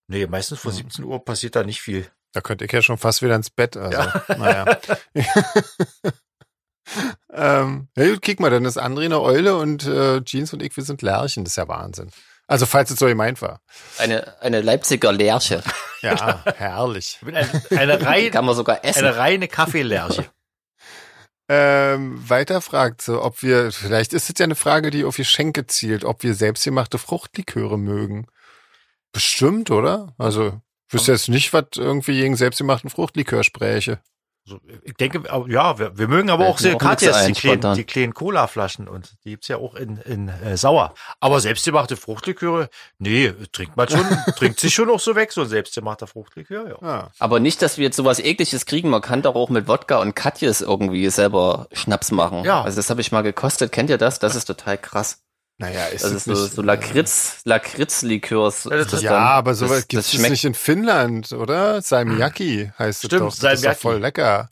nee, 0.08 0.28
meistens 0.28 0.60
vor 0.60 0.72
17 0.72 1.06
Uhr 1.06 1.24
passiert 1.24 1.56
da 1.56 1.64
nicht 1.64 1.82
viel. 1.82 2.06
Da 2.34 2.42
könnte 2.42 2.66
ich 2.66 2.72
ja 2.72 2.82
schon 2.82 2.98
fast 2.98 3.22
wieder 3.22 3.36
ins 3.36 3.50
Bett. 3.50 3.76
Also, 3.76 3.98
naja. 4.38 4.78
ähm, 7.34 7.88
ja, 7.96 8.10
gut, 8.10 8.22
kick 8.22 8.40
mal, 8.40 8.52
dann 8.52 8.66
ist 8.66 8.80
André 8.80 9.06
eine 9.06 9.22
Eule 9.22 9.58
und 9.58 9.86
äh, 9.86 10.22
Jeans 10.24 10.54
und 10.54 10.62
ich, 10.62 10.76
wir 10.78 10.84
sind 10.84 11.02
Lerchen. 11.02 11.44
Das 11.44 11.54
ist 11.54 11.58
ja 11.58 11.68
Wahnsinn. 11.68 12.12
Also, 12.48 12.66
falls 12.66 12.90
es 12.90 13.00
so 13.00 13.06
gemeint 13.06 13.42
war. 13.42 13.62
Eine, 14.00 14.42
eine 14.42 14.62
Leipziger 14.62 15.12
Lerche. 15.12 15.64
Ja, 16.02 16.44
herrlich. 16.56 17.18
Ich 17.20 17.26
bin 17.26 17.36
ein, 17.36 17.48
eine, 17.72 18.02
rein, 18.06 18.32
Kann 18.32 18.46
man 18.46 18.56
sogar 18.56 18.84
essen. 18.84 19.06
eine 19.06 19.18
reine 19.18 19.48
Kaffeelerche. 19.48 20.26
Ähm, 21.52 22.30
weiter 22.30 22.62
fragt 22.62 23.02
so, 23.02 23.24
ob 23.24 23.42
wir, 23.42 23.72
vielleicht 23.72 24.14
ist 24.14 24.30
es 24.30 24.38
ja 24.38 24.44
eine 24.44 24.56
Frage, 24.56 24.92
die 24.92 25.04
auf 25.04 25.18
Geschenke 25.18 25.66
zielt, 25.66 26.06
ob 26.06 26.22
wir 26.22 26.36
selbstgemachte 26.36 27.00
Fruchtliköre 27.00 27.78
mögen. 27.78 28.28
Bestimmt, 29.12 29.72
oder? 29.72 30.14
Also, 30.18 30.62
wüsste 30.90 31.12
jetzt 31.12 31.30
nicht, 31.30 31.54
was 31.54 31.66
irgendwie 31.76 32.20
gegen 32.20 32.36
selbstgemachten 32.36 32.90
Fruchtlikör 32.90 33.44
spräche. 33.44 34.00
Also, 34.50 34.62
ich 34.84 34.94
denke, 34.94 35.30
aber 35.30 35.48
ja, 35.48 35.78
wir, 35.78 35.98
wir 35.98 36.08
mögen 36.08 36.32
aber 36.32 36.48
auch 36.48 36.58
sehr 36.58 36.76
Katjes, 36.76 37.16
die 37.18 37.24
ein, 37.24 37.34
kleinen, 37.34 37.76
die 37.76 37.84
kleinen 37.84 38.14
Cola-Flaschen 38.16 38.88
und 38.88 39.14
die 39.24 39.32
gibt's 39.32 39.48
ja 39.48 39.58
auch 39.58 39.76
in, 39.76 39.98
in 39.98 40.30
äh, 40.30 40.58
sauer. 40.58 40.96
Aber 41.20 41.40
selbstgemachte 41.40 41.98
Fruchtliköre, 41.98 42.70
nee, 42.98 43.32
trinkt 43.52 43.78
man 43.78 43.88
schon, 43.90 44.06
trinkt 44.38 44.60
sich 44.60 44.74
schon 44.74 44.90
auch 44.90 45.00
so 45.00 45.16
weg, 45.16 45.32
so 45.34 45.42
ein 45.42 45.48
selbstgemachter 45.48 46.08
Fruchtlikör, 46.08 46.68
ja. 46.68 46.88
Ja. 46.88 47.12
Aber 47.20 47.40
nicht, 47.40 47.62
dass 47.62 47.78
wir 47.78 47.86
jetzt 47.86 47.98
sowas 47.98 48.20
ekliges 48.20 48.66
kriegen. 48.66 48.90
Man 48.90 49.02
kann 49.02 49.22
doch 49.22 49.36
auch 49.36 49.50
mit 49.50 49.68
Wodka 49.68 50.00
und 50.00 50.16
Katjes 50.16 50.62
irgendwie 50.62 51.08
selber 51.10 51.68
Schnaps 51.74 52.12
machen. 52.12 52.44
Ja. 52.44 52.64
Also 52.64 52.78
das 52.78 52.90
habe 52.90 53.02
ich 53.02 53.12
mal 53.12 53.22
gekostet. 53.22 53.72
Kennt 53.72 53.92
ihr 53.92 54.00
das? 54.00 54.18
Das 54.18 54.36
ist 54.36 54.46
total 54.46 54.80
krass. 54.80 55.22
Naja, 55.62 55.88
ist 55.88 56.04
Das 56.06 56.12
es 56.12 56.18
ist 56.18 56.24
so, 56.26 56.32
nicht, 56.44 56.54
so 56.56 56.62
Lakritz, 56.62 57.42
Lakritz-Likörs. 57.44 58.64
Ja, 58.72 58.78
das 58.78 58.94
ist- 58.94 59.02
Ja, 59.04 59.12
dann. 59.12 59.24
aber 59.24 59.54
so 59.56 59.66
das, 59.68 59.78
was 59.80 59.88
gibt 59.90 60.04
es 60.04 60.12
schmeckt. 60.14 60.30
nicht 60.32 60.46
in 60.46 60.54
Finnland, 60.54 61.32
oder? 61.34 61.82
Salmiakki 61.82 62.72
heißt 62.80 63.00
Stimmt, 63.06 63.14
es 63.14 63.20
doch. 63.20 63.26
Das 63.26 63.34
ist 63.36 63.44
doch 63.44 63.50
Salmiakki. 63.50 63.82
voll 63.82 63.98
lecker. 64.00 64.50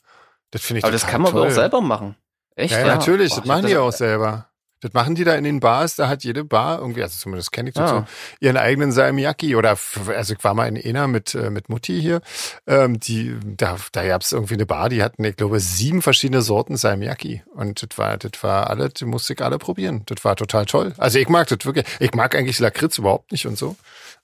Das 0.52 0.62
finde 0.62 0.80
ich 0.80 0.84
Aber 0.84 0.92
das 0.92 1.08
kann 1.08 1.22
man 1.22 1.32
aber 1.32 1.40
toll. 1.42 1.50
auch 1.50 1.56
selber 1.56 1.82
machen. 1.82 2.16
Echt? 2.56 2.74
Ja, 2.74 2.80
ja, 2.80 2.86
natürlich, 2.96 3.30
Boah, 3.30 3.36
das 3.38 3.46
ich 3.46 3.48
machen 3.50 3.66
die 3.68 3.78
auch 3.78 3.92
selber. 3.92 4.50
Das 4.82 4.94
machen 4.94 5.16
die 5.16 5.24
da 5.24 5.34
in 5.34 5.44
den 5.44 5.60
Bars, 5.60 5.96
da 5.96 6.08
hat 6.08 6.24
jede 6.24 6.44
Bar 6.44 6.80
irgendwie, 6.80 7.02
also 7.02 7.18
zumindest 7.18 7.52
kenne 7.52 7.70
ich 7.70 7.76
das 7.76 7.92
Ah. 7.92 8.06
so, 8.08 8.46
ihren 8.46 8.58
eigenen 8.58 8.92
Salmiakki 8.92 9.56
oder, 9.56 9.76
also 10.16 10.34
ich 10.34 10.44
war 10.44 10.54
mal 10.54 10.68
in 10.68 10.76
Ena 10.76 11.08
mit, 11.08 11.34
äh, 11.34 11.50
mit 11.50 11.68
Mutti 11.68 12.00
hier, 12.00 12.22
ähm, 12.68 13.00
die, 13.00 13.36
da, 13.44 13.78
da 13.92 14.06
gab's 14.08 14.32
irgendwie 14.32 14.54
eine 14.54 14.68
Bar, 14.68 14.90
die 14.90 15.02
hatten, 15.02 15.24
ich 15.24 15.36
glaube, 15.36 15.60
sieben 15.60 16.04
verschiedene 16.04 16.44
Sorten 16.44 16.78
Salmiakki 16.78 17.44
und 17.56 17.82
das 17.82 17.98
war, 17.98 18.18
das 18.18 18.44
war 18.44 18.70
alle, 18.70 18.90
die 18.90 19.06
musste 19.06 19.34
ich 19.34 19.42
alle 19.42 19.58
probieren. 19.58 20.04
Das 20.06 20.24
war 20.24 20.36
total 20.36 20.66
toll. 20.66 20.94
Also 20.98 21.18
ich 21.18 21.28
mag 21.28 21.48
das 21.48 21.58
wirklich, 21.66 21.86
ich 22.00 22.14
mag 22.14 22.36
eigentlich 22.36 22.60
Lakritz 22.60 23.00
überhaupt 23.00 23.32
nicht 23.32 23.48
und 23.48 23.58
so, 23.58 23.76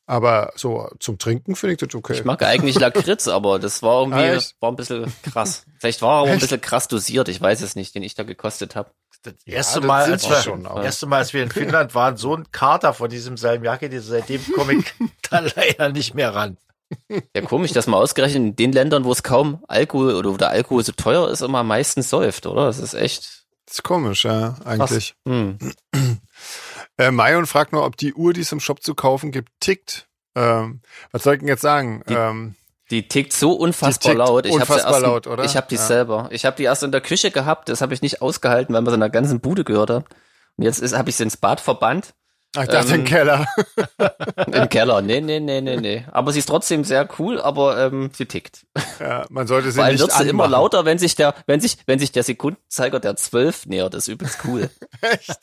aber 0.05 0.51
so 0.55 0.87
zum 0.99 1.17
Trinken 1.17 1.55
finde 1.55 1.73
ich 1.73 1.79
das 1.79 1.95
okay. 1.95 2.13
Ich 2.13 2.25
mag 2.25 2.43
eigentlich 2.43 2.79
Lakritz, 2.79 3.27
aber 3.27 3.57
das 3.57 3.81
war 3.81 4.01
irgendwie 4.01 4.19
Ah, 4.19 4.35
echt? 4.35 4.55
war 4.59 4.71
ein 4.71 4.75
bisschen 4.75 5.11
krass. 5.23 5.65
Vielleicht 5.79 6.01
war 6.03 6.19
er 6.19 6.21
auch 6.21 6.27
ein 6.27 6.39
bisschen 6.39 6.61
krass 6.61 6.87
dosiert, 6.87 7.27
ich 7.27 7.41
weiß 7.41 7.61
es 7.61 7.75
nicht, 7.75 7.95
den 7.95 8.03
ich 8.03 8.13
da 8.13 8.21
gekostet 8.21 8.75
habe. 8.75 8.91
Das 9.23 9.33
erste 9.45 9.79
das 9.81 9.87
Mal, 9.87 10.11
als 10.11 10.29
wir, 10.29 10.35
schon, 10.41 10.65
aber- 10.65 10.75
das 10.81 10.85
erste 10.85 11.05
Mal, 11.07 11.17
als 11.17 11.33
wir 11.33 11.43
in 11.43 11.49
Finnland 11.51 11.95
waren, 11.95 12.17
so 12.17 12.35
ein 12.35 12.51
Kater 12.51 12.93
von 12.93 13.09
diesem 13.09 13.37
Salmiakki, 13.37 13.89
die- 13.89 13.99
seitdem 13.99 14.41
komme 14.53 14.73
ich 14.75 14.85
da 15.29 15.39
leider 15.55 15.89
nicht 15.89 16.13
mehr 16.13 16.35
ran. 16.35 16.57
Ja, 17.35 17.41
komisch, 17.41 17.71
dass 17.71 17.87
man 17.87 17.99
ausgerechnet 17.99 18.35
in 18.43 18.55
den 18.55 18.71
Ländern, 18.71 19.03
wo 19.03 19.11
es 19.11 19.23
kaum 19.23 19.63
Alkohol 19.67 20.13
oder 20.13 20.31
wo 20.31 20.37
der 20.37 20.49
Alkohol 20.49 20.83
so 20.83 20.91
teuer 20.91 21.29
ist, 21.31 21.41
immer 21.41 21.59
am 21.59 21.67
meisten 21.67 22.03
säuft, 22.03 22.45
oder? 22.45 22.65
Das 22.67 22.77
ist 22.77 22.93
echt 22.93 23.45
Das 23.65 23.77
ist 23.77 23.83
komisch, 23.83 24.25
ja, 24.25 24.57
eigentlich. 24.65 25.15
Hm. 25.27 25.57
Äh, 26.97 27.09
Marion 27.09 27.47
fragt 27.47 27.71
nur, 27.71 27.85
ob 27.85 27.97
die 27.97 28.13
Uhr, 28.13 28.33
die 28.33 28.41
es 28.41 28.51
im 28.51 28.59
Shop 28.59 28.83
zu 28.83 28.93
kaufen 28.93 29.31
gibt, 29.31 29.49
tickt. 29.59 30.07
Ähm, 30.35 30.81
was 31.11 31.23
soll 31.23 31.33
ich 31.33 31.39
denn 31.39 31.47
jetzt 31.47 31.61
sagen? 31.61 32.03
Die- 32.07 32.13
ähm, 32.13 32.53
Die 32.93 33.07
tickt 33.07 33.33
so 33.33 33.53
unfassbar 33.53 34.11
tickt 34.11 34.19
laut. 34.19 34.45
Ich 34.45 34.51
unfassbar 34.53 34.91
erst, 34.93 35.01
laut, 35.01 35.25
oder? 35.25 35.43
Ich 35.45 35.57
habe 35.57 35.65
die 35.67 35.75
Ja. 35.77 35.81
selber. 35.81 36.27
Ich 36.29 36.45
habe 36.45 36.55
die 36.55 36.63
erst 36.63 36.83
in 36.83 36.91
der 36.91 37.01
Küche 37.01 37.31
gehabt. 37.31 37.67
Das 37.67 37.81
habe 37.81 37.91
ich 37.95 38.03
nicht 38.03 38.21
ausgehalten, 38.21 38.75
weil 38.75 38.83
man 38.83 38.91
so 38.91 38.93
in 38.93 38.99
der 38.99 39.09
ganzen 39.09 39.39
Bude 39.39 39.63
gehört 39.63 39.89
hat. 39.89 40.05
Und 40.57 40.63
jetzt 40.63 40.95
habe 40.95 41.09
ich 41.09 41.15
sie 41.15 41.23
ins 41.23 41.35
Bad 41.35 41.59
verbannt. 41.59 42.13
Ach, 42.55 42.63
ich 42.63 42.69
dachte 42.69 42.93
ähm, 42.93 43.01
im 43.01 43.05
Keller. 43.05 43.47
Im 44.51 44.69
Keller. 44.69 45.01
Nee, 45.01 45.21
nee, 45.21 45.39
nee, 45.39 45.61
nee, 45.61 45.77
nee. 45.77 46.05
Aber 46.11 46.31
sie 46.31 46.39
ist 46.39 46.47
trotzdem 46.47 46.83
sehr 46.83 47.07
cool, 47.17 47.41
aber 47.41 47.77
ähm, 47.85 48.11
sie 48.13 48.25
tickt. 48.25 48.65
Ja, 48.99 49.25
man 49.29 49.47
sollte 49.47 49.71
sie 49.71 49.81
allem 49.81 49.93
nicht 49.93 50.01
wird 50.01 50.11
sie 50.11 50.27
immer 50.27 50.47
lauter, 50.47 50.85
wenn 50.85 50.97
sich 50.97 51.15
der, 51.15 51.33
wenn 51.47 51.59
sich, 51.59 51.77
wenn 51.85 51.99
sich 51.99 52.11
der 52.11 52.23
Sekundenzeiger 52.23 52.99
der 52.99 53.15
12 53.15 53.65
nähert. 53.67 53.93
Das 53.93 54.07
ist 54.07 54.13
übelst 54.13 54.39
cool. 54.45 54.69
Echt? 55.01 55.39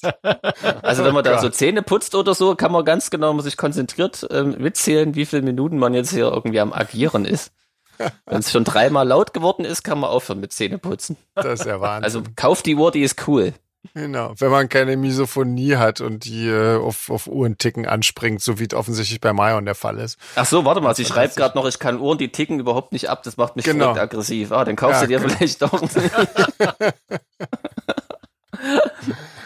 Also 0.82 1.04
wenn 1.04 1.14
man 1.14 1.24
da 1.24 1.34
Oh 1.34 1.36
so 1.36 1.42
Gott. 1.48 1.54
Zähne 1.54 1.82
putzt 1.82 2.14
oder 2.14 2.34
so, 2.34 2.54
kann 2.54 2.72
man 2.72 2.84
ganz 2.84 3.10
genau 3.10 3.32
man 3.32 3.44
sich 3.44 3.56
konzentriert 3.56 4.26
ähm, 4.30 4.56
mitzählen, 4.58 5.14
wie 5.14 5.26
viele 5.26 5.42
Minuten 5.42 5.78
man 5.78 5.94
jetzt 5.94 6.10
hier 6.10 6.26
irgendwie 6.26 6.60
am 6.60 6.72
Agieren 6.72 7.24
ist. 7.24 7.52
Wenn 8.26 8.38
es 8.38 8.50
schon 8.50 8.64
dreimal 8.64 9.06
laut 9.06 9.34
geworden 9.34 9.64
ist, 9.64 9.82
kann 9.82 9.98
man 10.00 10.10
aufhören 10.10 10.40
mit 10.40 10.52
Zähneputzen. 10.52 11.16
Das 11.34 11.60
ist 11.60 11.66
ja 11.66 11.80
Wahnsinn. 11.80 12.04
Also 12.04 12.22
kauft 12.36 12.66
die 12.66 12.74
Uhr, 12.74 12.90
die 12.90 13.02
ist 13.02 13.26
cool. 13.28 13.52
Genau, 13.94 14.34
wenn 14.38 14.50
man 14.50 14.68
keine 14.68 14.96
Misophonie 14.96 15.76
hat 15.76 16.00
und 16.02 16.24
die 16.26 16.46
äh, 16.48 16.76
auf, 16.76 17.08
auf 17.10 17.26
Uhrenticken 17.26 17.86
anspringt, 17.86 18.42
so 18.42 18.58
wie 18.58 18.64
es 18.70 18.74
offensichtlich 18.74 19.20
bei 19.20 19.32
Marion 19.32 19.64
der 19.64 19.74
Fall 19.74 19.98
ist. 19.98 20.18
Ach 20.36 20.44
so, 20.44 20.64
warte 20.66 20.80
mal, 20.82 20.94
sie 20.94 21.04
schreibt 21.06 21.34
gerade 21.36 21.56
noch, 21.56 21.66
ich 21.66 21.78
kann 21.78 21.98
Uhren, 21.98 22.18
die 22.18 22.30
ticken 22.30 22.60
überhaupt 22.60 22.92
nicht 22.92 23.08
ab, 23.08 23.22
das 23.22 23.36
macht 23.38 23.56
mich 23.56 23.64
Genau. 23.64 23.86
verrückt 23.94 24.00
aggressiv. 24.00 24.52
Ah, 24.52 24.64
dann 24.66 24.76
kaufst 24.76 25.00
Ja, 25.02 25.06
du 25.06 25.12
dir 25.14 25.20
genau. 25.20 25.34
vielleicht 25.34 25.62
doch. 25.62 25.82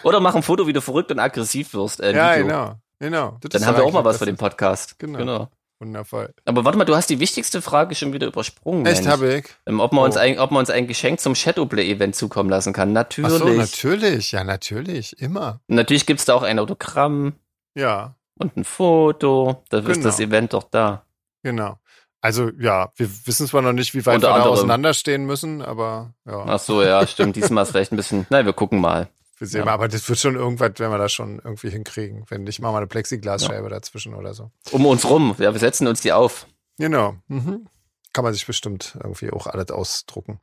Oder 0.02 0.20
mach 0.20 0.34
ein 0.34 0.42
Foto, 0.42 0.66
wie 0.66 0.72
du 0.72 0.80
verrückt 0.82 1.10
und 1.12 1.18
aggressiv 1.20 1.72
wirst. 1.74 2.00
Äh, 2.00 2.14
Ja, 2.14 2.32
Video. 2.34 2.46
genau, 2.46 2.74
genau. 2.98 3.36
Das 3.40 3.50
Dann 3.52 3.66
haben 3.66 3.76
wir 3.78 3.84
auch 3.84 3.92
mal 3.92 4.04
was 4.04 4.18
für 4.18 4.26
den 4.26 4.36
Podcast. 4.36 4.98
Genau. 4.98 5.48
Wundervoll. 5.84 6.34
Aber 6.46 6.64
warte 6.64 6.78
mal, 6.78 6.84
du 6.84 6.96
hast 6.96 7.10
die 7.10 7.20
wichtigste 7.20 7.60
Frage 7.62 7.94
schon 7.94 8.12
wieder 8.12 8.26
übersprungen. 8.26 8.86
Echt, 8.86 9.06
habe 9.06 9.34
ich? 9.36 9.44
Ähm, 9.66 9.80
ob, 9.80 9.92
man 9.92 10.04
uns 10.04 10.16
Oh. 10.16 10.20
ein, 10.20 10.38
ob 10.38 10.50
man 10.50 10.60
uns 10.60 10.70
ein 10.70 10.86
Geschenk 10.86 11.20
zum 11.20 11.34
Shadowplay-Event 11.34 12.16
zukommen 12.16 12.48
lassen 12.50 12.72
kann. 12.72 12.90
Ach 12.90 12.94
Natürlich. 12.94 13.32
so, 13.38 13.48
natürlich. 13.48 14.32
Ja, 14.32 14.44
natürlich. 14.44 15.18
Immer. 15.20 15.60
Natürlich 15.68 16.06
gibt's 16.06 16.24
da 16.24 16.34
auch 16.34 16.42
ein 16.42 16.58
Autogramm 16.58 17.34
Ja, 17.76 18.14
und 18.38 18.56
ein 18.56 18.64
Foto. 18.64 19.62
Da 19.68 19.78
ist 19.78 19.86
Genau. 19.86 20.02
das 20.04 20.20
Event 20.20 20.52
doch 20.52 20.64
da. 20.64 21.04
genau. 21.42 21.78
Also, 22.20 22.50
ja, 22.58 22.90
wir 22.96 23.08
wissen 23.26 23.46
zwar 23.46 23.60
noch 23.60 23.74
nicht, 23.74 23.92
wie 23.94 24.06
weit 24.06 24.14
Unter 24.14 24.28
wir 24.28 24.30
da 24.30 24.34
anderem. 24.36 24.52
auseinanderstehen 24.54 25.26
müssen, 25.26 25.60
aber 25.60 26.14
ja, 26.26 26.42
Ach 26.46 26.58
so, 26.58 26.82
ja, 26.82 27.06
stimmt. 27.06 27.36
Diesmal 27.36 27.64
ist 27.64 27.72
vielleicht 27.72 27.92
ein 27.92 27.96
bisschen. 27.96 28.26
Nein, 28.30 28.46
wir 28.46 28.54
gucken 28.54 28.80
mal. 28.80 29.08
Wir 29.38 29.46
sehen 29.46 29.60
ja. 29.60 29.64
mal. 29.66 29.72
Aber 29.72 29.88
das 29.88 30.08
wird 30.08 30.18
schon 30.18 30.36
irgendwas, 30.36 30.72
wenn 30.76 30.90
wir 30.90 30.98
das 30.98 31.12
schon 31.12 31.40
irgendwie 31.44 31.70
hinkriegen. 31.70 32.24
Wenn 32.28 32.44
nicht, 32.44 32.60
machen 32.60 32.74
wir 32.74 32.78
eine 32.78 32.86
Plexiglasscheibe 32.86 33.68
dazwischen 33.68 34.14
oder 34.14 34.34
so. 34.34 34.50
Um 34.70 34.86
uns 34.86 35.08
rum. 35.08 35.34
Ja, 35.38 35.52
wir 35.52 35.60
setzen 35.60 35.86
uns 35.86 36.00
die 36.00 36.12
auf. 36.12 36.46
Genau. 36.78 37.16
Mhm. 37.28 37.66
Kann 38.12 38.24
man 38.24 38.32
sich 38.32 38.46
bestimmt 38.46 38.96
irgendwie 39.02 39.30
auch 39.30 39.46
alles 39.46 39.70
ausdrucken. 39.70 40.40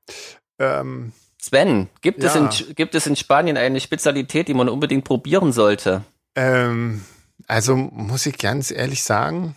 Ähm, 0.60 1.14
Sven, 1.42 1.90
gibt, 2.02 2.24
es 2.24 2.36
Ja. 2.36 2.42
in, 2.42 2.76
gibt 2.76 2.94
es 2.94 3.08
in 3.08 3.16
Spanien 3.16 3.58
eine 3.58 3.80
Spezialität, 3.80 4.48
die 4.48 4.54
man 4.54 4.70
unbedingt 4.70 5.06
probieren 5.06 5.52
sollte? 5.52 6.04
Ähm, 6.36 7.04
also 7.48 7.76
muss 7.76 8.26
ich 8.26 8.38
ganz 8.38 8.72
ehrlich 8.72 9.04
sagen, 9.04 9.56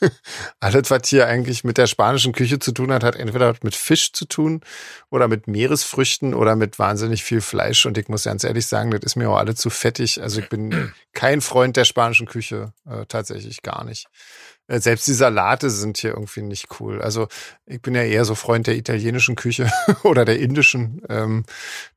alles, 0.60 0.90
was 0.90 1.08
hier 1.08 1.26
eigentlich 1.26 1.64
mit 1.64 1.78
der 1.78 1.86
spanischen 1.86 2.32
Küche 2.32 2.58
zu 2.58 2.72
tun 2.72 2.92
hat, 2.92 3.04
hat 3.04 3.16
entweder 3.16 3.54
mit 3.62 3.74
Fisch 3.74 4.12
zu 4.12 4.24
tun 4.26 4.60
oder 5.10 5.28
mit 5.28 5.48
Meeresfrüchten 5.48 6.34
oder 6.34 6.56
mit 6.56 6.78
wahnsinnig 6.78 7.22
viel 7.24 7.40
Fleisch. 7.40 7.86
Und 7.86 7.98
ich 7.98 8.08
muss 8.08 8.24
ganz 8.24 8.44
ehrlich 8.44 8.66
sagen, 8.66 8.90
das 8.90 9.02
ist 9.02 9.16
mir 9.16 9.30
auch 9.30 9.36
alle 9.36 9.54
zu 9.54 9.70
fettig. 9.70 10.22
Also 10.22 10.40
ich 10.40 10.48
bin 10.48 10.92
kein 11.12 11.40
Freund 11.40 11.76
der 11.76 11.84
spanischen 11.84 12.26
Küche, 12.26 12.72
äh, 12.86 13.06
tatsächlich 13.06 13.62
gar 13.62 13.84
nicht. 13.84 14.08
Äh, 14.68 14.80
Selbst 14.80 15.06
die 15.06 15.12
Salate 15.12 15.70
sind 15.70 15.98
hier 15.98 16.10
irgendwie 16.10 16.42
nicht 16.42 16.80
cool. 16.80 17.02
Also 17.02 17.28
ich 17.66 17.82
bin 17.82 17.94
ja 17.94 18.02
eher 18.02 18.24
so 18.24 18.34
Freund 18.34 18.66
der 18.66 18.76
italienischen 18.76 19.36
Küche 19.36 19.70
oder 20.02 20.24
der 20.24 20.38
indischen. 20.38 21.02
Ähm, 21.08 21.44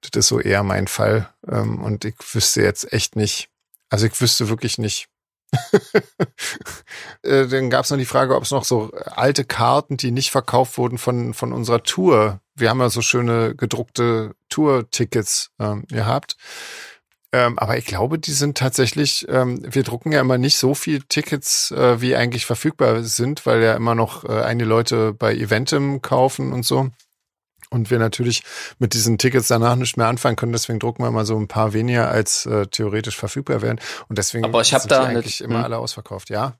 das 0.01 0.19
ist 0.19 0.27
so 0.27 0.39
eher 0.39 0.63
mein 0.63 0.87
Fall. 0.87 1.29
Ähm, 1.47 1.81
und 1.83 2.05
ich 2.05 2.15
wüsste 2.33 2.61
jetzt 2.61 2.91
echt 2.93 3.15
nicht, 3.15 3.49
also 3.89 4.05
ich 4.07 4.19
wüsste 4.19 4.49
wirklich 4.49 4.77
nicht. 4.77 5.07
Äh, 7.23 7.47
Dann 7.47 7.69
gab 7.69 7.85
es 7.85 7.91
noch 7.91 7.97
die 7.97 8.05
Frage, 8.05 8.35
ob 8.35 8.43
es 8.43 8.51
noch 8.51 8.63
so 8.63 8.91
alte 8.91 9.45
Karten, 9.45 9.97
die 9.97 10.11
nicht 10.11 10.31
verkauft 10.31 10.77
wurden 10.77 10.97
von, 10.97 11.33
von 11.33 11.53
unserer 11.53 11.81
Tour. 11.83 12.39
Wir 12.55 12.69
haben 12.69 12.79
ja 12.79 12.89
so 12.89 13.01
schöne 13.01 13.55
gedruckte 13.55 14.35
Tour-Tickets 14.49 15.51
ähm, 15.59 15.85
gehabt. 15.87 16.35
Ähm, 17.33 17.57
aber 17.59 17.77
ich 17.77 17.85
glaube, 17.85 18.19
die 18.19 18.31
sind 18.31 18.57
tatsächlich, 18.57 19.25
ähm, 19.27 19.59
wir 19.67 19.83
drucken 19.83 20.11
ja 20.11 20.21
immer 20.21 20.37
nicht 20.37 20.57
so 20.57 20.73
viel 20.75 21.01
Tickets, 21.01 21.71
äh, 21.71 21.99
wie 21.99 22.15
eigentlich 22.15 22.45
verfügbar 22.45 23.03
sind, 23.03 23.45
weil 23.45 23.61
ja 23.61 23.73
immer 23.75 23.95
noch 23.95 24.23
äh, 24.23 24.41
einige 24.41 24.69
Leute 24.69 25.13
bei 25.13 25.33
Eventim 25.33 26.01
kaufen 26.01 26.53
und 26.53 26.63
so. 26.63 26.89
Und 27.71 27.89
wir 27.89 27.99
natürlich 27.99 28.43
mit 28.79 28.93
diesen 28.93 29.17
Tickets 29.17 29.47
danach 29.47 29.75
nicht 29.75 29.97
mehr 29.97 30.07
anfangen 30.07 30.35
können. 30.35 30.51
Deswegen 30.53 30.79
drucken 30.79 31.03
wir 31.03 31.11
mal 31.11 31.25
so 31.25 31.35
ein 31.37 31.47
paar 31.47 31.73
weniger, 31.73 32.09
als 32.09 32.45
äh, 32.45 32.67
theoretisch 32.67 33.17
verfügbar 33.17 33.61
wären. 33.61 33.79
Und 34.07 34.17
deswegen 34.17 34.45
Aber 34.45 34.61
ich 34.61 34.73
hab 34.73 34.81
sind 34.81 34.91
da 34.91 34.99
die 35.01 35.05
eine- 35.07 35.19
eigentlich 35.19 35.41
immer 35.41 35.57
hm. 35.59 35.63
alle 35.65 35.77
ausverkauft. 35.79 36.29
Ja, 36.29 36.53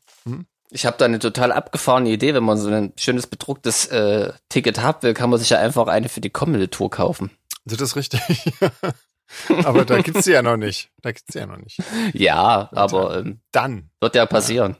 Ich 0.71 0.85
habe 0.85 0.97
da 0.97 1.05
eine 1.05 1.19
total 1.19 1.51
abgefahrene 1.51 2.09
Idee. 2.09 2.33
Wenn 2.33 2.43
man 2.43 2.57
so 2.57 2.69
ein 2.69 2.91
schönes 2.97 3.27
bedrucktes 3.27 3.85
äh, 3.87 4.33
Ticket 4.49 4.81
haben 4.81 5.03
will, 5.03 5.13
kann 5.13 5.29
man 5.29 5.39
sich 5.39 5.51
ja 5.51 5.59
einfach 5.59 5.87
eine 5.87 6.09
für 6.09 6.21
die 6.21 6.31
kommende 6.31 6.69
Tour 6.69 6.89
kaufen. 6.89 7.29
das 7.65 7.79
ist 7.79 7.95
richtig. 7.95 8.21
Aber 9.63 9.85
da 9.85 10.01
gibt's 10.01 10.25
sie 10.25 10.33
ja 10.33 10.41
noch 10.41 10.57
nicht. 10.57 10.89
Da 11.01 11.11
gibt's 11.11 11.33
sie 11.33 11.39
ja 11.39 11.45
noch 11.47 11.57
nicht. 11.57 11.79
Ja, 12.13 12.69
aber 12.73 13.17
ähm, 13.19 13.39
Dann. 13.51 13.89
wird 13.99 14.15
ja 14.15 14.25
passieren. 14.27 14.77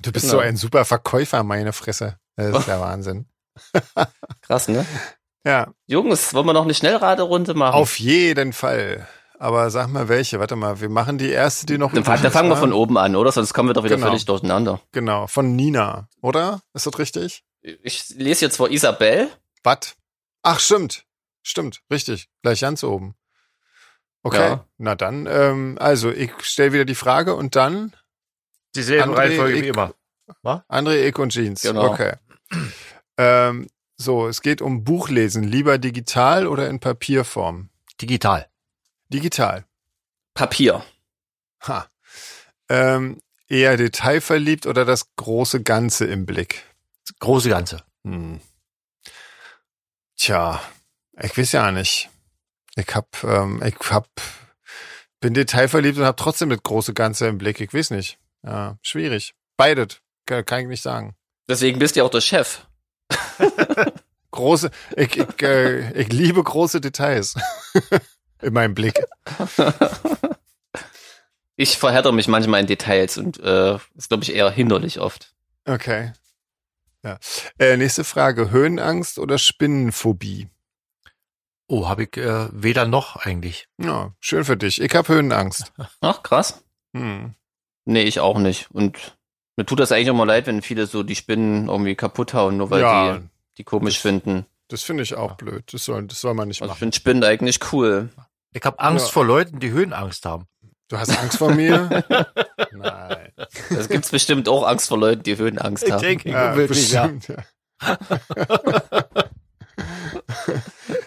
Du 0.00 0.10
bist 0.10 0.24
Genau. 0.26 0.38
so 0.38 0.40
ein 0.40 0.56
super 0.56 0.84
Verkäufer, 0.84 1.42
meine 1.44 1.72
Fresse. 1.72 2.18
Das 2.36 2.58
ist 2.58 2.66
der 2.68 2.80
Wahnsinn. 2.80 3.26
Krass, 4.42 4.66
ne? 4.68 4.84
Ja, 5.44 5.72
Jungs, 5.86 6.32
wollen 6.34 6.46
wir 6.46 6.52
noch 6.54 6.64
eine 6.64 6.74
Schnellraderunde 6.74 7.54
machen? 7.54 7.74
auf 7.74 7.98
jeden 7.98 8.52
Fall. 8.52 9.06
Aber 9.38 9.70
sag 9.70 9.88
mal 9.88 10.08
welche. 10.08 10.38
Warte 10.40 10.56
mal, 10.56 10.80
wir 10.80 10.88
machen 10.88 11.18
die 11.18 11.28
erste, 11.30 11.66
die 11.66 11.76
noch 11.76 11.92
Dann, 11.92 12.02
dann 12.04 12.30
fangen 12.32 12.48
wir 12.48 12.54
wa? 12.56 12.60
von 12.60 12.72
oben 12.72 12.96
an, 12.96 13.14
oder? 13.16 13.30
Sonst 13.32 13.52
kommen 13.52 13.68
wir 13.68 13.74
doch 13.74 13.84
wieder 13.84 13.96
Genau. 13.96 14.06
völlig 14.08 14.24
durcheinander. 14.24 14.80
Genau, 14.92 15.26
von 15.26 15.54
Nina, 15.54 16.08
oder? 16.22 16.62
Ist 16.72 16.86
das 16.86 16.98
richtig? 16.98 17.44
Ich 17.60 18.10
lese 18.10 18.44
jetzt 18.46 18.56
vor 18.56 18.70
Isabel. 18.70 19.28
Was? 19.62 19.96
Ach, 20.42 20.60
stimmt. 20.60 21.04
Stimmt, 21.42 21.80
richtig. 21.90 22.28
Gleich 22.42 22.60
ganz 22.60 22.82
oben. 22.84 23.14
Okay, 24.22 24.38
Ja. 24.38 24.64
na 24.78 24.94
dann, 24.94 25.26
ähm, 25.26 25.76
also 25.78 26.10
ich 26.10 26.30
stelle 26.40 26.72
wieder 26.72 26.84
die 26.86 26.94
Frage 26.94 27.34
und 27.34 27.54
dann 27.56 27.92
Dieselbe 28.74 29.04
André, 29.04 29.16
Reihenfolge 29.16 29.62
wie 29.62 29.68
immer. 29.68 29.92
André, 30.70 31.06
ich 31.06 31.18
und 31.18 31.30
Jeans. 31.32 31.60
Genau. 31.60 31.92
Okay. 31.92 32.14
Ähm, 33.18 33.66
so, 34.04 34.28
es 34.28 34.42
geht 34.42 34.62
um 34.62 34.84
Buchlesen. 34.84 35.42
Lieber 35.42 35.78
digital 35.78 36.46
oder 36.46 36.68
in 36.68 36.78
Papierform? 36.80 37.70
Digital. 38.00 38.48
Digital. 39.08 39.64
Papier. 40.34 40.84
Ha. 41.66 41.88
Ähm, 42.68 43.20
eher 43.48 43.76
detailverliebt 43.76 44.66
oder 44.66 44.84
das 44.84 45.14
große 45.16 45.62
Ganze 45.62 46.06
im 46.06 46.26
Blick? 46.26 46.64
Das 47.06 47.18
große 47.18 47.48
Ganze. 47.48 47.82
Hm. 48.04 48.40
Tja, 50.16 50.62
ich 51.20 51.36
weiß 51.36 51.52
ja 51.52 51.72
nicht. 51.72 52.10
Ich 52.76 52.94
hab, 52.94 53.22
ähm, 53.24 53.62
ich 53.64 53.76
hab, 53.90 54.08
bin 55.20 55.34
detailverliebt 55.34 55.98
und 55.98 56.04
hab 56.04 56.16
trotzdem 56.16 56.50
das 56.50 56.62
große 56.62 56.94
Ganze 56.94 57.28
im 57.28 57.38
Blick. 57.38 57.60
Ich 57.60 57.72
weiß 57.72 57.90
nicht. 57.90 58.18
Ja, 58.42 58.78
schwierig. 58.82 59.34
Beides. 59.56 60.00
Kann, 60.26 60.44
kann 60.44 60.60
ich 60.60 60.68
nicht 60.68 60.82
sagen. 60.82 61.14
Deswegen 61.48 61.78
bist 61.78 61.94
du 61.94 62.00
ja 62.00 62.04
auch 62.04 62.10
der 62.10 62.20
Chef. 62.20 62.66
Große, 64.30 64.70
ich, 64.96 65.16
ich, 65.16 65.42
äh, 65.42 65.92
ich 66.00 66.12
liebe 66.12 66.42
große 66.42 66.80
Details 66.80 67.36
in 68.42 68.52
meinem 68.52 68.74
Blick. 68.74 68.94
Ich 71.56 71.78
verhärter 71.78 72.10
mich 72.10 72.26
manchmal 72.26 72.60
in 72.60 72.66
Details 72.66 73.16
und 73.16 73.38
äh, 73.38 73.76
ist, 73.94 74.08
glaube 74.08 74.24
ich, 74.24 74.34
eher 74.34 74.50
hinderlich 74.50 74.98
oft. 74.98 75.34
Okay. 75.66 76.12
Ja. 77.04 77.18
Äh, 77.58 77.76
nächste 77.76 78.02
Frage. 78.02 78.50
Höhenangst 78.50 79.18
oder 79.18 79.38
Spinnenphobie? 79.38 80.48
Oh, 81.68 81.88
habe 81.88 82.04
ich 82.04 82.16
äh, 82.16 82.48
weder 82.52 82.86
noch 82.86 83.16
eigentlich. 83.16 83.68
Ja, 83.78 84.14
schön 84.20 84.44
für 84.44 84.56
dich. 84.56 84.80
Ich 84.80 84.94
hab 84.94 85.08
Höhenangst. 85.08 85.72
Ach, 86.00 86.22
krass. 86.22 86.64
Hm. 86.92 87.34
Nee, 87.84 88.02
ich 88.02 88.20
auch 88.20 88.38
nicht. 88.38 88.70
Und 88.72 89.16
mir 89.56 89.64
tut 89.66 89.80
das 89.80 89.92
eigentlich 89.92 90.08
immer 90.08 90.26
leid, 90.26 90.46
wenn 90.46 90.62
viele 90.62 90.86
so 90.86 91.02
die 91.02 91.14
Spinnen 91.16 91.68
irgendwie 91.68 91.94
kaputt 91.94 92.34
hauen, 92.34 92.56
nur 92.56 92.70
weil 92.70 92.80
ja, 92.80 93.18
die 93.18 93.24
die 93.58 93.64
komisch 93.64 93.94
das- 93.94 94.02
finden. 94.02 94.46
das 94.68 94.82
finde 94.82 95.02
ich 95.04 95.14
auch 95.14 95.36
blöd. 95.36 95.64
Das 95.72 95.84
soll, 95.84 96.06
das 96.06 96.20
soll 96.20 96.34
man 96.34 96.48
nicht 96.48 96.60
Also 96.62 96.70
ich 96.70 96.74
machen. 96.74 96.78
finde 96.80 96.96
Spinnen 96.96 97.24
eigentlich 97.24 97.60
cool. 97.72 98.08
Ich 98.52 98.64
habe 98.64 98.78
Angst 98.80 99.06
Ja. 99.08 99.12
vor 99.12 99.24
Leuten, 99.24 99.60
die 99.60 99.70
Höhenangst 99.70 100.26
haben. 100.26 100.46
Du 100.88 100.98
hast 100.98 101.16
Angst 101.18 101.38
vor 101.38 101.50
mir? 101.52 102.04
Nein. 102.72 103.32
Es 103.70 103.88
gibt 103.88 104.10
bestimmt 104.10 104.48
auch 104.48 104.66
Angst 104.66 104.88
vor 104.88 104.98
Leuten, 104.98 105.22
die 105.22 105.36
Höhenangst 105.36 105.90
haben. 105.90 106.00
denke, 106.02 106.30
Ja, 106.30 106.52
bestimmt, 106.54 107.28
ja. 107.28 107.36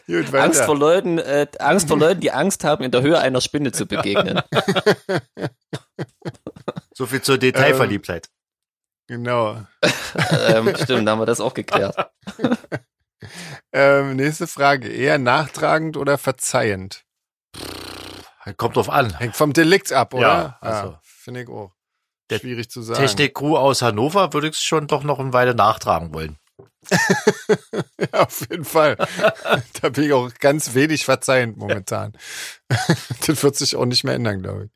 Gut. 0.07 0.33
Angst 0.33 0.61
vor 0.63 0.77
Leuten, 0.77 1.17
äh, 1.19 1.47
Angst 1.59 1.87
vor 1.89 1.97
Leuten, 1.97 2.21
die 2.21 2.31
Angst 2.31 2.63
haben, 2.63 2.83
in 2.83 2.91
der 2.91 3.01
Höhe 3.01 3.19
einer 3.19 3.41
Spinne 3.41 3.71
zu 3.71 3.85
begegnen. 3.85 4.41
So 6.93 7.05
viel 7.05 7.21
zur 7.21 7.37
Detailverliebtheit. 7.37 8.29
Genau. 9.07 9.65
ähm, 10.31 10.75
stimmt, 10.75 11.07
da 11.07 11.11
haben 11.11 11.19
wir 11.19 11.25
das 11.25 11.39
auch 11.39 11.53
geklärt. 11.53 11.95
Ähm, 13.73 14.15
nächste 14.15 14.47
Frage. 14.47 14.89
Eher 14.89 15.17
nachtragend 15.17 15.97
oder 15.97 16.17
verzeihend? 16.17 17.03
Kommt 18.57 18.75
drauf 18.75 18.89
an. 18.89 19.17
Hängt 19.17 19.35
vom 19.35 19.53
Delikt 19.53 19.91
ab, 19.91 20.13
oder? 20.13 20.27
Ja, 20.27 20.57
also. 20.61 20.97
Finde 21.01 21.41
ich 21.41 21.49
auch. 21.49 21.73
Der 22.29 22.39
Schwierig 22.39 22.69
zu 22.69 22.81
sagen. 22.81 22.99
Technik-Crew 22.99 23.57
aus 23.57 23.81
Hannover 23.81 24.33
würde 24.33 24.47
ich 24.47 24.53
es 24.53 24.61
schon 24.61 24.87
doch 24.87 25.03
noch 25.03 25.19
eine 25.19 25.33
Weile 25.33 25.55
nachtragen 25.55 26.13
wollen. 26.13 26.37
Ja, 27.99 28.21
auf 28.21 28.39
jeden 28.49 28.63
Fall. 28.63 28.95
da 29.81 29.89
bin 29.89 30.05
ich 30.05 30.13
auch 30.13 30.31
ganz 30.39 30.73
wenig 30.75 31.03
verzeihend 31.03 31.57
momentan. 31.57 32.13
das 33.27 33.43
wird 33.43 33.55
sich 33.55 33.75
auch 33.75 33.85
nicht 33.85 34.03
mehr 34.03 34.13
ändern, 34.13 34.41
glaube 34.41 34.65
ich. 34.65 34.71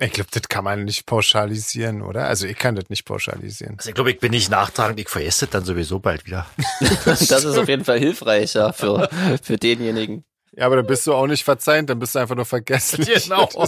Ich 0.00 0.12
glaube, 0.12 0.30
das 0.32 0.42
kann 0.48 0.62
man 0.62 0.84
nicht 0.84 1.06
pauschalisieren, 1.06 2.02
oder? 2.02 2.26
Also 2.28 2.46
ich 2.46 2.56
kann 2.56 2.76
das 2.76 2.88
nicht 2.88 3.04
pauschalisieren. 3.04 3.74
Also 3.78 3.88
ich 3.88 3.94
glaube, 3.96 4.12
ich 4.12 4.20
bin 4.20 4.30
nicht 4.30 4.48
nachtragend, 4.48 5.00
ich 5.00 5.08
veresse 5.08 5.46
das 5.46 5.50
dann 5.52 5.64
sowieso 5.64 5.98
bald 5.98 6.24
wieder. 6.24 6.46
Das 7.04 7.20
ist 7.20 7.58
auf 7.58 7.68
jeden 7.68 7.84
Fall 7.84 7.98
hilfreich, 7.98 8.54
ja, 8.54 8.72
für, 8.72 9.08
für 9.42 9.56
denjenigen. 9.56 10.24
Ja, 10.52 10.66
aber 10.66 10.76
dann 10.76 10.86
bist 10.86 11.06
du 11.06 11.14
auch 11.14 11.26
nicht 11.26 11.42
verzeihend, 11.44 11.90
dann 11.90 11.98
bist 11.98 12.14
du 12.14 12.20
einfach 12.20 12.36
nur 12.36 12.46
vergesslich. 12.46 13.08
Genau. 13.24 13.48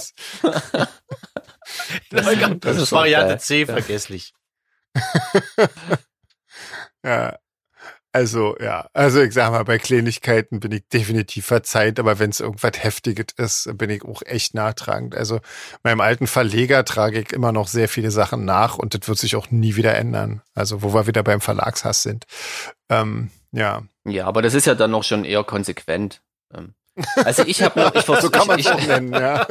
Das, 2.10 2.24
Das, 2.24 2.24
das 2.60 2.76
ist 2.76 2.82
ist 2.84 2.92
Variante 2.92 3.28
geil. 3.34 3.40
C, 3.40 3.60
Ja. 3.60 3.66
vergesslich. 3.66 4.32
ja. 7.04 7.38
Also, 8.12 8.56
ja. 8.58 8.88
Also, 8.92 9.20
ich 9.22 9.32
sag 9.32 9.52
mal, 9.52 9.64
bei 9.64 9.78
Kleinigkeiten 9.78 10.58
bin 10.58 10.72
ich 10.72 10.88
definitiv 10.88 11.46
verzeiht, 11.46 12.00
aber 12.00 12.18
wenn 12.18 12.30
es 12.30 12.40
irgendwas 12.40 12.82
Heftiges 12.82 13.26
ist, 13.36 13.70
bin 13.78 13.88
ich 13.90 14.04
auch 14.04 14.22
echt 14.26 14.54
nachtragend. 14.54 15.14
Also, 15.14 15.40
meinem 15.84 16.00
alten 16.00 16.26
Verleger 16.26 16.84
trage 16.84 17.20
ich 17.20 17.32
immer 17.32 17.52
noch 17.52 17.68
sehr 17.68 17.88
viele 17.88 18.10
Sachen 18.10 18.44
nach 18.44 18.78
und 18.78 18.94
das 18.94 19.08
wird 19.08 19.18
sich 19.18 19.36
auch 19.36 19.50
nie 19.50 19.76
wieder 19.76 19.94
ändern. 19.94 20.42
Also, 20.54 20.82
wo 20.82 20.92
wir 20.92 21.06
wieder 21.06 21.22
beim 21.22 21.40
Verlagshass 21.40 22.02
sind. 22.02 22.24
Ähm, 22.88 23.30
ja. 23.52 23.82
Ja, 24.04 24.26
aber 24.26 24.42
das 24.42 24.54
ist 24.54 24.66
ja 24.66 24.74
dann 24.74 24.90
noch 24.90 25.04
schon 25.04 25.24
eher 25.24 25.44
konsequent. 25.44 26.20
Ähm, 26.52 26.74
Also 27.24 27.44
ich 27.44 27.62
habe, 27.62 27.92
ich 27.94 28.04
versuche, 28.04 28.22
So 28.22 28.30
kann 28.30 28.48
man 28.48 28.58
ich, 28.58 28.68
ich, 28.68 28.86
nennen, 28.88 29.12
ja. 29.12 29.46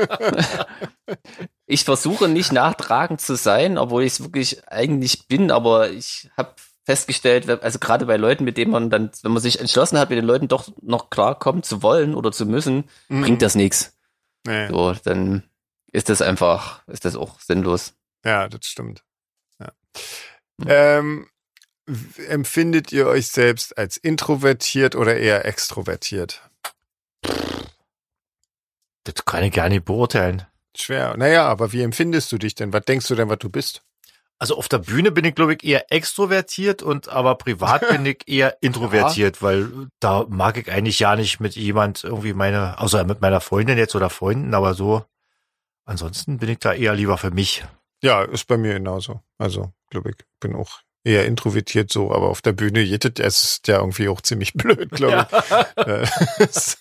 ich 1.66 1.86
versuche 1.86 2.28
nicht 2.28 2.52
nachtragend 2.52 3.22
zu 3.22 3.36
sein, 3.36 3.78
obwohl 3.78 4.04
ich 4.04 4.14
es 4.14 4.22
wirklich 4.22 4.68
eigentlich 4.68 5.28
bin, 5.28 5.50
aber 5.50 5.90
ich 5.92 6.30
habe 6.36 6.54
festgestellt, 6.90 7.48
also 7.62 7.78
gerade 7.78 8.08
bei 8.08 8.18
Leuten, 8.18 8.44
mit 8.44 8.58
denen 8.58 8.72
man 8.72 8.90
dann, 8.90 9.12
wenn 9.22 9.32
man 9.32 9.44
sich 9.44 9.60
entschlossen 9.60 10.00
hat, 10.00 10.10
mit 10.10 10.18
den 10.18 10.26
Leuten 10.26 10.48
doch 10.48 10.70
noch 10.82 11.12
klarkommen 11.12 11.62
zu 11.62 11.84
wollen 11.84 12.16
oder 12.16 12.32
zu 12.32 12.48
müssen, 12.48 12.90
Mhm. 13.10 13.22
bringt 13.22 13.42
das 13.44 13.54
nichts. 13.54 13.96
Nee. 14.48 14.70
So, 14.70 14.94
dann 15.04 15.44
ist 15.92 16.10
das 16.10 16.24
einfach, 16.24 16.82
ist 16.88 17.06
das 17.06 17.16
auch 17.16 17.40
sinnlos. 17.40 17.94
Ja, 18.26 18.48
das 18.48 18.66
stimmt. 18.66 19.04
Ja. 19.60 19.72
Ähm, 20.66 21.28
w- 21.86 22.26
empfindet 22.26 22.92
ihr 22.92 23.06
euch 23.06 23.28
selbst 23.28 23.78
als 23.78 23.96
introvertiert 23.98 24.96
oder 24.96 25.16
eher 25.16 25.46
extrovertiert? 25.46 26.42
Das 29.04 29.26
kann 29.26 29.44
ich 29.44 29.54
gar 29.54 29.70
nicht 29.70 29.86
beurteilen. 29.86 30.46
Schwer. 30.76 31.16
Naja, 31.18 31.46
aber 31.46 31.72
wie 31.72 31.82
empfindest 31.84 32.32
du 32.32 32.38
dich 32.40 32.56
denn? 32.56 32.74
Was 32.74 32.86
denkst 32.86 33.08
du 33.08 33.16
denn, 33.16 33.30
was 33.30 33.40
du 33.40 33.50
bist? 33.50 33.84
Also 34.42 34.56
auf 34.56 34.70
der 34.70 34.78
Bühne 34.78 35.12
bin 35.12 35.26
ich, 35.26 35.36
glaube 35.36 35.54
ich, 35.54 35.64
eher 35.66 35.92
extrovertiert 35.92 36.82
und 36.82 37.10
aber 37.10 37.36
privat 37.36 37.82
bin 37.90 38.06
ich 38.06 38.24
eher 38.26 38.58
introvertiert, 38.62 39.42
weil 39.42 39.70
da 40.00 40.26
mag 40.30 40.58
ich 40.58 40.72
eigentlich 40.72 41.00
ja 41.00 41.16
nicht 41.18 41.42
mit 41.42 41.56
jemand 41.56 42.06
irgendwie 42.06 42.34
meine, 42.34 42.80
außer 42.80 43.04
mit 43.04 43.20
meiner 43.20 43.42
Freundin 43.42 43.78
jetzt 43.78 43.96
oder 43.96 44.10
Freunden, 44.10 44.54
aber 44.54 44.74
so. 44.74 45.04
Ansonsten 45.86 46.38
bin 46.38 46.50
ich 46.50 46.60
da 46.60 46.74
eher 46.74 46.94
lieber 46.94 47.18
für 47.18 47.32
mich. 47.32 47.66
Ja, 48.02 48.24
ist 48.24 48.48
bei 48.48 48.58
mir 48.58 48.76
genauso. 48.76 49.22
Also, 49.38 49.74
glaube 49.90 50.12
ich, 50.12 50.16
bin 50.40 50.56
auch 50.56 50.80
eher 51.04 51.26
introvertiert 51.26 51.92
so, 51.92 52.14
aber 52.14 52.30
auf 52.30 52.42
der 52.42 52.54
Bühne 52.54 52.82
jetet 52.82 53.20
es 53.20 53.44
ist 53.44 53.68
ja 53.68 53.80
irgendwie 53.80 54.08
auch 54.08 54.22
ziemlich 54.22 54.54
blöd, 54.56 54.90
glaube 54.92 55.28
ich. 55.32 55.86
Äh, 55.86 56.08
ist 56.40 56.80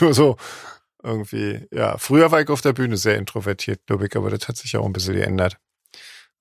Nur 0.00 0.14
so 0.14 0.36
irgendwie, 1.02 1.66
ja. 1.70 1.98
Früher 1.98 2.30
war 2.30 2.40
ich 2.40 2.48
auf 2.48 2.62
der 2.62 2.72
Bühne 2.72 2.96
sehr 2.96 3.16
introvertiert, 3.16 3.80
glaube 3.86 4.06
ich, 4.06 4.16
aber 4.16 4.30
das 4.30 4.48
hat 4.48 4.56
sich 4.56 4.72
ja 4.72 4.80
auch 4.80 4.86
ein 4.86 4.92
bisschen 4.92 5.14
geändert. 5.14 5.58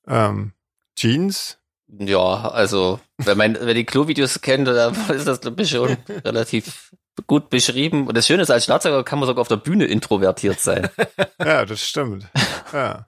Ähm, 0.07 0.53
Jeans? 0.95 1.57
Ja, 1.87 2.49
also, 2.49 2.99
wenn 3.17 3.37
man, 3.37 3.57
wer 3.59 3.73
die 3.73 3.85
Klo-Videos 3.85 4.41
kennt, 4.41 4.67
dann 4.67 4.95
ist 5.09 5.27
das, 5.27 5.41
glaube 5.41 5.61
ich, 5.61 5.69
schon 5.69 5.97
relativ 6.25 6.91
gut 7.27 7.49
beschrieben. 7.49 8.07
Und 8.07 8.17
das 8.17 8.27
Schöne 8.27 8.41
ist, 8.41 8.49
als 8.49 8.65
Schlagzeuger 8.65 9.03
kann 9.03 9.19
man 9.19 9.27
sogar 9.27 9.41
auf 9.41 9.47
der 9.47 9.57
Bühne 9.57 9.85
introvertiert 9.85 10.59
sein. 10.59 10.89
Ja, 11.37 11.63
das 11.63 11.81
stimmt. 11.85 12.25
Ja, 12.73 13.05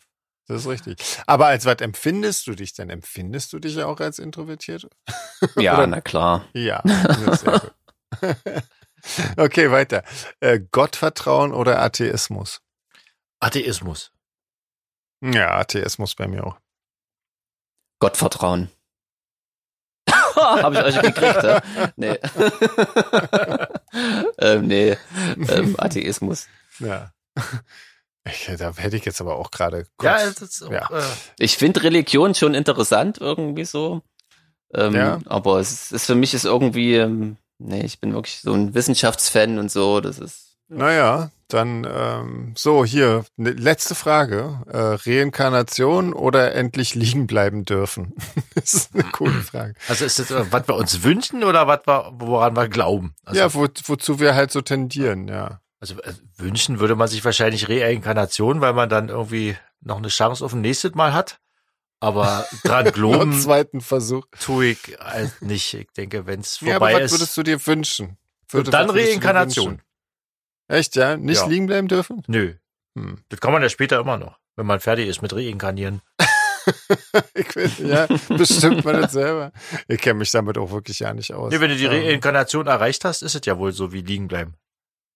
das 0.48 0.62
ist 0.62 0.68
richtig. 0.68 0.98
Aber 1.26 1.48
als 1.48 1.66
was 1.66 1.78
empfindest 1.78 2.46
du 2.46 2.54
dich 2.54 2.74
denn? 2.74 2.92
Empfindest 2.92 3.52
du 3.52 3.58
dich 3.58 3.82
auch 3.82 4.00
als 4.00 4.20
introvertiert? 4.20 4.88
Ja, 5.56 5.88
na 5.88 6.02
klar. 6.02 6.46
Ja, 6.54 6.84
sehr 6.86 7.60
gut. 7.60 7.74
Okay, 9.38 9.72
weiter. 9.72 10.04
Äh, 10.40 10.60
Gottvertrauen 10.72 11.52
oder 11.52 11.82
Atheismus? 11.82 12.62
Atheismus. 13.40 14.12
Ja, 15.22 15.58
Atheismus 15.58 16.14
bei 16.14 16.28
mir 16.28 16.46
auch. 16.46 16.60
Gottvertrauen. 18.00 18.70
Habe 20.36 20.76
ich 20.76 20.84
euch 20.84 21.02
gekriegt, 21.02 21.44
ja? 21.44 21.62
Nee. 21.96 22.20
ähm, 24.40 24.68
nee. 24.68 24.98
Ähm, 25.50 25.76
Atheismus. 25.78 26.48
Ja. 26.80 27.12
Ich, 28.30 28.50
da 28.58 28.74
hätte 28.76 28.98
ich 28.98 29.06
jetzt 29.06 29.22
aber 29.22 29.38
auch 29.38 29.52
gerade 29.52 29.88
Ja, 30.02 30.18
Ja. 30.70 30.90
Äh, 30.92 31.04
Ich 31.40 31.58
finde 31.58 31.84
Religion 31.84 32.36
schon 32.36 32.54
interessant 32.54 33.20
irgendwie 33.20 33.66
so. 33.66 34.02
Ähm, 34.74 34.96
Ja. 34.96 35.20
Aber 35.26 35.60
es 35.60 35.92
ist 35.92 36.06
für 36.06 36.16
mich 36.16 36.34
ist 36.34 36.46
irgendwie, 36.46 36.96
ähm, 36.96 37.38
nee, 37.58 37.82
ich 37.84 38.00
bin 38.00 38.14
wirklich 38.14 38.42
so 38.42 38.54
ein 38.54 38.74
Wissenschaftsfan 38.74 39.60
und 39.60 39.72
so. 39.72 40.02
Das 40.02 40.20
ist 40.20 40.58
Naja, 40.68 41.32
dann 41.48 41.88
ähm, 41.90 42.54
so 42.58 42.84
hier 42.84 43.26
ne, 43.36 43.52
letzte 43.52 43.96
Frage: 43.96 44.62
äh, 44.68 45.10
Reinkarnation 45.10 46.14
oder 46.14 46.54
endlich 46.54 46.96
liegen 46.96 47.28
bleiben 47.28 47.66
dürfen? 47.66 48.14
das 48.56 48.74
ist 48.74 48.94
eine 48.94 49.04
coole 49.06 49.42
Frage. 49.42 49.74
also 49.88 50.06
ist 50.06 50.20
das, 50.20 50.32
äh, 50.32 50.46
was 50.52 50.68
wir 50.68 50.76
uns 50.76 51.04
wünschen 51.04 51.44
oder 51.44 51.68
was 51.68 51.82
wir, 51.86 52.12
woran 52.14 52.56
wir 52.56 52.68
glauben? 52.68 53.16
Also, 53.26 53.40
ja, 53.40 53.54
wo, 53.54 53.68
wozu 53.86 54.20
wir 54.20 54.36
halt 54.36 54.52
so 54.52 54.62
tendieren, 54.62 55.28
ja. 55.28 55.62
also 55.80 55.96
äh, 56.02 56.14
wünschen 56.38 56.80
würde 56.80 56.96
man 56.96 57.08
sich 57.08 57.24
wahrscheinlich 57.24 57.70
Reinkarnation, 57.70 58.62
weil 58.62 58.74
man 58.74 58.90
dann 58.90 59.10
irgendwie 59.10 59.56
noch 59.82 59.98
eine 59.98 60.10
Chance 60.10 60.44
auf 60.44 60.54
ein 60.54 60.62
nächstes 60.62 60.96
Mal 60.96 61.14
hat. 61.14 61.40
Aber 62.00 62.46
dran 62.64 62.92
glauben 62.92 63.34
zweiten 63.34 63.82
Versuch. 63.82 64.26
tue 64.40 64.68
ich 64.68 64.98
halt 65.00 65.42
nicht. 65.42 65.74
Ich 65.74 65.92
denke, 65.94 66.26
wenn 66.28 66.42
es 66.42 66.60
Ja, 66.62 66.76
aber 66.76 66.90
vorbei 66.90 67.04
was 67.04 67.12
ist, 67.12 67.20
würdest 67.20 67.38
du 67.38 67.44
dir 67.44 67.66
wünschen? 67.66 68.18
Würde- 68.50 68.70
dann 68.70 68.88
was 68.88 68.96
du 68.96 69.02
dir 69.02 69.12
Reinkarnation. 69.12 69.82
Echt, 70.68 70.96
ja? 70.96 71.18
Nicht 71.18 71.42
Ja. 71.42 71.48
liegen 71.48 71.68
bleiben 71.68 71.88
dürfen? 71.88 72.24
Nö, 72.28 72.54
Hm. 72.98 73.24
das 73.30 73.40
kann 73.40 73.52
man 73.54 73.62
ja 73.62 73.70
später 73.70 74.00
immer 74.00 74.18
noch, 74.18 74.38
wenn 74.56 74.66
man 74.66 74.80
fertig 74.80 75.08
ist 75.08 75.22
mit 75.22 75.34
Reinkarnieren. 75.34 76.02
Ich 77.34 77.56
will, 77.56 77.72
ja, 77.88 78.08
bestimmt 78.28 78.84
man 78.84 79.02
das 79.02 79.14
selber. 79.14 79.54
Ich 79.88 80.02
kenne 80.02 80.20
mich 80.20 80.32
damit 80.32 80.58
auch 80.58 80.70
wirklich 80.70 81.00
ja 81.00 81.14
nicht 81.14 81.34
aus. 81.34 81.54
Nee, 81.54 81.62
wenn 81.62 81.70
du 81.70 81.78
die 81.78 81.86
Ähm, 81.86 82.06
Reinkarnation 82.06 82.68
erreicht 82.68 83.06
hast, 83.06 83.22
ist 83.22 83.36
es 83.36 83.42
ja 83.46 83.58
wohl 83.58 83.72
so 83.72 83.94
wie 83.94 84.02
liegen 84.02 84.28
bleiben. 84.28 84.56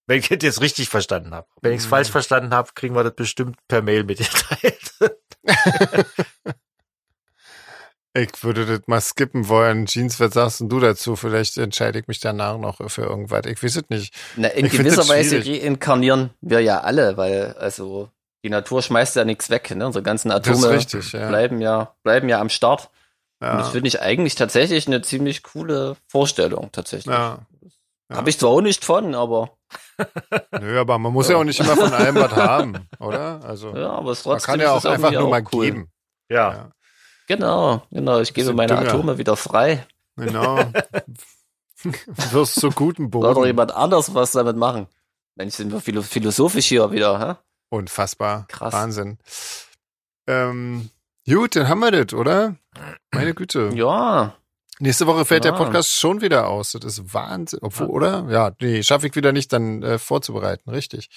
Wenn 0.08 0.20
ich 0.20 0.30
das 0.30 0.38
jetzt 0.42 0.62
richtig 0.62 0.88
verstanden 0.88 1.34
habe. 1.34 1.48
Wenn 1.62 1.74
ich 1.74 1.80
es 1.80 1.86
Mhm. 1.88 1.90
falsch 1.90 2.10
verstanden 2.10 2.54
habe, 2.54 2.72
kriegen 2.74 2.96
wir 2.96 3.04
das 3.04 3.16
bestimmt 3.16 3.58
per 3.68 3.82
Mail 3.82 4.06
mitgeteilt. 4.06 4.94
Ich 8.14 8.44
würde 8.44 8.66
das 8.66 8.82
mal 8.88 9.00
skippen 9.00 9.48
wollen. 9.48 9.86
Jeans, 9.86 10.20
was 10.20 10.34
sagst 10.34 10.62
du 10.66 10.80
dazu? 10.80 11.16
Vielleicht 11.16 11.58
entscheide 11.58 12.00
ich 12.00 12.08
mich 12.08 12.20
danach 12.20 12.58
noch 12.58 12.78
für 12.90 13.04
irgendwas. 13.04 13.46
Ich 13.46 13.64
weiß 13.64 13.78
es 13.78 13.90
nicht. 13.90 14.14
Na, 14.36 14.50
in 14.50 14.66
Ich 14.66 14.74
gewisser 14.74 15.08
Weise 15.08 15.42
schwierig. 15.42 15.64
reinkarnieren 15.64 16.32
wir 16.42 16.60
ja 16.60 16.82
alle, 16.82 17.16
weil 17.16 17.54
also 17.58 18.10
die 18.44 18.50
Natur 18.50 18.82
schmeißt 18.82 19.16
ja 19.16 19.24
nichts 19.24 19.50
weg. 19.50 19.74
Ne? 19.74 19.86
Unsere 19.86 20.04
ganzen 20.04 20.30
Atome 20.32 20.70
richtig, 20.72 21.14
ja. 21.14 21.28
bleiben 21.30 21.62
ja 21.62 21.96
bleiben 22.04 22.28
ja 22.28 22.42
am 22.42 22.50
Start. 22.50 22.90
Und 23.40 23.48
das 23.48 23.68
Ja, 23.68 23.72
finde 23.72 23.88
ich 23.88 24.02
eigentlich 24.02 24.36
tatsächlich 24.36 24.88
eine 24.88 25.02
ziemlich 25.02 25.42
coole 25.44 25.96
Vorstellung 26.08 26.70
tatsächlich. 26.72 27.14
ja. 27.16 27.40
ja. 28.10 28.16
Habe 28.18 28.30
ich 28.30 28.38
zwar 28.38 28.50
auch 28.50 28.62
nicht 28.62 28.84
von, 28.84 29.16
aber 29.16 29.52
Nö, 30.60 30.80
aber 30.80 31.00
man 31.00 31.14
muss 31.14 31.30
ja 31.30 31.38
auch 31.38 31.44
nicht 31.46 31.60
immer 31.62 31.78
von 31.78 31.94
allem 31.94 32.16
was 32.16 32.32
haben, 32.36 32.90
oder? 33.00 33.40
Also, 33.46 33.74
ja, 33.76 33.90
aber 33.92 34.12
es 34.12 34.26
man 34.26 34.34
trotzdem 34.34 34.52
kann 34.52 34.60
ja 34.60 34.72
auch 34.74 34.84
einfach 34.84 35.12
nur 35.12 35.30
mal 35.30 35.44
cool. 35.54 35.66
geben. 35.66 35.92
ja. 36.30 36.72
Genau, 37.36 37.82
genau. 37.92 38.20
Ich 38.20 38.34
gebe 38.34 38.54
meine 38.54 38.76
Dünger. 38.76 38.90
Atome 38.90 39.18
wieder 39.18 39.36
frei. 39.38 39.86
genau. 40.18 40.58
Wirst 42.32 42.60
zu 42.60 42.70
guten 42.72 43.12
Soll 43.12 43.22
doch 43.22 43.34
Boden. 43.36 43.48
jemand 43.48 43.74
anders 43.74 44.14
was 44.14 44.34
damit 44.34 44.56
machen. 44.58 44.88
Mensch, 45.36 45.56
sind 45.56 45.72
wir 45.72 45.80
philo- 45.80 46.02
philosophisch 46.04 46.66
hier 46.68 46.92
wieder, 46.92 47.20
hä? 47.20 47.36
Unfassbar. 47.70 48.46
Krass. 48.50 48.74
Wahnsinn. 48.74 49.18
Ähm, 50.28 50.90
gut, 51.28 51.56
dann 51.56 51.70
haben 51.70 51.80
wir 51.80 51.92
das, 51.92 52.14
oder? 52.14 52.56
Meine 53.12 53.34
Güte. 53.34 53.70
Ja, 53.74 54.36
Nächste 54.80 55.06
Woche 55.06 55.26
fällt 55.26 55.44
der 55.44 55.52
Ja. 55.52 55.58
Podcast 55.60 55.94
schon 55.94 56.22
wieder 56.22 56.48
aus. 56.48 56.72
Das 56.72 56.98
ist 56.98 57.14
Wahnsinn. 57.14 57.60
Obwohl, 57.62 57.86
oder? 57.88 58.26
Ja, 58.30 58.52
nee, 58.62 58.82
schaffe 58.82 59.06
ich 59.08 59.16
wieder 59.16 59.32
nicht, 59.32 59.54
dann 59.54 59.84
äh, 59.84 60.00
vorzubereiten. 60.00 60.72
Richtig. 60.72 61.10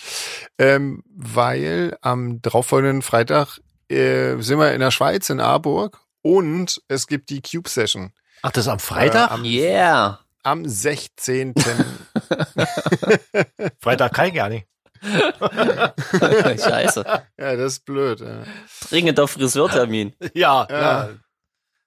Ähm, 0.58 1.02
weil 1.16 1.96
am 2.02 2.42
darauffolgenden 2.42 3.00
Freitag 3.00 3.60
äh, 3.88 4.36
sind 4.40 4.58
wir 4.58 4.72
in 4.74 4.80
der 4.80 4.90
Schweiz, 4.90 5.30
in 5.30 5.40
Aarburg. 5.40 5.98
Und 6.24 6.80
es 6.88 7.06
gibt 7.06 7.28
die 7.28 7.42
Cube 7.42 7.68
Session. 7.68 8.14
Ach, 8.40 8.50
das 8.50 8.64
ist 8.64 8.72
am 8.72 8.78
Freitag? 8.78 9.30
Äh, 9.30 9.34
am, 9.34 9.44
yeah. 9.44 10.20
am 10.42 10.66
16. 10.66 11.52
Freitag 13.78 14.14
kann 14.14 14.28
ich 14.28 14.34
gar 14.34 14.48
nicht. 14.48 14.66
Scheiße. 15.02 17.04
ja, 17.38 17.56
das 17.56 17.74
ist 17.74 17.84
blöd. 17.84 18.20
Ja. 18.20 18.44
Dringender 18.88 19.28
Friseurtermin. 19.28 20.14
Ja, 20.34 20.66
Ja. 20.70 20.80
ja. 20.80 21.10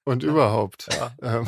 Und 0.03 0.21
überhaupt. 0.21 0.87
Ähm, 1.23 1.47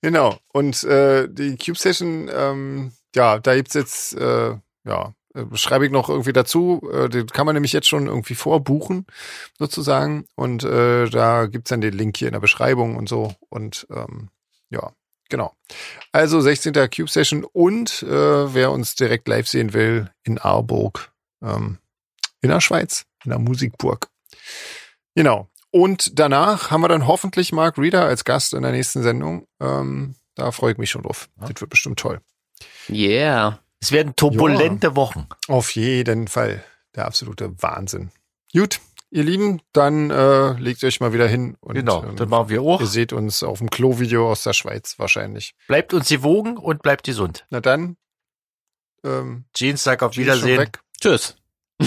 genau. 0.00 0.38
Und 0.52 0.84
äh, 0.84 1.26
die 1.28 1.56
Cube 1.56 1.78
Session, 1.78 2.30
ähm, 2.32 2.92
ja, 3.16 3.40
da 3.40 3.56
gibt's 3.56 3.74
jetzt, 3.74 4.14
äh, 4.14 4.56
ja, 4.84 5.14
schreibe 5.54 5.86
ich 5.86 5.92
noch 5.92 6.08
irgendwie 6.08 6.32
dazu. 6.32 6.82
Äh, 6.92 7.08
den 7.08 7.26
kann 7.26 7.46
man 7.46 7.54
nämlich 7.54 7.72
jetzt 7.72 7.88
schon 7.88 8.06
irgendwie 8.06 8.34
vorbuchen, 8.34 9.06
sozusagen. 9.58 10.26
Und 10.34 10.64
äh, 10.64 11.08
da 11.08 11.46
gibt's 11.46 11.70
dann 11.70 11.80
den 11.80 11.94
Link 11.94 12.16
hier 12.16 12.28
in 12.28 12.32
der 12.32 12.40
Beschreibung 12.40 12.96
und 12.96 13.08
so. 13.08 13.34
Und 13.48 13.86
ähm, 13.90 14.30
ja, 14.70 14.92
genau. 15.28 15.54
Also 16.12 16.40
16. 16.40 16.72
Cube 16.90 17.10
Session 17.10 17.44
und 17.44 18.02
äh, 18.02 18.54
wer 18.54 18.72
uns 18.72 18.94
direkt 18.94 19.28
live 19.28 19.48
sehen 19.48 19.72
will, 19.72 20.10
in 20.24 20.38
Aarburg, 20.38 21.12
ähm, 21.42 21.78
in 22.40 22.50
der 22.50 22.60
Schweiz, 22.60 23.06
in 23.24 23.30
der 23.30 23.38
Musikburg. 23.38 24.08
Genau. 25.14 25.48
Und 25.72 26.18
danach 26.18 26.70
haben 26.70 26.80
wir 26.80 26.88
dann 26.88 27.06
hoffentlich 27.06 27.52
Mark 27.52 27.78
Reeder 27.78 28.04
als 28.04 28.24
Gast 28.24 28.54
in 28.54 28.62
der 28.62 28.72
nächsten 28.72 29.02
Sendung. 29.02 29.46
Ähm, 29.60 30.16
da 30.34 30.50
freue 30.50 30.72
ich 30.72 30.78
mich 30.78 30.90
schon 30.90 31.02
drauf. 31.02 31.28
Ja. 31.40 31.48
Das 31.48 31.60
wird 31.60 31.70
bestimmt 31.70 31.98
toll. 31.98 32.20
Yeah. 32.88 33.60
Es 33.82 33.92
werden 33.92 34.14
turbulente 34.16 34.94
Wochen. 34.96 35.26
Auf 35.48 35.74
jeden 35.74 36.28
Fall. 36.28 36.62
Der 36.94 37.06
absolute 37.06 37.50
Wahnsinn. 37.62 38.10
Gut, 38.52 38.80
ihr 39.10 39.22
Lieben, 39.24 39.62
dann 39.72 40.10
äh, 40.10 40.52
legt 40.54 40.82
euch 40.84 41.00
mal 41.00 41.12
wieder 41.12 41.26
hin 41.28 41.56
und 41.60 41.74
Genau, 41.76 42.02
ähm, 42.04 42.16
dann 42.16 42.28
machen 42.28 42.48
wir 42.48 42.62
auch. 42.62 42.80
ihr 42.80 42.86
seht 42.86 43.12
uns 43.12 43.42
auf 43.42 43.58
dem 43.58 43.70
Klo-Video 43.70 44.30
aus 44.30 44.42
der 44.42 44.52
Schweiz 44.52 44.98
wahrscheinlich. 44.98 45.54
Bleibt 45.68 45.94
uns 45.94 46.08
gewogen 46.08 46.56
und 46.56 46.82
bleibt 46.82 47.04
gesund. 47.04 47.46
Na 47.50 47.60
dann, 47.60 47.96
ähm, 49.04 49.44
Jeans, 49.54 49.82
sag 49.84 50.02
auf 50.02 50.12
schon 50.14 50.24
Wiedersehen. 50.24 50.58
weg. 50.58 50.80
Tschüss. 51.00 51.36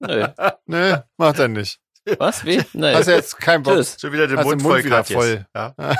Nö. 0.00 0.26
Nee, 0.66 0.96
macht 1.16 1.38
er 1.38 1.48
nicht. 1.48 1.80
Was? 2.18 2.44
Wie? 2.44 2.60
Nee. 2.74 2.92
Hast 2.94 3.06
jetzt 3.06 3.38
keinen 3.38 3.62
Bock, 3.62 3.76
Tschüss. 3.76 3.96
Schon 3.98 4.12
wieder 4.12 4.26
den 4.26 4.36
Mund 4.36 4.60
den 4.60 4.62
Mund 4.62 4.62
voll, 4.62 4.84
wieder 4.84 5.04
voll. 5.04 5.46
Ja. 5.54 5.74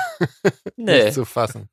Nee. 0.75 1.05
nicht 1.05 1.13
zu 1.15 1.25
fassen. 1.25 1.69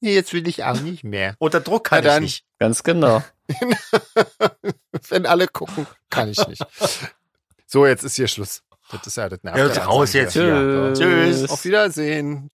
Nee, 0.00 0.14
jetzt 0.14 0.32
will 0.32 0.46
ich 0.46 0.64
auch 0.64 0.80
nicht 0.80 1.04
mehr. 1.04 1.34
Unter 1.40 1.60
Druck 1.60 1.84
kann 1.84 2.04
Na 2.04 2.10
ich 2.10 2.14
dann. 2.14 2.22
nicht. 2.22 2.44
Ganz 2.58 2.82
genau. 2.82 3.22
Wenn 5.08 5.26
alle 5.26 5.48
gucken, 5.48 5.86
kann 6.10 6.28
ich 6.28 6.46
nicht. 6.48 6.62
So, 7.66 7.86
jetzt 7.86 8.04
ist 8.04 8.16
hier 8.16 8.28
Schluss. 8.28 8.62
Das 8.90 9.06
ist 9.06 9.16
ja 9.16 9.28
das 9.28 9.42
nervt 9.42 9.58
Ja, 9.58 9.66
ja 9.68 9.84
raus 9.84 10.12
jetzt 10.14 10.32
hier. 10.32 10.44
hier. 10.44 10.92
Tschüss. 10.94 11.40
Tschüss. 11.40 11.50
Auf 11.50 11.64
Wiedersehen. 11.64 12.50